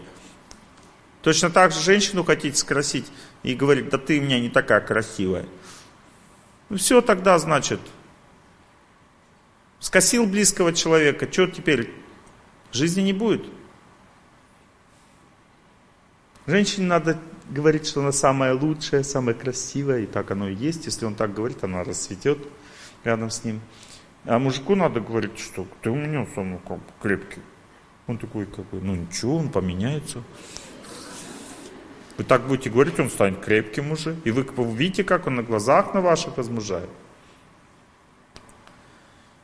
Точно 1.22 1.50
так 1.50 1.72
же 1.72 1.80
женщину 1.82 2.24
хотите 2.24 2.58
скосить 2.58 3.08
и 3.44 3.54
говорить, 3.54 3.90
да 3.90 3.98
ты 3.98 4.20
у 4.20 4.24
меня 4.24 4.40
не 4.40 4.50
такая 4.50 4.82
красивая. 4.82 5.46
Ну 6.70 6.78
все 6.78 7.02
тогда 7.02 7.38
значит. 7.38 7.80
Скосил 9.80 10.26
близкого 10.26 10.74
человека, 10.74 11.28
что 11.32 11.48
теперь 11.48 11.92
Жизни 12.72 13.02
не 13.02 13.14
будет. 13.14 13.46
Женщине 16.48 16.88
надо 16.88 17.20
говорить, 17.52 17.88
что 17.88 18.00
она 18.00 18.12
самая 18.12 18.54
лучшая, 18.54 19.04
самая 19.04 19.36
красивая, 19.36 20.00
и 20.00 20.06
так 20.06 20.32
оно 20.32 20.48
и 20.48 20.56
есть. 20.56 20.86
Если 20.86 21.06
он 21.06 21.16
так 21.16 21.34
говорит, 21.34 21.64
она 21.64 21.84
расцветет 21.84 22.40
рядом 23.04 23.30
с 23.30 23.44
ним. 23.44 23.62
А 24.26 24.40
мужику 24.40 24.76
надо 24.76 25.02
говорить, 25.02 25.38
что 25.38 25.68
ты 25.82 25.90
у 25.90 25.96
меня 25.96 26.26
самый 26.34 26.60
крепкий. 27.02 27.42
Он 28.08 28.18
такой, 28.18 28.46
как 28.46 28.66
бы, 28.70 28.80
ну 28.82 28.96
ничего, 28.96 29.38
он 29.38 29.50
поменяется. 29.50 30.24
Вы 32.18 32.24
так 32.24 32.48
будете 32.48 32.70
говорить, 32.70 33.00
он 33.00 33.10
станет 33.10 33.40
крепким 33.40 33.92
уже. 33.92 34.16
И 34.24 34.32
вы 34.32 34.46
видите, 34.74 35.04
как 35.04 35.28
он 35.28 35.36
на 35.36 35.44
глазах 35.44 35.94
на 35.94 36.02
ваших 36.02 36.38
размножает. 36.38 36.90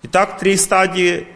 Итак, 0.03 0.37
три 0.39 0.55
стадии, 0.57 1.27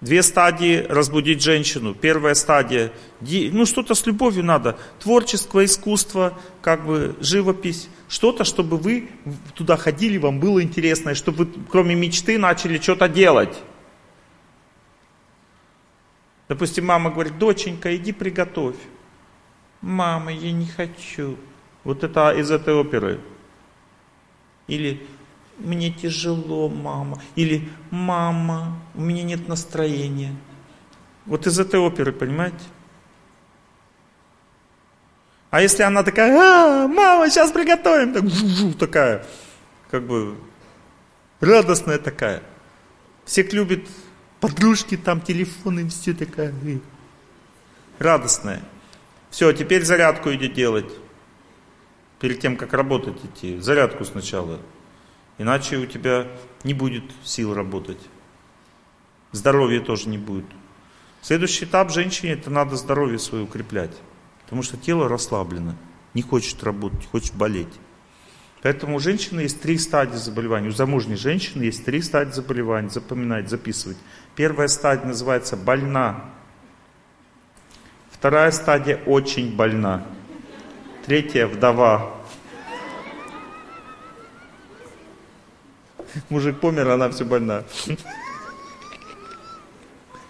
две 0.00 0.22
стадии 0.22 0.84
разбудить 0.88 1.42
женщину. 1.42 1.94
Первая 1.94 2.34
стадия, 2.34 2.92
ну 3.20 3.66
что-то 3.66 3.94
с 3.94 4.06
любовью 4.06 4.44
надо, 4.44 4.78
творчество, 4.98 5.64
искусство, 5.64 6.38
как 6.62 6.84
бы 6.84 7.16
живопись. 7.20 7.88
Что-то, 8.08 8.44
чтобы 8.44 8.76
вы 8.76 9.10
туда 9.54 9.76
ходили, 9.76 10.18
вам 10.18 10.38
было 10.38 10.62
интересно, 10.62 11.10
и 11.10 11.14
чтобы 11.14 11.44
вы 11.44 11.52
кроме 11.70 11.94
мечты 11.94 12.38
начали 12.38 12.78
что-то 12.78 13.08
делать. 13.08 13.56
Допустим, 16.48 16.86
мама 16.86 17.10
говорит, 17.10 17.38
доченька, 17.38 17.96
иди 17.96 18.12
приготовь. 18.12 18.76
Мама, 19.80 20.32
я 20.32 20.52
не 20.52 20.66
хочу. 20.66 21.36
Вот 21.82 22.04
это 22.04 22.30
из 22.30 22.50
этой 22.50 22.74
оперы. 22.74 23.20
Или 24.68 25.04
мне 25.58 25.90
тяжело, 25.90 26.68
мама. 26.68 27.20
Или 27.34 27.68
мама, 27.90 28.78
у 28.94 29.00
меня 29.00 29.22
нет 29.22 29.48
настроения. 29.48 30.34
Вот 31.24 31.46
из 31.46 31.58
этой 31.58 31.80
оперы, 31.80 32.12
понимаете? 32.12 32.58
А 35.50 35.62
если 35.62 35.82
она 35.82 36.02
такая, 36.02 36.36
а, 36.36 36.88
мама, 36.88 37.30
сейчас 37.30 37.50
приготовим, 37.52 38.12
так 38.12 38.28
жу 38.28 38.46
-жу, 38.46 38.74
такая, 38.74 39.24
как 39.90 40.06
бы 40.06 40.36
радостная 41.40 41.98
такая. 41.98 42.42
Всех 43.24 43.52
любит 43.52 43.88
подружки, 44.40 44.96
там 44.96 45.20
телефоны, 45.20 45.88
все 45.88 46.12
такая. 46.12 46.52
Радостная. 47.98 48.62
Все, 49.30 49.52
теперь 49.52 49.84
зарядку 49.84 50.32
иди 50.32 50.48
делать. 50.48 50.92
Перед 52.20 52.40
тем, 52.40 52.56
как 52.56 52.72
работать 52.72 53.24
идти. 53.24 53.58
Зарядку 53.58 54.04
сначала. 54.04 54.60
Иначе 55.38 55.76
у 55.76 55.86
тебя 55.86 56.26
не 56.64 56.74
будет 56.74 57.04
сил 57.24 57.54
работать. 57.54 58.00
Здоровья 59.32 59.80
тоже 59.80 60.08
не 60.08 60.18
будет. 60.18 60.46
Следующий 61.20 61.64
этап 61.64 61.90
женщине, 61.90 62.32
это 62.32 62.50
надо 62.50 62.76
здоровье 62.76 63.18
свое 63.18 63.44
укреплять. 63.44 63.94
Потому 64.44 64.62
что 64.62 64.76
тело 64.76 65.08
расслаблено, 65.08 65.74
не 66.14 66.22
хочет 66.22 66.62
работать, 66.62 67.06
хочет 67.06 67.34
болеть. 67.34 67.74
Поэтому 68.62 68.96
у 68.96 69.00
женщины 69.00 69.42
есть 69.42 69.60
три 69.60 69.78
стадии 69.78 70.16
заболеваний. 70.16 70.68
У 70.68 70.72
замужней 70.72 71.16
женщины 71.16 71.64
есть 71.64 71.84
три 71.84 72.00
стадии 72.00 72.32
заболеваний. 72.32 72.88
Запоминать, 72.88 73.48
записывать. 73.48 73.98
Первая 74.34 74.68
стадия 74.68 75.06
называется 75.06 75.56
больна. 75.56 76.24
Вторая 78.10 78.50
стадия 78.50 78.96
очень 79.06 79.54
больна. 79.54 80.04
Третья 81.04 81.46
вдова. 81.46 82.15
Мужик 86.28 86.60
помер, 86.60 86.88
она 86.88 87.10
все 87.10 87.24
больна. 87.24 87.64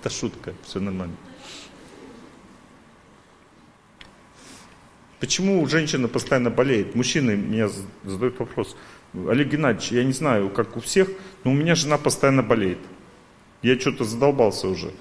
Это 0.01 0.11
шутка, 0.11 0.55
все 0.65 0.81
нормально. 0.81 1.17
Почему 5.21 5.67
женщина 5.67 6.09
постоянно 6.09 6.51
болеет? 6.51 6.95
Мужчины 6.95 7.37
меня 7.37 7.71
задают 8.05 8.39
вопрос. 8.39 8.77
Олег 9.15 9.49
Геннадьевич, 9.49 9.93
я 9.93 10.05
не 10.05 10.13
знаю, 10.13 10.51
как 10.51 10.77
у 10.77 10.81
всех, 10.81 11.09
но 11.43 11.51
у 11.53 11.55
меня 11.55 11.75
жена 11.75 11.97
постоянно 11.97 12.43
болеет. 12.43 12.79
Я 13.63 13.81
что-то 13.81 14.05
задолбался 14.05 14.69
уже. 14.69 14.93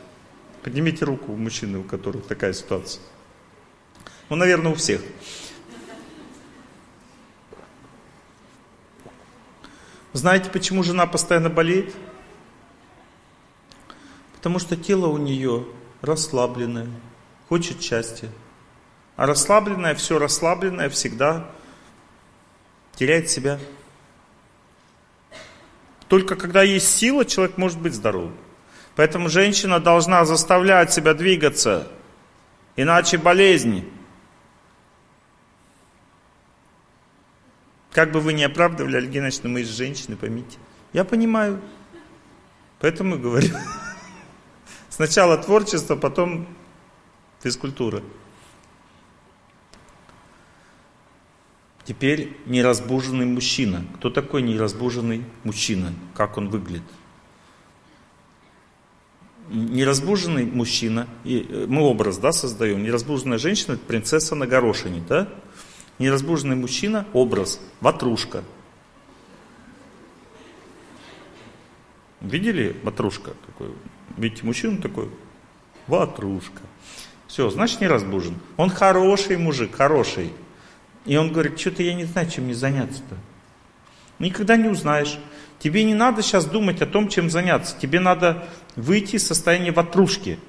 Поднимите 0.63 1.05
руку 1.05 1.33
у 1.33 1.35
мужчины, 1.35 1.79
у 1.79 1.83
которых 1.83 2.25
такая 2.25 2.53
ситуация. 2.53 3.01
Ну, 4.29 4.37
наверное, 4.37 4.71
у 4.71 4.75
всех. 4.75 5.01
Знаете, 10.15 10.49
почему 10.49 10.81
жена 10.81 11.07
постоянно 11.07 11.49
болеет? 11.49 11.93
Потому 14.37 14.59
что 14.59 14.77
тело 14.77 15.07
у 15.07 15.17
нее 15.17 15.65
расслабленное, 16.01 16.87
хочет 17.49 17.81
счастья. 17.81 18.29
А 19.17 19.25
расслабленное, 19.25 19.93
все 19.93 20.17
расслабленное 20.17 20.89
всегда 20.89 21.49
теряет 22.95 23.29
себя. 23.29 23.59
Только 26.07 26.37
когда 26.37 26.63
есть 26.63 26.95
сила, 26.95 27.25
человек 27.25 27.57
может 27.57 27.81
быть 27.81 27.93
здоровым. 27.93 28.37
Поэтому 28.95 29.27
женщина 29.27 29.81
должна 29.81 30.23
заставлять 30.23 30.93
себя 30.93 31.13
двигаться, 31.13 31.89
иначе 32.77 33.17
болезни. 33.17 33.85
Как 37.95 38.11
бы 38.11 38.19
вы 38.19 38.33
ни 38.33 38.43
оправдывали, 38.43 38.97
Олег 38.97 39.09
Геннадьевич, 39.09 39.41
но 39.43 39.49
мы 39.49 39.61
из 39.61 39.69
женщины, 39.69 40.17
поймите. 40.17 40.57
Я 40.91 41.05
понимаю. 41.05 41.61
Поэтому 42.81 43.17
говорю. 43.17 43.55
Сначала 44.89 45.37
творчество, 45.37 45.95
потом 45.95 46.45
физкультура. 47.41 48.03
Теперь 51.85 52.35
неразбуженный 52.47 53.27
мужчина. 53.27 53.85
Кто 53.95 54.09
такой 54.09 54.41
неразбуженный 54.41 55.23
мужчина? 55.45 55.93
Как 56.15 56.37
он 56.37 56.49
выглядит? 56.49 56.83
Неразбуженный 59.47 60.45
мужчина, 60.45 61.07
и 61.23 61.47
э, 61.47 61.65
мы 61.69 61.83
образ 61.83 62.17
да, 62.17 62.33
создаем, 62.33 62.83
неразбуженная 62.83 63.37
женщина– 63.37 63.73
это 63.75 63.85
принцесса 63.85 64.35
на 64.35 64.47
горошине, 64.47 65.01
да? 65.07 65.29
Неразбуженный 65.99 66.55
мужчина– 66.55 67.05
образ, 67.13 67.59
ватрушка. 67.81 68.43
Видели 72.21 72.75
ватрушка? 72.83 73.31
Такой? 73.45 73.73
Видите, 74.17 74.45
мужчина 74.45 74.81
такой, 74.81 75.09
ватрушка. 75.87 76.61
Все, 77.27 77.49
значит 77.49 77.81
не 77.81 77.87
разбужен. 77.87 78.35
Он 78.57 78.69
хороший 78.69 79.37
мужик, 79.37 79.75
хороший. 79.75 80.31
И 81.05 81.15
он 81.17 81.31
говорит, 81.31 81.59
что-то 81.59 81.83
я 81.83 81.93
не 81.93 82.05
знаю, 82.05 82.29
чем 82.29 82.45
мне 82.45 82.55
заняться-то. 82.55 83.15
Никогда 84.19 84.57
не 84.57 84.69
узнаешь. 84.69 85.19
Тебе 85.59 85.83
не 85.83 85.93
надо 85.93 86.21
сейчас 86.21 86.45
думать 86.45 86.81
о 86.81 86.85
том, 86.85 87.09
чем 87.09 87.29
заняться. 87.29 87.75
Тебе 87.79 87.99
надо 87.99 88.47
выйти 88.75 89.15
из 89.15 89.27
состояния 89.27 89.71
ватрушки. 89.71 90.39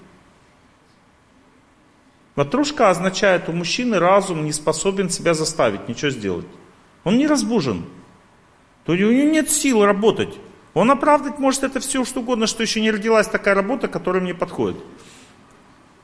Ватрушка 2.36 2.90
означает, 2.90 3.48
у 3.48 3.52
мужчины 3.52 3.98
разум 3.98 4.44
не 4.44 4.52
способен 4.52 5.08
себя 5.08 5.32
заставить, 5.32 5.88
ничего 5.88 6.10
сделать. 6.10 6.46
Он 7.02 7.16
не 7.16 7.26
разбужен. 7.26 7.86
То 8.84 8.92
у 8.92 8.94
него 8.94 9.10
нет 9.10 9.50
сил 9.50 9.84
работать. 9.84 10.34
Он 10.74 10.90
оправдать 10.90 11.38
может 11.38 11.64
это 11.64 11.80
все 11.80 12.04
что 12.04 12.20
угодно, 12.20 12.46
что 12.46 12.62
еще 12.62 12.82
не 12.82 12.90
родилась 12.90 13.26
такая 13.26 13.54
работа, 13.54 13.88
которая 13.88 14.22
мне 14.22 14.34
подходит. 14.34 14.76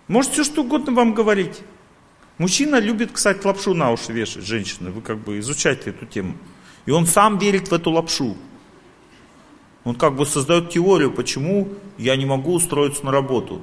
Может 0.08 0.32
все 0.32 0.44
что 0.44 0.62
угодно 0.62 0.92
вам 0.92 1.12
говорить. 1.12 1.60
Мужчина 2.38 2.80
любит, 2.80 3.12
кстати, 3.12 3.46
лапшу 3.46 3.74
на 3.74 3.92
уши 3.92 4.12
вешать, 4.12 4.44
женщина. 4.44 4.90
Вы 4.90 5.02
как 5.02 5.18
бы 5.18 5.38
изучайте 5.38 5.90
эту 5.90 6.06
тему. 6.06 6.34
И 6.86 6.90
он 6.90 7.06
сам 7.06 7.38
верит 7.38 7.68
в 7.68 7.74
эту 7.74 7.90
лапшу. 7.90 8.36
Он 9.84 9.94
как 9.94 10.16
бы 10.16 10.24
создает 10.24 10.70
теорию, 10.70 11.12
почему 11.12 11.68
я 11.98 12.16
не 12.16 12.24
могу 12.24 12.54
устроиться 12.54 13.04
на 13.04 13.12
работу. 13.12 13.62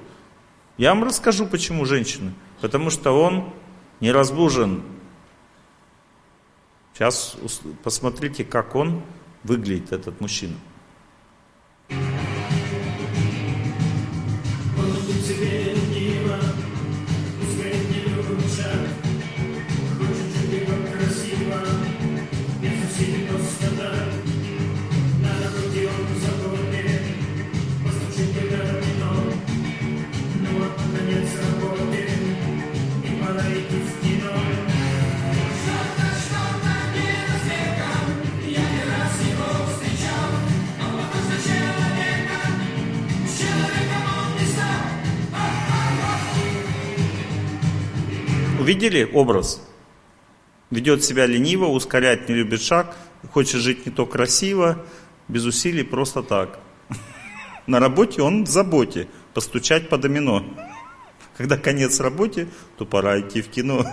Я 0.77 0.93
вам 0.93 1.03
расскажу, 1.03 1.47
почему 1.47 1.85
женщины. 1.85 2.33
Потому 2.61 2.89
что 2.89 3.11
он 3.11 3.53
не 3.99 4.11
разбужен. 4.11 4.83
Сейчас 6.93 7.37
посмотрите, 7.83 8.43
как 8.43 8.75
он 8.75 9.01
выглядит, 9.43 9.91
этот 9.93 10.19
мужчина. 10.19 10.55
Увидели 48.69 49.03
образ? 49.13 49.67
Ведет 50.69 51.03
себя 51.03 51.25
лениво, 51.25 51.65
ускоряет, 51.65 52.29
не 52.29 52.35
любит 52.35 52.61
шаг, 52.61 52.95
хочет 53.31 53.61
жить 53.61 53.87
не 53.87 53.91
то 53.91 54.05
красиво, 54.05 54.85
без 55.27 55.43
усилий, 55.45 55.81
просто 55.81 56.21
так. 56.21 56.59
На 57.65 57.79
работе 57.79 58.21
он 58.21 58.43
в 58.43 58.47
заботе, 58.47 59.07
постучать 59.33 59.89
по 59.89 59.97
домино. 59.97 60.45
Когда 61.35 61.57
конец 61.57 61.99
работе, 61.99 62.47
то 62.77 62.85
пора 62.85 63.19
идти 63.19 63.41
в 63.41 63.49
кино. 63.49 63.87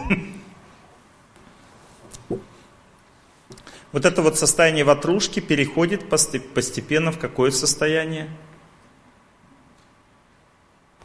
Вот 3.93 4.05
это 4.05 4.21
вот 4.21 4.39
состояние 4.39 4.85
ватрушки 4.85 5.41
переходит 5.41 6.11
постепенно 6.11 7.13
в 7.13 7.19
какое 7.19 7.51
состояние? 7.51 8.29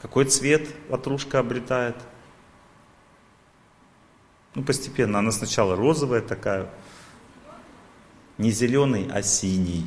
Какой 0.02 0.26
цвет 0.26 0.68
ватрушка 0.90 1.40
обретает? 1.40 1.96
Ну, 4.56 4.64
постепенно. 4.64 5.20
Она 5.20 5.32
сначала 5.32 5.76
розовая 5.76 6.22
такая, 6.22 6.70
не 8.38 8.52
зеленый, 8.52 9.08
а 9.12 9.22
синий. 9.22 9.86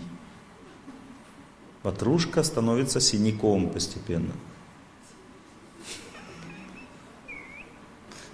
Ватрушка 1.83 2.43
становится 2.43 3.01
синяком 3.01 3.69
постепенно. 3.69 4.33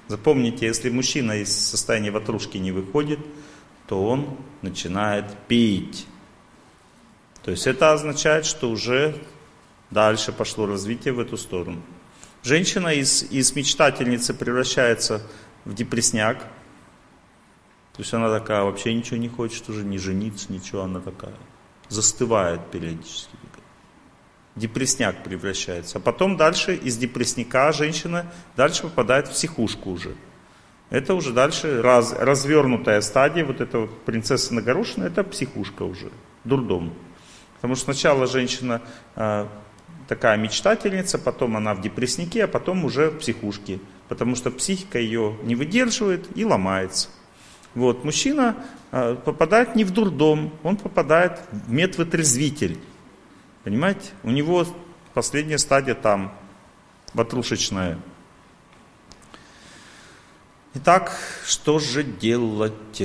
Запомните, 0.07 0.67
если 0.67 0.91
мужчина 0.91 1.33
из 1.33 1.57
состояния 1.57 2.11
ватрушки 2.11 2.59
не 2.59 2.73
выходит, 2.73 3.21
то 3.87 4.05
он 4.05 4.37
начинает 4.63 5.27
пить. 5.49 6.07
То 7.43 7.51
есть 7.51 7.67
это 7.67 7.93
означает, 7.93 8.45
что 8.45 8.71
уже 8.71 9.17
дальше 9.91 10.33
пошло 10.33 10.67
развитие 10.67 11.15
в 11.15 11.21
эту 11.21 11.37
сторону. 11.37 11.83
Женщина 12.43 12.89
из, 12.89 13.25
из 13.25 13.55
мечтательницы 13.55 14.35
превращается 14.35 15.23
в 15.65 15.75
депресняк. 15.75 16.39
То 17.93 18.03
есть 18.03 18.15
она 18.15 18.31
такая 18.31 18.63
вообще 18.63 18.95
ничего 18.95 19.17
не 19.17 19.29
хочет 19.29 19.69
уже, 19.69 19.85
не 19.85 19.99
жениться, 19.99 20.53
ничего, 20.53 20.83
она 20.83 21.01
такая 21.01 21.35
застывает 21.91 22.71
периодически. 22.71 23.37
Депресняк 24.57 25.23
превращается. 25.23 25.99
А 25.99 26.01
потом 26.01 26.37
дальше 26.37 26.75
из 26.75 26.97
депресняка 26.97 27.73
женщина 27.73 28.33
дальше 28.57 28.83
попадает 28.85 29.29
в 29.29 29.33
психушку 29.33 29.91
уже. 29.91 30.15
Это 30.89 31.15
уже 31.15 31.33
дальше 31.33 31.83
раз, 31.83 32.13
развернутая 32.13 33.01
стадия, 33.01 33.45
вот 33.45 33.61
эта 33.61 33.81
вот 33.81 34.05
принцесса 34.05 34.55
на 34.55 34.63
горошине, 34.63 35.07
это 35.07 35.23
психушка 35.23 35.85
уже, 35.85 36.11
дурдом. 36.45 36.93
Потому 37.55 37.77
что 37.77 37.85
сначала 37.85 38.27
женщина 38.27 38.83
э, 39.15 39.47
такая 40.09 40.37
мечтательница, 40.37 41.19
потом 41.19 41.57
она 41.57 41.75
в 41.75 41.81
депресснике, 41.81 42.45
а 42.45 42.49
потом 42.49 42.85
уже 42.85 43.11
в 43.11 43.19
психушке. 43.19 43.79
Потому 44.11 44.35
что 44.35 44.51
психика 44.51 44.99
ее 44.99 45.37
не 45.45 45.55
выдерживает 45.55 46.37
и 46.37 46.45
ломается. 46.45 47.11
Вот, 47.77 48.03
мужчина 48.03 48.57
э, 48.91 49.17
попадает 49.25 49.77
не 49.77 49.85
в 49.85 49.93
дурдом, 49.93 50.53
он 50.65 50.77
попадает 50.77 51.39
в 51.53 51.71
медвотрезвитель. 51.71 52.81
Понимаете? 53.63 54.11
У 54.25 54.31
него 54.31 54.67
последняя 55.15 55.59
стадия 55.59 55.95
там, 55.95 56.35
ватрушечная. 57.15 58.01
Итак, 60.75 61.17
что 61.47 61.79
же 61.79 62.03
делать? 62.03 63.01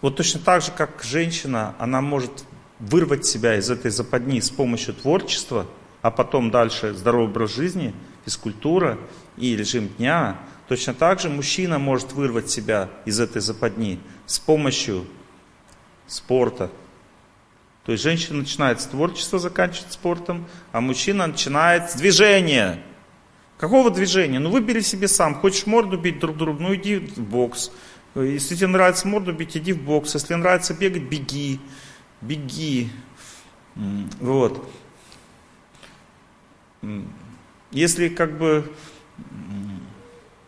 Вот 0.00 0.16
точно 0.16 0.40
так 0.40 0.62
же, 0.62 0.72
как 0.72 1.02
женщина, 1.04 1.74
она 1.78 2.00
может 2.00 2.46
вырвать 2.78 3.26
себя 3.26 3.56
из 3.56 3.68
этой 3.68 3.90
западни 3.90 4.40
с 4.40 4.48
помощью 4.48 4.94
творчества, 4.94 5.66
а 6.00 6.10
потом 6.10 6.50
дальше 6.50 6.94
здоровый 6.94 7.28
образ 7.28 7.54
жизни, 7.54 7.94
физкультура 8.24 8.98
и 9.38 9.56
режим 9.56 9.88
дня, 9.88 10.38
точно 10.68 10.94
так 10.94 11.20
же 11.20 11.28
мужчина 11.28 11.78
может 11.78 12.12
вырвать 12.12 12.50
себя 12.50 12.88
из 13.04 13.20
этой 13.20 13.40
западни 13.40 14.00
с 14.26 14.38
помощью 14.38 15.06
спорта. 16.06 16.70
То 17.84 17.92
есть 17.92 18.04
женщина 18.04 18.38
начинает 18.38 18.80
с 18.80 18.84
творчества, 18.84 19.38
заканчивает 19.38 19.92
спортом, 19.92 20.46
а 20.72 20.80
мужчина 20.80 21.26
начинает 21.26 21.90
с 21.90 21.94
движения. 21.94 22.82
Какого 23.56 23.90
движения? 23.90 24.38
Ну 24.38 24.50
выбери 24.50 24.80
себе 24.80 25.08
сам. 25.08 25.34
Хочешь 25.34 25.66
морду 25.66 25.96
бить 25.98 26.18
друг 26.18 26.36
другу, 26.36 26.62
ну 26.62 26.74
иди 26.74 26.96
в 26.96 27.18
бокс. 27.20 27.70
Если 28.14 28.56
тебе 28.56 28.68
нравится 28.68 29.08
морду 29.08 29.32
бить, 29.32 29.56
иди 29.56 29.72
в 29.72 29.82
бокс. 29.82 30.14
Если 30.14 30.34
нравится 30.34 30.74
бегать, 30.74 31.04
беги. 31.04 31.60
Беги. 32.20 32.90
Вот. 34.20 34.68
Если 37.70 38.08
как 38.08 38.38
бы 38.38 38.70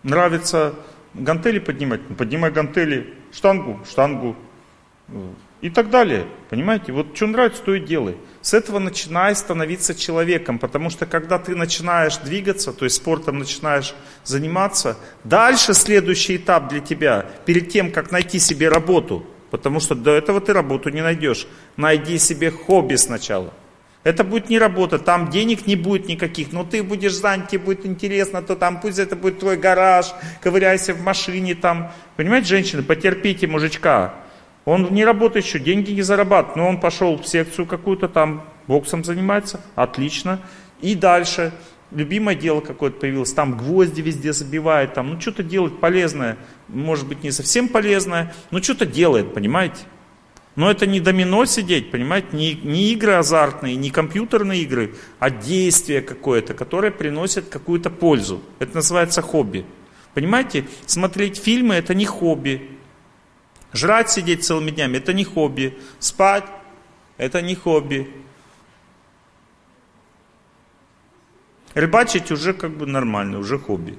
нравится 0.03 0.75
гантели 1.15 1.59
поднимать, 1.59 2.01
ну, 2.09 2.15
поднимай 2.15 2.51
гантели, 2.51 3.15
штангу, 3.33 3.81
штангу 3.89 4.37
и 5.61 5.71
так 5.71 5.91
далее. 5.91 6.27
Понимаете? 6.49 6.93
Вот 6.93 7.15
что 7.15 7.27
нравится, 7.27 7.63
то 7.63 7.75
и 7.75 7.81
делай. 7.81 8.17
С 8.41 8.55
этого 8.55 8.79
начинай 8.79 9.35
становиться 9.35 9.95
человеком, 9.95 10.59
потому 10.59 10.91
что 10.91 11.07
когда 11.07 11.39
ты 11.39 11.55
начинаешь 11.55 12.17
двигаться, 12.19 12.73
то 12.73 12.85
есть 12.85 12.97
спортом 12.97 13.39
начинаешь 13.39 13.95
заниматься, 14.25 14.97
дальше 15.25 15.75
следующий 15.75 16.37
этап 16.37 16.69
для 16.69 16.81
тебя, 16.81 17.27
перед 17.45 17.69
тем, 17.69 17.93
как 17.93 18.11
найти 18.11 18.39
себе 18.39 18.69
работу, 18.69 19.27
потому 19.51 19.81
что 19.81 19.95
до 19.95 20.13
этого 20.13 20.41
ты 20.41 20.53
работу 20.53 20.89
не 20.91 21.03
найдешь, 21.03 21.47
найди 21.77 22.19
себе 22.19 22.51
хобби 22.51 22.97
сначала. 22.97 23.53
Это 24.03 24.25
будет 24.25 24.49
не 24.49 24.59
работа, 24.59 24.99
там 24.99 25.29
денег 25.29 25.67
не 25.67 25.77
будет 25.77 26.09
никаких, 26.09 26.53
но 26.53 26.65
ты 26.65 26.83
будешь 26.83 27.15
занят, 27.15 27.49
тебе 27.49 27.61
будет 27.61 27.85
интересно, 27.85 28.41
то 28.41 28.57
там 28.57 28.81
пусть 28.81 28.99
это 28.99 29.15
будет 29.15 29.41
твой 29.41 29.59
гараж, 29.59 30.07
ковыряйся 30.41 30.95
в 30.95 31.03
машине 31.03 31.55
там. 31.55 31.93
Понимаете, 32.17 32.49
женщины, 32.49 32.83
потерпите 32.83 33.47
мужичка, 33.47 34.15
он 34.65 34.89
не 34.93 35.05
работает 35.05 35.45
еще, 35.45 35.59
деньги 35.59 35.91
не 35.93 36.01
зарабатывает, 36.01 36.57
но 36.57 36.69
он 36.69 36.81
пошел 36.81 37.19
в 37.19 37.27
секцию 37.27 37.67
какую-то 37.67 38.09
там, 38.09 38.45
боксом 38.67 39.05
занимается, 39.05 39.61
отлично. 39.75 40.41
И 40.81 40.95
дальше, 40.95 41.53
любимое 41.91 42.35
дело 42.35 42.63
какое-то 42.63 43.01
появилось, 43.01 43.35
там 43.35 43.59
гвозди 43.59 44.01
везде 44.01 44.33
забивает, 44.33 44.95
там, 44.95 45.11
ну 45.11 45.21
что-то 45.21 45.43
делает 45.43 45.79
полезное, 45.79 46.39
может 46.69 47.07
быть 47.07 47.23
не 47.23 47.33
совсем 47.33 47.69
полезное, 47.69 48.35
но 48.51 48.63
что-то 48.63 48.87
делает, 48.87 49.35
понимаете? 49.35 49.81
Но 50.57 50.71
это 50.71 50.87
не 50.87 51.01
домино 51.01 51.45
сидеть, 51.45 51.91
понимаете, 51.91 52.29
не, 52.33 52.55
не 52.55 52.93
игры 52.93 53.13
азартные, 53.13 53.77
не 53.77 53.91
компьютерные 53.91 54.63
игры, 54.63 54.95
а 55.19 55.31
действие 55.31 56.03
какое-то, 56.03 56.55
которое 56.55 56.91
приносит 56.91 57.49
какую-то 57.49 57.89
пользу. 57.89 58.43
Это 58.59 58.77
называется 58.77 59.23
хобби. 59.23 59.65
Понимаете, 60.13 60.67
смотреть 60.87 61.39
фильмы 61.39 61.77
это 61.77 61.95
не 61.95 62.05
хобби, 62.05 62.81
Жрать, 63.73 64.11
сидеть 64.11 64.45
целыми 64.45 64.71
днями– 64.71 64.97
это 64.99 65.13
не 65.13 65.25
хобби. 65.25 65.79
Спать– 66.01 66.45
это 67.17 67.41
не 67.41 67.55
хобби. 67.55 68.13
Рыбачить 71.75 72.33
уже 72.33 72.53
как 72.53 72.77
бы 72.77 72.87
нормально, 72.87 73.39
уже 73.39 73.59
хобби. 73.59 73.97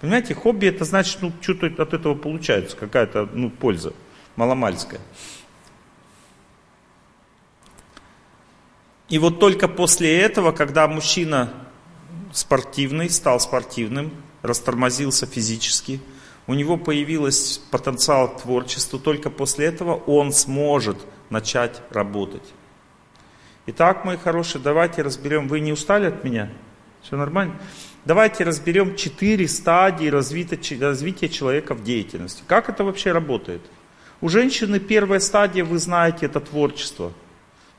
Понимаете, 0.00 0.34
хобби 0.34 0.66
это 0.66 0.84
значит, 0.84 1.18
ну, 1.22 1.32
что-то 1.40 1.66
от 1.82 1.94
этого 1.94 2.14
получается, 2.14 2.76
какая-то, 2.76 3.28
ну, 3.32 3.50
польза, 3.50 3.92
маломальская. 4.36 5.00
И 9.08 9.18
вот 9.18 9.40
только 9.40 9.68
после 9.68 10.20
этого, 10.20 10.52
когда 10.52 10.88
мужчина 10.88 11.52
спортивный, 12.32 13.08
стал 13.08 13.40
спортивным, 13.40 14.12
растормозился 14.42 15.26
физически– 15.26 16.00
у 16.46 16.54
него 16.54 16.76
появился 16.76 17.60
потенциал 17.70 18.28
к 18.28 18.42
творчеству, 18.42 18.98
только 18.98 19.30
после 19.30 19.66
этого 19.66 19.94
он 19.94 20.32
сможет 20.32 20.96
начать 21.28 21.82
работать. 21.90 22.54
Итак, 23.66 24.04
мои 24.04 24.16
хорошие, 24.16 24.62
давайте 24.62 25.02
разберем, 25.02 25.48
вы 25.48 25.58
не 25.58 25.72
устали 25.72 26.06
от 26.06 26.22
меня? 26.22 26.50
Все 27.02 27.16
нормально? 27.16 27.58
Давайте 28.06 28.44
разберем 28.44 28.94
четыре 28.94 29.48
стадии 29.48 30.06
развития, 30.06 31.28
человека 31.28 31.74
в 31.74 31.82
деятельности. 31.82 32.44
Как 32.46 32.68
это 32.68 32.84
вообще 32.84 33.10
работает? 33.10 33.62
У 34.20 34.28
женщины 34.28 34.78
первая 34.78 35.18
стадия, 35.18 35.64
вы 35.64 35.80
знаете, 35.80 36.26
это 36.26 36.38
творчество. 36.38 37.12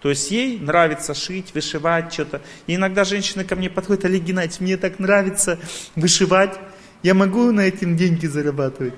То 0.02 0.10
есть 0.10 0.30
ей 0.30 0.60
нравится 0.60 1.14
шить, 1.14 1.54
вышивать 1.54 2.12
что-то. 2.12 2.42
И 2.68 2.76
иногда 2.76 3.06
женщины 3.06 3.46
ко 3.46 3.56
мне 3.56 3.70
подходят, 3.70 4.04
Олег 4.04 4.24
Геннадьевич, 4.24 4.60
мне 4.60 4.76
так 4.76 5.00
нравится 5.00 5.60
вышивать. 5.96 6.60
Я 7.04 7.14
могу 7.14 7.50
на 7.54 7.62
этом 7.62 7.96
деньги 7.96 8.26
зарабатывать? 8.26 8.96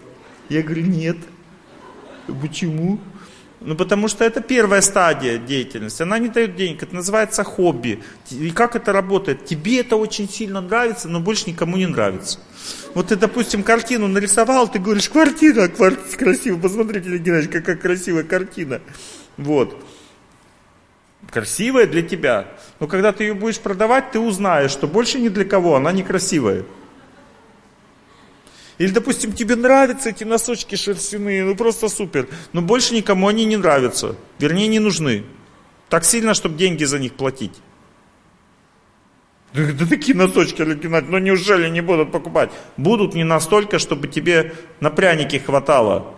Я 0.50 0.64
говорю, 0.64 0.88
нет. 0.88 1.18
Почему? 2.42 3.00
Ну, 3.62 3.76
потому 3.76 4.08
что 4.08 4.24
это 4.24 4.40
первая 4.40 4.82
стадия 4.82 5.38
деятельности. 5.38 6.02
Она 6.02 6.18
не 6.18 6.30
дает 6.30 6.56
денег. 6.56 6.82
Это 6.82 6.96
называется 6.96 7.44
хобби. 7.44 8.02
И 8.32 8.52
как 8.52 8.76
это 8.76 8.94
работает? 8.94 9.46
Тебе 9.46 9.82
это 9.82 9.98
очень 9.98 10.30
сильно 10.30 10.62
нравится, 10.62 11.10
но 11.10 11.20
больше 11.20 11.50
никому 11.50 11.76
не 11.76 11.86
нравится. 11.86 12.40
Вот 12.94 13.08
ты, 13.08 13.18
допустим, 13.18 13.64
картину 13.64 14.08
нарисовал, 14.08 14.70
ты 14.70 14.80
говоришь, 14.80 15.10
квартира, 15.10 15.68
квартира 15.68 16.18
красиво. 16.18 16.58
Посмотрите, 16.58 17.10
Геннадьевич, 17.18 17.52
какая 17.52 17.76
красивая 17.76 18.24
картина. 18.24 18.82
Вот. 19.36 19.78
Красивая 21.30 21.86
для 21.86 22.02
тебя. 22.02 22.48
Но 22.80 22.88
когда 22.88 23.12
ты 23.12 23.26
ее 23.26 23.34
будешь 23.34 23.60
продавать, 23.60 24.12
ты 24.12 24.20
узнаешь, 24.20 24.72
что 24.72 24.88
больше 24.88 25.20
ни 25.20 25.28
для 25.28 25.44
кого 25.44 25.76
она 25.76 25.92
некрасивая. 25.92 26.64
Или, 28.80 28.92
допустим, 28.92 29.34
тебе 29.34 29.58
нравятся 29.58 30.10
эти 30.10 30.24
носочки 30.24 30.76
шерстяные, 30.76 31.44
ну 31.44 31.56
просто 31.56 31.90
супер. 31.90 32.30
Но 32.54 32.62
больше 32.62 32.96
никому 32.96 33.28
они 33.28 33.44
не 33.44 33.58
нравятся. 33.58 34.16
Вернее, 34.40 34.68
не 34.68 34.80
нужны. 34.80 35.26
Так 35.90 36.06
сильно, 36.06 36.34
чтобы 36.34 36.58
деньги 36.58 36.86
за 36.86 36.98
них 36.98 37.14
платить. 37.14 37.62
Да, 39.54 39.74
да 39.74 39.86
такие 39.86 40.16
носочки, 40.16 40.62
Олег 40.62 40.80
Геннадьевич, 40.80 41.12
ну 41.12 41.18
неужели 41.18 41.68
не 41.68 41.82
будут 41.82 42.12
покупать? 42.14 42.52
Будут 42.78 43.16
не 43.16 43.26
настолько, 43.26 43.80
чтобы 43.80 44.08
тебе 44.08 44.56
на 44.80 44.90
пряники 44.90 45.38
хватало. 45.38 46.16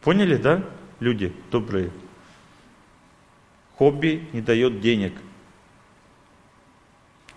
Поняли, 0.00 0.36
да, 0.36 0.64
люди 1.00 1.34
добрые? 1.50 1.90
Хобби 3.76 4.26
не 4.32 4.40
дает 4.40 4.80
денег. 4.80 5.12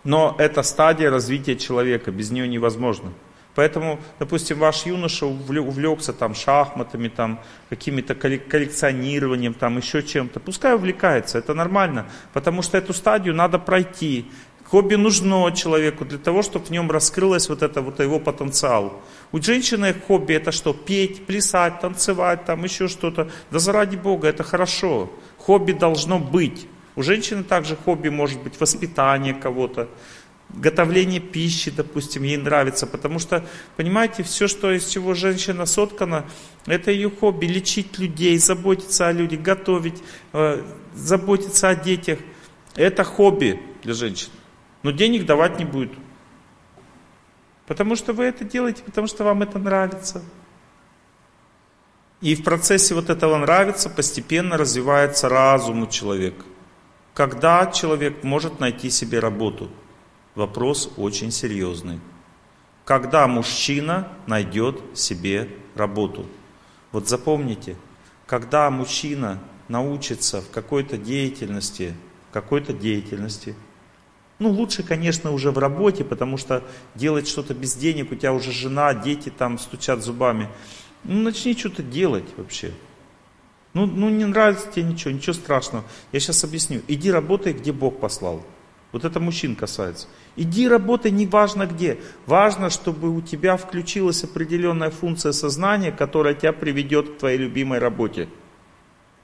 Но 0.03 0.35
это 0.37 0.63
стадия 0.63 1.09
развития 1.09 1.55
человека, 1.55 2.11
без 2.11 2.31
нее 2.31 2.47
невозможно. 2.47 3.11
Поэтому, 3.55 3.99
допустим, 4.19 4.59
ваш 4.59 4.85
юноша 4.85 5.25
увлекся 5.25 6.13
там 6.13 6.33
шахматами, 6.33 7.09
там 7.09 7.39
какими-то 7.69 8.15
коллекционированием, 8.15 9.53
там 9.53 9.77
еще 9.77 10.01
чем-то. 10.01 10.39
Пускай 10.39 10.75
увлекается, 10.75 11.39
это 11.39 11.53
нормально, 11.53 12.05
потому 12.31 12.61
что 12.61 12.77
эту 12.77 12.93
стадию 12.93 13.35
надо 13.35 13.59
пройти. 13.59 14.31
Хобби 14.69 14.95
нужно 14.95 15.51
человеку 15.51 16.05
для 16.05 16.19
того, 16.19 16.43
чтобы 16.43 16.65
в 16.65 16.69
нем 16.69 16.91
раскрылось 16.91 17.49
вот 17.49 17.63
это 17.63 17.81
вот 17.81 17.99
его 17.99 18.19
потенциал. 18.19 19.01
У 19.31 19.41
женщины 19.41 19.95
хобби 20.07 20.35
это 20.35 20.51
что? 20.51 20.73
Петь, 20.73 21.25
плясать, 21.25 21.79
танцевать, 21.81 22.45
там 22.45 22.63
еще 22.63 22.87
что-то. 22.87 23.29
Да 23.49 23.57
заради 23.57 23.97
Бога, 23.97 24.27
это 24.27 24.43
хорошо. 24.43 25.11
Хобби 25.39 25.71
должно 25.71 26.19
быть. 26.19 26.67
У 26.95 27.03
женщины 27.03 27.43
также 27.43 27.75
хобби 27.75 28.09
может 28.09 28.41
быть 28.41 28.59
воспитание 28.59 29.33
кого-то, 29.33 29.89
готовление 30.49 31.19
пищи, 31.19 31.71
допустим, 31.71 32.23
ей 32.23 32.37
нравится, 32.37 32.87
потому 32.87 33.19
что, 33.19 33.45
понимаете, 33.77 34.23
все, 34.23 34.47
что 34.47 34.71
из 34.71 34.87
чего 34.87 35.13
женщина 35.13 35.65
соткана, 35.65 36.25
это 36.65 36.91
ее 36.91 37.09
хобби, 37.09 37.45
лечить 37.45 37.99
людей, 37.99 38.37
заботиться 38.37 39.07
о 39.07 39.11
людях, 39.11 39.41
готовить, 39.41 40.01
э, 40.33 40.61
заботиться 40.95 41.69
о 41.69 41.75
детях. 41.75 42.19
Это 42.75 43.03
хобби 43.03 43.61
для 43.83 43.93
женщин. 43.93 44.29
Но 44.83 44.91
денег 44.91 45.25
давать 45.25 45.59
не 45.59 45.65
будет. 45.65 45.91
Потому 47.67 47.95
что 47.95 48.13
вы 48.13 48.25
это 48.25 48.43
делаете, 48.43 48.81
потому 48.83 49.07
что 49.07 49.23
вам 49.23 49.43
это 49.43 49.59
нравится. 49.59 50.23
И 52.21 52.35
в 52.35 52.43
процессе 52.43 52.95
вот 52.95 53.09
этого 53.09 53.37
нравится 53.37 53.89
постепенно 53.89 54.57
развивается 54.57 55.29
разум 55.29 55.83
у 55.83 55.87
человека. 55.87 56.43
Когда 57.19 57.65
человек 57.65 58.23
может 58.23 58.61
найти 58.61 58.89
себе 58.89 59.19
работу? 59.19 59.69
Вопрос 60.35 60.89
очень 60.95 61.31
серьезный. 61.31 61.99
Когда 62.85 63.27
мужчина 63.27 64.07
найдет 64.25 64.79
себе 64.93 65.49
работу? 65.75 66.25
Вот 66.93 67.09
запомните, 67.09 67.75
когда 68.25 68.71
мужчина 68.71 69.37
научится 69.67 70.41
в 70.41 70.49
какой-то 70.49 70.97
деятельности, 70.97 71.93
какой-то 72.31 72.71
деятельности, 72.71 73.53
ну, 74.39 74.49
лучше, 74.49 74.83
конечно, 74.83 75.31
уже 75.31 75.51
в 75.51 75.57
работе, 75.57 76.05
потому 76.05 76.37
что 76.37 76.63
делать 76.95 77.27
что-то 77.27 77.53
без 77.53 77.75
денег, 77.75 78.13
у 78.13 78.15
тебя 78.15 78.31
уже 78.31 78.53
жена, 78.53 78.93
дети 78.93 79.27
там 79.27 79.59
стучат 79.59 80.01
зубами. 80.01 80.47
Ну, 81.03 81.23
начни 81.23 81.53
что-то 81.53 81.83
делать 81.83 82.29
вообще. 82.37 82.71
Ну, 83.73 83.85
ну, 83.85 84.09
не 84.09 84.25
нравится 84.25 84.67
тебе 84.71 84.83
ничего, 84.83 85.11
ничего 85.11 85.33
страшного. 85.33 85.83
Я 86.11 86.19
сейчас 86.19 86.43
объясню. 86.43 86.81
Иди 86.87 87.11
работай, 87.11 87.53
где 87.53 87.71
Бог 87.71 87.99
послал. 87.99 88.43
Вот 88.91 89.05
это 89.05 89.19
мужчин 89.19 89.55
касается. 89.55 90.07
Иди 90.35 90.67
работай, 90.67 91.11
неважно 91.11 91.67
где. 91.67 91.99
Важно, 92.25 92.71
чтобы 92.71 93.15
у 93.15 93.21
тебя 93.21 93.57
включилась 93.57 94.23
определенная 94.23 94.89
функция 94.89 95.31
сознания, 95.31 95.91
которая 95.91 96.33
тебя 96.33 96.53
приведет 96.53 97.09
к 97.09 97.17
твоей 97.19 97.37
любимой 97.37 97.77
работе. 97.77 98.27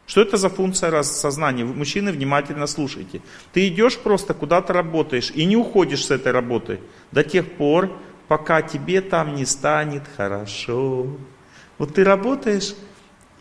Что 0.05 0.21
это 0.21 0.37
за 0.37 0.49
функция 0.49 1.01
сознания? 1.01 1.65
Мужчины, 1.65 2.11
внимательно 2.11 2.67
слушайте. 2.67 3.21
Ты 3.53 3.67
идешь 3.67 3.97
просто 3.97 4.35
куда-то 4.35 4.71
работаешь 4.71 5.31
и 5.33 5.45
не 5.45 5.57
уходишь 5.57 6.05
с 6.05 6.11
этой 6.11 6.31
работы 6.31 6.79
до 7.11 7.23
тех 7.23 7.51
пор, 7.53 7.91
пока 8.27 8.61
тебе 8.61 9.01
там 9.01 9.35
не 9.35 9.45
станет 9.45 10.03
хорошо. 10.15 11.07
Вот 11.79 11.95
ты 11.95 12.03
работаешь, 12.03 12.75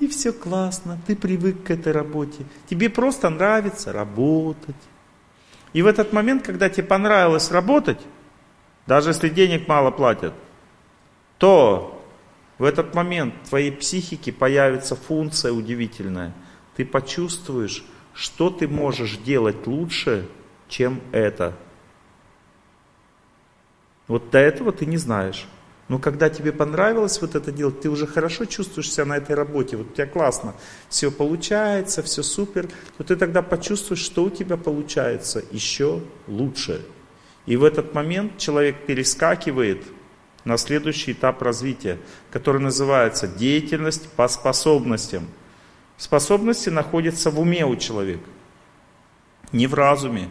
и 0.00 0.08
все 0.08 0.32
классно, 0.32 0.98
ты 1.06 1.16
привык 1.16 1.64
к 1.64 1.70
этой 1.70 1.92
работе. 1.92 2.44
Тебе 2.68 2.90
просто 2.90 3.30
нравится 3.30 3.92
работать. 3.92 4.76
И 5.72 5.82
в 5.82 5.86
этот 5.86 6.12
момент, 6.12 6.44
когда 6.44 6.68
тебе 6.68 6.86
понравилось 6.86 7.50
работать, 7.50 8.00
даже 8.86 9.10
если 9.10 9.28
денег 9.28 9.66
мало 9.68 9.90
платят, 9.90 10.34
то 11.38 12.02
в 12.58 12.64
этот 12.64 12.94
момент 12.94 13.34
в 13.44 13.48
твоей 13.48 13.72
психике 13.72 14.32
появится 14.32 14.96
функция 14.96 15.52
удивительная– 15.52 16.32
ты 16.76 16.84
почувствуешь, 16.84 17.84
что 18.12 18.50
ты 18.50 18.68
можешь 18.68 19.16
делать 19.18 19.66
лучше, 19.66 20.28
чем 20.68 21.00
это. 21.12 21.56
Вот 24.06 24.30
до 24.30 24.38
этого 24.38 24.72
ты 24.72 24.86
не 24.86 24.96
знаешь. 24.96 25.46
Но 25.88 25.98
когда 25.98 26.30
тебе 26.30 26.52
понравилось 26.52 27.20
вот 27.20 27.34
это 27.34 27.52
делать, 27.52 27.80
ты 27.80 27.90
уже 27.90 28.06
хорошо 28.06 28.46
чувствуешь 28.46 28.90
себя 28.90 29.04
на 29.04 29.16
этой 29.18 29.34
работе, 29.34 29.76
вот 29.76 29.90
у 29.90 29.92
тебя 29.92 30.06
классно, 30.06 30.54
все 30.88 31.10
получается, 31.10 32.02
все 32.02 32.22
супер, 32.22 32.68
то 32.96 33.04
ты 33.04 33.16
тогда 33.16 33.42
почувствуешь, 33.42 34.00
что 34.00 34.24
у 34.24 34.30
тебя 34.30 34.56
получается 34.56 35.42
еще 35.50 36.00
лучше. 36.26 36.84
И 37.44 37.56
в 37.56 37.64
этот 37.64 37.92
момент 37.94 38.38
человек 38.38 38.86
перескакивает 38.86 39.84
на 40.44 40.56
следующий 40.56 41.12
этап 41.12 41.42
развития, 41.42 41.98
который 42.30 42.60
называется 42.60 43.28
деятельность 43.28 44.08
по 44.10 44.26
способностям– 44.28 45.28
Способности 45.96 46.70
находятся 46.70 47.30
в 47.30 47.38
уме 47.38 47.64
у 47.64 47.76
человека, 47.76 48.28
не 49.52 49.66
в 49.66 49.74
разуме. 49.74 50.28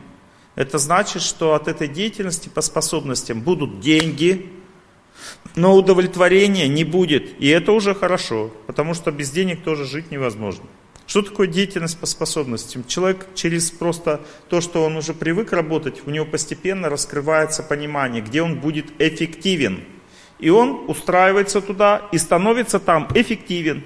Это 0.55 0.77
значит, 0.77 1.21
что 1.21 1.55
от 1.55 1.67
этой 1.67 1.87
деятельности 1.87 2.49
по 2.49 2.61
способностям 2.61 3.41
будут 3.41 3.79
деньги, 3.79 4.51
но 5.55 5.75
удовлетворения 5.75 6.67
не 6.67 6.83
будет. 6.83 7.39
И 7.39 7.47
это 7.47 7.71
уже 7.71 7.93
хорошо, 7.93 8.51
потому 8.67 8.93
что 8.93 9.11
без 9.11 9.31
денег 9.31 9.63
тоже 9.63 9.85
жить 9.85 10.11
невозможно. 10.11 10.65
Что 11.05 11.21
такое 11.21 11.47
деятельность 11.47 11.99
по 11.99 12.05
способностям? 12.05 12.85
Человек 12.85 13.27
через 13.35 13.69
просто 13.71 14.21
то, 14.49 14.61
что 14.61 14.83
он 14.83 14.95
уже 14.95 15.13
привык 15.13 15.51
работать, 15.51 16.01
у 16.05 16.09
него 16.09 16.25
постепенно 16.25 16.89
раскрывается 16.89 17.61
понимание, 17.61 18.21
где 18.21 18.41
он 18.41 18.59
будет 18.59 18.85
эффективен. 18.99 19.83
И 20.39 20.49
он 20.49 20.85
устраивается 20.87 21.61
туда 21.61 22.07
и 22.11 22.17
становится 22.17 22.79
там 22.79 23.07
эффективен. 23.13 23.83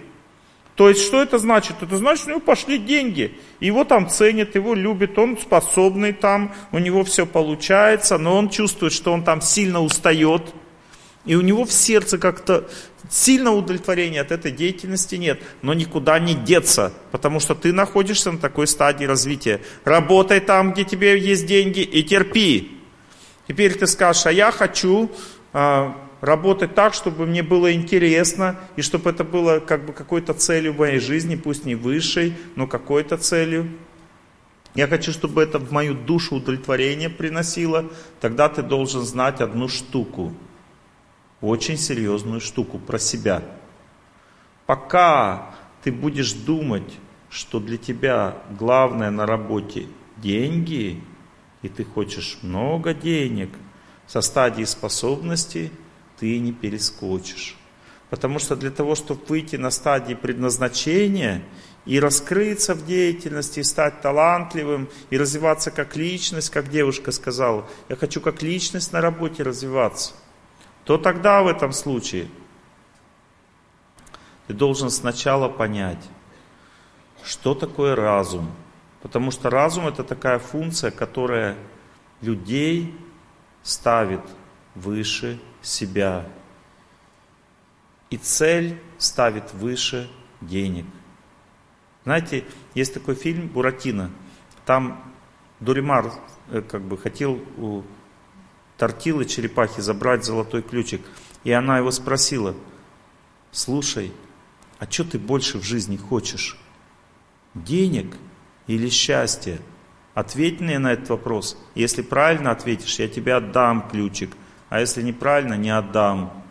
То 0.76 0.90
есть, 0.90 1.02
что 1.02 1.20
это 1.20 1.40
значит? 1.40 1.78
Это 1.82 1.98
значит, 1.98 2.20
что 2.20 2.30
у 2.30 2.34
него 2.34 2.40
пошли 2.40 2.78
деньги. 2.78 3.36
Его 3.60 3.84
там 3.84 4.08
ценят, 4.08 4.54
его 4.54 4.76
любят, 4.76 5.18
он 5.18 5.36
способный 5.38 6.14
там, 6.14 6.54
у 6.72 6.78
него 6.78 7.04
все 7.04 7.26
получается, 7.26 8.20
но 8.20 8.38
он 8.38 8.50
чувствует, 8.50 8.94
что 8.94 9.12
он 9.12 9.24
там 9.24 9.42
сильно 9.42 9.82
устает. 9.82 10.54
И 11.28 11.36
у 11.36 11.42
него 11.42 11.66
в 11.66 11.72
сердце 11.72 12.18
как-то 12.18 12.68
сильно 13.10 13.52
удовлетворения 13.52 14.22
от 14.22 14.32
этой 14.32 14.52
деятельности 14.52 15.16
нет. 15.16 15.42
Но 15.62 15.74
никуда 15.74 16.18
не 16.20 16.34
деться, 16.34 16.94
потому 17.12 17.40
что 17.40 17.54
ты 17.54 17.74
находишься 17.74 18.32
на 18.32 18.40
такой 18.40 18.66
стадии 18.66 19.06
развития. 19.06 19.62
Работай 19.84 20.40
там, 20.40 20.72
где 20.72 20.86
тебе 20.86 21.20
есть 21.20 21.46
деньги, 21.46 21.82
и 21.82 22.02
терпи. 22.02 22.80
Теперь 23.48 23.78
ты 23.78 23.88
скажешь, 23.88 24.26
а 24.26 24.32
я 24.32 24.52
хочу 24.52 25.12
а, 25.52 25.96
работать 26.22 26.74
так, 26.76 26.94
чтобы 26.94 27.26
мне 27.26 27.44
было 27.44 27.74
интересно, 27.74 28.58
и 28.78 28.82
чтобы 28.82 29.10
это 29.10 29.26
было 29.26 29.60
как 29.60 29.86
бы 29.86 29.92
какой-то 29.92 30.34
целью 30.34 30.74
в 30.74 30.80
моей 30.80 31.00
жизни, 31.00 31.36
пусть 31.36 31.66
не 31.66 31.76
высшей, 31.76 32.36
но 32.56 32.68
какой-то 32.68 33.18
целью. 33.18 33.70
Я 34.76 34.88
хочу, 34.88 35.12
чтобы 35.12 35.42
это 35.42 35.60
в 35.60 35.72
мою 35.72 35.94
душу 35.94 36.36
удовлетворение 36.36 37.10
приносило. 37.10 37.86
Тогда 38.22 38.48
ты 38.48 38.62
должен 38.62 39.02
знать 39.04 39.42
одну 39.42 39.68
штуку, 39.68 40.34
очень 41.42 41.78
серьезную 41.78 42.42
штуку 42.42 42.80
про 42.80 43.00
себя. 43.00 43.44
Пока 44.66 45.56
ты 45.84 45.92
будешь 45.92 46.34
думать, 46.34 46.98
что 47.30 47.60
для 47.60 47.78
тебя 47.78 48.38
главное 48.58 49.12
на 49.12 49.26
работе 49.26 49.88
деньги, 50.18 51.02
и 51.62 51.70
ты 51.70 51.84
хочешь 51.84 52.40
много 52.42 52.94
денег 52.94 53.50
со 54.08 54.22
стадии 54.22 54.64
способностей, 54.64 55.72
ты 56.20 56.40
не 56.40 56.52
перескочишь. 56.52 57.56
Потому 58.10 58.40
что 58.40 58.56
для 58.56 58.72
того, 58.72 58.96
чтобы 58.96 59.22
выйти 59.28 59.58
на 59.58 59.70
стадии 59.70 60.14
предназначения 60.14 61.44
и 61.86 62.00
раскрыться 62.00 62.74
в 62.74 62.86
деятельности, 62.86 63.60
и 63.60 63.64
стать 63.64 64.02
талантливым, 64.02 64.90
и 65.10 65.18
развиваться 65.18 65.72
как 65.72 65.96
личность, 65.98 66.50
как 66.50 66.70
девушка 66.70 67.12
сказала, 67.12 67.68
я 67.90 67.96
хочу 67.96 68.22
как 68.22 68.42
личность 68.42 68.94
на 68.94 69.02
работе 69.02 69.44
развиваться, 69.44 70.14
то 70.88 70.98
тогда 70.98 71.44
в 71.44 71.48
этом 71.48 71.74
случае 71.74 72.30
ты 74.48 74.54
должен 74.54 74.90
сначала 74.90 75.50
понять, 75.50 76.02
что 77.26 77.54
такое 77.54 77.94
разум. 77.94 78.50
Потому 79.02 79.32
что 79.32 79.50
разум 79.50 79.86
это 79.88 80.06
такая 80.06 80.40
функция, 80.40 80.90
которая 80.90 81.58
людей 82.22 82.96
ставит 83.64 84.22
выше 84.76 85.42
себя. 85.62 86.26
И 88.10 88.16
цель 88.16 88.82
ставит 88.98 89.54
выше 89.54 90.10
денег. 90.40 90.86
Знаете, 92.06 92.46
есть 92.76 92.94
такой 92.94 93.16
фильм 93.16 93.50
«Буратино». 93.50 94.10
Там 94.66 95.14
Дуримар 95.60 96.14
э, 96.50 96.62
как 96.62 96.82
бы 96.84 96.98
хотел 96.98 97.42
у 97.58 97.84
Тортилы 98.78 99.26
черепахи 99.26 99.82
забрать 99.82 100.24
золотой 100.24 100.62
ключик. 100.62 101.02
И 101.44 101.52
она 101.52 101.78
его 101.78 101.92
спросила, 101.92 102.56
слушай, 103.52 104.12
а 104.80 104.90
что 104.90 105.04
ты 105.04 105.20
больше 105.20 105.58
в 105.58 105.64
жизни 105.64 105.98
хочешь? 105.98 106.58
Денег 107.54 108.16
или 108.68 108.90
счастья? 108.90 109.60
Ответь 110.14 110.60
мне 110.60 110.80
на 110.80 110.94
этот 110.94 111.10
вопрос. 111.10 111.58
Если 111.76 112.02
правильно 112.02 112.52
ответишь, 112.52 113.00
я 113.00 113.08
тебе 113.08 113.36
отдам 113.36 113.88
ключик. 113.90 114.36
А 114.70 114.80
если 114.80 115.02
неправильно, 115.02 115.56
не 115.56 115.70
отдам. 115.70 116.44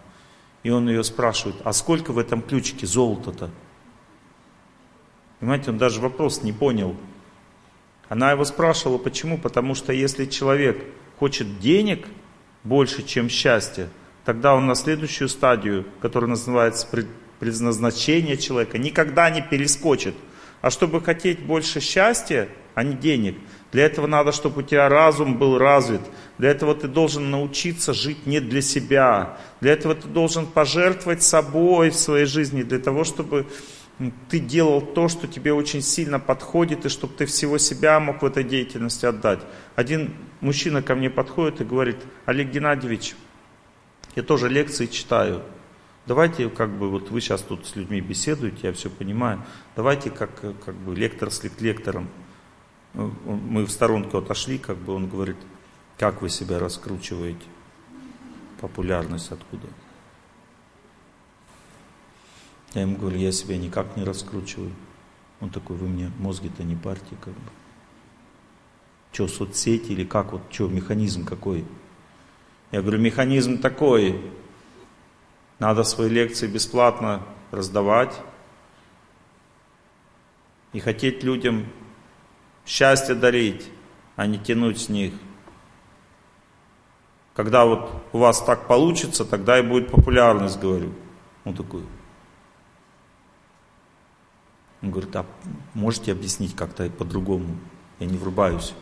И 0.63 0.71
он 0.71 0.89
ее 0.89 1.05
спрашивает, 1.05 1.57
а 1.65 1.73
сколько 1.73 2.13
в 2.13 2.19
этом 2.19 2.43
ключике 2.43 2.87
золота-то? 2.87 3.51
Понимаете, 5.39 5.71
он 5.71 5.79
даже 5.79 6.01
вопрос 6.01 6.43
не 6.43 6.53
понял. 6.53 6.97
Она 8.09 8.33
его 8.33 8.45
спрашивала, 8.45 8.99
почему? 8.99 9.39
Потому 9.39 9.75
что 9.75 9.93
если 9.93 10.27
человек 10.27 10.85
хочет 11.19 11.61
денег 11.61 12.07
больше, 12.65 13.03
чем 13.03 13.29
счастья, 13.29 13.89
тогда 14.25 14.55
он 14.55 14.67
на 14.67 14.75
следующую 14.75 15.29
стадию, 15.29 15.87
которая 16.01 16.31
называется 16.31 16.87
предназначение 17.39 18.37
человека, 18.37 18.79
никогда 18.79 19.31
не 19.31 19.43
перескочит. 19.43 20.15
А 20.63 20.71
чтобы 20.71 21.01
хотеть 21.01 21.41
больше 21.41 21.81
счастья, 21.81 22.49
а 22.75 22.83
не 22.83 22.95
денег, 22.95 23.37
для 23.73 23.85
этого 23.85 24.07
надо, 24.07 24.33
чтобы 24.33 24.61
у 24.61 24.63
тебя 24.63 24.89
разум 24.89 25.39
был 25.39 25.59
развит. 25.59 26.01
Для 26.39 26.51
этого 26.51 26.75
ты 26.75 26.89
должен 26.89 27.31
научиться 27.31 27.93
жить 27.93 28.27
не 28.27 28.41
для 28.41 28.63
себя. 28.63 29.39
Для 29.61 29.73
этого 29.73 29.95
ты 29.95 30.09
должен 30.09 30.47
пожертвовать 30.47 31.23
собой 31.23 31.91
в 31.91 31.95
своей 31.95 32.27
жизни, 32.27 32.63
для 32.63 32.79
того, 32.79 33.05
чтобы 33.05 33.47
ты 34.29 34.41
делал 34.41 34.83
то, 34.83 35.09
что 35.09 35.27
тебе 35.27 35.53
очень 35.53 35.81
сильно 35.81 36.21
подходит, 36.21 36.85
и 36.85 36.89
чтобы 36.89 37.15
ты 37.15 37.25
всего 37.27 37.57
себя 37.59 37.99
мог 37.99 38.23
в 38.23 38.27
этой 38.27 38.45
деятельности 38.45 39.07
отдать. 39.07 39.41
Один 39.75 40.15
мужчина 40.41 40.83
ко 40.83 40.95
мне 40.95 41.09
подходит 41.09 41.61
и 41.63 41.65
говорит, 41.65 41.97
Олег 42.27 42.51
Геннадьевич, 42.51 43.15
я 44.15 44.23
тоже 44.23 44.49
лекции 44.49 44.87
читаю, 44.87 45.43
давайте, 46.07 46.51
как 46.51 46.71
бы, 46.71 46.91
вот 46.91 47.11
вы 47.11 47.21
сейчас 47.21 47.41
тут 47.41 47.67
с 47.67 47.75
людьми 47.75 48.01
беседуете, 48.01 48.59
я 48.69 48.73
все 48.73 48.91
понимаю, 48.91 49.43
давайте 49.75 50.11
как, 50.11 50.41
как 50.41 50.75
бы 50.75 50.95
лектор 50.95 51.31
с 51.31 51.43
лектором. 51.61 52.09
Мы 52.93 53.65
в 53.65 53.71
сторонку 53.71 54.19
отошли, 54.19 54.59
как 54.59 54.77
бы 54.77 54.95
он 54.95 55.09
говорит, 55.09 55.37
как 55.99 56.21
вы 56.21 56.29
себя 56.29 56.59
раскручиваете, 56.59 57.45
популярность 58.61 59.33
откуда? 59.33 59.67
Я 62.75 62.83
ему 62.83 62.97
говорю, 62.97 63.19
я 63.19 63.33
себя 63.33 63.57
никак 63.57 63.97
не 63.97 64.05
раскручиваю. 64.05 64.73
Он 65.41 65.51
такой, 65.51 65.77
вы 65.77 65.89
мне 65.89 66.11
мозги-то 66.19 66.63
не 66.63 66.75
парьте, 66.75 67.17
как 67.21 67.33
бы. 67.33 67.51
Что, 69.13 69.29
соцсети 69.29 69.93
или 69.93 70.05
как, 70.05 70.33
вот, 70.33 70.43
что, 70.51 70.69
механизм 70.69 71.25
какой? 71.25 71.65
Я 72.71 72.83
говорю, 72.83 72.99
механизм 72.99 73.59
такой, 73.59 74.21
надо 75.59 75.85
свои 75.85 76.09
лекции 76.09 76.47
бесплатно 76.47 77.23
раздавать 77.51 78.21
и 80.73 80.81
хотеть 80.81 81.23
людям 81.23 81.67
счастье 82.67 83.15
дарить, 83.15 83.71
а 84.17 84.27
не 84.27 84.39
тянуть 84.39 84.79
с 84.81 84.89
них. 84.89 85.15
Когда 87.35 87.65
вот 87.65 87.91
у 88.13 88.19
вас 88.19 88.43
так 88.43 88.67
получится, 88.67 89.25
тогда 89.25 89.59
и 89.59 89.63
будет 89.63 89.91
популярность, 89.91 90.59
говорю. 90.59 90.93
Он 91.45 91.55
такой, 91.55 91.83
он 94.83 94.91
говорит, 94.91 95.15
а 95.17 95.27
можете 95.75 96.13
объяснить 96.13 96.55
как-то 96.55 96.89
по-другому? 96.91 97.57
Я 97.99 98.07
не 98.07 98.19
врубаюсь. 98.19 98.75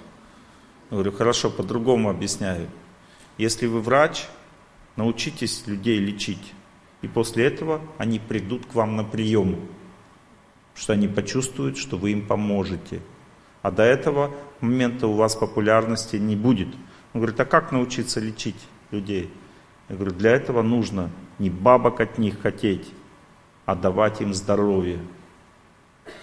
Я 0.91 0.97
говорю, 0.97 1.13
хорошо, 1.13 1.51
по-другому 1.51 2.11
объясняю. 2.11 2.69
Если 3.39 3.67
вы 3.67 3.81
врач, 3.81 4.27
научитесь 4.97 5.67
людей 5.67 5.99
лечить. 5.99 6.53
И 7.03 7.09
после 7.09 7.47
этого 7.47 7.81
они 7.99 8.19
придут 8.19 8.67
к 8.67 8.75
вам 8.75 8.97
на 8.97 9.05
прием. 9.05 9.61
Что 10.75 10.93
они 10.93 11.07
почувствуют, 11.07 11.77
что 11.79 11.97
вы 11.97 12.13
им 12.13 12.27
поможете. 12.27 13.01
А 13.63 13.71
до 13.71 13.83
этого 13.83 14.31
момента 14.61 15.07
у 15.07 15.15
вас 15.15 15.37
популярности 15.37 16.17
не 16.17 16.37
будет. 16.37 16.69
Он 17.13 17.21
говорит, 17.21 17.39
а 17.41 17.45
как 17.45 17.73
научиться 17.73 18.21
лечить 18.21 18.57
людей? 18.91 19.31
Я 19.89 19.97
говорю, 19.97 20.13
для 20.13 20.33
этого 20.33 20.63
нужно 20.63 21.11
не 21.39 21.51
бабок 21.51 22.01
от 22.01 22.19
них 22.19 22.41
хотеть, 22.41 22.91
а 23.67 23.75
давать 23.75 24.21
им 24.21 24.35
здоровье. 24.35 24.99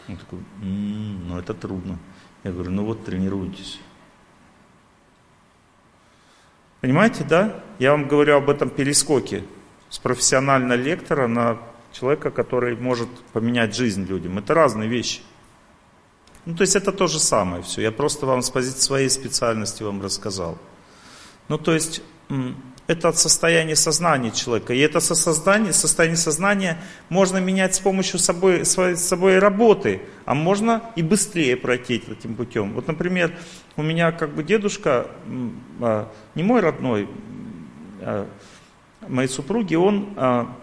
Он 0.08 0.18
такой, 0.18 0.40
м-м, 0.62 1.28
ну 1.28 1.40
это 1.40 1.54
трудно. 1.54 1.98
Я 2.44 2.52
говорю, 2.52 2.72
ну 2.72 2.86
вот 2.86 3.06
тренируйтесь. 3.06 3.80
Понимаете, 6.82 7.24
да? 7.24 7.64
Я 7.78 7.92
вам 7.92 8.08
говорю 8.08 8.38
об 8.38 8.50
этом 8.50 8.70
перескоке 8.70 9.44
с 9.90 10.00
профессионального 10.00 10.78
лектора 10.78 11.28
на 11.28 11.60
человека, 11.92 12.32
который 12.32 12.76
может 12.76 13.10
поменять 13.34 13.76
жизнь 13.76 14.06
людям. 14.06 14.38
Это 14.40 14.54
разные 14.54 14.90
вещи. 14.90 15.22
Ну, 16.46 16.56
то 16.56 16.62
есть 16.62 16.76
это 16.76 16.92
то 16.92 17.06
же 17.06 17.20
самое 17.20 17.62
все. 17.62 17.82
Я 17.82 17.92
просто 17.92 18.26
вам 18.26 18.42
с 18.42 18.50
позиции 18.50 18.80
своей 18.80 19.10
специальности 19.10 19.84
вам 19.84 20.02
рассказал. 20.02 20.58
Ну, 21.50 21.58
то 21.60 21.74
есть 21.74 22.02
это 22.92 23.14
состояние 23.14 23.76
сознания 23.76 24.32
человека. 24.32 24.74
И 24.74 24.80
это 24.80 25.00
создание, 25.00 25.72
состояние 25.72 26.18
сознания 26.18 26.78
можно 27.10 27.38
менять 27.38 27.74
с 27.76 27.80
помощью 27.80 28.20
собой, 28.20 28.66
своей, 28.66 28.98
собой 28.98 29.40
работы, 29.40 30.02
а 30.26 30.36
можно 30.36 30.84
и 30.98 31.02
быстрее 31.02 31.56
пройти 31.56 31.96
этим 31.96 32.36
путем. 32.36 32.74
Вот, 32.74 32.88
например, 32.88 33.34
у 33.78 33.82
меня 33.82 34.12
как 34.12 34.36
бы 34.36 34.44
дедушка, 34.44 35.08
а, 35.80 36.12
не 36.36 36.44
мой 36.44 36.60
родной, 36.60 37.08
а 38.02 38.28
моей 39.08 39.30
супруги, 39.30 39.76
он 39.76 40.14
а, 40.18 40.54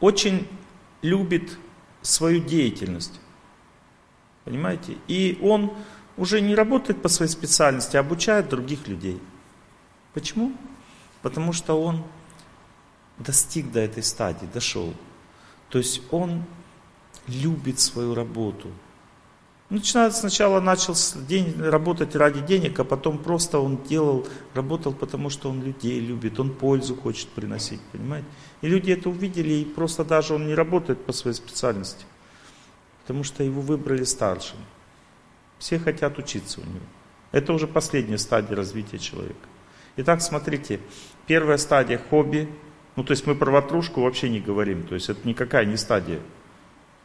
очень 0.00 0.48
любит 1.02 1.58
свою 2.00 2.40
деятельность. 2.40 3.20
Понимаете? 4.44 4.96
И 5.08 5.38
он 5.42 5.72
уже 6.16 6.40
не 6.40 6.54
работает 6.54 7.02
по 7.02 7.08
своей 7.08 7.30
специальности, 7.30 7.98
а 7.98 8.00
обучает 8.00 8.48
других 8.48 8.88
людей. 8.88 9.20
Почему? 10.14 10.52
Потому 11.22 11.52
что 11.52 11.80
он 11.80 12.02
достиг 13.18 13.70
до 13.70 13.80
этой 13.80 14.02
стадии, 14.02 14.48
дошел. 14.52 14.94
То 15.68 15.78
есть 15.78 16.02
он 16.10 16.44
любит 17.26 17.78
свою 17.78 18.14
работу. 18.14 18.68
Начинает 19.68 20.16
сначала 20.16 20.60
начал 20.60 20.96
день, 21.28 21.54
работать 21.56 22.16
ради 22.16 22.40
денег, 22.40 22.80
а 22.80 22.84
потом 22.84 23.18
просто 23.18 23.60
он 23.60 23.80
делал, 23.84 24.26
работал, 24.52 24.92
потому 24.92 25.30
что 25.30 25.48
он 25.48 25.62
людей 25.62 26.00
любит, 26.00 26.40
он 26.40 26.52
пользу 26.52 26.96
хочет 26.96 27.28
приносить, 27.28 27.80
понимаете? 27.92 28.26
И 28.62 28.68
люди 28.68 28.90
это 28.90 29.08
увидели, 29.08 29.52
и 29.52 29.64
просто 29.64 30.04
даже 30.04 30.34
он 30.34 30.48
не 30.48 30.54
работает 30.54 31.06
по 31.06 31.12
своей 31.12 31.36
специальности, 31.36 32.04
потому 33.02 33.22
что 33.22 33.44
его 33.44 33.60
выбрали 33.60 34.02
старшим. 34.02 34.58
Все 35.60 35.78
хотят 35.78 36.18
учиться 36.18 36.60
у 36.60 36.64
него. 36.64 36.86
Это 37.30 37.52
уже 37.52 37.68
последняя 37.68 38.18
стадия 38.18 38.56
развития 38.56 38.98
человека. 38.98 39.49
Итак, 40.02 40.22
смотрите, 40.22 40.80
первая 41.26 41.58
стадия 41.58 42.00
хобби, 42.08 42.48
ну 42.96 43.04
то 43.04 43.10
есть 43.10 43.26
мы 43.26 43.34
про 43.34 43.50
ватрушку 43.50 44.00
вообще 44.00 44.30
не 44.30 44.40
говорим, 44.40 44.84
то 44.84 44.94
есть 44.94 45.10
это 45.10 45.28
никакая 45.28 45.66
не 45.66 45.76
стадия. 45.76 46.20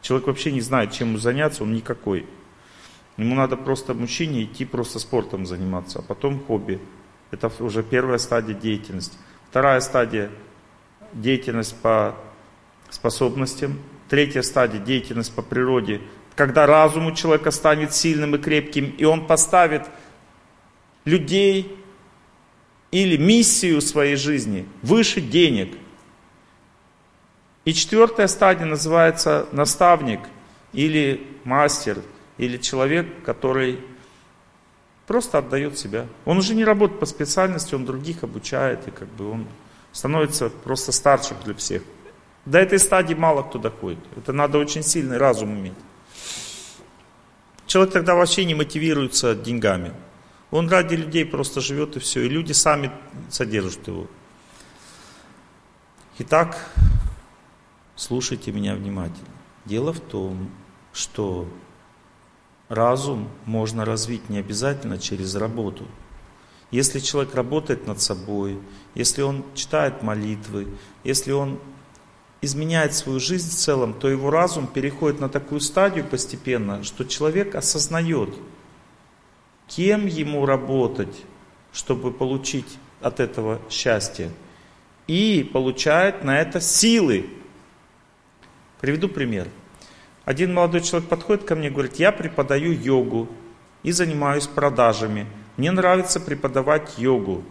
Человек 0.00 0.28
вообще 0.28 0.50
не 0.50 0.62
знает, 0.62 0.92
чем 0.92 1.08
ему 1.08 1.18
заняться, 1.18 1.62
он 1.62 1.74
никакой. 1.74 2.24
Ему 3.18 3.34
надо 3.34 3.58
просто 3.58 3.92
мужчине 3.92 4.44
идти 4.44 4.64
просто 4.64 4.98
спортом 4.98 5.44
заниматься, 5.44 5.98
а 5.98 6.02
потом 6.02 6.42
хобби. 6.42 6.80
Это 7.30 7.52
уже 7.58 7.82
первая 7.82 8.16
стадия 8.16 8.54
деятельности. 8.54 9.18
Вторая 9.50 9.80
стадия 9.80 10.30
деятельность 11.12 11.76
по 11.82 12.16
способностям. 12.88 13.78
Третья 14.08 14.40
стадия 14.40 14.80
деятельность 14.80 15.34
по 15.34 15.42
природе. 15.42 16.00
Когда 16.34 16.64
разум 16.64 17.08
у 17.08 17.12
человека 17.12 17.50
станет 17.50 17.92
сильным 17.92 18.36
и 18.36 18.38
крепким, 18.38 18.94
и 18.96 19.04
он 19.04 19.26
поставит 19.26 19.82
людей, 21.04 21.76
или 22.90 23.16
миссию 23.16 23.80
своей 23.80 24.16
жизни 24.16 24.68
выше 24.82 25.20
денег. 25.20 25.76
И 27.64 27.74
четвертая 27.74 28.28
стадия 28.28 28.64
называется 28.64 29.46
наставник 29.52 30.20
или 30.72 31.26
мастер, 31.44 31.98
или 32.38 32.58
человек, 32.58 33.06
который 33.24 33.80
просто 35.06 35.38
отдает 35.38 35.78
себя. 35.78 36.06
Он 36.24 36.38
уже 36.38 36.54
не 36.54 36.64
работает 36.64 37.00
по 37.00 37.06
специальности, 37.06 37.74
он 37.74 37.84
других 37.84 38.22
обучает, 38.22 38.86
и 38.86 38.90
как 38.90 39.08
бы 39.08 39.30
он 39.30 39.46
становится 39.92 40.50
просто 40.50 40.92
старшим 40.92 41.36
для 41.44 41.54
всех. 41.54 41.82
До 42.44 42.58
этой 42.58 42.78
стадии 42.78 43.14
мало 43.14 43.42
кто 43.42 43.58
доходит. 43.58 43.98
Это 44.16 44.32
надо 44.32 44.58
очень 44.58 44.82
сильный 44.82 45.16
разум 45.16 45.54
иметь. 45.54 45.74
Человек 47.66 47.92
тогда 47.92 48.14
вообще 48.14 48.44
не 48.44 48.54
мотивируется 48.54 49.34
деньгами. 49.34 49.92
Он 50.50 50.68
ради 50.68 50.94
людей 50.94 51.24
просто 51.24 51.60
живет 51.60 51.96
и 51.96 52.00
все. 52.00 52.22
И 52.24 52.28
люди 52.28 52.52
сами 52.52 52.92
содержат 53.30 53.86
его. 53.88 54.06
Итак, 56.18 56.70
слушайте 57.94 58.52
меня 58.52 58.74
внимательно. 58.74 59.28
Дело 59.64 59.92
в 59.92 60.00
том, 60.00 60.50
что 60.92 61.48
разум 62.68 63.28
можно 63.44 63.84
развить 63.84 64.28
не 64.30 64.38
обязательно 64.38 64.98
через 64.98 65.34
работу. 65.34 65.86
Если 66.70 66.98
человек 67.00 67.34
работает 67.34 67.86
над 67.86 68.00
собой, 68.00 68.58
если 68.94 69.22
он 69.22 69.44
читает 69.54 70.02
молитвы, 70.02 70.68
если 71.04 71.32
он 71.32 71.60
изменяет 72.40 72.94
свою 72.94 73.20
жизнь 73.20 73.50
в 73.50 73.54
целом, 73.54 73.94
то 73.94 74.08
его 74.08 74.30
разум 74.30 74.66
переходит 74.66 75.20
на 75.20 75.28
такую 75.28 75.60
стадию 75.60 76.04
постепенно, 76.04 76.82
что 76.82 77.04
человек 77.04 77.54
осознает, 77.54 78.34
кем 79.68 80.06
ему 80.06 80.46
работать, 80.46 81.24
чтобы 81.72 82.12
получить 82.12 82.78
от 83.00 83.20
этого 83.20 83.60
счастье, 83.70 84.30
и 85.06 85.48
получает 85.52 86.24
на 86.24 86.40
это 86.40 86.60
силы. 86.60 87.26
Приведу 88.80 89.08
пример. 89.08 89.48
Один 90.24 90.52
молодой 90.52 90.80
человек 90.80 91.08
подходит 91.08 91.44
ко 91.44 91.54
мне 91.54 91.68
и 91.68 91.70
говорит, 91.70 91.96
я 91.96 92.10
преподаю 92.10 92.72
йогу 92.72 93.28
и 93.82 93.92
занимаюсь 93.92 94.46
продажами. 94.48 95.26
Мне 95.56 95.70
нравится 95.70 96.18
преподавать 96.18 96.98
йогу. 96.98 97.44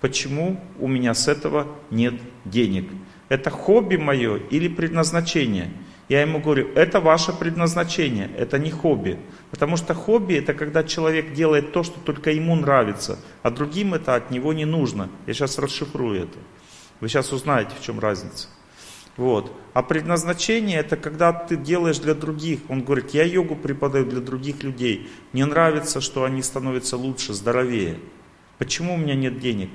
Почему 0.00 0.60
у 0.78 0.88
меня 0.88 1.14
с 1.14 1.28
этого 1.28 1.68
нет 1.90 2.14
денег? 2.44 2.90
Это 3.28 3.50
хобби 3.50 3.96
мое 3.96 4.36
или 4.50 4.68
предназначение? 4.68 5.72
Я 6.08 6.20
ему 6.20 6.40
говорю, 6.40 6.68
это 6.74 7.00
ваше 7.00 7.32
предназначение, 7.32 8.30
это 8.36 8.58
не 8.58 8.70
хобби. 8.70 9.18
Потому 9.50 9.76
что 9.76 9.92
хобби 9.92 10.34
это 10.34 10.54
когда 10.54 10.84
человек 10.84 11.32
делает 11.32 11.72
то, 11.72 11.82
что 11.82 11.98
только 11.98 12.30
ему 12.30 12.54
нравится, 12.54 13.18
а 13.42 13.50
другим 13.50 13.94
это 13.94 14.14
от 14.14 14.30
него 14.30 14.52
не 14.52 14.64
нужно. 14.64 15.08
Я 15.26 15.34
сейчас 15.34 15.58
расшифрую 15.58 16.22
это. 16.22 16.38
Вы 17.00 17.08
сейчас 17.08 17.32
узнаете, 17.32 17.72
в 17.78 17.84
чем 17.84 17.98
разница. 17.98 18.48
Вот. 19.16 19.52
А 19.74 19.82
предназначение 19.82 20.78
это 20.78 20.96
когда 20.96 21.32
ты 21.32 21.56
делаешь 21.56 21.98
для 21.98 22.14
других. 22.14 22.60
Он 22.68 22.82
говорит, 22.82 23.10
я 23.10 23.24
йогу 23.24 23.56
преподаю 23.56 24.06
для 24.06 24.20
других 24.20 24.62
людей. 24.62 25.10
Мне 25.32 25.44
нравится, 25.46 26.00
что 26.00 26.24
они 26.24 26.42
становятся 26.42 26.96
лучше, 26.96 27.32
здоровее. 27.32 27.98
Почему 28.58 28.94
у 28.94 28.98
меня 28.98 29.14
нет 29.14 29.40
денег? 29.40 29.70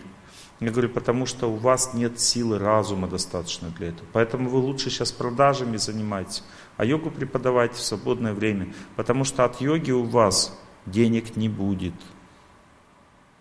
Я 0.62 0.70
говорю, 0.70 0.90
потому 0.90 1.26
что 1.26 1.52
у 1.52 1.56
вас 1.56 1.96
нет 1.96 2.20
силы 2.20 2.60
разума 2.60 3.08
достаточно 3.08 3.70
для 3.70 3.90
этого. 3.90 4.08
Поэтому 4.14 4.48
вы 4.48 4.60
лучше 4.60 4.92
сейчас 4.92 5.12
продажами 5.12 5.78
занимаетесь, 5.78 6.44
а 6.78 6.86
йогу 6.86 7.10
преподавайте 7.10 7.74
в 7.76 7.82
свободное 7.82 8.34
время. 8.34 8.72
Потому 8.96 9.24
что 9.24 9.44
от 9.44 9.60
йоги 9.60 9.90
у 9.90 10.04
вас 10.04 10.56
денег 10.86 11.36
не 11.36 11.50
будет. 11.50 11.96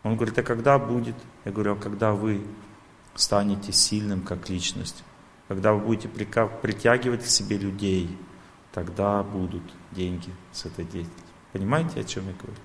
Он 0.03 0.17
говорит, 0.17 0.39
а 0.39 0.43
когда 0.43 0.79
будет? 0.79 1.15
Я 1.45 1.53
говорю, 1.53 1.75
а 1.75 1.77
когда 1.77 2.13
вы 2.13 2.43
станете 3.15 3.71
сильным 3.71 4.23
как 4.23 4.49
личность, 4.49 5.05
когда 5.47 5.75
вы 5.75 5.81
будете 5.81 6.09
притягивать 6.09 7.23
к 7.23 7.27
себе 7.27 7.59
людей, 7.59 8.17
тогда 8.73 9.23
будут 9.23 9.63
деньги 9.93 10.31
с 10.53 10.65
этой 10.65 10.87
деятельности. 10.87 11.33
Понимаете, 11.53 12.01
о 12.01 12.05
чем 12.05 12.29
я 12.29 12.33
говорю? 12.33 12.57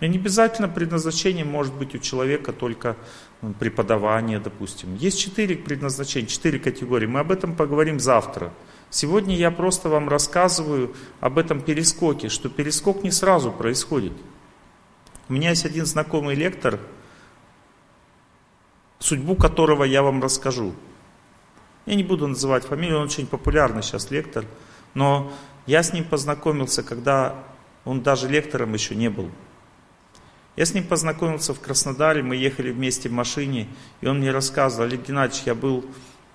И 0.00 0.08
не 0.08 0.16
обязательно 0.16 0.68
предназначение 0.68 1.44
может 1.44 1.74
быть 1.74 1.94
у 1.94 1.98
человека 1.98 2.52
только 2.52 2.96
преподавание, 3.58 4.40
допустим. 4.40 4.94
Есть 4.96 5.20
четыре 5.20 5.56
предназначения, 5.56 6.28
четыре 6.28 6.58
категории. 6.58 7.06
Мы 7.06 7.20
об 7.20 7.30
этом 7.30 7.54
поговорим 7.54 8.00
завтра. 8.00 8.52
Сегодня 8.90 9.36
я 9.36 9.50
просто 9.50 9.88
вам 9.88 10.08
рассказываю 10.08 10.94
об 11.20 11.38
этом 11.38 11.60
перескоке, 11.60 12.28
что 12.28 12.48
перескок 12.48 13.02
не 13.02 13.10
сразу 13.10 13.52
происходит. 13.52 14.12
У 15.28 15.34
меня 15.34 15.50
есть 15.50 15.66
один 15.66 15.84
знакомый 15.84 16.34
лектор, 16.34 16.80
судьбу 18.98 19.36
которого 19.36 19.84
я 19.84 20.02
вам 20.02 20.22
расскажу. 20.22 20.74
Я 21.86 21.94
не 21.94 22.02
буду 22.02 22.26
называть 22.26 22.64
фамилию, 22.64 22.98
он 22.98 23.04
очень 23.04 23.26
популярный 23.26 23.82
сейчас 23.82 24.10
лектор, 24.10 24.44
но 24.94 25.32
я 25.66 25.82
с 25.82 25.92
ним 25.92 26.04
познакомился, 26.04 26.82
когда 26.82 27.44
он 27.84 28.02
даже 28.02 28.28
лектором 28.28 28.72
еще 28.72 28.94
не 28.94 29.10
был. 29.10 29.30
Я 30.58 30.66
с 30.66 30.74
ним 30.74 30.82
познакомился 30.82 31.54
в 31.54 31.60
Краснодаре, 31.60 32.24
мы 32.24 32.34
ехали 32.34 32.72
вместе 32.72 33.08
в 33.08 33.12
машине, 33.12 33.68
и 34.00 34.08
он 34.08 34.18
мне 34.18 34.32
рассказывал, 34.32 34.88
Олег 34.88 35.06
Геннадьевич, 35.06 35.44
я 35.46 35.54
был 35.54 35.84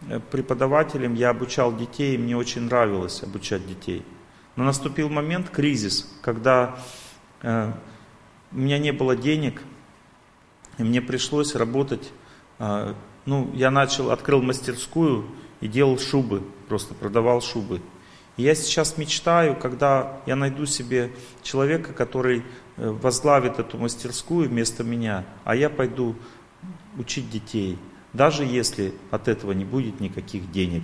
э, 0.08 0.22
преподавателем, 0.32 1.14
я 1.14 1.32
обучал 1.32 1.76
детей, 1.76 2.16
и 2.16 2.18
мне 2.18 2.38
очень 2.38 2.62
нравилось 2.62 3.22
обучать 3.22 3.68
детей. 3.68 4.06
Но 4.56 4.64
наступил 4.64 5.10
момент, 5.10 5.50
кризис, 5.50 6.10
когда 6.22 6.80
э, 7.42 7.74
у 8.54 8.58
меня 8.58 8.78
не 8.78 8.94
было 8.94 9.18
денег, 9.18 9.62
и 10.78 10.84
мне 10.84 11.02
пришлось 11.02 11.54
работать 11.54 12.14
а, 12.60 12.96
ну, 13.26 13.52
я 13.54 13.72
начал, 13.72 14.10
открыл 14.10 14.42
мастерскую 14.42 15.26
и 15.60 15.68
делал 15.68 16.00
шубы, 16.00 16.44
просто 16.70 16.94
продавал 16.94 17.42
шубы. 17.42 17.82
И 18.38 18.44
я 18.44 18.56
сейчас 18.56 18.98
мечтаю, 18.98 19.56
когда 19.56 20.18
я 20.26 20.36
найду 20.36 20.66
себе 20.66 21.12
человека, 21.42 21.92
который 21.92 22.40
э, 22.40 22.44
возглавит 22.78 23.60
эту 23.60 23.78
мастерскую 23.78 24.50
вместо 24.50 24.84
меня, 24.84 25.26
а 25.44 25.56
я 25.56 25.70
пойду 25.70 26.16
учить 26.98 27.30
детей, 27.30 27.78
даже 28.14 28.44
если 28.44 28.94
от 29.12 29.28
этого 29.28 29.52
не 29.52 29.66
будет 29.66 30.00
никаких 30.00 30.52
денег. 30.52 30.84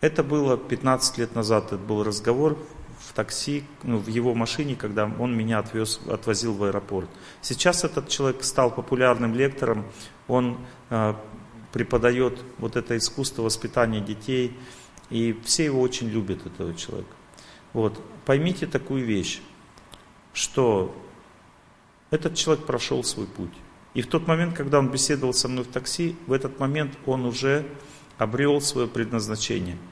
Это 0.00 0.22
было 0.22 0.56
15 0.56 1.18
лет 1.18 1.34
назад, 1.34 1.66
это 1.66 1.78
был 1.78 2.04
разговор 2.04 2.58
в 2.98 3.12
такси, 3.12 3.64
ну, 3.82 3.98
в 3.98 4.08
его 4.08 4.34
машине, 4.34 4.74
когда 4.74 5.10
он 5.18 5.36
меня 5.36 5.58
отвез, 5.58 6.00
отвозил 6.08 6.54
в 6.54 6.64
аэропорт. 6.64 7.08
Сейчас 7.40 7.84
этот 7.84 8.08
человек 8.08 8.42
стал 8.44 8.70
популярным 8.70 9.34
лектором, 9.34 9.86
он 10.28 10.58
э, 10.90 11.14
преподает 11.72 12.40
вот 12.58 12.76
это 12.76 12.96
искусство 12.96 13.42
воспитания 13.42 14.00
детей, 14.00 14.56
и 15.10 15.38
все 15.44 15.64
его 15.64 15.80
очень 15.80 16.08
любят, 16.08 16.44
этого 16.46 16.74
человека. 16.74 17.14
Вот. 17.72 18.00
Поймите 18.24 18.66
такую 18.66 19.04
вещь, 19.04 19.40
что 20.36 20.94
этот 22.12 22.36
человек 22.36 22.64
прошел 22.64 23.02
свой 23.02 23.26
путь. 23.26 23.52
И 23.94 24.02
в 24.02 24.06
тот 24.06 24.28
момент, 24.28 24.54
когда 24.54 24.78
он 24.78 24.90
беседовал 24.90 25.32
со 25.32 25.48
мной 25.48 25.64
в 25.64 25.68
такси, 25.68 26.14
в 26.28 26.32
этот 26.32 26.60
момент 26.60 26.96
он 27.06 27.24
уже 27.24 27.66
обрел 28.18 28.60
свое 28.60 28.86
предназначение– 28.86 29.76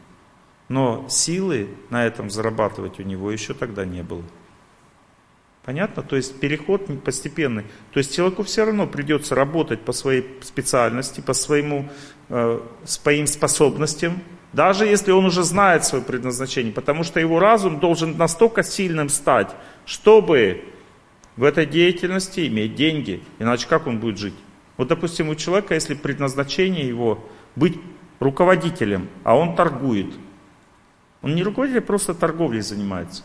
но 0.69 1.07
силы 1.09 1.69
на 1.91 2.07
этом 2.07 2.31
зарабатывать 2.31 2.99
у 2.99 3.03
него 3.03 3.31
еще 3.31 3.55
тогда 3.55 3.85
не 3.85 4.03
было. 4.03 4.25
Понятно? 5.65 6.03
То 6.03 6.16
есть 6.16 6.41
переход 6.41 6.87
постепенный. 7.03 7.65
То 7.93 7.99
есть 7.99 8.15
человеку 8.15 8.43
все 8.43 8.66
равно 8.66 8.87
придется 8.87 9.35
работать 9.35 9.81
по 9.81 9.93
своей 9.93 10.39
специальности, 10.43 11.21
по 11.21 11.33
своему, 11.33 11.89
э, 12.29 12.61
своим 12.85 13.27
способностям, 13.27 14.23
даже 14.55 14.86
если 14.86 15.12
он 15.12 15.26
уже 15.26 15.43
знает 15.43 15.85
свое 15.85 16.02
предназначение, 16.02 16.72
потому 16.72 17.05
что 17.05 17.20
его 17.20 17.39
разум 17.39 17.81
должен 17.81 18.16
настолько 18.16 18.62
сильным 18.62 19.09
стать, 19.09 19.55
чтобы 19.85 20.64
в 21.36 21.44
этой 21.44 21.66
деятельности 21.66 22.47
иметь 22.47 22.74
деньги, 22.74 23.22
иначе 23.39 23.66
как 23.68 23.86
он 23.86 23.98
будет 23.98 24.18
жить? 24.18 24.35
Вот, 24.76 24.89
допустим, 24.89 25.28
у 25.28 25.35
человека, 25.35 25.74
если 25.74 25.94
предназначение 25.94 26.89
его 26.89 27.22
быть 27.55 27.78
руководителем, 28.20 29.09
а 29.24 29.36
он 29.36 29.55
торгует– 29.55 30.14
он 31.24 31.35
не 31.35 31.43
руководитель, 31.43 31.78
а 31.78 31.82
просто 31.82 32.12
торговлей 32.12 32.60
занимается. 32.60 33.22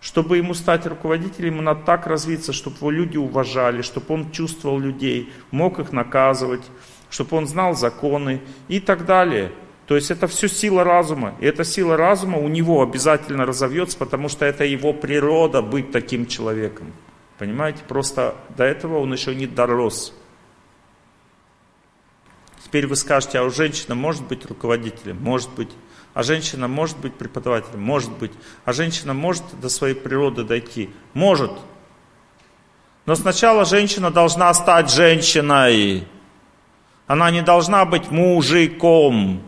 Чтобы 0.00 0.38
ему 0.38 0.54
стать 0.54 0.86
руководителем, 0.86 1.52
ему 1.52 1.62
надо 1.62 1.82
так 1.82 2.06
развиться, 2.06 2.54
чтобы 2.54 2.78
его 2.78 2.90
люди 2.90 3.18
уважали, 3.18 3.82
чтобы 3.82 4.14
он 4.14 4.30
чувствовал 4.30 4.78
людей, 4.78 5.30
мог 5.50 5.78
их 5.78 5.92
наказывать, 5.92 6.62
чтобы 7.10 7.36
он 7.36 7.46
знал 7.46 7.74
законы 7.74 8.40
и 8.68 8.80
так 8.80 9.04
далее. 9.04 9.52
То 9.86 9.94
есть 9.94 10.10
это 10.10 10.26
все 10.26 10.48
сила 10.48 10.82
разума. 10.82 11.34
И 11.40 11.46
эта 11.46 11.64
сила 11.64 11.96
разума 11.96 12.38
у 12.38 12.48
него 12.48 12.82
обязательно 12.82 13.46
разовьется, 13.46 13.96
потому 13.96 14.28
что 14.28 14.44
это 14.44 14.64
его 14.64 14.92
природа 14.92 15.62
быть 15.62 15.92
таким 15.92 16.26
человеком. 16.26 16.92
Понимаете? 17.38 17.82
Просто 17.86 18.34
до 18.56 18.64
этого 18.64 18.98
он 18.98 19.12
еще 19.12 19.34
не 19.34 19.46
дорос. 19.46 20.12
Теперь 22.64 22.88
вы 22.88 22.96
скажете, 22.96 23.38
а 23.38 23.44
у 23.44 23.50
женщины 23.50 23.94
может 23.94 24.26
быть 24.26 24.44
руководителем? 24.44 25.22
Может 25.22 25.50
быть. 25.50 25.70
А 26.14 26.24
женщина 26.24 26.66
может 26.66 26.98
быть 26.98 27.14
преподавателем? 27.14 27.80
Может 27.80 28.10
быть. 28.10 28.32
А 28.64 28.72
женщина 28.72 29.14
может 29.14 29.44
до 29.60 29.68
своей 29.68 29.94
природы 29.94 30.42
дойти? 30.42 30.90
Может. 31.14 31.52
Но 33.04 33.14
сначала 33.14 33.64
женщина 33.64 34.10
должна 34.10 34.52
стать 34.52 34.90
женщиной. 34.90 36.08
Она 37.06 37.30
не 37.30 37.42
должна 37.42 37.84
быть 37.84 38.10
мужиком 38.10 39.42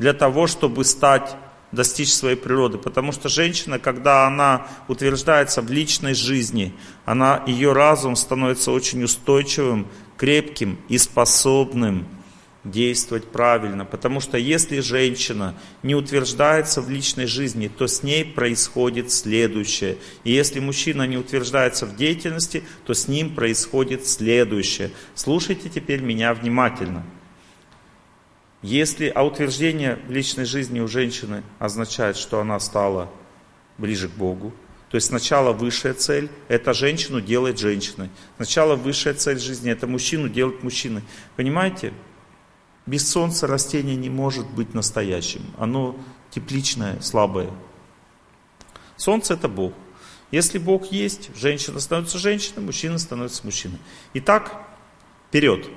для 0.00 0.14
того, 0.14 0.46
чтобы 0.46 0.84
стать, 0.86 1.36
достичь 1.72 2.12
своей 2.12 2.34
природы. 2.34 2.78
Потому 2.78 3.12
что 3.12 3.28
женщина, 3.28 3.78
когда 3.78 4.26
она 4.26 4.66
утверждается 4.88 5.60
в 5.60 5.70
личной 5.70 6.14
жизни, 6.14 6.74
она, 7.04 7.44
ее 7.46 7.74
разум 7.74 8.16
становится 8.16 8.72
очень 8.72 9.04
устойчивым, 9.04 9.86
крепким 10.16 10.78
и 10.88 10.96
способным 10.96 12.08
действовать 12.64 13.30
правильно. 13.30 13.84
Потому 13.84 14.20
что 14.20 14.38
если 14.38 14.80
женщина 14.80 15.54
не 15.82 15.94
утверждается 15.94 16.80
в 16.80 16.88
личной 16.88 17.26
жизни, 17.26 17.68
то 17.68 17.86
с 17.86 18.02
ней 18.02 18.24
происходит 18.24 19.12
следующее. 19.12 19.98
И 20.24 20.32
если 20.32 20.60
мужчина 20.60 21.06
не 21.06 21.18
утверждается 21.18 21.84
в 21.84 21.94
деятельности, 21.94 22.64
то 22.86 22.94
с 22.94 23.06
ним 23.06 23.34
происходит 23.34 24.06
следующее. 24.06 24.92
Слушайте 25.14 25.68
теперь 25.68 26.00
меня 26.00 26.32
внимательно. 26.32 27.04
Если 28.62 29.08
а 29.08 29.24
утверждение 29.24 29.98
личной 30.08 30.44
жизни 30.44 30.80
у 30.80 30.88
женщины 30.88 31.42
означает, 31.58 32.16
что 32.16 32.40
она 32.40 32.60
стала 32.60 33.10
ближе 33.78 34.08
к 34.08 34.12
Богу, 34.12 34.52
То 34.90 34.96
есть 34.96 35.06
сначала 35.06 35.52
высшая 35.52 35.94
цель– 35.94 36.28
это 36.48 36.74
женщину 36.74 37.20
делать 37.20 37.60
женщиной. 37.60 38.10
Сначала 38.36 38.74
высшая 38.74 39.14
цель 39.14 39.38
жизни– 39.38 39.70
это 39.72 39.86
мужчину 39.86 40.28
делать 40.28 40.64
мужчиной. 40.64 41.02
Понимаете? 41.36 41.92
Без 42.86 43.08
солнца 43.08 43.46
растение 43.46 43.94
не 43.94 44.10
может 44.10 44.50
быть 44.50 44.74
настоящим. 44.74 45.42
Оно 45.58 45.96
тепличное, 46.30 47.00
слабое. 47.00 47.50
Солнце– 48.96 49.34
это 49.34 49.46
Бог. 49.46 49.74
Если 50.32 50.58
Бог 50.58 50.86
есть, 50.90 51.30
женщина 51.36 51.78
становится 51.78 52.18
женщиной, 52.18 52.64
мужчина 52.64 52.98
становится 52.98 53.44
мужчиной. 53.44 53.78
Итак, 54.14 54.60
вперед. 55.28 55.68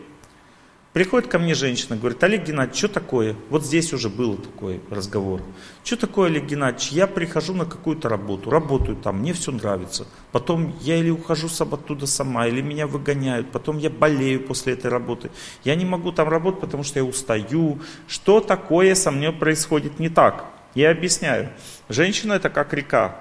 Приходит 0.93 1.27
ко 1.27 1.39
мне 1.39 1.55
женщина, 1.55 1.97
говорит, 1.97 2.23
Олег 2.23 2.45
Геннадьевич, 2.45 2.77
что 2.77 2.87
такое? 2.87 3.35
Вот 3.49 3.65
здесь 3.65 3.91
уже 3.93 4.09
был 4.09 4.37
такой 4.37 4.79
разговор. 4.91 5.41
Что 5.83 5.97
такое, 5.97 6.29
Олег 6.29 6.45
Геннадьевич? 6.45 6.89
Я 6.89 7.07
прихожу 7.07 7.55
на 7.55 7.65
какую-то 7.65 8.09
работу, 8.09 8.51
работаю 8.51 8.95
там, 8.95 9.17
мне 9.17 9.33
все 9.33 9.51
нравится. 9.51 10.05
Потом 10.31 10.75
я 10.81 10.97
или 10.97 11.09
ухожу 11.09 11.47
оттуда 11.47 12.05
сама, 12.05 12.45
или 12.45 12.61
меня 12.61 12.85
выгоняют. 12.85 13.51
Потом 13.51 13.79
я 13.79 13.89
болею 13.89 14.41
после 14.41 14.73
этой 14.73 14.91
работы. 14.91 15.31
Я 15.63 15.73
не 15.73 15.83
могу 15.83 16.11
там 16.11 16.29
работать, 16.29 16.61
потому 16.61 16.83
что 16.83 16.99
я 16.99 17.05
устаю. 17.05 17.79
Что 18.07 18.39
такое 18.39 18.93
со 18.93 19.09
мной 19.09 19.33
происходит 19.33 19.97
не 19.97 20.09
так? 20.09 20.45
Я 20.75 20.91
объясняю. 20.91 21.49
Женщина 21.89 22.33
это 22.33 22.51
как 22.51 22.71
река. 22.71 23.17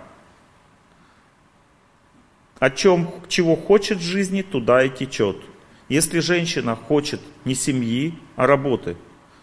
О 2.59 2.69
чем, 2.69 3.11
чего 3.29 3.57
хочет 3.57 3.99
в 3.99 4.03
жизни, 4.03 4.43
туда 4.43 4.85
и 4.85 4.91
течет. 4.91 5.39
Если 5.89 6.21
женщина 6.21 6.77
хочет 6.77 7.21
не 7.45 7.55
семьи, 7.55 8.15
а 8.37 8.47
работы, 8.47 8.97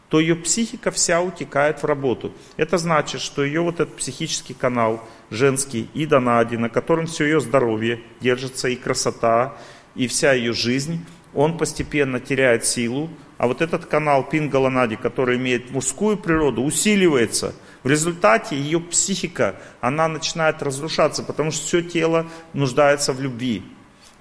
то 0.10 0.20
ее 0.20 0.36
психика 0.36 0.92
вся 0.92 1.22
утекает 1.22 1.82
в 1.82 1.86
работу. 1.86 2.34
Это 2.58 2.78
значит, 2.78 3.22
что 3.22 3.44
ее 3.44 3.62
вот 3.62 3.80
этот 3.80 3.96
психический 3.96 4.56
канал 4.56 5.08
женский 5.30 5.90
и 5.94 6.06
Донади, 6.06 6.58
на 6.58 6.70
котором 6.70 7.06
все 7.06 7.26
ее 7.26 7.40
здоровье 7.40 8.02
держится 8.20 8.70
и 8.70 8.76
красота, 8.76 9.56
и 9.96 10.08
вся 10.08 10.34
ее 10.34 10.54
жизнь, 10.54 11.06
он 11.34 11.58
постепенно 11.58 12.20
теряет 12.20 12.66
силу, 12.66 13.10
а 13.38 13.48
вот 13.48 13.62
этот 13.62 13.86
канал 13.86 14.28
Пингаланади, 14.28 14.96
который 14.96 15.38
имеет 15.38 15.72
мужскую 15.72 16.18
природу, 16.18 16.64
усиливается. 16.64 17.54
В 17.84 17.88
результате 17.88 18.58
ее 18.58 18.80
психика, 18.80 19.56
она 19.80 20.08
начинает 20.08 20.62
разрушаться, 20.64 21.24
потому 21.24 21.52
что 21.52 21.66
все 21.66 21.82
тело 21.82 22.28
нуждается 22.54 23.14
в 23.14 23.22
любви. 23.22 23.64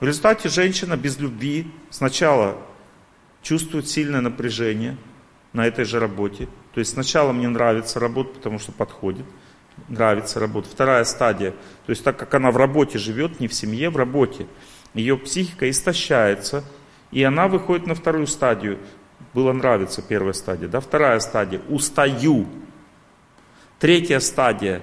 В 0.01 0.05
результате 0.05 0.49
женщина 0.49 0.97
без 0.97 1.19
любви 1.19 1.66
сначала 1.91 2.57
чувствует 3.43 3.89
сильное 3.89 4.20
напряжение 4.20 4.97
на 5.53 5.66
этой 5.66 5.85
же 5.85 5.99
работе. 5.99 6.49
То 6.73 6.79
есть 6.79 6.93
сначала 6.93 7.33
мне 7.33 7.49
нравится 7.49 7.99
работа, 7.99 8.35
потому 8.35 8.61
что 8.61 8.70
подходит, 8.70 9.27
нравится 9.89 10.39
работа. 10.39 10.69
Вторая 10.69 11.02
стадия, 11.02 11.51
то 11.51 11.91
есть 11.91 12.05
так 12.05 12.17
как 12.17 12.33
она 12.35 12.52
в 12.52 12.57
работе 12.57 12.99
живет, 12.99 13.41
не 13.41 13.49
в 13.49 13.55
семье, 13.55 13.91
в 13.91 13.97
работе, 13.97 14.47
ее 14.94 15.18
психика 15.18 15.68
истощается, 15.68 16.65
и 17.10 17.23
она 17.25 17.49
выходит 17.49 17.89
на 17.89 17.97
вторую 17.97 18.28
стадию. 18.28 18.78
Было 19.35 19.52
нравится 19.52 20.01
первая 20.01 20.33
стадия, 20.33 20.68
да? 20.68 20.78
Вторая 20.78 21.18
стадия, 21.18 21.60
устаю. 21.68 22.47
Третья 23.81 24.20
стадия, 24.20 24.83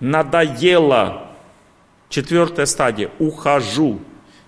надоело 0.00 1.29
Четвертая 2.10 2.66
стадия– 2.66 3.10
ухожу. 3.18 4.00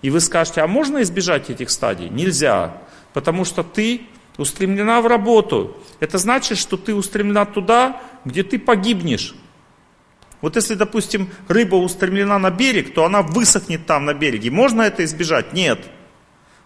И 0.02 0.10
вы 0.10 0.20
скажете, 0.20 0.60
а 0.60 0.66
можно 0.66 1.00
избежать 1.02 1.48
этих 1.48 1.70
стадий? 1.70 2.10
Нельзя, 2.10 2.82
потому 3.14 3.44
что 3.44 3.62
ты 3.62 4.02
устремлена 4.36 5.00
в 5.00 5.06
работу. 5.06 5.76
Это 6.00 6.18
значит, 6.18 6.58
что 6.58 6.76
ты 6.76 6.94
устремлена 6.94 7.46
туда, 7.46 8.02
где 8.24 8.42
ты 8.42 8.58
погибнешь. 8.58 9.34
Вот 10.40 10.56
если, 10.56 10.74
допустим, 10.74 11.30
рыба 11.46 11.76
устремлена 11.76 12.38
на 12.38 12.50
берег, 12.50 12.94
то 12.94 13.04
она 13.04 13.22
высохнет 13.22 13.86
там 13.86 14.06
на 14.06 14.12
береге. 14.12 14.50
Можно 14.50 14.82
это 14.82 15.04
избежать? 15.04 15.52
Нет. 15.52 15.86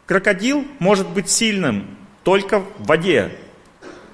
Крокодил 0.07 0.66
может 0.78 1.08
быть 1.10 1.28
сильным 1.28 1.99
только 2.25 2.60
в 2.60 2.86
воде, 2.86 3.36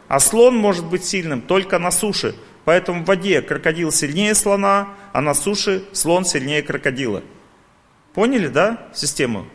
а 0.09 0.19
слон 0.19 0.57
может 0.57 0.85
быть 0.85 1.05
сильным 1.05 1.41
только 1.41 1.79
на 1.79 1.93
суше. 1.93 2.35
Поэтому 2.65 3.03
в 3.03 3.07
воде 3.07 3.43
крокодил 3.43 3.91
сильнее 3.91 4.35
слона, 4.35 4.91
а 5.13 5.21
на 5.21 5.35
суше 5.35 5.85
слон 5.93 6.25
сильнее 6.25 6.63
крокодила. 6.63 7.23
Поняли, 8.15 8.49
да, 8.49 8.89
систему? 8.95 9.47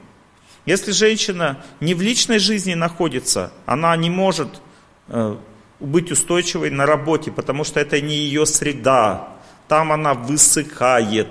Если 0.66 0.92
женщина 0.92 1.64
не 1.80 1.94
в 1.94 2.02
личной 2.02 2.40
жизни 2.40 2.74
находится, 2.74 3.54
она 3.66 3.96
не 3.96 4.10
может 4.10 4.62
э, 5.08 5.38
быть 5.80 6.12
устойчивой 6.12 6.70
на 6.70 6.86
работе, 6.86 7.32
потому 7.32 7.64
что 7.64 7.80
это 7.80 8.02
не 8.02 8.16
ее 8.16 8.46
среда. 8.46 9.30
Там 9.70 9.92
она 9.94 10.14
высыхает. 10.14 11.30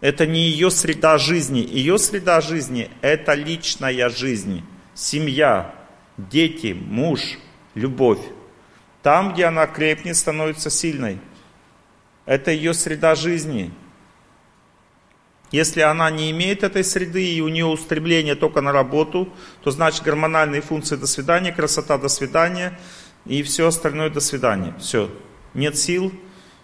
Это 0.00 0.26
не 0.26 0.40
ее 0.40 0.70
среда 0.70 1.18
жизни. 1.18 1.58
Ее 1.60 1.98
среда 1.98 2.40
жизни– 2.40 2.90
это 3.00 3.34
личная 3.34 4.10
жизнь, 4.10 4.62
семья, 4.94 5.74
дети, 6.18 6.76
муж, 6.78 7.20
любовь. 7.74 8.20
Там, 9.04 9.34
где 9.34 9.44
она 9.44 9.66
крепнет, 9.66 10.16
становится 10.16 10.70
сильной. 10.70 11.20
Это 12.24 12.50
ее 12.50 12.72
среда 12.72 13.14
жизни. 13.14 13.70
Если 15.50 15.82
она 15.82 16.10
не 16.10 16.30
имеет 16.30 16.62
этой 16.62 16.82
среды 16.82 17.34
и 17.34 17.42
у 17.42 17.48
нее 17.48 17.66
устремление 17.66 18.34
только 18.34 18.62
на 18.62 18.72
работу, 18.72 19.28
то 19.62 19.70
значит 19.70 20.04
гормональные 20.04 20.62
функции 20.62 20.96
до 20.96 21.06
свидания, 21.06 21.52
красота 21.52 21.98
до 21.98 22.08
свидания 22.08 22.80
и 23.26 23.42
все 23.42 23.66
остальное 23.66 24.08
до 24.08 24.20
свидания. 24.20 24.74
Все. 24.78 25.10
Нет 25.52 25.76
сил. 25.76 26.10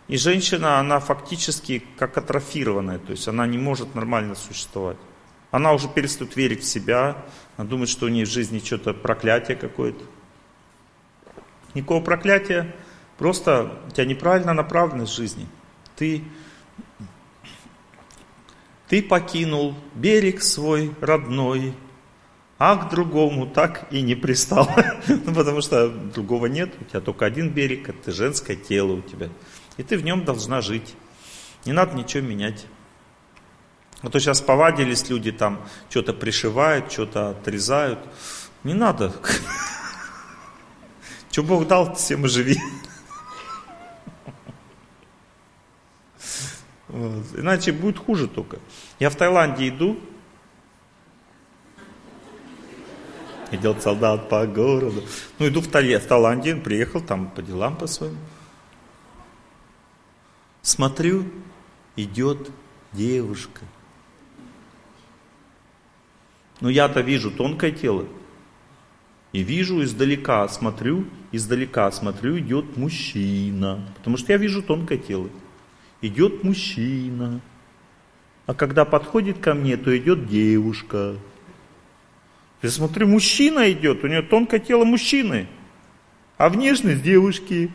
И 0.09 0.17
женщина, 0.17 0.79
она 0.79 0.99
фактически 0.99 1.85
как 1.99 2.17
атрофированная, 2.17 3.01
то 3.01 3.11
есть 3.13 3.29
она 3.29 3.47
не 3.47 3.59
может 3.59 3.95
нормально 3.95 4.35
существовать. 4.35 4.97
Она 5.51 5.75
уже 5.75 5.89
перестает 5.89 6.35
верить 6.37 6.63
в 6.63 6.67
себя, 6.67 7.23
она 7.59 7.69
думает, 7.69 7.91
что 7.91 8.07
у 8.07 8.09
нее 8.09 8.25
в 8.25 8.31
жизни 8.31 8.61
что-то 8.61 8.95
проклятие 8.95 9.59
какое-то. 9.59 10.07
Никакого 11.75 12.03
проклятия, 12.03 12.75
просто 13.19 13.73
у 13.87 13.91
тебя 13.91 14.05
неправильная 14.05 14.55
направленность 14.55 15.15
жизни. 15.15 15.47
Ты, 15.97 16.25
ты 18.89 19.03
покинул 19.03 19.75
берег 19.95 20.43
свой 20.43 20.95
родной, 21.01 21.75
а 22.59 22.77
к 22.77 22.91
другому 22.91 23.47
так 23.47 23.87
и 23.91 24.03
не 24.03 24.15
пристал. 24.15 24.69
ну, 25.09 25.35
потому 25.35 25.61
что 25.63 25.89
другого 25.89 26.47
нет, 26.47 26.75
у 26.81 26.85
тебя 26.85 27.01
только 27.01 27.25
один 27.25 27.51
берег, 27.51 27.89
это 27.89 28.13
женское 28.13 28.57
тело 28.57 28.93
у 28.93 29.03
тебя. 29.03 29.29
И 29.77 29.83
ты 29.83 29.97
в 29.97 30.05
нем 30.05 30.25
должна 30.25 30.61
жить. 30.61 30.95
Не 31.65 31.73
надо 31.73 31.97
ничего 31.97 32.27
менять. 32.27 32.67
А 34.03 34.09
то 34.09 34.19
сейчас 34.19 34.41
повадились 34.41 35.09
люди 35.09 35.31
там, 35.31 35.61
что-то 35.89 36.13
пришивают, 36.13 36.91
что-то 36.91 37.31
отрезают. 37.31 37.99
Не 38.65 38.75
надо. 38.75 39.13
Что 41.31 41.43
Бог 41.45 41.67
дал, 41.67 41.95
всем 41.95 42.25
и 42.27 42.29
живи. 42.29 42.59
Вот. 46.89 47.25
Иначе 47.37 47.73
будет 47.73 47.99
хуже 47.99 48.27
только. 48.27 48.59
Я 48.99 49.11
в 49.11 49.17
Таиланде 49.17 49.69
иду, 49.69 49.97
идет 53.53 53.81
солдат 53.81 54.29
по 54.29 54.45
городу. 54.47 55.05
Ну, 55.39 55.47
иду 55.47 55.61
в, 55.61 55.69
Тали, 55.69 55.97
в 55.97 56.07
Таиланде, 56.07 56.57
приехал 56.57 57.01
там 57.01 57.31
по 57.31 57.43
делам 57.43 57.77
по 57.77 57.87
своим. 57.87 58.19
Смотрю, 60.63 61.25
идет 61.95 62.51
девушка. 62.93 63.61
Ну, 66.61 66.69
я-то 66.69 67.01
вижу 67.01 67.31
тонкое 67.31 67.71
тело. 67.71 68.07
И 69.33 69.43
вижу 69.43 69.83
издалека, 69.83 70.49
смотрю, 70.49 71.07
издалека 71.33 71.91
смотрю, 71.93 72.39
идет 72.39 72.77
мужчина. 72.77 73.87
Потому 73.97 74.17
что 74.17 74.33
я 74.33 74.39
вижу 74.39 74.63
тонкое 74.63 74.99
тело. 74.99 75.29
Идет 76.01 76.45
мужчина. 76.45 77.41
А 78.47 78.55
когда 78.55 78.85
подходит 78.85 79.39
ко 79.39 79.55
мне, 79.55 79.77
то 79.77 79.97
идет 79.97 80.27
девушка. 80.27 81.17
Я 82.63 82.71
смотрю, 82.71 83.07
мужчина 83.07 83.71
идет, 83.73 84.05
у 84.05 84.07
нее 84.07 84.23
тонкое 84.23 84.61
тело 84.61 84.85
мужчины, 84.85 85.49
а 86.37 86.49
внешность 86.49 87.03
девушки. 87.03 87.73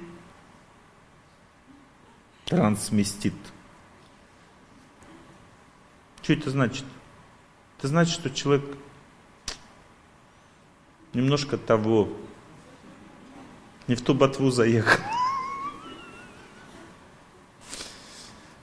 Трансместит. 2.46 3.34
Что 6.22 6.34
это 6.34 6.52
значит? 6.52 6.86
Это 7.78 7.88
значит, 7.88 8.14
что 8.14 8.30
человек 8.30 8.78
немножко 11.14 11.58
того, 11.58 12.10
не 13.88 13.96
в 13.96 14.02
ту 14.02 14.14
ботву 14.14 14.50
заехал. 14.52 15.00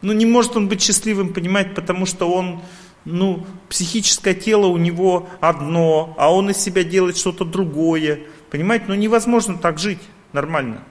Ну, 0.02 0.12
не 0.12 0.26
может 0.26 0.56
он 0.56 0.68
быть 0.68 0.82
счастливым, 0.82 1.32
понимаете, 1.32 1.70
потому 1.70 2.06
что 2.06 2.28
он, 2.28 2.60
ну, 3.04 3.46
психическое 3.68 4.34
тело 4.34 4.66
у 4.66 4.76
него 4.76 5.28
одно, 5.40 6.14
а 6.18 6.32
он 6.34 6.50
из 6.50 6.56
себя 6.56 6.82
делает 6.82 7.16
что-то 7.16 7.44
другое. 7.44 8.22
Понимаете, 8.50 8.86
ну 8.88 8.94
невозможно 8.94 9.56
так 9.56 9.78
жить 9.78 10.00
нормально. 10.32 10.82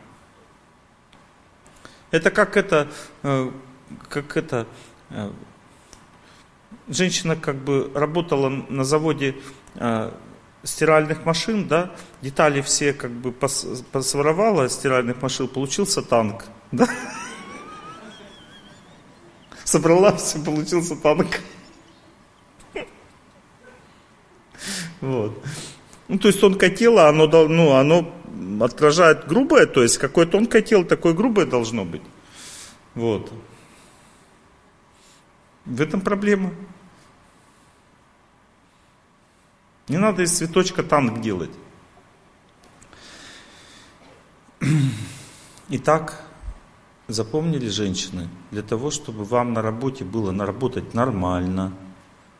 Это 2.09 2.31
как 2.31 2.55
это, 2.55 2.89
э, 3.23 3.51
как 4.09 4.37
это, 4.37 4.65
э, 5.09 5.29
женщина 6.87 7.35
как 7.35 7.57
бы 7.57 7.91
работала 7.93 8.49
на 8.49 8.83
заводе 8.83 9.35
э, 9.75 10.11
стиральных 10.63 11.25
машин, 11.25 11.67
да, 11.67 11.91
детали 12.21 12.61
все 12.61 12.93
как 12.93 13.11
бы 13.11 13.31
пос, 13.31 13.65
посворовала 13.91 14.69
стиральных 14.69 15.21
машин, 15.21 15.47
получился 15.47 16.01
танк, 16.01 16.45
да. 16.71 16.87
Собрала 19.63 20.15
все, 20.17 20.39
получился 20.39 20.95
танк. 20.95 21.39
Вот. 24.99 25.43
Ну, 26.07 26.19
то 26.19 26.27
есть 26.27 26.39
тонкое 26.39 26.69
тело, 26.69 27.07
оно, 27.07 27.27
ну, 27.47 27.71
оно 27.71 28.13
отражает 28.59 29.27
грубое, 29.27 29.65
то 29.65 29.81
есть 29.81 29.97
какое 29.97 30.25
тонкое 30.25 30.61
тело, 30.61 30.83
такое 30.83 31.13
грубое 31.13 31.45
должно 31.45 31.85
быть. 31.85 32.01
Вот. 32.95 33.31
В 35.65 35.81
этом 35.81 36.01
проблема. 36.01 36.51
Не 39.91 39.97
надо 39.97 40.23
из 40.23 40.31
цветочка 40.31 40.83
танк 40.83 41.19
делать. 41.19 41.51
Итак, 45.67 46.23
запомнили 47.09 47.67
женщины, 47.67 48.29
для 48.51 48.61
того, 48.61 48.89
чтобы 48.89 49.25
вам 49.25 49.51
на 49.51 49.61
работе 49.61 50.05
было 50.05 50.31
наработать 50.31 50.93
нормально, 50.93 51.73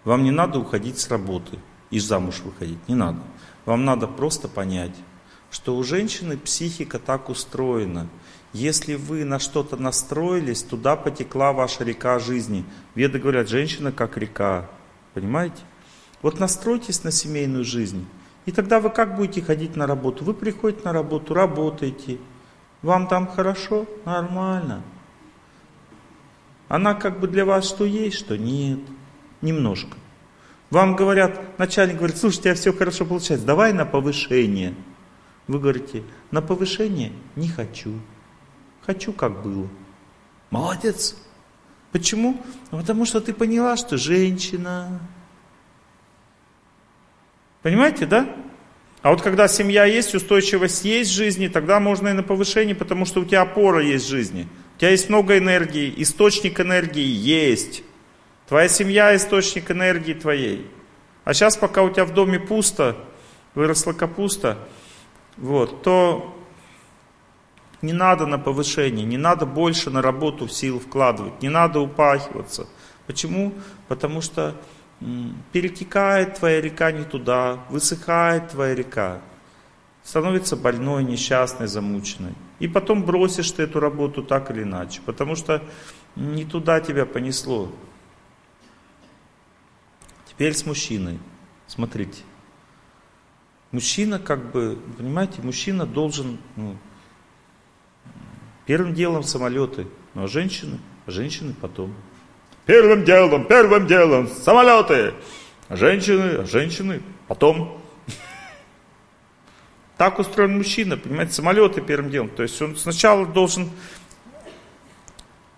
вам 0.06 0.24
не 0.24 0.32
надо 0.32 0.60
уходить 0.60 0.98
с 0.98 1.10
работы 1.10 1.60
и 1.90 2.00
замуж 2.00 2.40
выходить, 2.40 2.88
не 2.88 2.96
надо. 2.96 3.20
Вам 3.66 3.84
надо 3.84 4.08
просто 4.08 4.48
понять, 4.48 4.96
что 5.50 5.76
у 5.76 5.84
женщины 5.84 6.38
психика 6.38 7.00
так 7.00 7.28
устроена. 7.28 8.08
Если 8.54 8.96
вы 8.96 9.26
на 9.26 9.40
что-то 9.40 9.76
настроились, 9.76 10.64
туда 10.64 10.96
потекла 10.96 11.52
ваша 11.52 11.84
река 11.84 12.18
жизни. 12.18 12.64
Веды 12.96 13.20
говорят, 13.20 13.50
женщина 13.50 13.92
как 13.92 14.16
река. 14.16 14.70
Понимаете? 15.14 15.60
Вот 16.22 16.40
настройтесь 16.40 17.04
на 17.04 17.12
семейную 17.12 17.64
жизнь. 17.64 18.06
И 18.46 18.52
тогда 18.52 18.80
вы 18.80 18.90
как 18.90 19.16
будете 19.16 19.42
ходить 19.42 19.76
на 19.76 19.88
работу? 19.88 20.24
Вы 20.24 20.34
приходите 20.34 20.84
на 20.86 20.94
работу, 20.94 21.34
работаете. 21.34 22.18
Вам 22.82 23.08
там 23.08 23.28
хорошо? 23.28 23.86
Нормально. 24.06 24.82
Она 26.68 26.94
как 26.94 27.20
бы 27.20 27.28
для 27.28 27.46
вас 27.46 27.68
что 27.68 27.86
есть, 27.86 28.18
что 28.18 28.38
нет. 28.38 28.80
Немножко. 29.42 29.98
Вам 30.70 30.96
говорят, 30.96 31.60
начальник 31.60 31.98
говорит, 31.98 32.18
слушай, 32.18 32.40
у 32.40 32.42
тебя 32.44 32.56
все 32.56 32.72
хорошо 32.72 33.06
получается, 33.06 33.46
давай 33.46 33.74
на 33.74 33.86
повышение. 33.86 34.74
Вы 35.48 35.60
говорите, 35.60 36.04
на 36.32 36.42
повышение 36.42 37.12
не 37.36 37.50
хочу. 37.50 38.00
Хочу, 38.86 39.12
как 39.12 39.44
было. 39.44 39.68
Молодец. 40.50 41.18
Почему? 41.92 42.42
Потому 42.70 43.06
что 43.06 43.20
ты 43.20 43.34
поняла, 43.34 43.76
что 43.76 43.98
женщина. 43.98 45.02
Понимаете, 47.62 48.06
да? 48.06 48.28
А 49.02 49.10
вот 49.10 49.22
когда 49.22 49.48
семья 49.48 49.86
есть, 49.86 50.14
устойчивость 50.14 50.86
есть 50.86 51.12
в 51.12 51.16
жизни, 51.16 51.48
тогда 51.48 51.80
можно 51.80 52.10
и 52.10 52.14
на 52.14 52.24
повышение, 52.24 52.76
потому 52.76 53.06
что 53.06 53.22
у 53.22 53.26
тебя 53.26 53.42
опора 53.42 53.82
есть 53.84 54.06
в 54.06 54.10
жизни. 54.10 54.48
У 54.76 54.80
тебя 54.80 54.92
есть 54.92 55.10
много 55.10 55.38
энергии, 55.38 55.94
источник 55.98 56.60
энергии 56.60 57.06
есть. 57.06 57.84
Твоя 58.48 58.68
семья– 58.68 59.16
источник 59.18 59.72
энергии 59.72 60.14
твоей. 60.14 60.70
А 61.24 61.34
сейчас, 61.34 61.58
пока 61.58 61.84
у 61.84 61.90
тебя 61.90 62.06
в 62.06 62.14
доме 62.14 62.40
пусто, 62.40 62.98
выросла 63.56 63.94
капуста, 63.94 64.58
вот, 65.38 65.84
то 65.84 66.38
не 67.82 67.94
надо 67.94 68.28
на 68.28 68.38
повышение, 68.38 69.06
не 69.06 69.18
надо 69.18 69.46
больше 69.46 69.90
на 69.90 70.02
работу 70.02 70.48
сил 70.48 70.80
вкладывать, 70.80 71.42
не 71.42 71.50
надо 71.50 71.80
упахиваться. 71.80 72.68
Почему? 73.08 73.54
Потому 73.88 74.22
что 74.22 74.56
перетекает 75.52 76.36
твоя 76.36 76.62
река 76.62 76.92
не 76.92 77.04
туда, 77.04 77.66
высыхает 77.70 78.50
твоя 78.50 78.76
река, 78.76 79.22
становится 80.04 80.56
больной, 80.56 81.04
несчастной, 81.04 81.68
замученной. 81.68 82.34
И 82.60 82.68
потом 82.68 83.04
бросишь 83.04 83.52
ты 83.52 83.64
эту 83.64 83.80
работу 83.80 84.24
так 84.24 84.52
или 84.52 84.64
иначе, 84.64 85.02
потому 85.06 85.36
что 85.36 85.64
не 86.16 86.46
туда 86.46 86.80
тебя 86.80 87.06
понесло. 87.06 87.72
Теперь 90.28 90.54
с 90.54 90.66
мужчиной. 90.66 91.20
Смотрите. 91.68 92.24
Мужчина 93.72 94.20
как 94.20 94.52
бы, 94.52 94.78
понимаете, 94.98 95.42
мужчина 95.42 95.86
должен, 95.86 96.38
ну, 96.56 96.78
первым 98.66 98.94
делом 98.94 99.24
самолеты, 99.24 99.88
ну 100.14 100.24
а 100.24 100.28
женщины, 100.28 100.80
а 101.06 101.12
женщины 101.12 101.54
потом. 101.60 101.94
Первым 102.66 103.04
делом, 103.04 103.46
первым 103.46 103.88
делом 103.88 104.28
самолеты, 104.28 105.14
женщины, 105.70 106.46
женщины 106.46 107.02
потом. 107.28 107.82
Так 109.98 110.18
устроен 110.18 110.58
мужчина, 110.58 110.98
понимаете, 110.98 111.34
самолеты 111.34 111.82
первым 111.82 112.10
делом. 112.10 112.30
То 112.30 112.44
есть 112.44 112.60
он 112.62 112.76
сначала 112.76 113.26
должен 113.26 113.70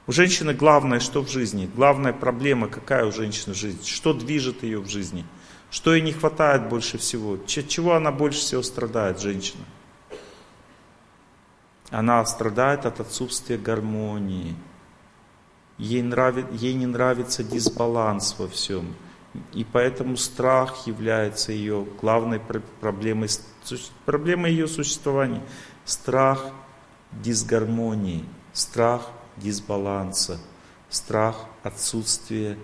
у 0.06 0.12
женщины 0.12 0.54
главное, 0.54 1.00
что 1.00 1.22
в 1.22 1.30
жизни? 1.30 1.70
Главная 1.74 2.12
проблема, 2.12 2.68
какая 2.68 3.06
у 3.06 3.12
женщины 3.12 3.54
в 3.54 3.58
жизни? 3.58 3.86
Что 3.86 4.14
движет 4.14 4.64
ее 4.64 4.80
в 4.80 4.90
жизни? 4.90 5.26
Что 5.72 5.96
ей 5.96 6.02
не 6.02 6.12
хватает 6.12 6.68
больше 6.68 6.98
всего? 6.98 7.38
Чего 7.48 7.94
она 7.94 8.12
больше 8.12 8.40
всего 8.40 8.62
страдает, 8.64 9.22
женщина? 9.22 9.64
Она 11.90 12.26
страдает 12.26 12.86
от 12.86 13.00
отсутствия 13.00 13.58
гармонии. 13.58 14.56
Ей, 15.78 16.02
нравит, 16.02 16.46
ей 16.52 16.74
не 16.74 16.86
нравится 16.86 17.44
дисбаланс 17.44 18.36
во 18.38 18.48
всем. 18.48 18.96
И 19.54 19.64
поэтому 19.64 20.16
страх 20.18 20.86
является 20.86 21.52
ее 21.52 21.88
главной 22.02 22.40
проблемой, 22.82 23.30
проблемой 24.06 24.52
ее 24.52 24.68
существования. 24.68 25.42
Страх 25.86 26.46
дисгармонии, 27.12 28.26
страх 28.54 29.10
дисбаланса, 29.38 30.40
страх 30.90 31.46
отсутствия 31.64 32.58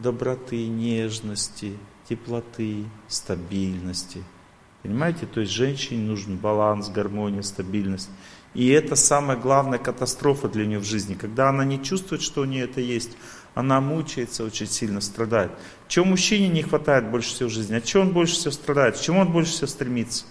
доброты, 0.00 0.66
нежности, 0.66 1.76
теплоты, 2.08 2.84
стабильности. 3.08 4.22
Понимаете, 4.82 5.26
то 5.26 5.40
есть 5.40 5.52
женщине 5.52 6.02
нужен 6.06 6.36
баланс, 6.36 6.88
гармония, 6.88 7.42
стабильность. 7.42 8.10
И 8.54 8.68
это 8.68 8.96
самая 8.96 9.36
главная 9.36 9.78
катастрофа 9.78 10.48
для 10.48 10.66
нее 10.66 10.78
в 10.78 10.84
жизни. 10.84 11.14
Когда 11.14 11.48
она 11.48 11.64
не 11.64 11.82
чувствует, 11.82 12.22
что 12.22 12.42
у 12.42 12.44
нее 12.44 12.64
это 12.64 12.80
есть, 12.80 13.12
она 13.54 13.80
мучается, 13.80 14.44
очень 14.44 14.66
сильно 14.66 15.00
страдает. 15.00 15.52
Чего 15.88 16.04
мужчине 16.04 16.48
не 16.48 16.62
хватает 16.62 17.10
больше 17.10 17.30
всего 17.30 17.48
в 17.48 17.52
жизни? 17.52 17.76
От 17.76 17.84
чего 17.84 18.02
он 18.02 18.12
больше 18.12 18.34
всего 18.34 18.50
страдает? 18.50 18.96
К 18.96 19.00
чему 19.00 19.20
он 19.20 19.32
больше 19.32 19.52
всего 19.52 19.66
стремится? 19.66 20.24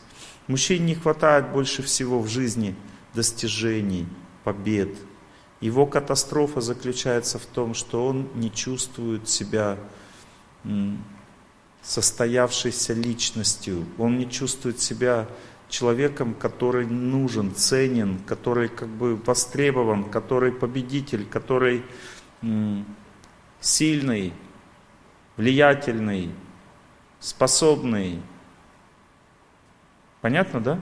Мужчине 0.48 0.86
не 0.86 0.96
хватает 0.96 1.50
больше 1.52 1.84
всего 1.84 2.20
в 2.20 2.28
жизни 2.28 2.76
достижений, 3.14 4.08
побед. 4.44 4.96
Его 5.60 5.86
катастрофа 5.86 6.62
заключается 6.62 7.38
в 7.38 7.46
том, 7.46 7.74
что 7.76 8.06
он 8.08 8.28
не 8.36 8.52
чувствует 8.52 9.30
себя 9.30 9.78
состоявшейся 11.84 12.94
личностью, 12.94 13.86
он 13.98 14.18
не 14.18 14.30
чувствует 14.30 14.80
себя 14.80 15.28
человеком, 15.72 16.36
который 16.36 16.86
нужен, 16.86 17.56
ценен, 17.56 18.20
который 18.28 18.70
как 18.70 18.90
бы 18.90 19.16
востребован, 19.16 20.04
который 20.04 20.52
победитель, 20.52 21.26
который 21.26 21.84
сильный, 23.60 24.34
влиятельный, 25.38 26.30
способный. 27.20 28.22
Понятно, 30.22 30.60
да? 30.60 30.82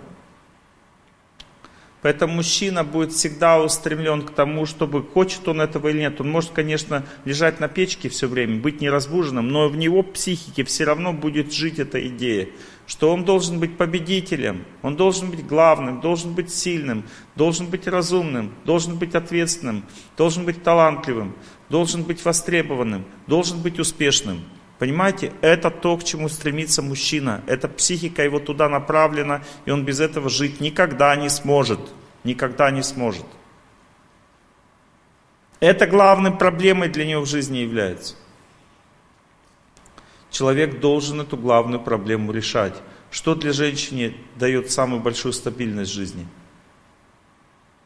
Поэтому 2.01 2.35
мужчина 2.35 2.85
будет 2.85 3.11
всегда 3.11 3.61
устремлен 3.61 4.21
к 4.21 4.31
тому, 4.31 4.65
чтобы 4.65 5.03
хочет 5.03 5.45
он 5.49 5.59
этого 5.59 5.89
или 5.89 5.99
нет. 5.99 6.21
Он 6.21 6.31
может, 6.31 6.51
конечно, 6.51 7.05
лежать 7.25 7.59
на 7.59 7.67
печке 7.67 8.07
все 8.07 8.27
время, 8.27 8.61
быть 8.61 8.79
неразбуженным, 8.79 9.49
но 9.49 9.67
в 9.67 9.75
него 9.75 10.01
психике 10.01 10.63
все 10.63 10.85
равно 10.85 11.11
будет 11.11 11.53
жить 11.53 11.77
эта 11.77 12.05
идея, 12.07 12.47
что 12.89 13.13
он 13.13 13.23
должен 13.23 13.59
быть 13.59 13.77
победителем, 13.77 14.65
он 14.81 14.95
должен 14.95 15.29
быть 15.29 15.45
главным, 15.45 16.01
должен 16.01 16.33
быть 16.33 16.51
сильным, 16.51 17.03
должен 17.35 17.67
быть 17.67 17.87
разумным, 17.87 18.51
должен 18.65 18.97
быть 18.97 19.13
ответственным, 19.13 19.85
должен 20.17 20.43
быть 20.43 20.63
талантливым, 20.63 21.35
должен 21.69 22.01
быть 22.01 22.25
востребованным, 22.25 23.05
должен 23.27 23.61
быть 23.61 23.77
успешным. 23.77 24.43
Понимаете, 24.79 25.31
это 25.41 25.69
то, 25.69 25.97
к 25.97 26.03
чему 26.03 26.29
стремится 26.29 26.81
мужчина. 26.81 27.43
Эта 27.45 27.67
психика 27.67 28.23
его 28.23 28.39
туда 28.39 28.67
направлена, 28.67 29.43
и 29.65 29.71
он 29.71 29.85
без 29.85 29.99
этого 29.99 30.27
жить 30.27 30.59
никогда 30.59 31.15
не 31.15 31.29
сможет. 31.29 31.79
Никогда 32.23 32.71
не 32.71 32.81
сможет. 32.81 33.25
Это 35.59 35.85
главной 35.85 36.31
проблемой 36.31 36.89
для 36.89 37.05
него 37.05 37.21
в 37.21 37.27
жизни 37.27 37.59
является. 37.59 38.15
Человек 40.29 40.79
должен 40.79 41.21
эту 41.21 41.37
главную 41.37 41.81
проблему 41.81 42.31
решать. 42.31 42.75
Что 43.11 43.33
для 43.35 43.53
женщины 43.53 44.15
дает 44.35 44.71
самую 44.71 45.01
большую 45.01 45.33
стабильность 45.33 45.91
жизни? 45.91 46.27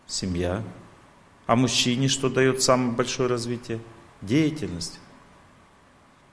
Семья. 0.06 0.64
А 1.46 1.56
мужчине 1.56 2.08
что 2.08 2.30
дает 2.30 2.62
самое 2.62 2.92
большое 2.92 3.30
развитие? 3.30 3.80
Деятельность. 4.22 5.00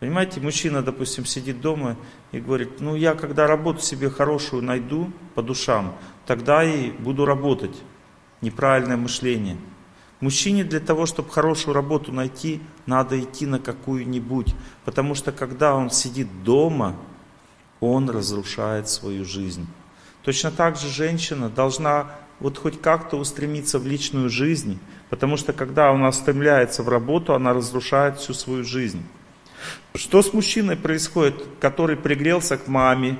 Понимаете, 0.00 0.40
мужчина, 0.40 0.82
допустим, 0.82 1.26
сидит 1.26 1.60
дома 1.60 1.96
и 2.32 2.40
говорит, 2.40 2.80
ну 2.80 2.96
я 2.96 3.14
когда 3.14 3.46
работу 3.46 3.80
себе 3.80 4.08
хорошую 4.08 4.62
найду 4.62 5.12
по 5.34 5.42
душам, 5.42 5.94
тогда 6.26 6.64
и 6.64 6.90
буду 6.90 7.26
работать. 7.26 7.76
Неправильное 8.40 8.96
мышление. 8.96 9.58
Мужчине 10.20 10.64
для 10.64 10.80
того, 10.80 11.04
чтобы 11.04 11.30
хорошую 11.30 11.74
работу 11.74 12.12
найти, 12.12 12.62
надо 12.90 13.20
идти 13.20 13.46
на 13.46 13.60
какую-нибудь. 13.60 14.54
Потому 14.84 15.14
что 15.14 15.32
когда 15.32 15.74
он 15.74 15.90
сидит 15.90 16.42
дома, 16.42 16.96
он 17.78 18.10
разрушает 18.10 18.88
свою 18.88 19.24
жизнь. 19.24 19.66
Точно 20.22 20.50
так 20.50 20.76
же 20.76 20.88
женщина 20.88 21.48
должна 21.48 22.10
вот 22.40 22.58
хоть 22.58 22.80
как-то 22.80 23.16
устремиться 23.16 23.78
в 23.78 23.86
личную 23.86 24.28
жизнь, 24.28 24.78
потому 25.08 25.36
что 25.36 25.52
когда 25.52 25.90
она 25.90 26.10
стремляется 26.12 26.82
в 26.82 26.88
работу, 26.88 27.34
она 27.34 27.52
разрушает 27.52 28.18
всю 28.18 28.34
свою 28.34 28.64
жизнь. 28.64 29.02
Что 29.94 30.22
с 30.22 30.32
мужчиной 30.32 30.76
происходит, 30.76 31.42
который 31.60 31.96
пригрелся 31.96 32.56
к 32.58 32.66
маме 32.66 33.18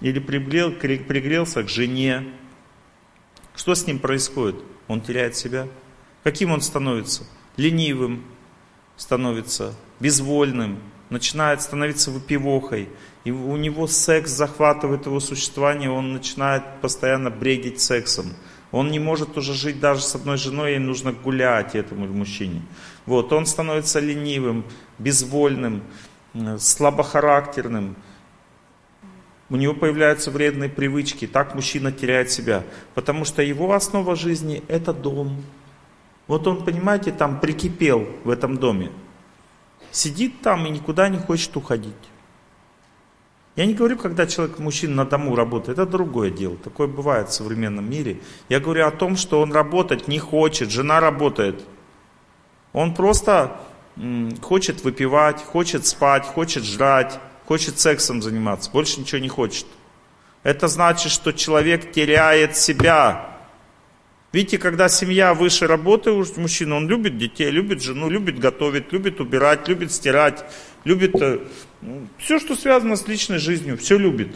или 0.00 0.18
пригрел, 0.18 0.72
пригрелся 0.72 1.62
к 1.62 1.68
жене? 1.68 2.26
Что 3.54 3.74
с 3.74 3.86
ним 3.86 3.98
происходит? 3.98 4.56
Он 4.88 5.00
теряет 5.00 5.36
себя. 5.36 5.66
Каким 6.22 6.50
он 6.50 6.60
становится? 6.60 7.24
Ленивым 7.56 8.24
становится, 8.96 9.74
безвольным, 10.00 10.78
начинает 11.10 11.62
становиться 11.62 12.10
выпивохой. 12.10 12.88
И 13.24 13.30
у 13.30 13.56
него 13.56 13.86
секс 13.86 14.30
захватывает 14.30 15.06
его 15.06 15.20
существование, 15.20 15.90
он 15.90 16.12
начинает 16.12 16.62
постоянно 16.80 17.30
бредить 17.30 17.80
сексом. 17.80 18.34
Он 18.72 18.90
не 18.90 18.98
может 18.98 19.36
уже 19.36 19.54
жить 19.54 19.80
даже 19.80 20.02
с 20.02 20.14
одной 20.14 20.36
женой, 20.36 20.72
ей 20.72 20.78
нужно 20.78 21.12
гулять 21.12 21.74
этому 21.74 22.06
мужчине. 22.06 22.62
Вот, 23.04 23.32
он 23.32 23.46
становится 23.46 24.00
ленивым, 24.00 24.64
безвольным, 24.98 25.82
слабохарактерным. 26.58 27.96
У 29.48 29.56
него 29.56 29.74
появляются 29.74 30.30
вредные 30.30 30.68
привычки, 30.68 31.26
так 31.26 31.54
мужчина 31.54 31.92
теряет 31.92 32.30
себя. 32.30 32.64
Потому 32.94 33.24
что 33.24 33.42
его 33.42 33.72
основа 33.72 34.16
жизни– 34.16 34.62
это 34.68 34.92
дом. 34.92 35.42
Вот 36.26 36.46
он, 36.46 36.64
понимаете, 36.64 37.12
там 37.12 37.40
прикипел 37.40 38.08
в 38.24 38.30
этом 38.30 38.56
доме. 38.56 38.90
Сидит 39.90 40.42
там 40.42 40.66
и 40.66 40.70
никуда 40.70 41.08
не 41.08 41.18
хочет 41.18 41.56
уходить. 41.56 41.94
Я 43.54 43.64
не 43.64 43.72
говорю, 43.72 43.96
когда 43.96 44.26
человек, 44.26 44.58
мужчина 44.58 44.96
на 44.96 45.04
дому 45.06 45.34
работает, 45.34 45.78
это 45.78 45.90
другое 45.90 46.30
дело. 46.30 46.56
Такое 46.56 46.88
бывает 46.88 47.30
в 47.30 47.32
современном 47.32 47.88
мире. 47.88 48.20
Я 48.50 48.60
говорю 48.60 48.86
о 48.86 48.90
том, 48.90 49.16
что 49.16 49.40
он 49.40 49.52
работать 49.52 50.08
не 50.08 50.18
хочет, 50.18 50.70
жена 50.70 51.00
работает. 51.00 51.64
Он 52.74 52.92
просто 52.94 53.58
хочет 54.42 54.84
выпивать, 54.84 55.42
хочет 55.42 55.86
спать, 55.86 56.26
хочет 56.26 56.64
жрать, 56.64 57.18
хочет 57.46 57.78
сексом 57.78 58.20
заниматься, 58.20 58.70
больше 58.70 59.00
ничего 59.00 59.20
не 59.20 59.28
хочет. 59.28 59.66
Это 60.42 60.68
значит, 60.68 61.10
что 61.10 61.32
человек 61.32 61.92
теряет 61.92 62.56
себя. 62.56 63.35
Видите, 64.32 64.58
когда 64.58 64.88
семья 64.88 65.34
выше 65.34 65.66
работы 65.66 66.10
у 66.10 66.24
мужчины, 66.36 66.74
он 66.74 66.88
любит 66.88 67.16
детей, 67.16 67.50
любит 67.50 67.82
жену, 67.82 68.08
любит 68.10 68.38
готовить, 68.38 68.92
любит 68.92 69.20
убирать, 69.20 69.68
любит 69.68 69.92
стирать, 69.92 70.44
любит 70.84 71.14
э, 71.20 71.40
ну, 71.80 72.06
все, 72.18 72.38
что 72.38 72.54
связано 72.56 72.96
с 72.96 73.06
личной 73.06 73.38
жизнью, 73.38 73.78
все 73.78 73.96
любит. 73.96 74.34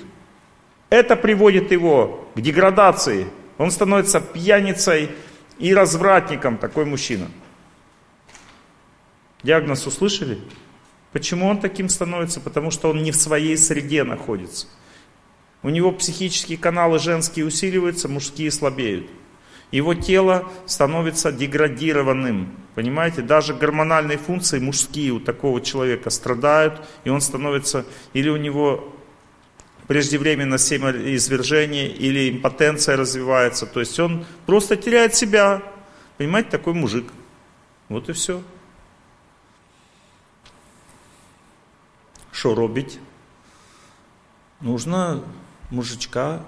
Это 0.90 1.16
приводит 1.16 1.72
его 1.72 2.28
к 2.34 2.40
деградации. 2.40 3.26
Он 3.58 3.70
становится 3.70 4.20
пьяницей 4.20 5.10
и 5.58 5.74
развратником, 5.74 6.56
такой 6.56 6.84
мужчина. 6.84 7.28
Диагноз 9.42 9.86
услышали? 9.86 10.38
Почему 11.12 11.46
он 11.46 11.60
таким 11.60 11.88
становится? 11.88 12.40
Потому 12.40 12.70
что 12.70 12.90
он 12.90 13.02
не 13.02 13.12
в 13.12 13.16
своей 13.16 13.56
среде 13.56 14.04
находится. 14.04 14.66
У 15.62 15.68
него 15.68 15.92
психические 15.92 16.56
каналы 16.56 16.98
женские 16.98 17.44
усиливаются, 17.44 18.08
мужские 18.08 18.50
слабеют. 18.50 19.10
Его 19.70 19.94
тело 19.94 20.50
становится 20.66 21.30
деградированным. 21.30 22.56
Понимаете, 22.74 23.22
даже 23.22 23.54
гормональные 23.54 24.18
функции 24.18 24.58
мужские 24.58 25.12
у 25.12 25.20
такого 25.20 25.60
человека 25.60 26.10
страдают, 26.10 26.84
и 27.04 27.10
он 27.10 27.20
становится, 27.20 27.86
или 28.12 28.28
у 28.28 28.36
него 28.36 28.92
преждевременно 29.86 30.58
семяизвержение, 30.58 31.88
или 31.88 32.30
импотенция 32.30 32.96
развивается. 32.96 33.66
То 33.66 33.80
есть 33.80 33.98
он 34.00 34.24
просто 34.46 34.76
теряет 34.76 35.14
себя. 35.14 35.62
Понимаете, 36.16 36.50
такой 36.50 36.74
мужик. 36.74 37.06
Вот 37.88 38.08
и 38.08 38.12
все. 38.12 38.42
Что 42.32 42.54
робить? 42.54 42.98
Нужно 44.60 45.22
мужичка 45.70 46.44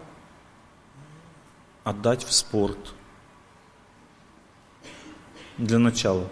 отдать 1.84 2.25
в 2.25 2.33
спорт– 2.33 2.94
для 5.62 5.78
начала. 5.78 6.28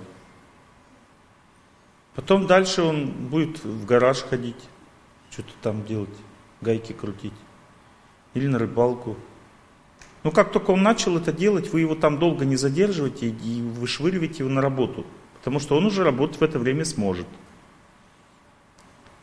Потом 2.15 2.47
дальше 2.47 2.83
он 2.83 3.07
будет 3.07 3.65
в 3.65 3.87
гараж 3.87 4.23
ходить, 4.23 4.69
что-то 5.31 5.53
там 5.63 5.85
делать, 5.85 6.11
гайки 6.61 6.93
крутить. 6.93 7.33
Или 8.35 8.47
на 8.47 8.59
рыбалку. 8.59 9.17
Но 10.23 10.31
как 10.31 10.53
только 10.53 10.73
он 10.73 10.83
начал 10.83 11.17
это 11.17 11.33
делать, 11.33 11.73
вы 11.73 11.81
его 11.81 11.95
там 11.95 12.19
долго 12.19 12.45
не 12.45 12.57
задерживаете 12.57 13.29
и 13.29 13.63
вышвыриваете 13.63 14.41
его 14.41 14.51
на 14.51 14.61
работу. 14.61 15.07
Потому 15.39 15.61
что 15.61 15.77
он 15.77 15.87
уже 15.87 16.05
работать 16.05 16.41
в 16.41 16.45
это 16.45 16.59
время 16.59 16.85
сможет. 16.85 17.27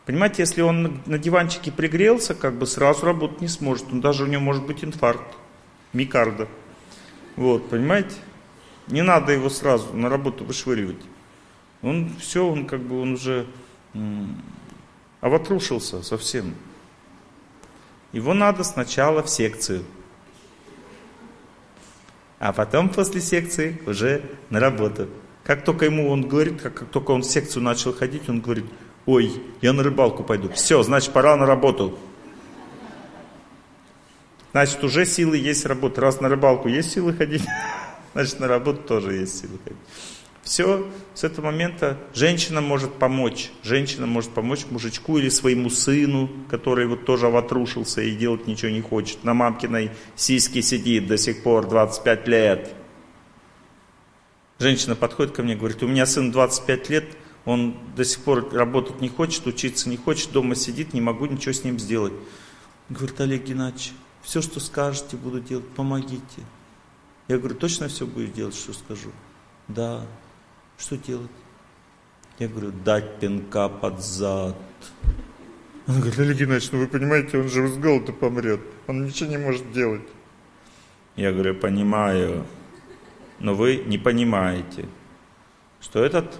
Понимаете, 0.06 0.42
если 0.42 0.61
он 0.61 1.02
на 1.06 1.18
диванчике 1.18 1.72
пригрелся, 1.72 2.34
как 2.34 2.56
бы 2.56 2.66
сразу 2.66 3.06
работать 3.06 3.42
не 3.42 3.48
сможет. 3.48 3.92
Он 3.92 4.02
даже 4.02 4.24
у 4.24 4.27
него 4.27 4.42
может 4.42 4.66
быть 4.66 4.84
инфаркт, 4.84 5.36
микарда. 5.94 6.48
Вот, 7.36 7.69
понимаете? 7.69 8.16
Не 8.88 9.01
надо 9.01 9.33
его 9.33 9.49
сразу 9.49 9.93
на 9.93 10.09
работу 10.09 10.45
вышвыривать. 10.45 11.01
Он 11.82 12.09
все, 12.19 12.48
он 12.48 12.66
как 12.66 12.82
бы, 12.82 13.01
он 13.01 13.14
уже 13.14 13.45
овотрушился 15.22 16.01
совсем. 16.03 16.56
Его 18.11 18.33
надо 18.33 18.64
сначала 18.64 19.22
в 19.22 19.30
секцию. 19.30 19.83
А 22.40 22.53
потом 22.53 22.90
после 22.90 23.19
секции 23.19 23.82
уже 23.85 24.22
на 24.49 24.59
работу. 24.59 25.07
Как 25.43 25.64
только 25.64 25.85
ему 25.85 26.09
он 26.09 26.27
говорит, 26.27 26.61
как, 26.61 26.74
как 26.75 26.90
только 26.90 27.11
он 27.11 27.22
в 27.22 27.25
секцию 27.25 27.64
начал 27.64 27.93
ходить, 27.93 28.30
он 28.30 28.41
говорит, 28.41 28.66
ой, 29.06 29.41
я 29.61 29.74
на 29.74 29.82
рыбалку 29.82 30.24
пойду. 30.24 30.49
Все, 30.49 30.83
значит, 30.83 31.14
пора 31.14 31.35
на 31.35 31.45
работу. 31.45 31.98
Значит, 34.51 34.83
уже 34.83 35.06
силы 35.06 35.38
есть 35.38 35.66
работать. 35.66 35.99
Раз 35.99 36.19
на 36.19 36.30
рыбалку 36.30 36.67
есть 36.67 36.91
силы 36.91 37.14
ходить, 37.14 37.43
значит 38.18 38.40
на 38.40 38.48
работу 38.48 38.82
тоже 38.82 39.14
есть 39.14 39.40
силы 39.40 39.60
ходить. 39.64 39.80
Все, 40.42 40.88
с 41.14 41.24
этого 41.24 41.48
момента 41.48 41.98
женщина 42.14 42.62
может 42.62 42.94
помочь. 42.94 43.52
Женщина 43.64 44.08
может 44.08 44.32
помочь 44.32 44.66
мужичку 44.70 45.18
или 45.18 45.30
своему 45.30 45.70
сыну, 45.70 46.30
который 46.50 46.88
вот 46.88 47.06
тоже 47.06 47.28
отрушился 47.28 48.02
и 48.02 48.16
делать 48.16 48.48
ничего 48.48 48.72
не 48.72 48.82
хочет. 48.82 49.24
На 49.24 49.34
мамкиной 49.34 49.92
сиське 50.16 50.62
сидит 50.62 51.08
до 51.08 51.18
сих 51.18 51.44
пор 51.44 51.68
25 51.68 52.28
лет. 52.28 52.74
Женщина 54.58 54.96
подходит 54.96 55.36
ко 55.36 55.44
мне 55.44 55.54
и 55.54 55.58
говорит, 55.58 55.84
у 55.84 55.88
меня 55.88 56.06
сын 56.06 56.32
25 56.32 56.90
лет, 56.90 57.06
он 57.46 57.78
до 57.96 58.04
сих 58.04 58.22
пор 58.22 58.52
работать 58.52 59.02
не 59.02 59.10
хочет, 59.10 59.46
учиться 59.46 59.90
не 59.90 59.98
хочет, 59.98 60.32
дома 60.32 60.56
сидит, 60.56 60.94
не 60.94 61.02
могу 61.02 61.28
ничего 61.28 61.54
с 61.54 61.64
ним 61.64 61.78
сделать. 61.78 62.14
Говорит, 62.90 63.20
Олег 63.22 63.44
Геннадьевич, 63.44 63.92
все, 64.24 64.42
что 64.42 64.60
скажете, 64.60 65.18
буду 65.18 65.40
делать, 65.40 65.68
помогите. 65.76 66.42
Я 67.28 67.38
говорю, 67.38 67.56
точно 67.56 67.88
все 67.88 68.06
будешь 68.06 68.30
делать, 68.30 68.56
что 68.56 68.74
скажу? 68.74 69.12
Да. 69.68 70.06
Что 70.78 70.98
делать? 70.98 71.32
Я 72.40 72.48
говорю, 72.48 72.72
дать 72.72 73.20
пинка 73.20 73.68
под 73.68 74.00
зад. 74.02 74.56
Он 75.88 75.96
говорит, 75.96 76.20
Олег 76.20 76.38
Геннадьевич, 76.38 76.72
ну 76.72 76.80
вы 76.80 76.88
понимаете, 76.88 77.40
он 77.40 77.50
же 77.50 77.68
с 77.68 77.78
голода 77.78 78.14
помрет. 78.14 78.62
Он 78.88 79.06
ничего 79.06 79.30
не 79.30 79.38
может 79.38 79.72
делать. 79.72 80.08
Я 81.16 81.32
говорю, 81.32 81.56
понимаю, 81.56 82.46
но 83.40 83.56
вы 83.56 83.78
не 83.78 83.98
понимаете, 83.98 84.88
что 85.82 86.04
этот 86.04 86.40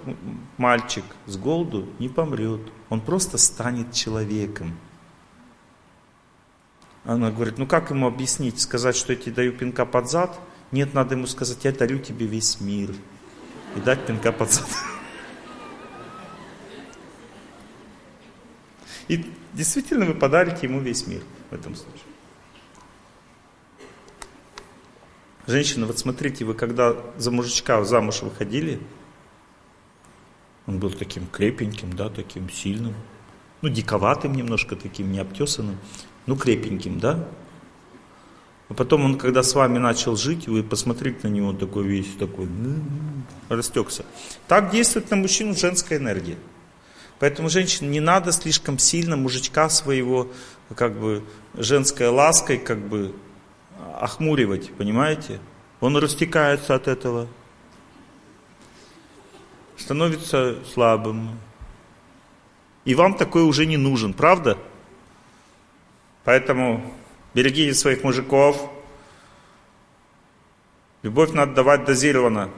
мальчик 0.56 1.04
с 1.26 1.36
голоду 1.36 1.88
не 1.98 2.08
помрет. 2.08 2.60
Он 2.88 3.00
просто 3.00 3.38
станет 3.38 3.92
человеком. 3.92 4.78
Она 7.04 7.30
говорит, 7.30 7.58
ну 7.58 7.66
как 7.66 7.90
ему 7.90 8.06
объяснить, 8.06 8.60
сказать, 8.60 8.94
что 8.94 9.12
я 9.12 9.18
тебе 9.18 9.32
даю 9.32 9.52
пинка 9.52 9.86
под 9.86 10.10
зад, 10.10 10.38
нет, 10.70 10.94
надо 10.94 11.14
ему 11.14 11.26
сказать, 11.26 11.64
я 11.64 11.72
дарю 11.72 11.98
тебе 11.98 12.26
весь 12.26 12.60
мир. 12.60 12.94
И 13.76 13.80
дать 13.80 14.04
пинка 14.06 14.32
под 14.32 14.52
зад. 14.52 14.66
И 19.08 19.24
действительно 19.54 20.04
вы 20.04 20.14
подарите 20.14 20.66
ему 20.66 20.80
весь 20.80 21.06
мир 21.06 21.22
в 21.50 21.54
этом 21.54 21.74
случае. 21.74 22.02
Женщины, 25.46 25.86
вот 25.86 25.98
смотрите, 25.98 26.44
вы 26.44 26.52
когда 26.52 26.94
за 27.16 27.30
мужичка 27.30 27.82
замуж 27.82 28.20
выходили, 28.20 28.80
он 30.66 30.78
был 30.78 30.90
таким 30.90 31.26
крепеньким, 31.26 31.94
да, 31.94 32.10
таким 32.10 32.50
сильным, 32.50 32.94
ну, 33.62 33.70
диковатым 33.70 34.34
немножко 34.34 34.76
таким, 34.76 35.10
необтесанным, 35.10 35.78
ну, 36.26 36.36
крепеньким, 36.36 37.00
да? 37.00 37.26
А 38.68 38.74
потом 38.74 39.04
он, 39.04 39.18
когда 39.18 39.42
с 39.42 39.54
вами 39.54 39.78
начал 39.78 40.16
жить, 40.16 40.46
вы 40.46 40.62
посмотрите 40.62 41.20
на 41.22 41.28
него, 41.28 41.52
такой 41.54 41.86
весь 41.86 42.14
такой, 42.18 42.48
растекся. 43.48 44.04
Так 44.46 44.70
действует 44.70 45.10
на 45.10 45.16
мужчину 45.16 45.54
женская 45.54 45.98
энергия. 45.98 46.36
Поэтому, 47.18 47.48
женщин, 47.48 47.90
не 47.90 48.00
надо 48.00 48.30
слишком 48.30 48.78
сильно 48.78 49.16
мужичка 49.16 49.70
своего, 49.70 50.28
как 50.74 50.98
бы, 50.98 51.24
женской 51.54 52.08
лаской, 52.08 52.58
как 52.58 52.78
бы, 52.78 53.14
охмуривать, 54.00 54.70
понимаете? 54.72 55.40
Он 55.80 55.96
растекается 55.96 56.74
от 56.74 56.88
этого, 56.88 57.26
становится 59.76 60.58
слабым. 60.72 61.38
И 62.84 62.94
вам 62.94 63.14
такой 63.14 63.42
уже 63.42 63.66
не 63.66 63.76
нужен, 63.76 64.12
правда? 64.12 64.58
Поэтому 66.24 66.94
берегите 67.38 67.72
своих 67.72 68.02
мужиков. 68.02 68.68
Любовь 71.02 71.30
надо 71.30 71.54
давать 71.54 71.84
дозированно. 71.84 72.50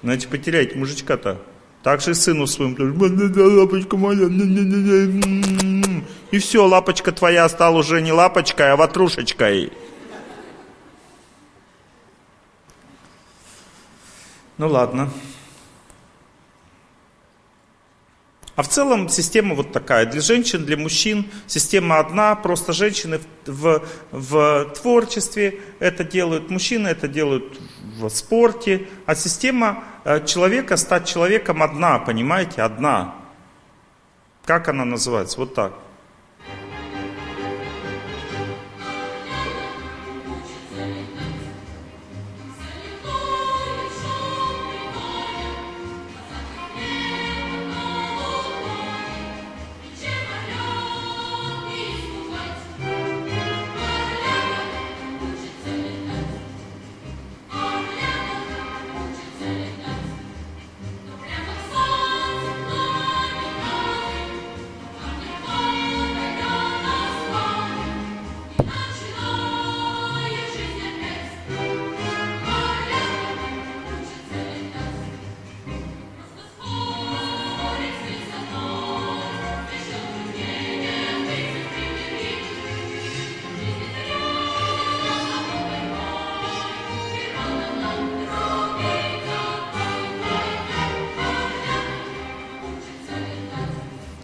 Иначе 0.00 0.26
потеряете 0.26 0.78
мужичка-то. 0.78 1.42
Так 1.82 2.00
же 2.00 2.12
и 2.12 2.14
сыну 2.14 2.46
своему. 2.46 2.76
Лапочка 3.60 3.98
моя. 3.98 4.24
И 6.30 6.38
все, 6.38 6.66
лапочка 6.66 7.12
твоя 7.12 7.46
стала 7.50 7.76
уже 7.76 8.00
не 8.00 8.12
лапочкой, 8.12 8.72
а 8.72 8.76
ватрушечкой. 8.76 9.70
Ну 14.56 14.68
ладно. 14.68 15.10
А 18.60 18.62
в 18.62 18.68
целом 18.68 19.08
система 19.08 19.54
вот 19.54 19.72
такая. 19.72 20.04
Для 20.04 20.20
женщин, 20.20 20.66
для 20.66 20.76
мужчин 20.76 21.24
система 21.46 21.98
одна. 21.98 22.34
Просто 22.34 22.74
женщины 22.74 23.18
в, 23.46 23.82
в, 24.10 24.66
в 24.66 24.74
творчестве 24.74 25.60
это 25.78 26.04
делают, 26.04 26.50
мужчины 26.50 26.88
это 26.88 27.08
делают 27.08 27.58
в 27.98 28.10
спорте. 28.10 28.86
А 29.06 29.14
система 29.14 29.82
э, 30.04 30.26
человека 30.26 30.76
стать 30.76 31.08
человеком 31.08 31.62
одна, 31.62 32.00
понимаете, 32.00 32.60
одна. 32.60 33.14
Как 34.44 34.68
она 34.68 34.84
называется? 34.84 35.38
Вот 35.38 35.54
так. 35.54 35.72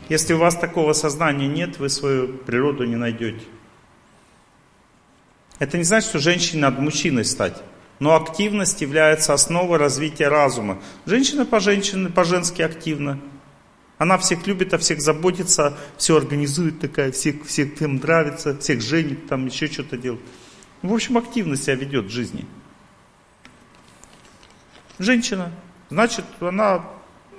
Если 0.08 0.34
у 0.34 0.38
вас 0.38 0.56
такого 0.56 0.92
сознания 0.92 1.48
нет, 1.48 1.78
вы 1.78 1.88
свою 1.88 2.28
природу 2.28 2.84
не 2.84 2.96
найдете. 2.96 3.44
Это 5.58 5.78
не 5.78 5.84
значит, 5.84 6.10
что 6.10 6.18
женщине 6.18 6.62
надо 6.62 6.80
мужчиной 6.80 7.24
стать. 7.24 7.62
Но 7.98 8.14
активность 8.14 8.82
является 8.82 9.32
основой 9.32 9.78
развития 9.78 10.28
разума. 10.28 10.80
Женщина 11.06 11.46
по 11.46 11.60
женщине, 11.60 12.10
по-женски 12.10 12.62
активна. 12.62 13.18
Она 13.98 14.18
всех 14.18 14.46
любит, 14.46 14.74
о 14.74 14.78
всех 14.78 15.00
заботится, 15.00 15.76
все 15.96 16.18
организует 16.18 16.78
такая, 16.78 17.10
всех, 17.10 17.46
всех 17.46 17.74
всем 17.74 17.96
нравится, 17.96 18.56
всех 18.58 18.82
женит, 18.82 19.26
там 19.26 19.46
еще 19.46 19.68
что-то 19.68 19.96
делает. 19.96 20.20
В 20.82 20.92
общем, 20.92 21.16
активно 21.16 21.56
себя 21.56 21.74
ведет 21.74 22.04
в 22.04 22.10
жизни. 22.10 22.44
Женщина, 24.98 25.50
значит, 25.88 26.26
она 26.40 26.84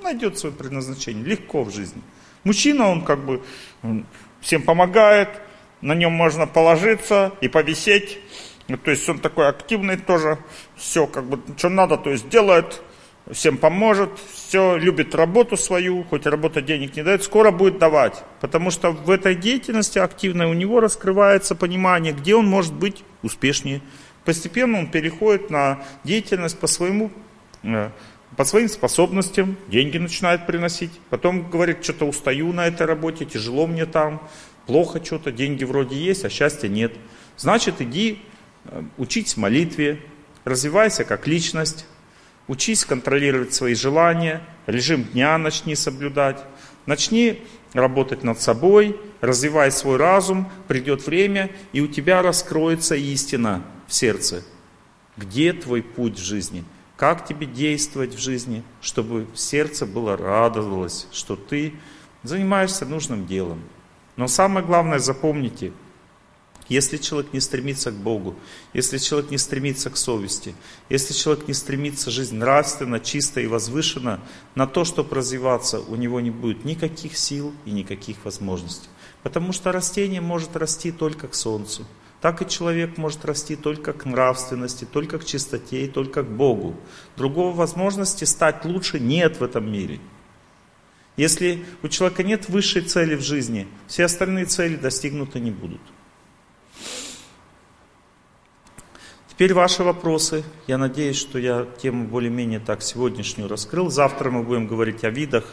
найдет 0.02 0.40
свое 0.40 0.54
предназначение 0.56 1.24
легко 1.24 1.64
в 1.64 1.72
жизни. 1.72 2.02
Мужчина, 2.48 2.88
он 2.88 3.02
как 3.02 3.26
бы 3.26 3.42
всем 4.40 4.62
помогает, 4.62 5.28
на 5.82 5.94
нем 5.94 6.14
можно 6.14 6.48
положиться 6.48 7.34
и 7.42 7.50
повисеть. 7.50 8.20
То 8.86 8.90
есть 8.90 9.10
он 9.10 9.20
такой 9.20 9.50
активный 9.50 9.98
тоже, 9.98 10.38
все 10.78 11.08
как 11.08 11.26
бы, 11.26 11.42
что 11.58 11.68
надо, 11.68 11.98
то 11.98 12.10
есть 12.10 12.30
делает, 12.30 12.82
всем 13.30 13.58
поможет, 13.58 14.12
все, 14.32 14.78
любит 14.78 15.14
работу 15.14 15.58
свою, 15.58 16.06
хоть 16.06 16.26
работа 16.26 16.62
денег 16.62 16.96
не 16.96 17.04
дает, 17.04 17.22
скоро 17.22 17.52
будет 17.52 17.80
давать. 17.80 18.24
Потому 18.40 18.72
что 18.72 18.92
в 18.92 19.10
этой 19.10 19.36
деятельности 19.36 20.00
активной 20.00 20.46
у 20.46 20.54
него 20.54 20.80
раскрывается 20.80 21.54
понимание, 21.54 22.14
где 22.14 22.34
он 22.34 22.48
может 22.48 22.74
быть 22.74 23.04
успешнее. 23.24 23.82
Постепенно 24.24 24.80
он 24.80 24.88
переходит 24.88 25.50
на 25.50 25.84
деятельность 26.06 26.58
по 26.58 26.68
своему 26.68 27.12
э, 27.64 27.90
по 28.38 28.46
своим 28.46 28.70
способностям, 28.70 29.58
деньги 29.68 29.98
начинает 29.98 30.46
приносить. 30.46 30.92
Потом 31.10 31.50
говорит, 31.50 31.84
что-то 31.84 32.06
устаю 32.06 32.54
на 32.54 32.68
этой 32.68 32.86
работе, 32.86 33.26
тяжело 33.26 33.66
мне 33.66 33.88
там, 33.88 34.22
плохо 34.68 35.04
что-то, 35.04 35.32
деньги 35.32 35.64
вроде 35.64 35.96
есть, 35.98 36.24
а 36.24 36.30
счастья 36.30 36.68
нет. 36.68 36.94
Значит, 37.36 37.82
иди 37.82 38.22
э, 38.66 38.84
учись 38.98 39.38
молитве, 39.38 40.00
развивайся 40.46 41.04
как 41.04 41.26
личность, 41.26 41.88
учись 42.48 42.86
контролировать 42.86 43.56
свои 43.56 43.74
желания, 43.74 44.44
режим 44.68 45.06
дня 45.06 45.36
начни 45.40 45.74
соблюдать, 45.74 46.44
начни 46.86 47.42
работать 47.74 48.24
над 48.24 48.40
собой, 48.40 49.00
развивай 49.20 49.72
свой 49.72 49.98
разум, 49.98 50.48
придет 50.68 51.08
время, 51.08 51.50
и 51.74 51.82
у 51.82 51.88
тебя 51.88 52.22
раскроется 52.22 52.96
истина 52.96 53.64
в 53.88 53.96
сердце. 53.96 54.44
Где 55.18 55.54
твой 55.54 55.82
путь 55.82 56.20
в 56.20 56.24
жизни– 56.24 56.64
как 56.98 57.26
тебе 57.26 57.46
действовать 57.46 58.16
в 58.16 58.20
жизни, 58.20 58.64
чтобы 58.82 59.28
сердце 59.36 59.86
было 59.86 60.18
радовалось, 60.18 61.08
что 61.12 61.36
ты 61.36 61.74
занимаешься 62.24 62.86
нужным 62.86 63.28
делом. 63.28 63.62
Но 64.16 64.28
самое 64.28 64.66
главное, 64.66 64.98
запомните, 64.98 65.72
если 66.70 66.98
человек 66.98 67.32
не 67.34 67.40
стремится 67.40 67.92
к 67.92 67.96
Богу, 67.96 68.36
если 68.74 68.98
человек 68.98 69.30
не 69.32 69.38
стремится 69.38 69.90
к 69.92 69.96
совести, 69.96 70.56
если 70.90 71.14
человек 71.14 71.48
не 71.48 71.54
стремится 71.54 72.12
жить 72.12 72.32
нравственно, 72.32 73.00
чисто 73.00 73.40
и 73.40 73.48
возвышенно, 73.48 74.20
на 74.56 74.68
то, 74.68 74.84
чтобы 74.84 75.16
развиваться, 75.16 75.80
у 75.80 75.96
него 75.96 76.20
не 76.20 76.32
будет 76.32 76.66
никаких 76.66 77.16
сил 77.16 77.54
и 77.64 77.72
никаких 77.72 78.26
возможностей. 78.26 78.90
Потому 79.24 79.54
что 79.54 79.72
растение 79.72 80.20
может 80.20 80.56
расти 80.58 80.92
только 80.92 81.28
к 81.28 81.36
солнцу 81.36 81.86
так 82.22 82.42
и 82.42 82.50
человек 82.50 82.98
может 82.98 83.26
расти 83.26 83.56
только 83.56 83.94
к 83.94 84.06
нравственности, 84.06 84.86
только 84.86 85.20
к 85.20 85.26
чистоте 85.26 85.86
и 85.86 85.88
только 85.88 86.24
к 86.24 86.30
Богу. 86.30 86.76
Другого 87.16 87.56
возможности 87.56 88.24
стать 88.24 88.66
лучше 88.66 89.00
нет 89.00 89.40
в 89.40 89.44
этом 89.44 89.72
мире. 89.72 90.00
Если 91.16 91.66
у 91.84 91.88
человека 91.88 92.24
нет 92.24 92.50
высшей 92.50 92.84
цели 92.84 93.16
в 93.16 93.22
жизни, 93.22 93.68
все 93.88 94.06
остальные 94.06 94.46
цели 94.46 94.76
достигнуты 94.76 95.40
не 95.40 95.52
будут. 95.52 95.82
Теперь 99.28 99.54
ваши 99.54 99.84
вопросы. 99.84 100.44
Я 100.66 100.80
надеюсь, 100.80 101.18
что 101.18 101.38
я 101.38 101.68
тему 101.80 102.08
более-менее 102.08 102.60
так 102.60 102.82
сегодняшнюю 102.82 103.48
раскрыл. 103.48 103.92
Завтра 103.92 104.32
мы 104.32 104.42
будем 104.42 104.66
говорить 104.66 105.04
о 105.04 105.12
видах 105.12 105.46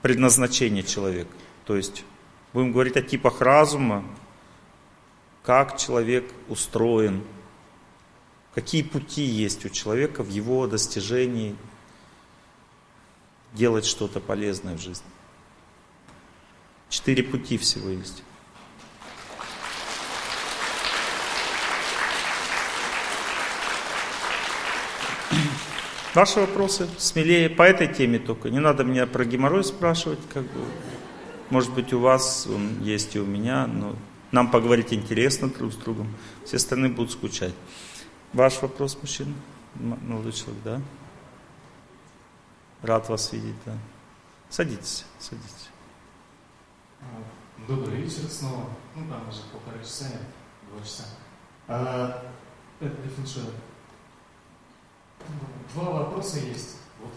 предназначения 0.00 0.82
человека. 0.82 1.30
То 1.66 1.76
есть 1.76 2.04
будем 2.54 2.72
говорить 2.72 2.96
о 2.96 3.02
типах 3.02 3.42
разума, 3.42 4.04
как 5.50 5.76
человек 5.78 6.32
устроен, 6.48 7.24
какие 8.54 8.84
пути 8.84 9.22
есть 9.22 9.64
у 9.64 9.68
человека 9.68 10.22
в 10.22 10.28
его 10.28 10.68
достижении 10.68 11.56
делать 13.52 13.84
что-то 13.84 14.20
полезное 14.20 14.76
в 14.76 14.80
жизни. 14.80 15.10
Четыре 16.88 17.24
пути 17.24 17.58
всего 17.58 17.88
есть. 17.88 18.22
Ваши 26.14 26.38
вопросы 26.38 26.88
смелее 26.96 27.50
по 27.50 27.62
этой 27.62 27.92
теме 27.92 28.20
только. 28.20 28.50
Не 28.50 28.60
надо 28.60 28.84
меня 28.84 29.04
про 29.08 29.24
геморрой 29.24 29.64
спрашивать, 29.64 30.20
как 30.32 30.44
бы. 30.44 30.60
Может 31.50 31.74
быть, 31.74 31.92
у 31.92 31.98
вас 31.98 32.46
он 32.46 32.80
есть 32.84 33.16
и 33.16 33.18
у 33.18 33.26
меня, 33.26 33.66
но 33.66 33.96
нам 34.32 34.50
поговорить 34.50 34.92
интересно 34.92 35.48
друг 35.48 35.72
с 35.72 35.76
другом. 35.76 36.08
Все 36.44 36.56
остальные 36.56 36.92
будут 36.92 37.12
скучать. 37.12 37.54
Ваш 38.32 38.62
вопрос, 38.62 38.96
мужчина? 39.00 39.34
Молодой 39.74 40.32
человек, 40.32 40.62
да? 40.62 40.82
Рад 42.82 43.08
вас 43.08 43.32
видеть, 43.32 43.56
да. 43.66 43.76
Садитесь, 44.48 45.04
садитесь. 45.18 45.68
Добрый 47.68 48.02
вечер 48.02 48.28
снова. 48.28 48.70
Ну, 48.96 49.08
там 49.08 49.28
уже 49.28 49.42
полтора 49.52 49.82
часа, 49.82 50.06
два 50.70 50.80
часа. 50.82 51.04
А, 51.68 52.32
это 52.80 52.96
для 52.96 53.10
фэншуя. 53.10 53.46
Два 55.74 55.90
вопроса 55.90 56.38
есть. 56.38 56.78
Вот, 57.00 57.12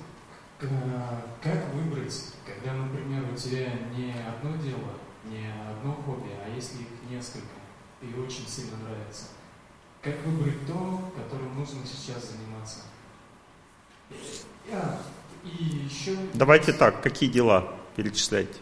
как 1.42 1.74
выбрать, 1.74 2.34
когда, 2.46 2.74
например, 2.74 3.24
у 3.32 3.36
тебя 3.36 3.74
не 3.96 4.14
одно 4.14 4.56
дело, 4.58 4.94
не 5.26 5.52
одно 5.70 5.94
хобби, 6.06 6.30
а 6.46 6.50
если 6.54 6.82
их 6.82 6.88
несколько, 7.14 7.48
и 8.02 8.20
очень 8.20 8.48
сильно 8.48 8.78
нравится, 8.78 9.26
как 10.02 10.16
выбрать 10.26 10.66
то, 10.68 11.12
которым 11.16 11.58
нужно 11.58 11.86
сейчас 11.86 12.32
заниматься? 12.32 12.80
А, 14.72 15.02
и 15.44 15.64
еще... 15.64 16.18
Давайте 16.34 16.74
так, 16.74 17.02
какие 17.02 17.30
дела 17.30 17.74
перечисляйте? 17.96 18.60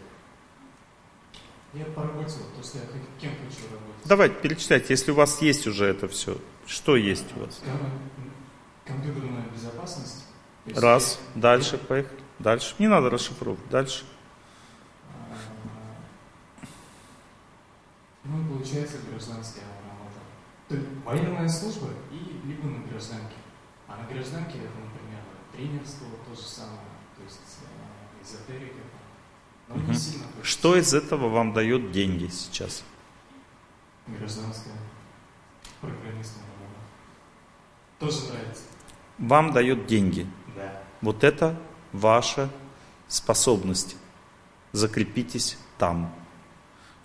Я 1.72 1.84
по 1.86 2.02
работе, 2.02 2.34
то 2.34 2.58
есть 2.58 2.74
я 2.74 2.80
кем 3.20 3.30
хочу 3.30 3.64
работать. 3.72 4.04
Давайте 4.04 4.34
перечисляйте, 4.36 4.86
если 4.90 5.10
у 5.10 5.14
вас 5.14 5.40
есть 5.40 5.66
уже 5.66 5.86
это 5.86 6.06
все. 6.06 6.36
Что 6.66 6.96
есть 6.96 7.26
у 7.36 7.40
вас? 7.40 7.60
Компьютерная 8.84 9.46
безопасность. 9.48 10.24
Раз. 10.66 11.18
Я... 11.34 11.40
Дальше, 11.40 11.78
поехали. 11.78 12.20
Дальше. 12.38 12.74
Не 12.78 12.88
надо 12.88 13.10
расшифровывать. 13.10 13.68
Дальше. 13.70 14.04
Ну, 18.24 18.44
получается 18.48 18.98
гражданская 19.10 19.64
работа. 19.88 20.20
То 20.68 20.76
есть 20.76 20.88
военная 21.04 21.48
служба 21.48 21.88
и 22.10 22.46
либо 22.46 22.66
на 22.68 22.86
гражданке. 22.86 23.34
А 23.88 23.96
на 23.96 24.06
гражданке 24.06 24.58
это, 24.58 24.78
например, 24.78 25.20
тренерство, 25.52 26.06
то 26.26 26.34
же 26.34 26.46
самое, 26.46 26.78
то 27.16 27.22
есть 27.24 27.40
э, 27.62 28.24
эзотерика. 28.24 28.80
Но 29.68 29.74
угу. 29.74 29.90
не 29.90 29.94
сильно. 29.94 30.26
Что 30.42 30.76
из 30.76 30.94
этого 30.94 31.28
вам 31.28 31.52
дает 31.52 31.92
деньги 31.92 32.28
сейчас? 32.28 32.84
Гражданская. 34.06 34.74
Программистом 35.80 36.42
Тоже 37.98 38.32
нравится. 38.32 38.62
Вам 39.18 39.52
дает 39.52 39.86
деньги. 39.86 40.26
Да. 40.56 40.82
Вот 41.00 41.24
это 41.24 41.60
ваша 41.92 42.50
способность. 43.08 43.96
Закрепитесь 44.72 45.58
там. 45.78 46.14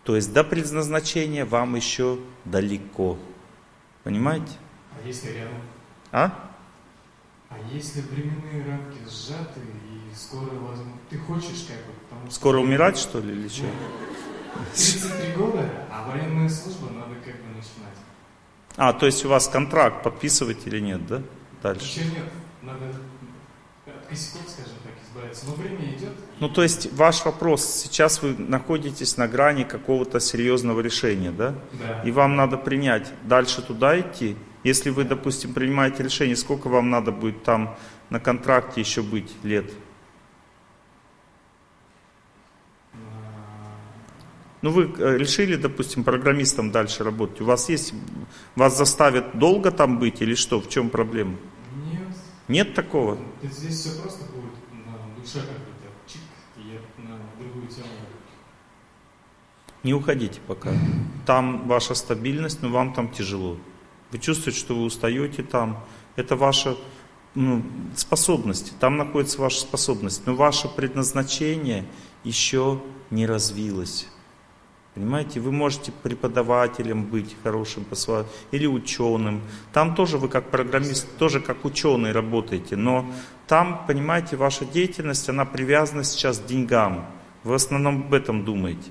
То 0.08 0.16
есть 0.16 0.32
до 0.32 0.46
предназначения 0.46 1.46
вам 1.46 1.76
еще 1.76 2.18
далеко. 2.46 3.18
Понимаете? 4.06 4.54
А 4.94 5.06
если 5.06 5.32
рядом? 5.32 5.62
А? 6.14 6.52
А 7.50 7.56
если 7.74 8.00
временные 8.00 8.66
рамки 8.66 9.00
сжаты 9.06 9.60
и 9.60 10.16
скоро 10.16 10.52
возьмут, 10.52 10.96
ты 11.10 11.18
хочешь 11.18 11.68
как 11.68 11.76
бы, 11.86 11.92
потому 12.04 12.26
что... 12.28 12.36
Скоро 12.36 12.60
умирать 12.60 12.98
что 12.98 13.20
ли 13.20 13.34
или 13.34 13.50
что? 13.50 13.66
33 14.74 15.34
года, 15.34 15.70
а 15.92 16.10
военная 16.10 16.48
служба 16.48 16.90
надо 16.90 17.16
как 17.16 17.36
бы 17.42 17.50
начинать. 17.50 17.98
А, 18.78 18.94
то 18.94 19.08
есть 19.08 19.26
у 19.26 19.28
вас 19.28 19.50
контракт 19.50 20.04
подписывать 20.04 20.66
или 20.68 20.80
нет, 20.80 21.06
да? 21.06 21.22
Дальше. 21.62 22.00
Еще 22.00 22.10
нет, 22.12 22.32
надо 22.62 22.96
от 23.86 24.06
косяков, 24.06 24.48
скажем 24.48 24.77
избавиться. 25.18 25.46
Но 25.48 25.54
время 25.56 25.96
идет. 25.96 26.12
Ну, 26.40 26.50
то 26.50 26.64
есть 26.64 26.94
ваш 26.94 27.26
вопрос, 27.26 27.66
сейчас 27.66 28.22
вы 28.22 28.36
находитесь 28.38 29.18
на 29.18 29.28
грани 29.28 29.64
какого-то 29.64 30.20
серьезного 30.20 30.82
решения, 30.82 31.32
да? 31.32 31.56
Да. 31.74 32.02
И 32.04 32.12
вам 32.12 32.36
надо 32.36 32.58
принять, 32.58 33.12
дальше 33.24 33.62
туда 33.62 34.00
идти. 34.00 34.36
Если 34.64 34.90
вы, 34.90 35.04
допустим, 35.04 35.54
принимаете 35.54 36.04
решение, 36.04 36.36
сколько 36.36 36.68
вам 36.68 36.90
надо 36.90 37.12
будет 37.12 37.44
там 37.44 37.78
на 38.10 38.20
контракте 38.20 38.82
еще 38.82 39.02
быть 39.02 39.32
лет? 39.44 39.72
Ну, 44.64 44.72
вы 44.72 44.92
э, 44.98 45.18
решили, 45.18 45.56
допустим, 45.56 46.04
программистом 46.04 46.72
дальше 46.72 47.04
работать. 47.04 47.42
У 47.42 47.46
вас 47.46 47.70
есть, 47.70 47.94
вас 48.56 48.76
заставят 48.76 49.38
долго 49.38 49.72
там 49.72 50.00
быть 50.00 50.22
или 50.22 50.34
что? 50.34 50.60
В 50.60 50.68
чем 50.68 50.90
проблема? 50.90 51.36
Нет. 51.92 52.02
Нет 52.48 52.74
такого? 52.74 53.20
Здесь 53.44 53.80
все 53.80 54.02
просто 54.02 54.26
душе 55.28 55.46
как 55.46 55.58
бы 55.58 55.78
и 56.58 56.74
я 56.74 56.80
на 57.04 57.20
другую 57.38 57.68
тему. 57.68 57.88
Не 59.84 59.94
уходите 59.94 60.40
пока. 60.48 60.72
Там 61.26 61.68
ваша 61.68 61.94
стабильность, 61.94 62.64
но 62.64 62.70
вам 62.70 62.94
там 62.94 63.10
тяжело. 63.10 63.58
Вы 64.12 64.20
чувствуете, 64.20 64.60
что 64.60 64.76
вы 64.76 64.86
устаете 64.86 65.44
там. 65.44 65.84
Это 66.16 66.36
ваша 66.36 66.76
ну, 67.36 67.64
способность. 67.96 68.74
Там 68.80 68.98
находится 68.98 69.40
ваша 69.40 69.60
способность. 69.60 70.26
Но 70.26 70.36
ваше 70.36 70.68
предназначение 70.68 71.86
еще 72.24 72.82
не 73.12 73.28
развилось. 73.28 74.08
Понимаете, 74.98 75.40
вы 75.40 75.52
можете 75.52 75.92
преподавателем 75.92 77.04
быть 77.04 77.36
хорошим 77.44 77.86
или 78.50 78.66
ученым. 78.66 79.44
Там 79.72 79.94
тоже 79.94 80.18
вы 80.18 80.28
как 80.28 80.50
программист, 80.50 81.08
тоже 81.20 81.40
как 81.40 81.66
ученый 81.66 82.12
работаете. 82.12 82.76
Но 82.76 83.06
там, 83.46 83.86
понимаете, 83.86 84.38
ваша 84.38 84.66
деятельность, 84.66 85.30
она 85.30 85.46
привязана 85.46 86.04
сейчас 86.04 86.40
к 86.40 86.48
деньгам. 86.48 87.06
Вы 87.44 87.52
в 87.52 87.54
основном 87.54 88.06
об 88.08 88.14
этом 88.16 88.44
думаете. 88.44 88.90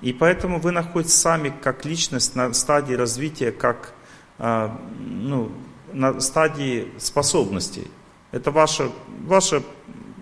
И 0.00 0.12
поэтому 0.12 0.58
вы 0.58 0.72
находитесь 0.72 1.14
сами 1.14 1.54
как 1.62 1.84
личность 1.84 2.34
на 2.34 2.52
стадии 2.52 2.94
развития, 2.94 3.52
как 3.52 3.94
а, 4.40 4.76
ну, 4.98 5.52
на 5.92 6.18
стадии 6.18 6.88
способностей. 6.98 7.86
Это 8.32 8.50
ваше, 8.50 8.90
ваше 9.24 9.62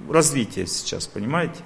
развитие 0.06 0.66
сейчас, 0.66 1.06
понимаете? 1.06 1.62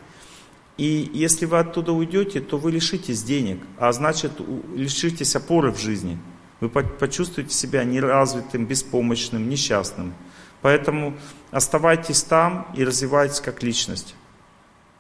И 0.78 1.10
если 1.12 1.44
вы 1.44 1.58
оттуда 1.58 1.92
уйдете, 1.92 2.40
то 2.40 2.56
вы 2.56 2.70
лишитесь 2.70 3.22
денег, 3.24 3.60
а 3.78 3.92
значит 3.92 4.32
лишитесь 4.74 5.34
опоры 5.34 5.72
в 5.72 5.78
жизни. 5.78 6.18
Вы 6.60 6.70
почувствуете 6.70 7.52
себя 7.52 7.84
неразвитым, 7.84 8.64
беспомощным, 8.64 9.48
несчастным. 9.48 10.14
Поэтому 10.62 11.16
оставайтесь 11.50 12.22
там 12.22 12.72
и 12.76 12.84
развивайтесь 12.84 13.40
как 13.40 13.62
личность. 13.62 14.14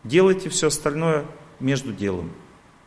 Делайте 0.04 0.48
все 0.48 0.66
остальное 0.66 1.26
между 1.60 1.92
делом. 1.92 2.32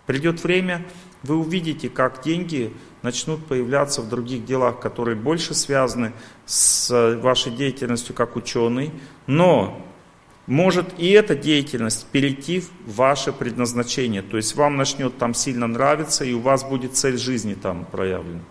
Придет 0.06 0.44
время, 0.44 0.86
вы 1.24 1.38
увидите, 1.38 1.90
как 1.90 2.24
деньги 2.24 2.74
начнут 3.03 3.45
появляться 3.45 4.02
в 4.02 4.10
других 4.10 4.45
делах, 4.45 4.80
которые 4.80 5.16
больше 5.16 5.53
связаны 5.53 6.11
с 6.45 7.18
вашей 7.22 7.53
деятельностью 7.53 8.16
как 8.16 8.36
ученый, 8.36 8.92
но 9.28 9.86
может 10.52 11.00
и 11.00 11.10
эта 11.12 11.34
деятельность 11.34 12.06
перейти 12.08 12.60
в 12.60 12.96
ваше 12.96 13.32
предназначение. 13.32 14.22
То 14.22 14.36
есть 14.36 14.54
вам 14.58 14.76
начнет 14.76 15.18
там 15.18 15.34
сильно 15.34 15.66
нравиться, 15.66 16.26
и 16.26 16.34
у 16.34 16.42
вас 16.42 16.66
будет 16.66 16.98
цель 16.98 17.18
жизни 17.18 17.54
там 17.54 17.86
проявлена. 17.86 18.42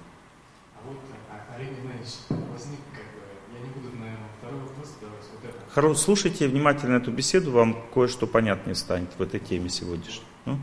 А 0.76 0.88
вот, 0.88 0.96
а, 1.28 1.56
Олег 1.56 1.68
Геннадьевич, 1.68 2.14
возник, 2.30 2.80
как 2.94 3.04
бы, 3.04 3.20
я 3.52 3.60
не 3.60 3.70
буду, 3.74 3.94
наверное, 3.98 4.30
второй 4.38 4.60
вопрос 4.60 4.96
давать. 4.98 5.26
Вот 5.30 5.44
это. 5.44 5.74
Хоро, 5.74 5.94
слушайте 5.94 6.48
внимательно 6.48 6.96
эту 6.96 7.12
беседу, 7.12 7.50
вам 7.50 7.76
кое-что 7.92 8.26
понятнее 8.26 8.76
станет 8.76 9.10
в 9.18 9.20
этой 9.20 9.38
теме 9.38 9.68
сегодняшней. 9.68 10.24
Ну? 10.46 10.58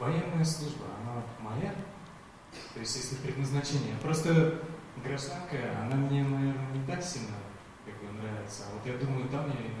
Военная 0.00 0.44
служба, 0.44 0.86
она 1.00 1.22
моя? 1.48 1.76
То 2.74 2.80
есть, 2.80 2.96
если 2.96 3.14
предназначение. 3.24 3.94
Просто 4.02 4.58
гражданка, 5.04 5.58
она 5.80 5.94
мне, 5.94 6.24
наверное, 6.24 6.66
не 6.74 6.84
так 6.88 7.04
сильно 7.04 7.28
нравится. 8.22 8.62
А 8.68 8.74
вот 8.74 8.86
я 8.86 8.98
думаю, 8.98 9.28
там 9.28 9.46
я. 9.46 9.72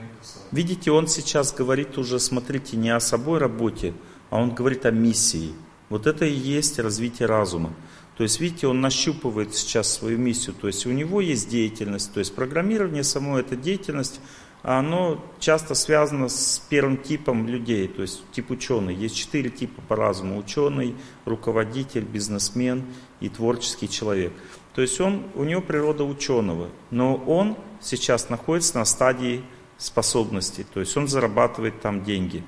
Видите, 0.52 0.90
он 0.90 1.08
сейчас 1.08 1.52
говорит 1.52 1.98
уже, 1.98 2.20
смотрите, 2.20 2.76
не 2.76 2.90
о 2.90 3.00
собой 3.00 3.38
работе, 3.38 3.94
а 4.30 4.40
он 4.40 4.54
говорит 4.54 4.86
о 4.86 4.90
миссии. 4.90 5.52
Вот 5.88 6.06
это 6.06 6.24
и 6.24 6.32
есть 6.32 6.78
развитие 6.78 7.26
разума. 7.26 7.74
То 8.16 8.22
есть, 8.22 8.40
видите, 8.40 8.66
он 8.66 8.80
нащупывает 8.80 9.54
сейчас 9.54 9.92
свою 9.92 10.18
миссию. 10.18 10.54
То 10.54 10.66
есть, 10.68 10.86
у 10.86 10.90
него 10.90 11.20
есть 11.20 11.48
деятельность. 11.48 12.12
То 12.12 12.20
есть, 12.20 12.34
программирование 12.34 13.02
само, 13.02 13.38
эта 13.38 13.56
деятельность, 13.56 14.20
оно 14.62 15.24
часто 15.40 15.74
связано 15.74 16.28
с 16.28 16.62
первым 16.68 16.96
типом 16.96 17.48
людей, 17.48 17.88
то 17.88 18.02
есть 18.02 18.22
тип 18.30 18.50
ученый. 18.52 18.94
Есть 18.94 19.16
четыре 19.16 19.50
типа 19.50 19.82
по 19.88 19.96
разуму. 19.96 20.38
Ученый, 20.38 20.94
руководитель, 21.24 22.04
бизнесмен 22.04 22.84
и 23.20 23.28
творческий 23.28 23.88
человек. 23.88 24.32
То 24.74 24.80
есть 24.82 25.00
он, 25.00 25.24
у 25.34 25.44
него 25.44 25.60
природа 25.60 26.04
ученого, 26.04 26.68
но 26.90 27.16
он 27.16 27.56
сейчас 27.80 28.30
находится 28.30 28.78
на 28.78 28.84
стадии 28.84 29.44
способностей, 29.76 30.64
то 30.64 30.80
есть 30.80 30.96
он 30.96 31.08
зарабатывает 31.08 31.80
там 31.80 32.04
деньги. 32.04 32.42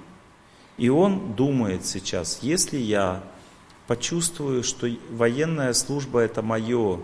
И 0.76 0.88
он 0.88 1.34
думает 1.34 1.84
сейчас, 1.84 2.38
если 2.42 2.78
я 2.78 3.22
почувствую, 3.86 4.62
что 4.62 4.88
военная 5.10 5.72
служба 5.72 6.20
это 6.20 6.42
мое, 6.42 7.00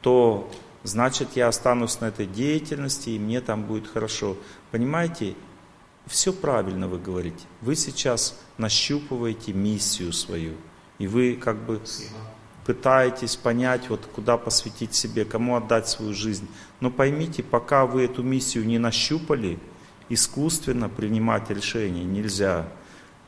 то 0.00 0.50
значит 0.84 1.30
я 1.34 1.48
останусь 1.48 2.00
на 2.00 2.06
этой 2.06 2.26
деятельности 2.26 3.10
и 3.10 3.18
мне 3.18 3.40
там 3.40 3.64
будет 3.64 3.88
хорошо. 3.88 4.36
Понимаете, 4.70 5.34
все 6.06 6.32
правильно 6.32 6.86
вы 6.86 6.98
говорите. 6.98 7.44
Вы 7.60 7.74
сейчас 7.74 8.38
нащупываете 8.58 9.52
миссию 9.52 10.12
свою. 10.12 10.54
И 10.98 11.06
вы 11.06 11.34
как 11.34 11.56
бы 11.64 11.80
пытаетесь 12.64 13.36
понять, 13.36 13.88
вот 13.90 14.06
куда 14.06 14.36
посвятить 14.36 14.94
себе, 14.94 15.24
кому 15.24 15.56
отдать 15.56 15.88
свою 15.88 16.14
жизнь. 16.14 16.48
Но 16.80 16.90
поймите, 16.90 17.42
пока 17.42 17.86
вы 17.86 18.04
эту 18.04 18.22
миссию 18.22 18.66
не 18.66 18.78
нащупали, 18.78 19.58
искусственно 20.08 20.88
принимать 20.88 21.50
решения 21.50 22.04
нельзя. 22.04 22.66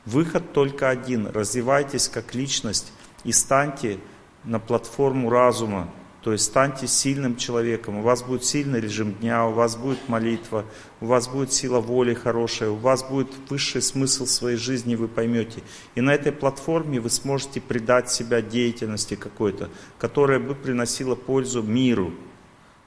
Выход 0.05 0.53
только 0.53 0.89
один. 0.89 1.27
Развивайтесь 1.27 2.07
как 2.07 2.33
личность 2.33 2.91
и 3.23 3.31
станьте 3.31 3.99
на 4.43 4.59
платформу 4.59 5.29
разума. 5.29 5.89
То 6.21 6.33
есть 6.33 6.45
станьте 6.45 6.87
сильным 6.87 7.37
человеком. 7.37 7.99
У 7.99 8.01
вас 8.01 8.23
будет 8.23 8.43
сильный 8.43 8.81
режим 8.81 9.13
дня, 9.13 9.45
у 9.45 9.53
вас 9.53 9.75
будет 9.75 10.09
молитва, 10.09 10.65
у 10.99 11.05
вас 11.05 11.27
будет 11.27 11.53
сила 11.53 11.79
воли 11.79 12.13
хорошая, 12.13 12.69
у 12.69 12.75
вас 12.75 13.03
будет 13.03 13.29
высший 13.49 13.81
смысл 13.81 14.25
своей 14.25 14.57
жизни, 14.57 14.95
вы 14.95 15.07
поймете. 15.07 15.61
И 15.95 16.01
на 16.01 16.13
этой 16.13 16.31
платформе 16.31 16.99
вы 16.99 17.09
сможете 17.09 17.61
придать 17.61 18.09
себя 18.09 18.41
деятельности 18.41 19.15
какой-то, 19.15 19.69
которая 19.99 20.39
бы 20.39 20.55
приносила 20.55 21.15
пользу 21.15 21.61
миру. 21.61 22.11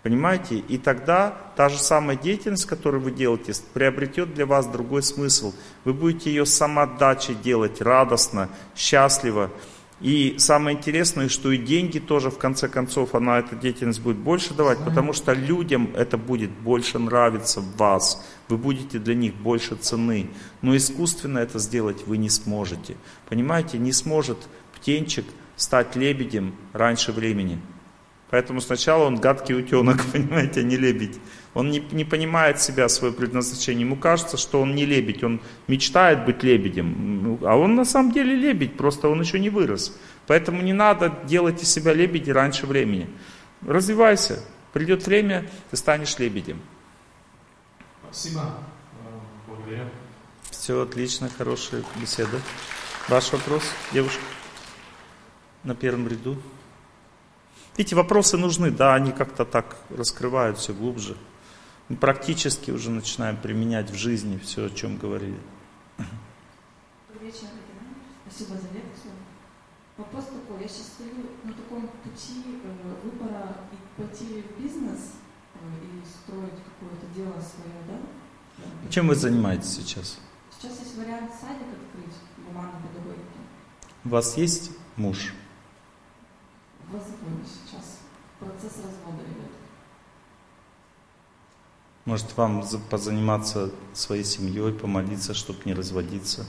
Понимаете? 0.03 0.57
И 0.57 0.79
тогда 0.79 1.37
та 1.57 1.69
же 1.69 1.79
самая 1.79 2.17
деятельность, 2.17 2.65
которую 2.65 3.03
вы 3.03 3.11
делаете, 3.11 3.53
приобретет 3.75 4.35
для 4.35 4.47
вас 4.47 4.67
другой 4.67 5.03
смысл. 5.03 5.53
Вы 5.85 5.93
будете 5.93 6.31
ее 6.31 6.47
самоотдачей 6.47 7.35
делать 7.35 7.83
радостно, 7.83 8.49
счастливо. 8.75 9.51
И 10.01 10.37
самое 10.39 10.79
интересное, 10.79 11.29
что 11.29 11.53
и 11.53 11.59
деньги 11.59 11.99
тоже, 11.99 12.31
в 12.31 12.39
конце 12.39 12.69
концов, 12.69 13.15
она 13.15 13.39
эта 13.39 13.55
деятельность 13.55 14.01
будет 14.01 14.17
больше 14.17 14.55
давать, 14.55 14.79
потому 14.79 15.13
что 15.13 15.35
людям 15.35 15.91
это 15.95 16.17
будет 16.17 16.51
больше 16.51 16.99
нравиться 16.99 17.61
в 17.61 17.77
вас. 17.77 18.25
Вы 18.49 18.57
будете 18.57 18.99
для 18.99 19.15
них 19.15 19.35
больше 19.35 19.77
цены. 19.77 20.31
Но 20.63 20.75
искусственно 20.75 21.39
это 21.39 21.59
сделать 21.59 22.07
вы 22.07 22.17
не 22.17 22.31
сможете. 22.31 22.97
Понимаете, 23.29 23.77
не 23.77 23.93
сможет 23.93 24.39
птенчик 24.75 25.27
стать 25.57 25.97
лебедем 25.97 26.55
раньше 26.73 27.13
времени. 27.13 27.61
Поэтому 28.31 28.63
сначала 28.63 29.05
он 29.05 29.17
гадкий 29.17 29.55
утенок, 29.55 30.03
понимаете, 30.13 30.61
а 30.61 30.63
не 30.63 30.77
лебедь. 30.77 31.19
Он 31.55 31.71
не, 31.71 31.81
не 31.91 32.05
понимает 32.05 32.61
себя, 32.61 32.89
свое 32.89 33.13
предназначение. 33.13 33.85
Ему 33.85 33.97
кажется, 33.97 34.37
что 34.37 34.61
он 34.61 34.75
не 34.75 34.87
лебедь, 34.87 35.25
он 35.25 35.41
мечтает 35.67 36.25
быть 36.25 36.45
лебедем. 36.45 37.23
Ну, 37.23 37.39
а 37.43 37.57
он 37.57 37.75
на 37.75 37.85
самом 37.85 38.13
деле 38.13 38.37
лебедь, 38.37 38.77
просто 38.77 39.09
он 39.09 39.21
еще 39.21 39.41
не 39.41 39.51
вырос. 39.51 39.97
Поэтому 40.27 40.63
не 40.63 40.73
надо 40.73 41.13
делать 41.25 41.63
из 41.63 41.71
себя 41.71 41.93
лебеди 41.93 42.31
раньше 42.31 42.67
времени. 42.67 43.09
Развивайся. 43.67 44.45
Придет 44.73 45.05
время, 45.07 45.51
ты 45.71 45.77
станешь 45.77 46.17
лебедем. 46.19 46.61
Спасибо. 48.05 48.55
Благодарю. 49.49 49.89
Все 50.51 50.83
отлично, 50.83 51.29
хорошая 51.37 51.83
беседа. 52.01 52.41
Ваш 53.09 53.33
вопрос, 53.33 53.65
девушка? 53.93 54.23
На 55.65 55.75
первом 55.75 56.07
ряду. 56.07 56.41
Эти 57.77 57.95
вопросы 57.95 58.37
нужны, 58.37 58.71
да, 58.71 58.95
они 58.95 59.11
как-то 59.11 59.45
так 59.45 59.77
раскрывают 59.91 60.59
все 60.59 60.73
глубже. 60.73 61.17
Мы 61.91 61.97
практически 61.97 62.71
уже 62.71 62.89
начинаем 62.89 63.37
применять 63.37 63.91
в 63.91 63.97
жизни 63.97 64.39
все, 64.39 64.67
о 64.67 64.71
чем 64.71 64.97
говорили. 64.97 65.37
Добрый 65.99 67.33
вечер, 67.33 67.49
Спасибо 68.25 68.55
за 68.55 68.69
лекцию. 68.69 69.13
Вопрос 69.97 70.27
такой, 70.27 70.63
я 70.63 70.69
сейчас 70.69 70.87
стою 70.87 71.15
на 71.43 71.53
таком 71.53 71.89
пути 71.89 72.45
э, 72.63 72.95
выбора 73.03 73.57
и 73.73 74.01
пойти 74.01 74.25
в 74.43 74.63
бизнес 74.63 75.15
э, 75.57 75.59
и 75.83 76.07
строить 76.07 76.63
какое-то 76.65 77.07
дело 77.13 77.33
свое, 77.33 77.75
да? 77.89 78.89
Чем 78.89 79.09
вы 79.09 79.17
занимаетесь 79.17 79.75
сейчас? 79.75 80.21
Сейчас 80.57 80.79
есть 80.79 80.97
вариант 80.97 81.33
садик 81.41 81.67
открыть, 81.67 82.15
гуманной 82.47 82.81
педагогики. 82.87 83.41
У 84.05 84.11
вас 84.11 84.37
есть 84.37 84.71
муж? 84.95 85.35
В 86.87 86.95
разводе 86.95 87.45
сейчас. 87.45 87.99
Процесс 88.39 88.77
развода. 88.77 89.25
Может, 92.05 92.37
вам 92.37 92.65
позаниматься 92.89 93.71
своей 93.93 94.25
семьей, 94.25 94.73
помолиться, 94.73 95.35
чтобы 95.35 95.61
не 95.65 95.75
разводиться? 95.75 96.47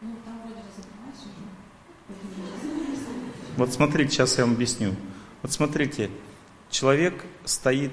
Ну. 0.00 0.16
Вот 3.56 3.72
смотрите, 3.72 4.10
сейчас 4.10 4.38
я 4.38 4.44
вам 4.44 4.54
объясню. 4.54 4.94
Вот 5.42 5.52
смотрите, 5.52 6.10
человек 6.70 7.24
стоит 7.44 7.92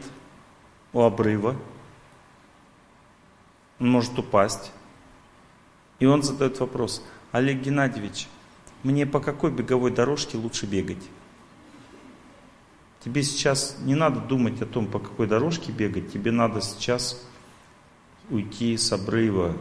у 0.94 1.02
обрыва, 1.02 1.56
он 3.80 3.92
может 3.92 4.18
упасть, 4.18 4.72
и 6.00 6.06
он 6.06 6.24
задает 6.24 6.60
вопрос, 6.60 7.04
Олег 7.32 7.62
Геннадьевич, 7.62 8.28
мне 8.84 9.06
по 9.06 9.20
какой 9.20 9.52
беговой 9.52 9.92
дорожке 9.92 10.38
лучше 10.38 10.66
бегать? 10.66 11.04
Тебе 13.04 13.24
сейчас 13.24 13.78
не 13.82 13.96
надо 13.96 14.20
думать 14.20 14.62
о 14.62 14.66
том, 14.66 14.86
по 14.86 15.00
какой 15.00 15.26
дорожке 15.26 15.72
бегать, 15.72 16.12
тебе 16.12 16.32
надо 16.32 16.60
сейчас 16.60 17.26
уйти 18.30 18.76
с 18.76 18.92
обрыва, 18.92 19.56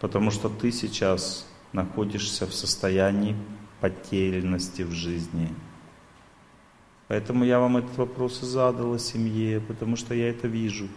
потому 0.00 0.32
что 0.32 0.48
ты 0.48 0.72
сейчас 0.72 1.46
находишься 1.72 2.46
в 2.46 2.54
состоянии 2.54 3.36
потерянности 3.80 4.82
в 4.82 4.90
жизни. 4.90 5.54
Поэтому 7.06 7.44
я 7.44 7.60
вам 7.60 7.76
этот 7.76 7.96
вопрос 7.96 8.42
и 8.42 8.46
задал 8.46 8.94
о 8.94 8.98
семье, 8.98 9.60
потому 9.60 9.94
что 9.94 10.12
я 10.12 10.28
это 10.28 10.48
вижу. 10.48 10.88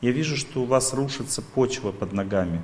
Я 0.00 0.10
вижу, 0.10 0.36
что 0.38 0.62
у 0.62 0.64
вас 0.64 0.94
рушится 0.94 1.42
почва 1.42 1.92
под 1.92 2.12
ногами. 2.12 2.62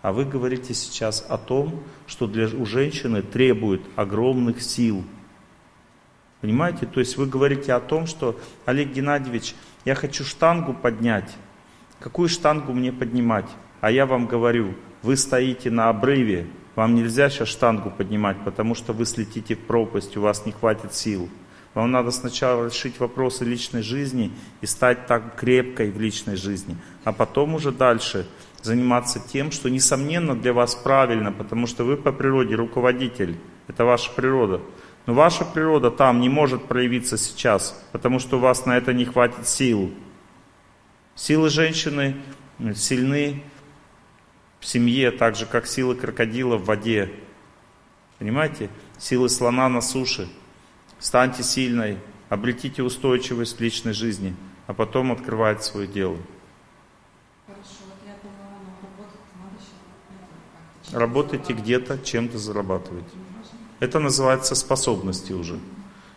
А 0.00 0.12
вы 0.12 0.24
говорите 0.24 0.74
сейчас 0.74 1.26
о 1.28 1.36
том, 1.36 1.82
что 2.06 2.28
для, 2.28 2.46
у 2.46 2.64
женщины 2.64 3.20
требует 3.20 3.82
огромных 3.96 4.62
сил– 4.62 5.02
Понимаете? 6.40 6.86
То 6.86 7.00
есть 7.00 7.16
вы 7.16 7.26
говорите 7.26 7.72
о 7.72 7.80
том, 7.80 8.06
что, 8.06 8.38
Олег 8.64 8.92
Геннадьевич, 8.92 9.54
я 9.84 9.94
хочу 9.94 10.24
штангу 10.24 10.72
поднять. 10.72 11.36
Какую 12.00 12.28
штангу 12.28 12.72
мне 12.72 12.92
поднимать? 12.92 13.48
А 13.80 13.90
я 13.90 14.06
вам 14.06 14.26
говорю, 14.26 14.74
вы 15.02 15.16
стоите 15.16 15.70
на 15.70 15.88
обрыве, 15.88 16.46
вам 16.74 16.94
нельзя 16.94 17.28
сейчас 17.28 17.48
штангу 17.48 17.90
поднимать, 17.90 18.36
потому 18.44 18.74
что 18.74 18.92
вы 18.92 19.04
слетите 19.04 19.56
в 19.56 19.60
пропасть, 19.60 20.16
у 20.16 20.20
вас 20.20 20.46
не 20.46 20.52
хватит 20.52 20.94
сил. 20.94 21.28
Вам 21.74 21.90
надо 21.90 22.10
сначала 22.10 22.66
решить 22.66 22.98
вопросы 22.98 23.44
личной 23.44 23.82
жизни 23.82 24.32
и 24.60 24.66
стать 24.66 25.06
так 25.06 25.36
крепкой 25.36 25.90
в 25.90 26.00
личной 26.00 26.36
жизни, 26.36 26.76
а 27.04 27.12
потом 27.12 27.54
уже 27.54 27.72
дальше 27.72 28.26
заниматься 28.62 29.20
тем, 29.20 29.50
что 29.50 29.68
несомненно 29.68 30.34
для 30.34 30.52
вас 30.52 30.74
правильно, 30.74 31.30
потому 31.30 31.66
что 31.66 31.84
вы 31.84 31.96
по 31.96 32.12
природе 32.12 32.54
руководитель, 32.54 33.36
это 33.68 33.84
ваша 33.84 34.10
природа. 34.12 34.60
Но 35.08 35.14
ваша 35.14 35.46
природа 35.46 35.90
там 35.90 36.20
не 36.20 36.28
может 36.28 36.66
проявиться 36.66 37.16
сейчас, 37.16 37.82
потому 37.92 38.18
что 38.18 38.36
у 38.36 38.40
вас 38.40 38.66
на 38.66 38.76
это 38.76 38.92
не 38.92 39.06
хватит 39.06 39.48
сил. 39.48 39.90
Силы 41.14 41.48
женщины 41.48 42.14
сильны 42.74 43.42
в 44.60 44.66
семье, 44.66 45.10
так 45.10 45.34
же 45.34 45.46
как 45.46 45.66
силы 45.66 45.94
крокодила 45.94 46.58
в 46.58 46.66
воде. 46.66 47.10
Понимаете? 48.18 48.68
Силы 48.98 49.30
слона 49.30 49.70
на 49.70 49.80
суше. 49.80 50.28
Станьте 50.98 51.42
сильной, 51.42 51.96
обретите 52.28 52.82
устойчивость 52.82 53.56
в 53.56 53.62
личной 53.62 53.94
жизни, 53.94 54.36
а 54.66 54.74
потом 54.74 55.10
открывайте 55.10 55.62
свое 55.62 55.86
дело. 55.86 56.18
Работайте 60.92 61.54
где-то, 61.54 61.98
чем-то 61.98 62.36
зарабатывайте. 62.36 63.08
Это 63.80 64.00
называется 64.00 64.54
способности 64.54 65.32
уже. 65.32 65.58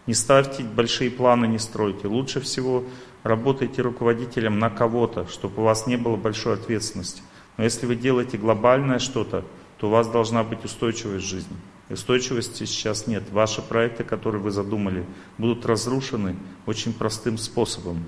Не 0.08 0.14
ставьте 0.14 0.64
большие 0.64 1.12
планы, 1.12 1.46
не 1.46 1.60
стройте. 1.60 2.08
Лучше 2.08 2.42
всего 2.42 2.84
работайте 3.24 3.82
руководителем 3.82 4.58
на 4.58 4.70
кого-то, 4.70 5.28
чтобы 5.28 5.62
у 5.62 5.66
вас 5.66 5.86
не 5.86 5.96
было 5.96 6.16
большой 6.16 6.56
ответственности. 6.56 7.22
Но 7.58 7.64
если 7.64 7.86
вы 7.86 7.96
делаете 7.96 8.38
глобальное 8.38 8.98
что-то, 9.00 9.46
то 9.78 9.88
у 9.88 9.92
вас 9.92 10.08
должна 10.08 10.44
быть 10.44 10.66
устойчивость 10.66 11.26
жизни. 11.26 11.56
Устойчивости 11.90 12.66
сейчас 12.66 13.06
нет. 13.06 13.30
Ваши 13.32 13.62
проекты, 13.62 14.04
которые 14.04 14.42
вы 14.42 14.52
задумали, 14.52 15.06
будут 15.38 15.66
разрушены 15.66 16.36
очень 16.66 16.94
простым 16.94 17.38
способом. 17.38 18.06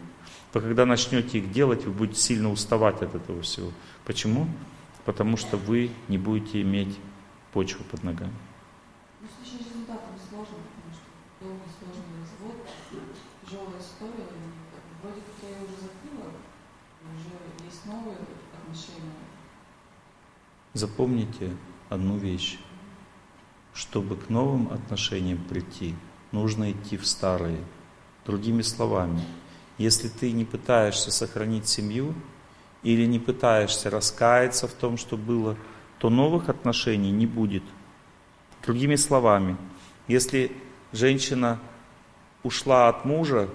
Вы 0.53 0.61
когда 0.61 0.85
начнете 0.85 1.39
их 1.39 1.51
делать, 1.51 1.85
вы 1.85 1.91
будете 1.91 2.19
сильно 2.19 2.51
уставать 2.51 3.01
от 3.01 3.13
этого 3.13 3.41
всего. 3.41 3.71
Почему? 4.05 4.47
Потому 5.05 5.35
что 5.35 5.57
вы 5.57 5.91
не 6.07 6.17
будете 6.17 6.61
иметь 6.61 6.97
почву 7.51 7.83
под 7.91 8.03
ногами. 8.03 8.33
Запомните 20.73 21.51
одну 21.89 22.17
вещь. 22.17 22.57
Чтобы 23.75 24.17
к 24.17 24.29
новым 24.29 24.73
отношениям 24.73 25.37
прийти, 25.37 25.93
нужно 26.31 26.71
идти 26.71 26.97
в 26.97 27.05
старые. 27.05 27.59
Другими 28.25 28.63
словами, 28.63 29.21
если 29.77 30.07
ты 30.07 30.31
не 30.31 30.45
пытаешься 30.45 31.11
сохранить 31.11 31.67
семью 31.67 32.15
или 32.81 33.05
не 33.05 33.19
пытаешься 33.19 33.91
раскаяться 33.91 34.67
в 34.67 34.73
том, 34.73 34.97
что 34.97 35.15
было, 35.15 35.57
то 35.99 36.09
новых 36.09 36.49
отношений 36.49 37.11
не 37.11 37.27
будет. 37.27 37.63
Другими 38.65 38.95
словами, 38.95 39.57
если 40.07 40.51
женщина 40.91 41.59
ушла 42.41 42.89
от 42.89 43.05
мужа 43.05 43.47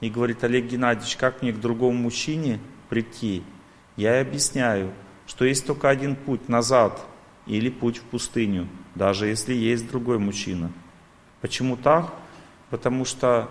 и 0.00 0.08
говорит, 0.08 0.42
Олег 0.42 0.64
Геннадьевич, 0.66 1.16
как 1.16 1.42
мне 1.42 1.52
к 1.52 1.60
другому 1.60 1.98
мужчине 1.98 2.60
прийти? 2.88 3.42
Я 3.96 4.14
ей 4.14 4.22
объясняю, 4.22 4.92
что 5.36 5.44
есть 5.44 5.66
только 5.66 5.90
один 5.90 6.16
путь 6.16 6.48
назад 6.48 7.04
или 7.46 7.68
путь 7.68 7.98
в 7.98 8.02
пустыню, 8.04 8.68
даже 8.94 9.26
если 9.26 9.52
есть 9.52 9.86
другой 9.86 10.18
мужчина. 10.18 10.72
Почему 11.42 11.76
так? 11.76 12.10
Потому 12.70 13.04
что 13.04 13.50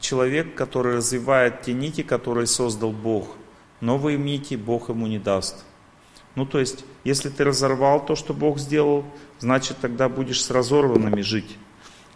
человек, 0.00 0.56
который 0.56 0.96
развивает 0.96 1.62
те 1.62 1.72
нити, 1.72 2.02
которые 2.02 2.48
создал 2.48 2.90
Бог, 2.90 3.28
новые 3.80 4.18
нити 4.18 4.56
Бог 4.56 4.88
ему 4.88 5.06
не 5.06 5.20
даст. 5.20 5.64
Ну 6.34 6.46
то 6.46 6.58
есть, 6.58 6.84
если 7.04 7.28
ты 7.28 7.44
разорвал 7.44 8.04
то, 8.04 8.16
что 8.16 8.34
Бог 8.34 8.58
сделал, 8.58 9.04
значит 9.38 9.78
тогда 9.80 10.08
будешь 10.08 10.42
с 10.42 10.50
разорванными 10.50 11.20
жить. 11.20 11.56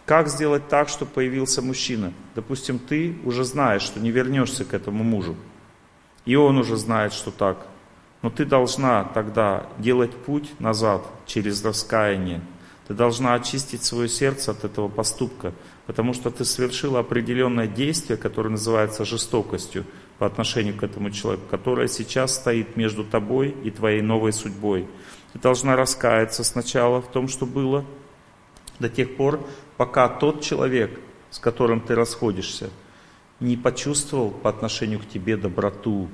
Как 0.05 0.27
сделать 0.27 0.67
так, 0.67 0.89
чтобы 0.89 1.11
появился 1.11 1.61
мужчина? 1.61 2.11
Допустим, 2.35 2.79
ты 2.79 3.15
уже 3.23 3.45
знаешь, 3.45 3.81
что 3.81 4.01
не 4.01 4.11
вернешься 4.11 4.65
к 4.65 4.73
этому 4.73 5.05
мужу. 5.05 5.37
И 6.25 6.35
он 6.35 6.57
уже 6.57 6.75
знает, 6.75 7.13
что 7.13 7.31
так. 7.31 7.65
Но 8.25 8.31
ты 8.31 8.43
должна 8.43 9.03
тогда 9.03 9.67
делать 9.77 10.09
путь 10.09 10.59
назад 10.59 11.05
через 11.27 11.63
раскаяние. 11.63 12.41
Ты 12.87 12.95
должна 12.95 13.35
очистить 13.35 13.83
свое 13.83 14.09
сердце 14.09 14.49
от 14.49 14.63
этого 14.63 14.87
поступка, 14.87 15.53
потому 15.85 16.15
что 16.15 16.31
ты 16.31 16.43
совершила 16.43 17.01
определенное 17.01 17.67
действие, 17.67 18.17
которое 18.17 18.49
называется 18.49 19.05
жестокостью 19.05 19.85
по 20.17 20.25
отношению 20.25 20.75
к 20.75 20.81
этому 20.81 21.11
человеку, 21.11 21.43
которое 21.51 21.87
сейчас 21.87 22.33
стоит 22.33 22.75
между 22.75 23.03
тобой 23.03 23.55
и 23.63 23.69
твоей 23.69 24.01
новой 24.01 24.33
судьбой. 24.33 24.87
Ты 25.33 25.37
должна 25.37 25.75
раскаяться 25.75 26.43
сначала 26.43 27.03
в 27.03 27.11
том, 27.11 27.27
что 27.27 27.45
было, 27.45 27.85
до 28.79 28.89
тех 28.89 29.17
пор, 29.17 29.47
пока 29.77 30.09
тот 30.09 30.41
человек, 30.41 30.99
с 31.29 31.37
которым 31.37 31.79
ты 31.79 31.93
расходишься, 31.93 32.71
не 33.39 33.55
почувствовал 33.55 34.31
по 34.31 34.49
отношению 34.49 34.99
к 34.99 35.07
тебе 35.07 35.37
доброту. 35.37 36.09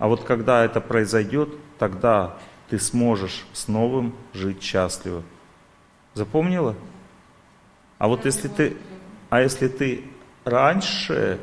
А 0.00 0.08
вот 0.08 0.24
когда 0.24 0.64
это 0.64 0.80
произойдет, 0.80 1.50
тогда 1.78 2.38
ты 2.70 2.78
сможешь 2.78 3.44
с 3.52 3.68
новым 3.68 4.14
жить 4.32 4.62
счастливо. 4.62 5.22
Запомнила? 6.14 6.74
А 7.98 8.08
вот 8.08 8.24
если 8.24 8.48
ты, 8.48 8.78
а 9.28 9.42
если 9.42 9.68
ты 9.68 10.04
раньше 10.44 11.38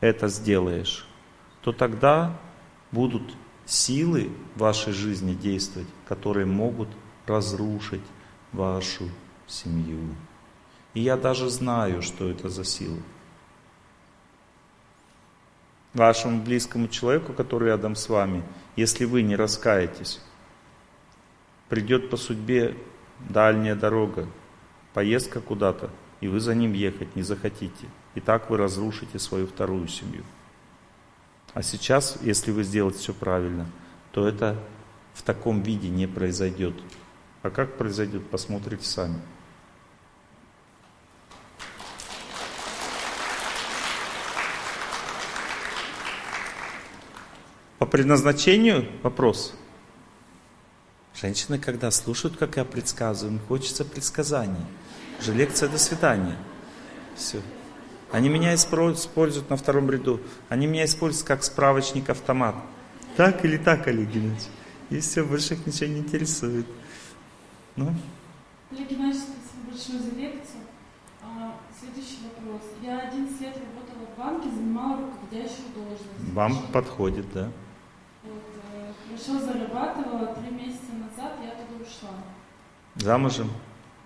это 0.00 0.26
сделаешь, 0.26 1.06
то 1.62 1.72
тогда 1.72 2.36
будут 2.90 3.36
силы 3.66 4.32
в 4.56 4.58
вашей 4.58 4.92
жизни 4.92 5.32
действовать, 5.32 5.88
которые 6.08 6.46
могут 6.46 6.88
разрушить 7.24 8.02
вашу 8.52 9.08
семью. 9.46 10.16
И 10.94 11.02
я 11.02 11.16
даже 11.16 11.48
знаю, 11.48 12.02
что 12.02 12.28
это 12.28 12.48
за 12.48 12.64
сила. 12.64 12.98
Вашему 15.94 16.40
близкому 16.42 16.88
человеку, 16.88 17.32
который 17.32 17.68
рядом 17.68 17.96
с 17.96 18.08
вами, 18.08 18.44
если 18.76 19.04
вы 19.04 19.22
не 19.22 19.34
раскаетесь, 19.34 20.20
придет 21.68 22.10
по 22.10 22.16
судьбе 22.16 22.76
дальняя 23.28 23.74
дорога, 23.74 24.28
поездка 24.94 25.40
куда-то, 25.40 25.90
и 26.20 26.28
вы 26.28 26.40
за 26.40 26.54
ним 26.54 26.72
ехать 26.74 27.16
не 27.16 27.22
захотите. 27.22 27.86
И 28.14 28.20
так 28.20 28.50
вы 28.50 28.56
разрушите 28.56 29.18
свою 29.18 29.46
вторую 29.46 29.88
семью. 29.88 30.24
А 31.54 31.62
сейчас, 31.62 32.18
если 32.22 32.52
вы 32.52 32.62
сделаете 32.62 32.98
все 32.98 33.14
правильно, 33.14 33.66
то 34.12 34.26
это 34.26 34.56
в 35.14 35.22
таком 35.22 35.62
виде 35.62 35.88
не 35.88 36.06
произойдет. 36.06 36.74
А 37.42 37.50
как 37.50 37.76
произойдет, 37.76 38.28
посмотрите 38.30 38.84
сами. 38.84 39.20
По 47.80 47.86
предназначению 47.86 48.86
вопрос. 49.02 49.54
Женщины, 51.14 51.58
когда 51.58 51.90
слушают, 51.90 52.36
как 52.36 52.58
я 52.58 52.66
предсказываю, 52.66 53.38
им 53.38 53.40
хочется 53.48 53.86
предсказаний. 53.86 54.66
Уже 55.18 55.32
лекция 55.32 55.66
«До 55.70 55.78
свидания». 55.78 56.36
Все. 57.16 57.40
Они 58.12 58.28
меня 58.28 58.54
используют 58.54 59.48
на 59.48 59.56
втором 59.56 59.90
ряду. 59.90 60.20
Они 60.50 60.66
меня 60.66 60.84
используют 60.84 61.26
как 61.26 61.42
справочник-автомат. 61.42 62.54
Так 63.16 63.46
или 63.46 63.56
так, 63.56 63.86
Олег 63.86 64.10
Геннадьевич? 64.10 64.42
И 64.90 65.00
все, 65.00 65.24
больше 65.24 65.54
их 65.54 65.66
ничего 65.66 65.88
не 65.88 66.00
интересует. 66.00 66.66
Ну? 67.76 67.94
Олег 68.72 68.90
Геннадьевич, 68.90 69.22
спасибо 69.22 69.70
большое 69.70 69.98
за 70.00 70.20
лекцию. 70.20 70.62
А, 71.22 71.56
следующий 71.80 72.18
вопрос. 72.24 72.60
Я 72.82 73.08
11 73.08 73.40
лет 73.40 73.56
работала 73.56 74.04
в 74.04 74.18
банке, 74.18 74.50
занимала 74.50 74.98
руководящую 75.00 75.72
должность. 75.74 76.34
Вам 76.34 76.66
подходит, 76.74 77.24
да? 77.32 77.50
Хорошо 79.10 79.40
зарабатывала, 79.40 80.36
три 80.36 80.52
месяца 80.52 80.92
назад 80.94 81.32
я 81.42 81.50
туда 81.50 81.82
ушла. 81.82 82.14
Замужем? 82.94 83.50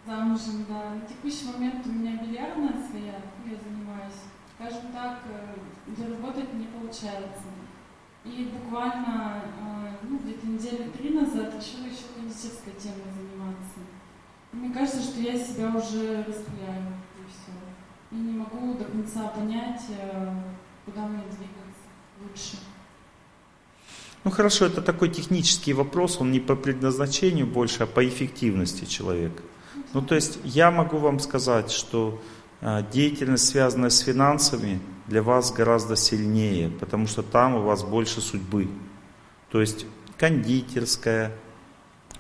Замужем, 0.07 0.65
да. 0.67 0.95
На 0.95 1.01
текущий 1.03 1.53
момент 1.53 1.87
у 1.87 1.93
меня 1.93 2.17
бильярдная 2.17 2.73
своя, 2.89 3.21
я 3.45 3.57
занимаюсь. 3.63 4.15
Скажем 4.55 4.93
так, 4.95 5.21
э, 5.29 5.57
заработать 5.95 6.55
не 6.55 6.65
получается. 6.65 7.53
И 8.25 8.51
буквально, 8.51 9.43
э, 9.45 9.97
ну, 10.05 10.19
где-то 10.21 10.47
недели 10.47 10.89
три 10.89 11.11
назад 11.11 11.55
решила 11.55 11.85
еще 11.85 12.05
кондитерской 12.17 12.73
темой 12.73 13.13
заниматься. 13.15 13.81
Мне 14.53 14.73
кажется, 14.73 15.03
что 15.03 15.21
я 15.21 15.39
себя 15.39 15.67
уже 15.69 16.25
распыляю, 16.25 16.95
и 17.19 17.29
все. 17.29 17.53
И 18.11 18.15
не 18.15 18.39
могу 18.39 18.73
до 18.73 18.87
конца 18.87 19.29
понять, 19.29 19.83
э, 19.91 20.35
куда 20.87 21.07
мне 21.09 21.25
двигаться 21.25 21.91
лучше. 22.23 22.57
Ну 24.25 24.31
хорошо, 24.31 24.65
это 24.65 24.81
такой 24.81 25.11
технический 25.11 25.75
вопрос, 25.75 26.19
он 26.19 26.33
не 26.33 26.41
по 26.41 26.57
предназначению 26.57 27.47
больше, 27.47 27.83
а 27.83 27.87
по 27.87 28.07
эффективности 28.07 28.87
человека. 28.87 29.43
Ну 29.93 30.01
то 30.01 30.15
есть 30.15 30.39
я 30.45 30.71
могу 30.71 30.97
вам 30.97 31.21
сказать, 31.21 31.71
что 31.71 32.21
а, 32.63 32.81
деятельность, 32.81 33.47
связанная 33.47 33.91
с 33.91 33.99
финансами, 33.99 34.81
для 35.07 35.23
вас 35.23 35.53
гораздо 35.53 35.97
сильнее, 35.97 36.71
потому 36.71 37.07
что 37.07 37.23
там 37.23 37.57
у 37.57 37.63
вас 37.63 37.83
больше 37.83 38.23
судьбы. 38.23 38.69
То 39.51 39.61
есть 39.61 39.85
кондитерская, 40.17 41.33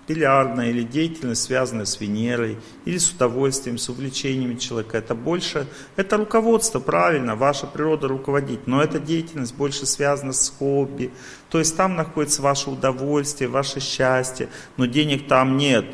бильярдная 0.07 0.70
или 0.70 0.83
деятельность, 0.83 1.42
связанная 1.42 1.84
с 1.84 2.00
Венерой, 2.00 2.58
или 2.84 2.99
с 2.99 3.10
удовольствием, 3.10 3.78
с 3.78 3.89
увлечениями 3.89 4.57
человека. 4.57 4.99
Это 4.99 5.15
больше, 5.15 5.66
это 5.97 6.16
руководство, 6.16 6.81
правильно, 6.81 7.36
ваша 7.36 7.66
природа 7.66 8.08
руководить, 8.08 8.66
но 8.66 8.83
эта 8.83 8.99
деятельность 8.99 9.55
больше 9.55 9.86
связана 9.86 10.33
с 10.33 10.50
хобби. 10.50 11.12
То 11.50 11.58
есть 11.58 11.76
там 11.76 11.97
находится 11.97 12.42
ваше 12.42 12.70
удовольствие, 12.70 13.49
ваше 13.49 13.81
счастье, 13.81 14.49
но 14.76 14.86
денег 14.86 15.26
там 15.26 15.57
нет. 15.57 15.86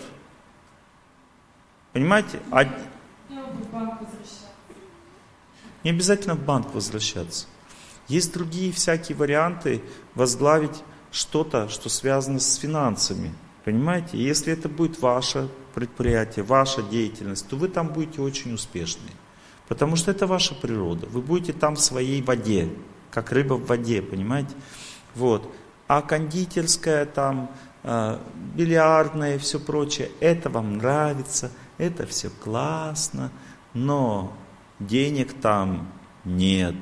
Понимаете? 1.92 2.40
А... 2.50 2.64
Не 5.82 5.90
обязательно 5.90 6.34
в 6.34 6.44
банк 6.44 6.74
возвращаться. 6.74 7.46
Есть 8.06 8.34
другие 8.34 8.72
всякие 8.72 9.16
варианты 9.16 9.82
возглавить 10.14 10.82
что-то, 11.12 11.68
что 11.68 11.88
связано 11.88 12.40
с 12.40 12.56
финансами. 12.56 13.32
Понимаете? 13.64 14.18
Если 14.18 14.52
это 14.52 14.68
будет 14.68 15.00
ваше 15.00 15.48
предприятие, 15.74 16.44
ваша 16.44 16.82
деятельность, 16.82 17.48
то 17.48 17.56
вы 17.56 17.68
там 17.68 17.88
будете 17.88 18.22
очень 18.22 18.54
успешны. 18.54 19.10
Потому 19.68 19.96
что 19.96 20.10
это 20.10 20.26
ваша 20.26 20.54
природа. 20.54 21.06
Вы 21.06 21.20
будете 21.20 21.52
там 21.52 21.76
в 21.76 21.80
своей 21.80 22.22
воде, 22.22 22.68
как 23.10 23.32
рыба 23.32 23.54
в 23.54 23.66
воде, 23.66 24.02
понимаете? 24.02 24.54
Вот. 25.14 25.48
А 25.86 26.02
кондитерская 26.02 27.06
там, 27.06 27.50
э, 27.82 28.18
бильярдная 28.54 29.36
и 29.36 29.38
все 29.38 29.60
прочее, 29.60 30.10
это 30.20 30.50
вам 30.50 30.78
нравится, 30.78 31.50
это 31.78 32.06
все 32.06 32.30
классно, 32.30 33.30
но 33.74 34.32
денег 34.78 35.34
там 35.34 35.88
нет 36.24 36.74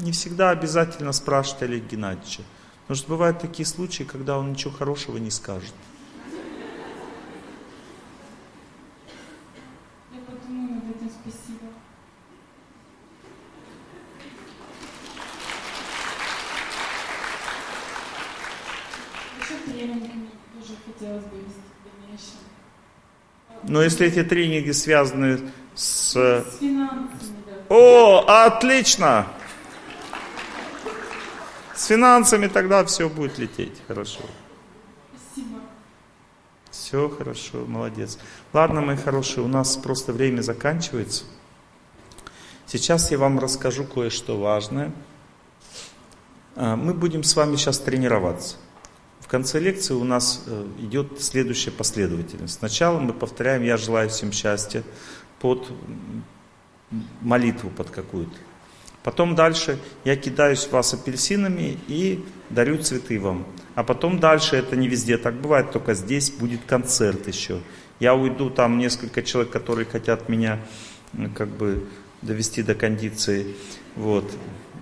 не 0.00 0.12
всегда 0.12 0.50
обязательно 0.50 1.12
спрашивать 1.12 1.62
Олега 1.62 1.86
Геннадьевича. 1.86 2.42
Потому 2.82 2.96
что 2.98 3.08
бывают 3.08 3.40
такие 3.40 3.66
случаи, 3.66 4.04
когда 4.04 4.38
он 4.38 4.52
ничего 4.52 4.72
хорошего 4.72 5.16
не 5.18 5.30
скажет. 5.30 5.72
Я 10.12 10.20
подумаю 10.20 10.74
над 10.74 10.96
этим, 10.96 11.10
спасибо. 11.10 11.66
Еще 19.40 19.54
тренингами 19.64 20.30
тоже 20.54 20.74
хотелось 20.86 21.24
бы 21.24 21.38
вести 21.38 21.60
в 21.80 22.00
дальнейшем. 22.00 22.38
Но 23.64 23.82
если 23.82 24.06
эти 24.06 24.22
тренинги 24.22 24.70
связаны 24.70 25.50
с... 25.74 26.14
Э, 26.16 26.44
с 26.48 26.58
финансами, 26.58 27.42
да. 27.46 27.74
О, 27.74 28.24
отлично! 28.28 29.26
С 31.76 31.86
финансами 31.86 32.46
тогда 32.46 32.84
все 32.86 33.08
будет 33.10 33.38
лететь. 33.38 33.82
Хорошо. 33.86 34.20
Спасибо. 35.14 35.60
Все 36.70 37.08
хорошо, 37.10 37.66
молодец. 37.66 38.18
Ладно, 38.54 38.80
мои 38.80 38.96
хорошие, 38.96 39.44
у 39.44 39.48
нас 39.48 39.76
просто 39.76 40.14
время 40.14 40.40
заканчивается. 40.40 41.24
Сейчас 42.66 43.10
я 43.10 43.18
вам 43.18 43.38
расскажу 43.38 43.84
кое-что 43.84 44.40
важное. 44.40 44.90
А, 46.54 46.76
мы 46.76 46.94
будем 46.94 47.22
с 47.22 47.36
вами 47.36 47.56
сейчас 47.56 47.78
тренироваться. 47.78 48.56
В 49.20 49.28
конце 49.28 49.60
лекции 49.60 49.92
у 49.92 50.04
нас 50.04 50.44
э, 50.46 50.66
идет 50.78 51.20
следующая 51.20 51.72
последовательность. 51.72 52.54
Сначала 52.54 52.98
мы 53.00 53.12
повторяем 53.12 53.62
«Я 53.62 53.76
желаю 53.76 54.08
всем 54.08 54.32
счастья» 54.32 54.82
под 55.40 55.70
молитву 57.20 57.68
под 57.70 57.90
какую-то. 57.90 58.36
Потом 59.06 59.36
дальше 59.36 59.78
я 60.04 60.16
кидаюсь 60.16 60.64
в 60.64 60.72
вас 60.72 60.92
апельсинами 60.92 61.78
и 61.86 62.24
дарю 62.50 62.78
цветы 62.78 63.20
вам. 63.20 63.46
А 63.76 63.84
потом 63.84 64.18
дальше, 64.18 64.56
это 64.56 64.74
не 64.74 64.88
везде 64.88 65.16
так 65.16 65.40
бывает, 65.40 65.70
только 65.70 65.94
здесь 65.94 66.32
будет 66.32 66.62
концерт 66.66 67.28
еще. 67.28 67.60
Я 68.00 68.16
уйду, 68.16 68.50
там 68.50 68.78
несколько 68.78 69.22
человек, 69.22 69.52
которые 69.52 69.86
хотят 69.86 70.28
меня 70.28 70.58
как 71.36 71.46
бы 71.50 71.86
довести 72.20 72.64
до 72.64 72.74
кондиции, 72.74 73.54
вот, 73.94 74.28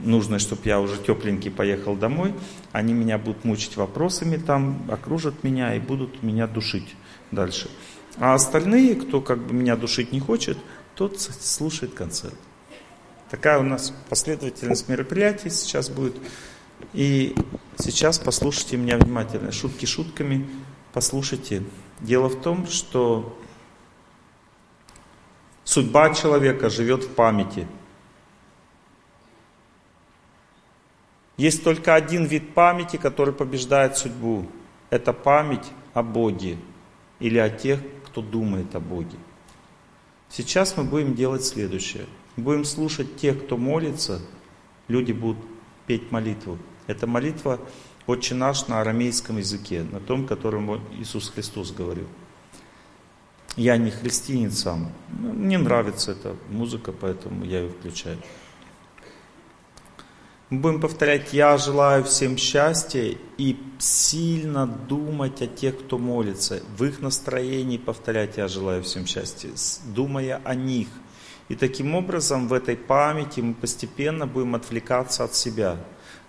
нужно, 0.01 0.39
чтобы 0.39 0.63
я 0.65 0.81
уже 0.81 0.97
тепленький 0.97 1.51
поехал 1.51 1.95
домой, 1.95 2.33
они 2.73 2.95
меня 2.95 3.19
будут 3.19 3.45
мучить 3.45 3.77
вопросами 3.77 4.39
там, 4.39 4.87
окружат 4.91 5.45
меня 5.45 5.75
и 5.75 5.81
будут 5.81 6.23
меня 6.23 6.47
душить 6.47 6.97
дальше. 7.31 7.69
А 8.17 8.33
остальные, 8.33 8.95
кто 8.95 9.21
как 9.21 9.47
бы 9.47 9.53
меня 9.53 9.77
душить 9.77 10.13
не 10.13 10.21
хочет, 10.21 10.57
тот 10.95 11.21
слушает 11.21 11.93
концерт. 11.93 12.39
Такая 13.31 13.59
у 13.59 13.63
нас 13.63 13.93
последовательность 14.09 14.89
мероприятий 14.89 15.51
сейчас 15.51 15.89
будет. 15.89 16.17
И 16.93 17.35
сейчас 17.79 18.19
послушайте 18.19 18.77
меня 18.77 18.99
внимательно. 18.99 19.51
Шутки 19.53 19.87
шутками, 19.87 20.49
послушайте. 20.93 21.63
Дело 22.01 22.29
в 22.29 22.41
том, 22.41 22.67
что 22.67 23.39
судьба 25.65 26.15
человека 26.15 26.69
живет 26.69 27.05
в 27.05 27.15
памяти. 27.15 27.67
Есть 31.37 31.65
только 31.65 31.95
один 31.95 32.27
вид 32.27 32.55
памяти, 32.55 32.97
который 32.97 33.35
побеждает 33.35 33.97
судьбу. 33.97 34.47
Это 34.91 35.13
память 35.13 35.67
о 35.93 36.03
Боге 36.03 36.59
или 37.19 37.39
о 37.39 37.51
тех, 37.51 37.81
кто 38.07 38.23
думает 38.23 38.75
о 38.77 38.81
Боге. 38.81 39.19
Сейчас 40.29 40.77
мы 40.77 40.85
будем 40.85 41.15
делать 41.15 41.45
следующее. 41.45 42.07
Будем 42.37 42.65
слушать 42.65 43.17
тех, 43.17 43.45
кто 43.45 43.57
молится, 43.57 44.21
люди 44.89 45.13
будут 45.13 45.39
петь 45.87 46.11
молитву. 46.11 46.59
Это 46.87 47.07
молитва 47.07 47.61
«Отче 48.07 48.35
наш» 48.35 48.67
на 48.67 48.81
арамейском 48.81 49.39
языке, 49.39 49.85
на 49.91 50.01
том, 50.01 50.27
которым 50.27 50.81
Иисус 50.99 51.31
Христос 51.31 51.73
говорил. 51.73 52.07
Я 53.57 53.77
не 53.77 53.91
христианин 53.91 54.51
сам. 54.51 54.93
Мне 55.09 55.59
нравится 55.59 56.13
эта 56.13 56.37
музыка, 56.51 56.93
поэтому 56.93 57.45
я 57.45 57.61
ее 57.61 57.71
включаю. 57.71 58.19
Мы 60.51 60.61
будем 60.61 60.81
повторять 60.81 61.33
«Я 61.33 61.57
желаю 61.57 62.05
всем 62.05 62.37
счастья» 62.37 63.17
и 63.39 63.57
сильно 63.79 64.67
думать 64.67 65.41
о 65.41 65.47
тех, 65.47 65.79
кто 65.79 65.99
молится. 65.99 66.63
В 66.77 66.85
их 66.85 67.01
настроении 67.01 67.79
повторять 67.79 68.37
«Я 68.37 68.49
желаю 68.49 68.83
всем 68.83 69.07
счастья», 69.07 69.51
думая 69.87 70.41
о 70.45 70.55
них. 70.55 70.89
И 71.49 71.55
таким 71.55 71.95
образом 71.95 72.49
в 72.49 72.53
этой 72.53 72.77
памяти 72.77 73.41
мы 73.41 73.55
постепенно 73.55 74.27
будем 74.27 74.55
отвлекаться 74.55 75.25
от 75.25 75.35
себя. 75.35 75.77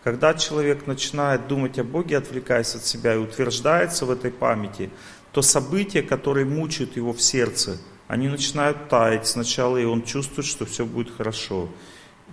Когда 0.03 0.33
человек 0.33 0.87
начинает 0.87 1.47
думать 1.47 1.79
о 1.79 1.83
Боге, 1.83 2.17
отвлекаясь 2.17 2.75
от 2.75 2.85
себя 2.85 3.15
и 3.15 3.17
утверждается 3.17 4.05
в 4.05 4.11
этой 4.11 4.29
памяти, 4.29 4.89
то 5.31 5.41
события, 5.41 6.01
которые 6.01 6.45
мучают 6.45 6.95
его 6.95 7.11
в 7.11 7.21
сердце, 7.21 7.77
они 8.07 8.27
начинают 8.27 8.87
таять 8.89 9.25
сначала, 9.25 9.77
и 9.77 9.85
он 9.85 10.03
чувствует, 10.03 10.47
что 10.47 10.65
все 10.65 10.85
будет 10.85 11.09
хорошо. 11.15 11.69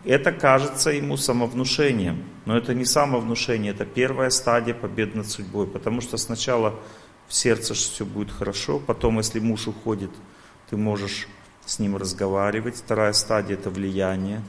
Это 0.04 0.32
кажется 0.32 0.90
ему 0.90 1.16
самовнушением, 1.16 2.24
но 2.44 2.56
это 2.56 2.74
не 2.74 2.84
самовнушение, 2.84 3.72
это 3.72 3.84
первая 3.84 4.30
стадия 4.30 4.74
победы 4.74 5.18
над 5.18 5.28
судьбой, 5.28 5.66
потому 5.66 6.00
что 6.00 6.16
сначала 6.16 6.74
в 7.28 7.34
сердце 7.34 7.74
все 7.74 8.04
будет 8.04 8.30
хорошо, 8.30 8.80
потом, 8.80 9.18
если 9.18 9.38
муж 9.38 9.68
уходит, 9.68 10.10
ты 10.68 10.76
можешь 10.76 11.28
с 11.64 11.78
ним 11.78 11.96
разговаривать. 11.96 12.76
Вторая 12.76 13.12
стадия– 13.12 13.54
это 13.56 13.70
влияние, 13.70 14.42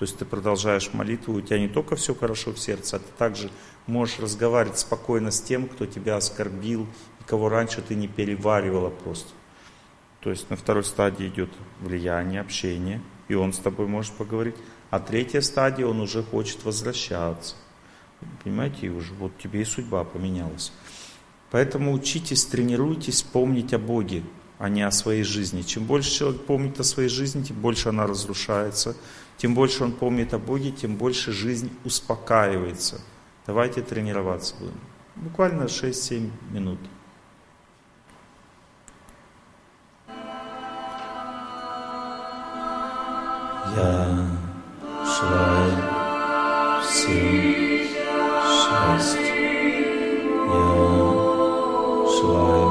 то 0.00 0.04
есть 0.04 0.16
ты 0.16 0.24
продолжаешь 0.24 0.94
молитву, 0.94 1.34
у 1.34 1.40
тебя 1.42 1.58
не 1.58 1.68
только 1.68 1.94
все 1.94 2.14
хорошо 2.14 2.52
в 2.52 2.58
сердце, 2.58 2.96
а 2.96 2.98
ты 3.00 3.12
также 3.18 3.50
можешь 3.86 4.18
разговаривать 4.18 4.78
спокойно 4.78 5.30
с 5.30 5.42
тем, 5.42 5.68
кто 5.68 5.84
тебя 5.84 6.16
оскорбил, 6.16 6.86
и 7.20 7.24
кого 7.26 7.50
раньше 7.50 7.82
ты 7.82 7.94
не 7.94 8.08
переваривала 8.08 8.88
просто. 8.88 9.28
То 10.20 10.30
есть 10.30 10.48
на 10.48 10.56
второй 10.56 10.84
стадии 10.84 11.28
идет 11.28 11.50
влияние, 11.80 12.40
общение, 12.40 13.02
и 13.28 13.34
он 13.34 13.52
с 13.52 13.58
тобой 13.58 13.88
может 13.88 14.14
поговорить. 14.14 14.54
А 14.88 15.00
третья 15.00 15.42
стадия, 15.42 15.86
он 15.86 16.00
уже 16.00 16.22
хочет 16.22 16.64
возвращаться. 16.64 17.56
Понимаете, 18.42 18.86
и 18.86 18.88
уже 18.88 19.12
вот 19.12 19.36
тебе 19.36 19.60
и 19.60 19.64
судьба 19.66 20.04
поменялась. 20.04 20.72
Поэтому 21.50 21.92
учитесь, 21.92 22.46
тренируйтесь 22.46 23.22
помнить 23.22 23.74
о 23.74 23.78
Боге, 23.78 24.22
а 24.60 24.68
не 24.68 24.82
о 24.82 24.90
своей 24.90 25.22
жизни. 25.22 25.62
Чем 25.62 25.86
больше 25.86 26.10
человек 26.10 26.42
помнит 26.42 26.78
о 26.78 26.84
своей 26.84 27.08
жизни, 27.08 27.42
тем 27.42 27.56
больше 27.56 27.88
она 27.88 28.06
разрушается. 28.06 28.94
Тем 29.38 29.54
больше 29.54 29.84
он 29.84 29.92
помнит 29.92 30.34
о 30.34 30.38
Боге, 30.38 30.70
тем 30.70 30.96
больше 30.96 31.32
жизнь 31.32 31.72
успокаивается. 31.82 33.00
Давайте 33.46 33.80
тренироваться 33.80 34.54
будем. 34.60 34.78
Буквально 35.16 35.62
6-7 35.62 36.30
минут. 36.50 36.78
Я 43.74 44.28
желаю 45.06 46.82
всем 46.82 47.88
счастья. 48.44 49.20
Я 50.44 50.64
желаю 52.20 52.69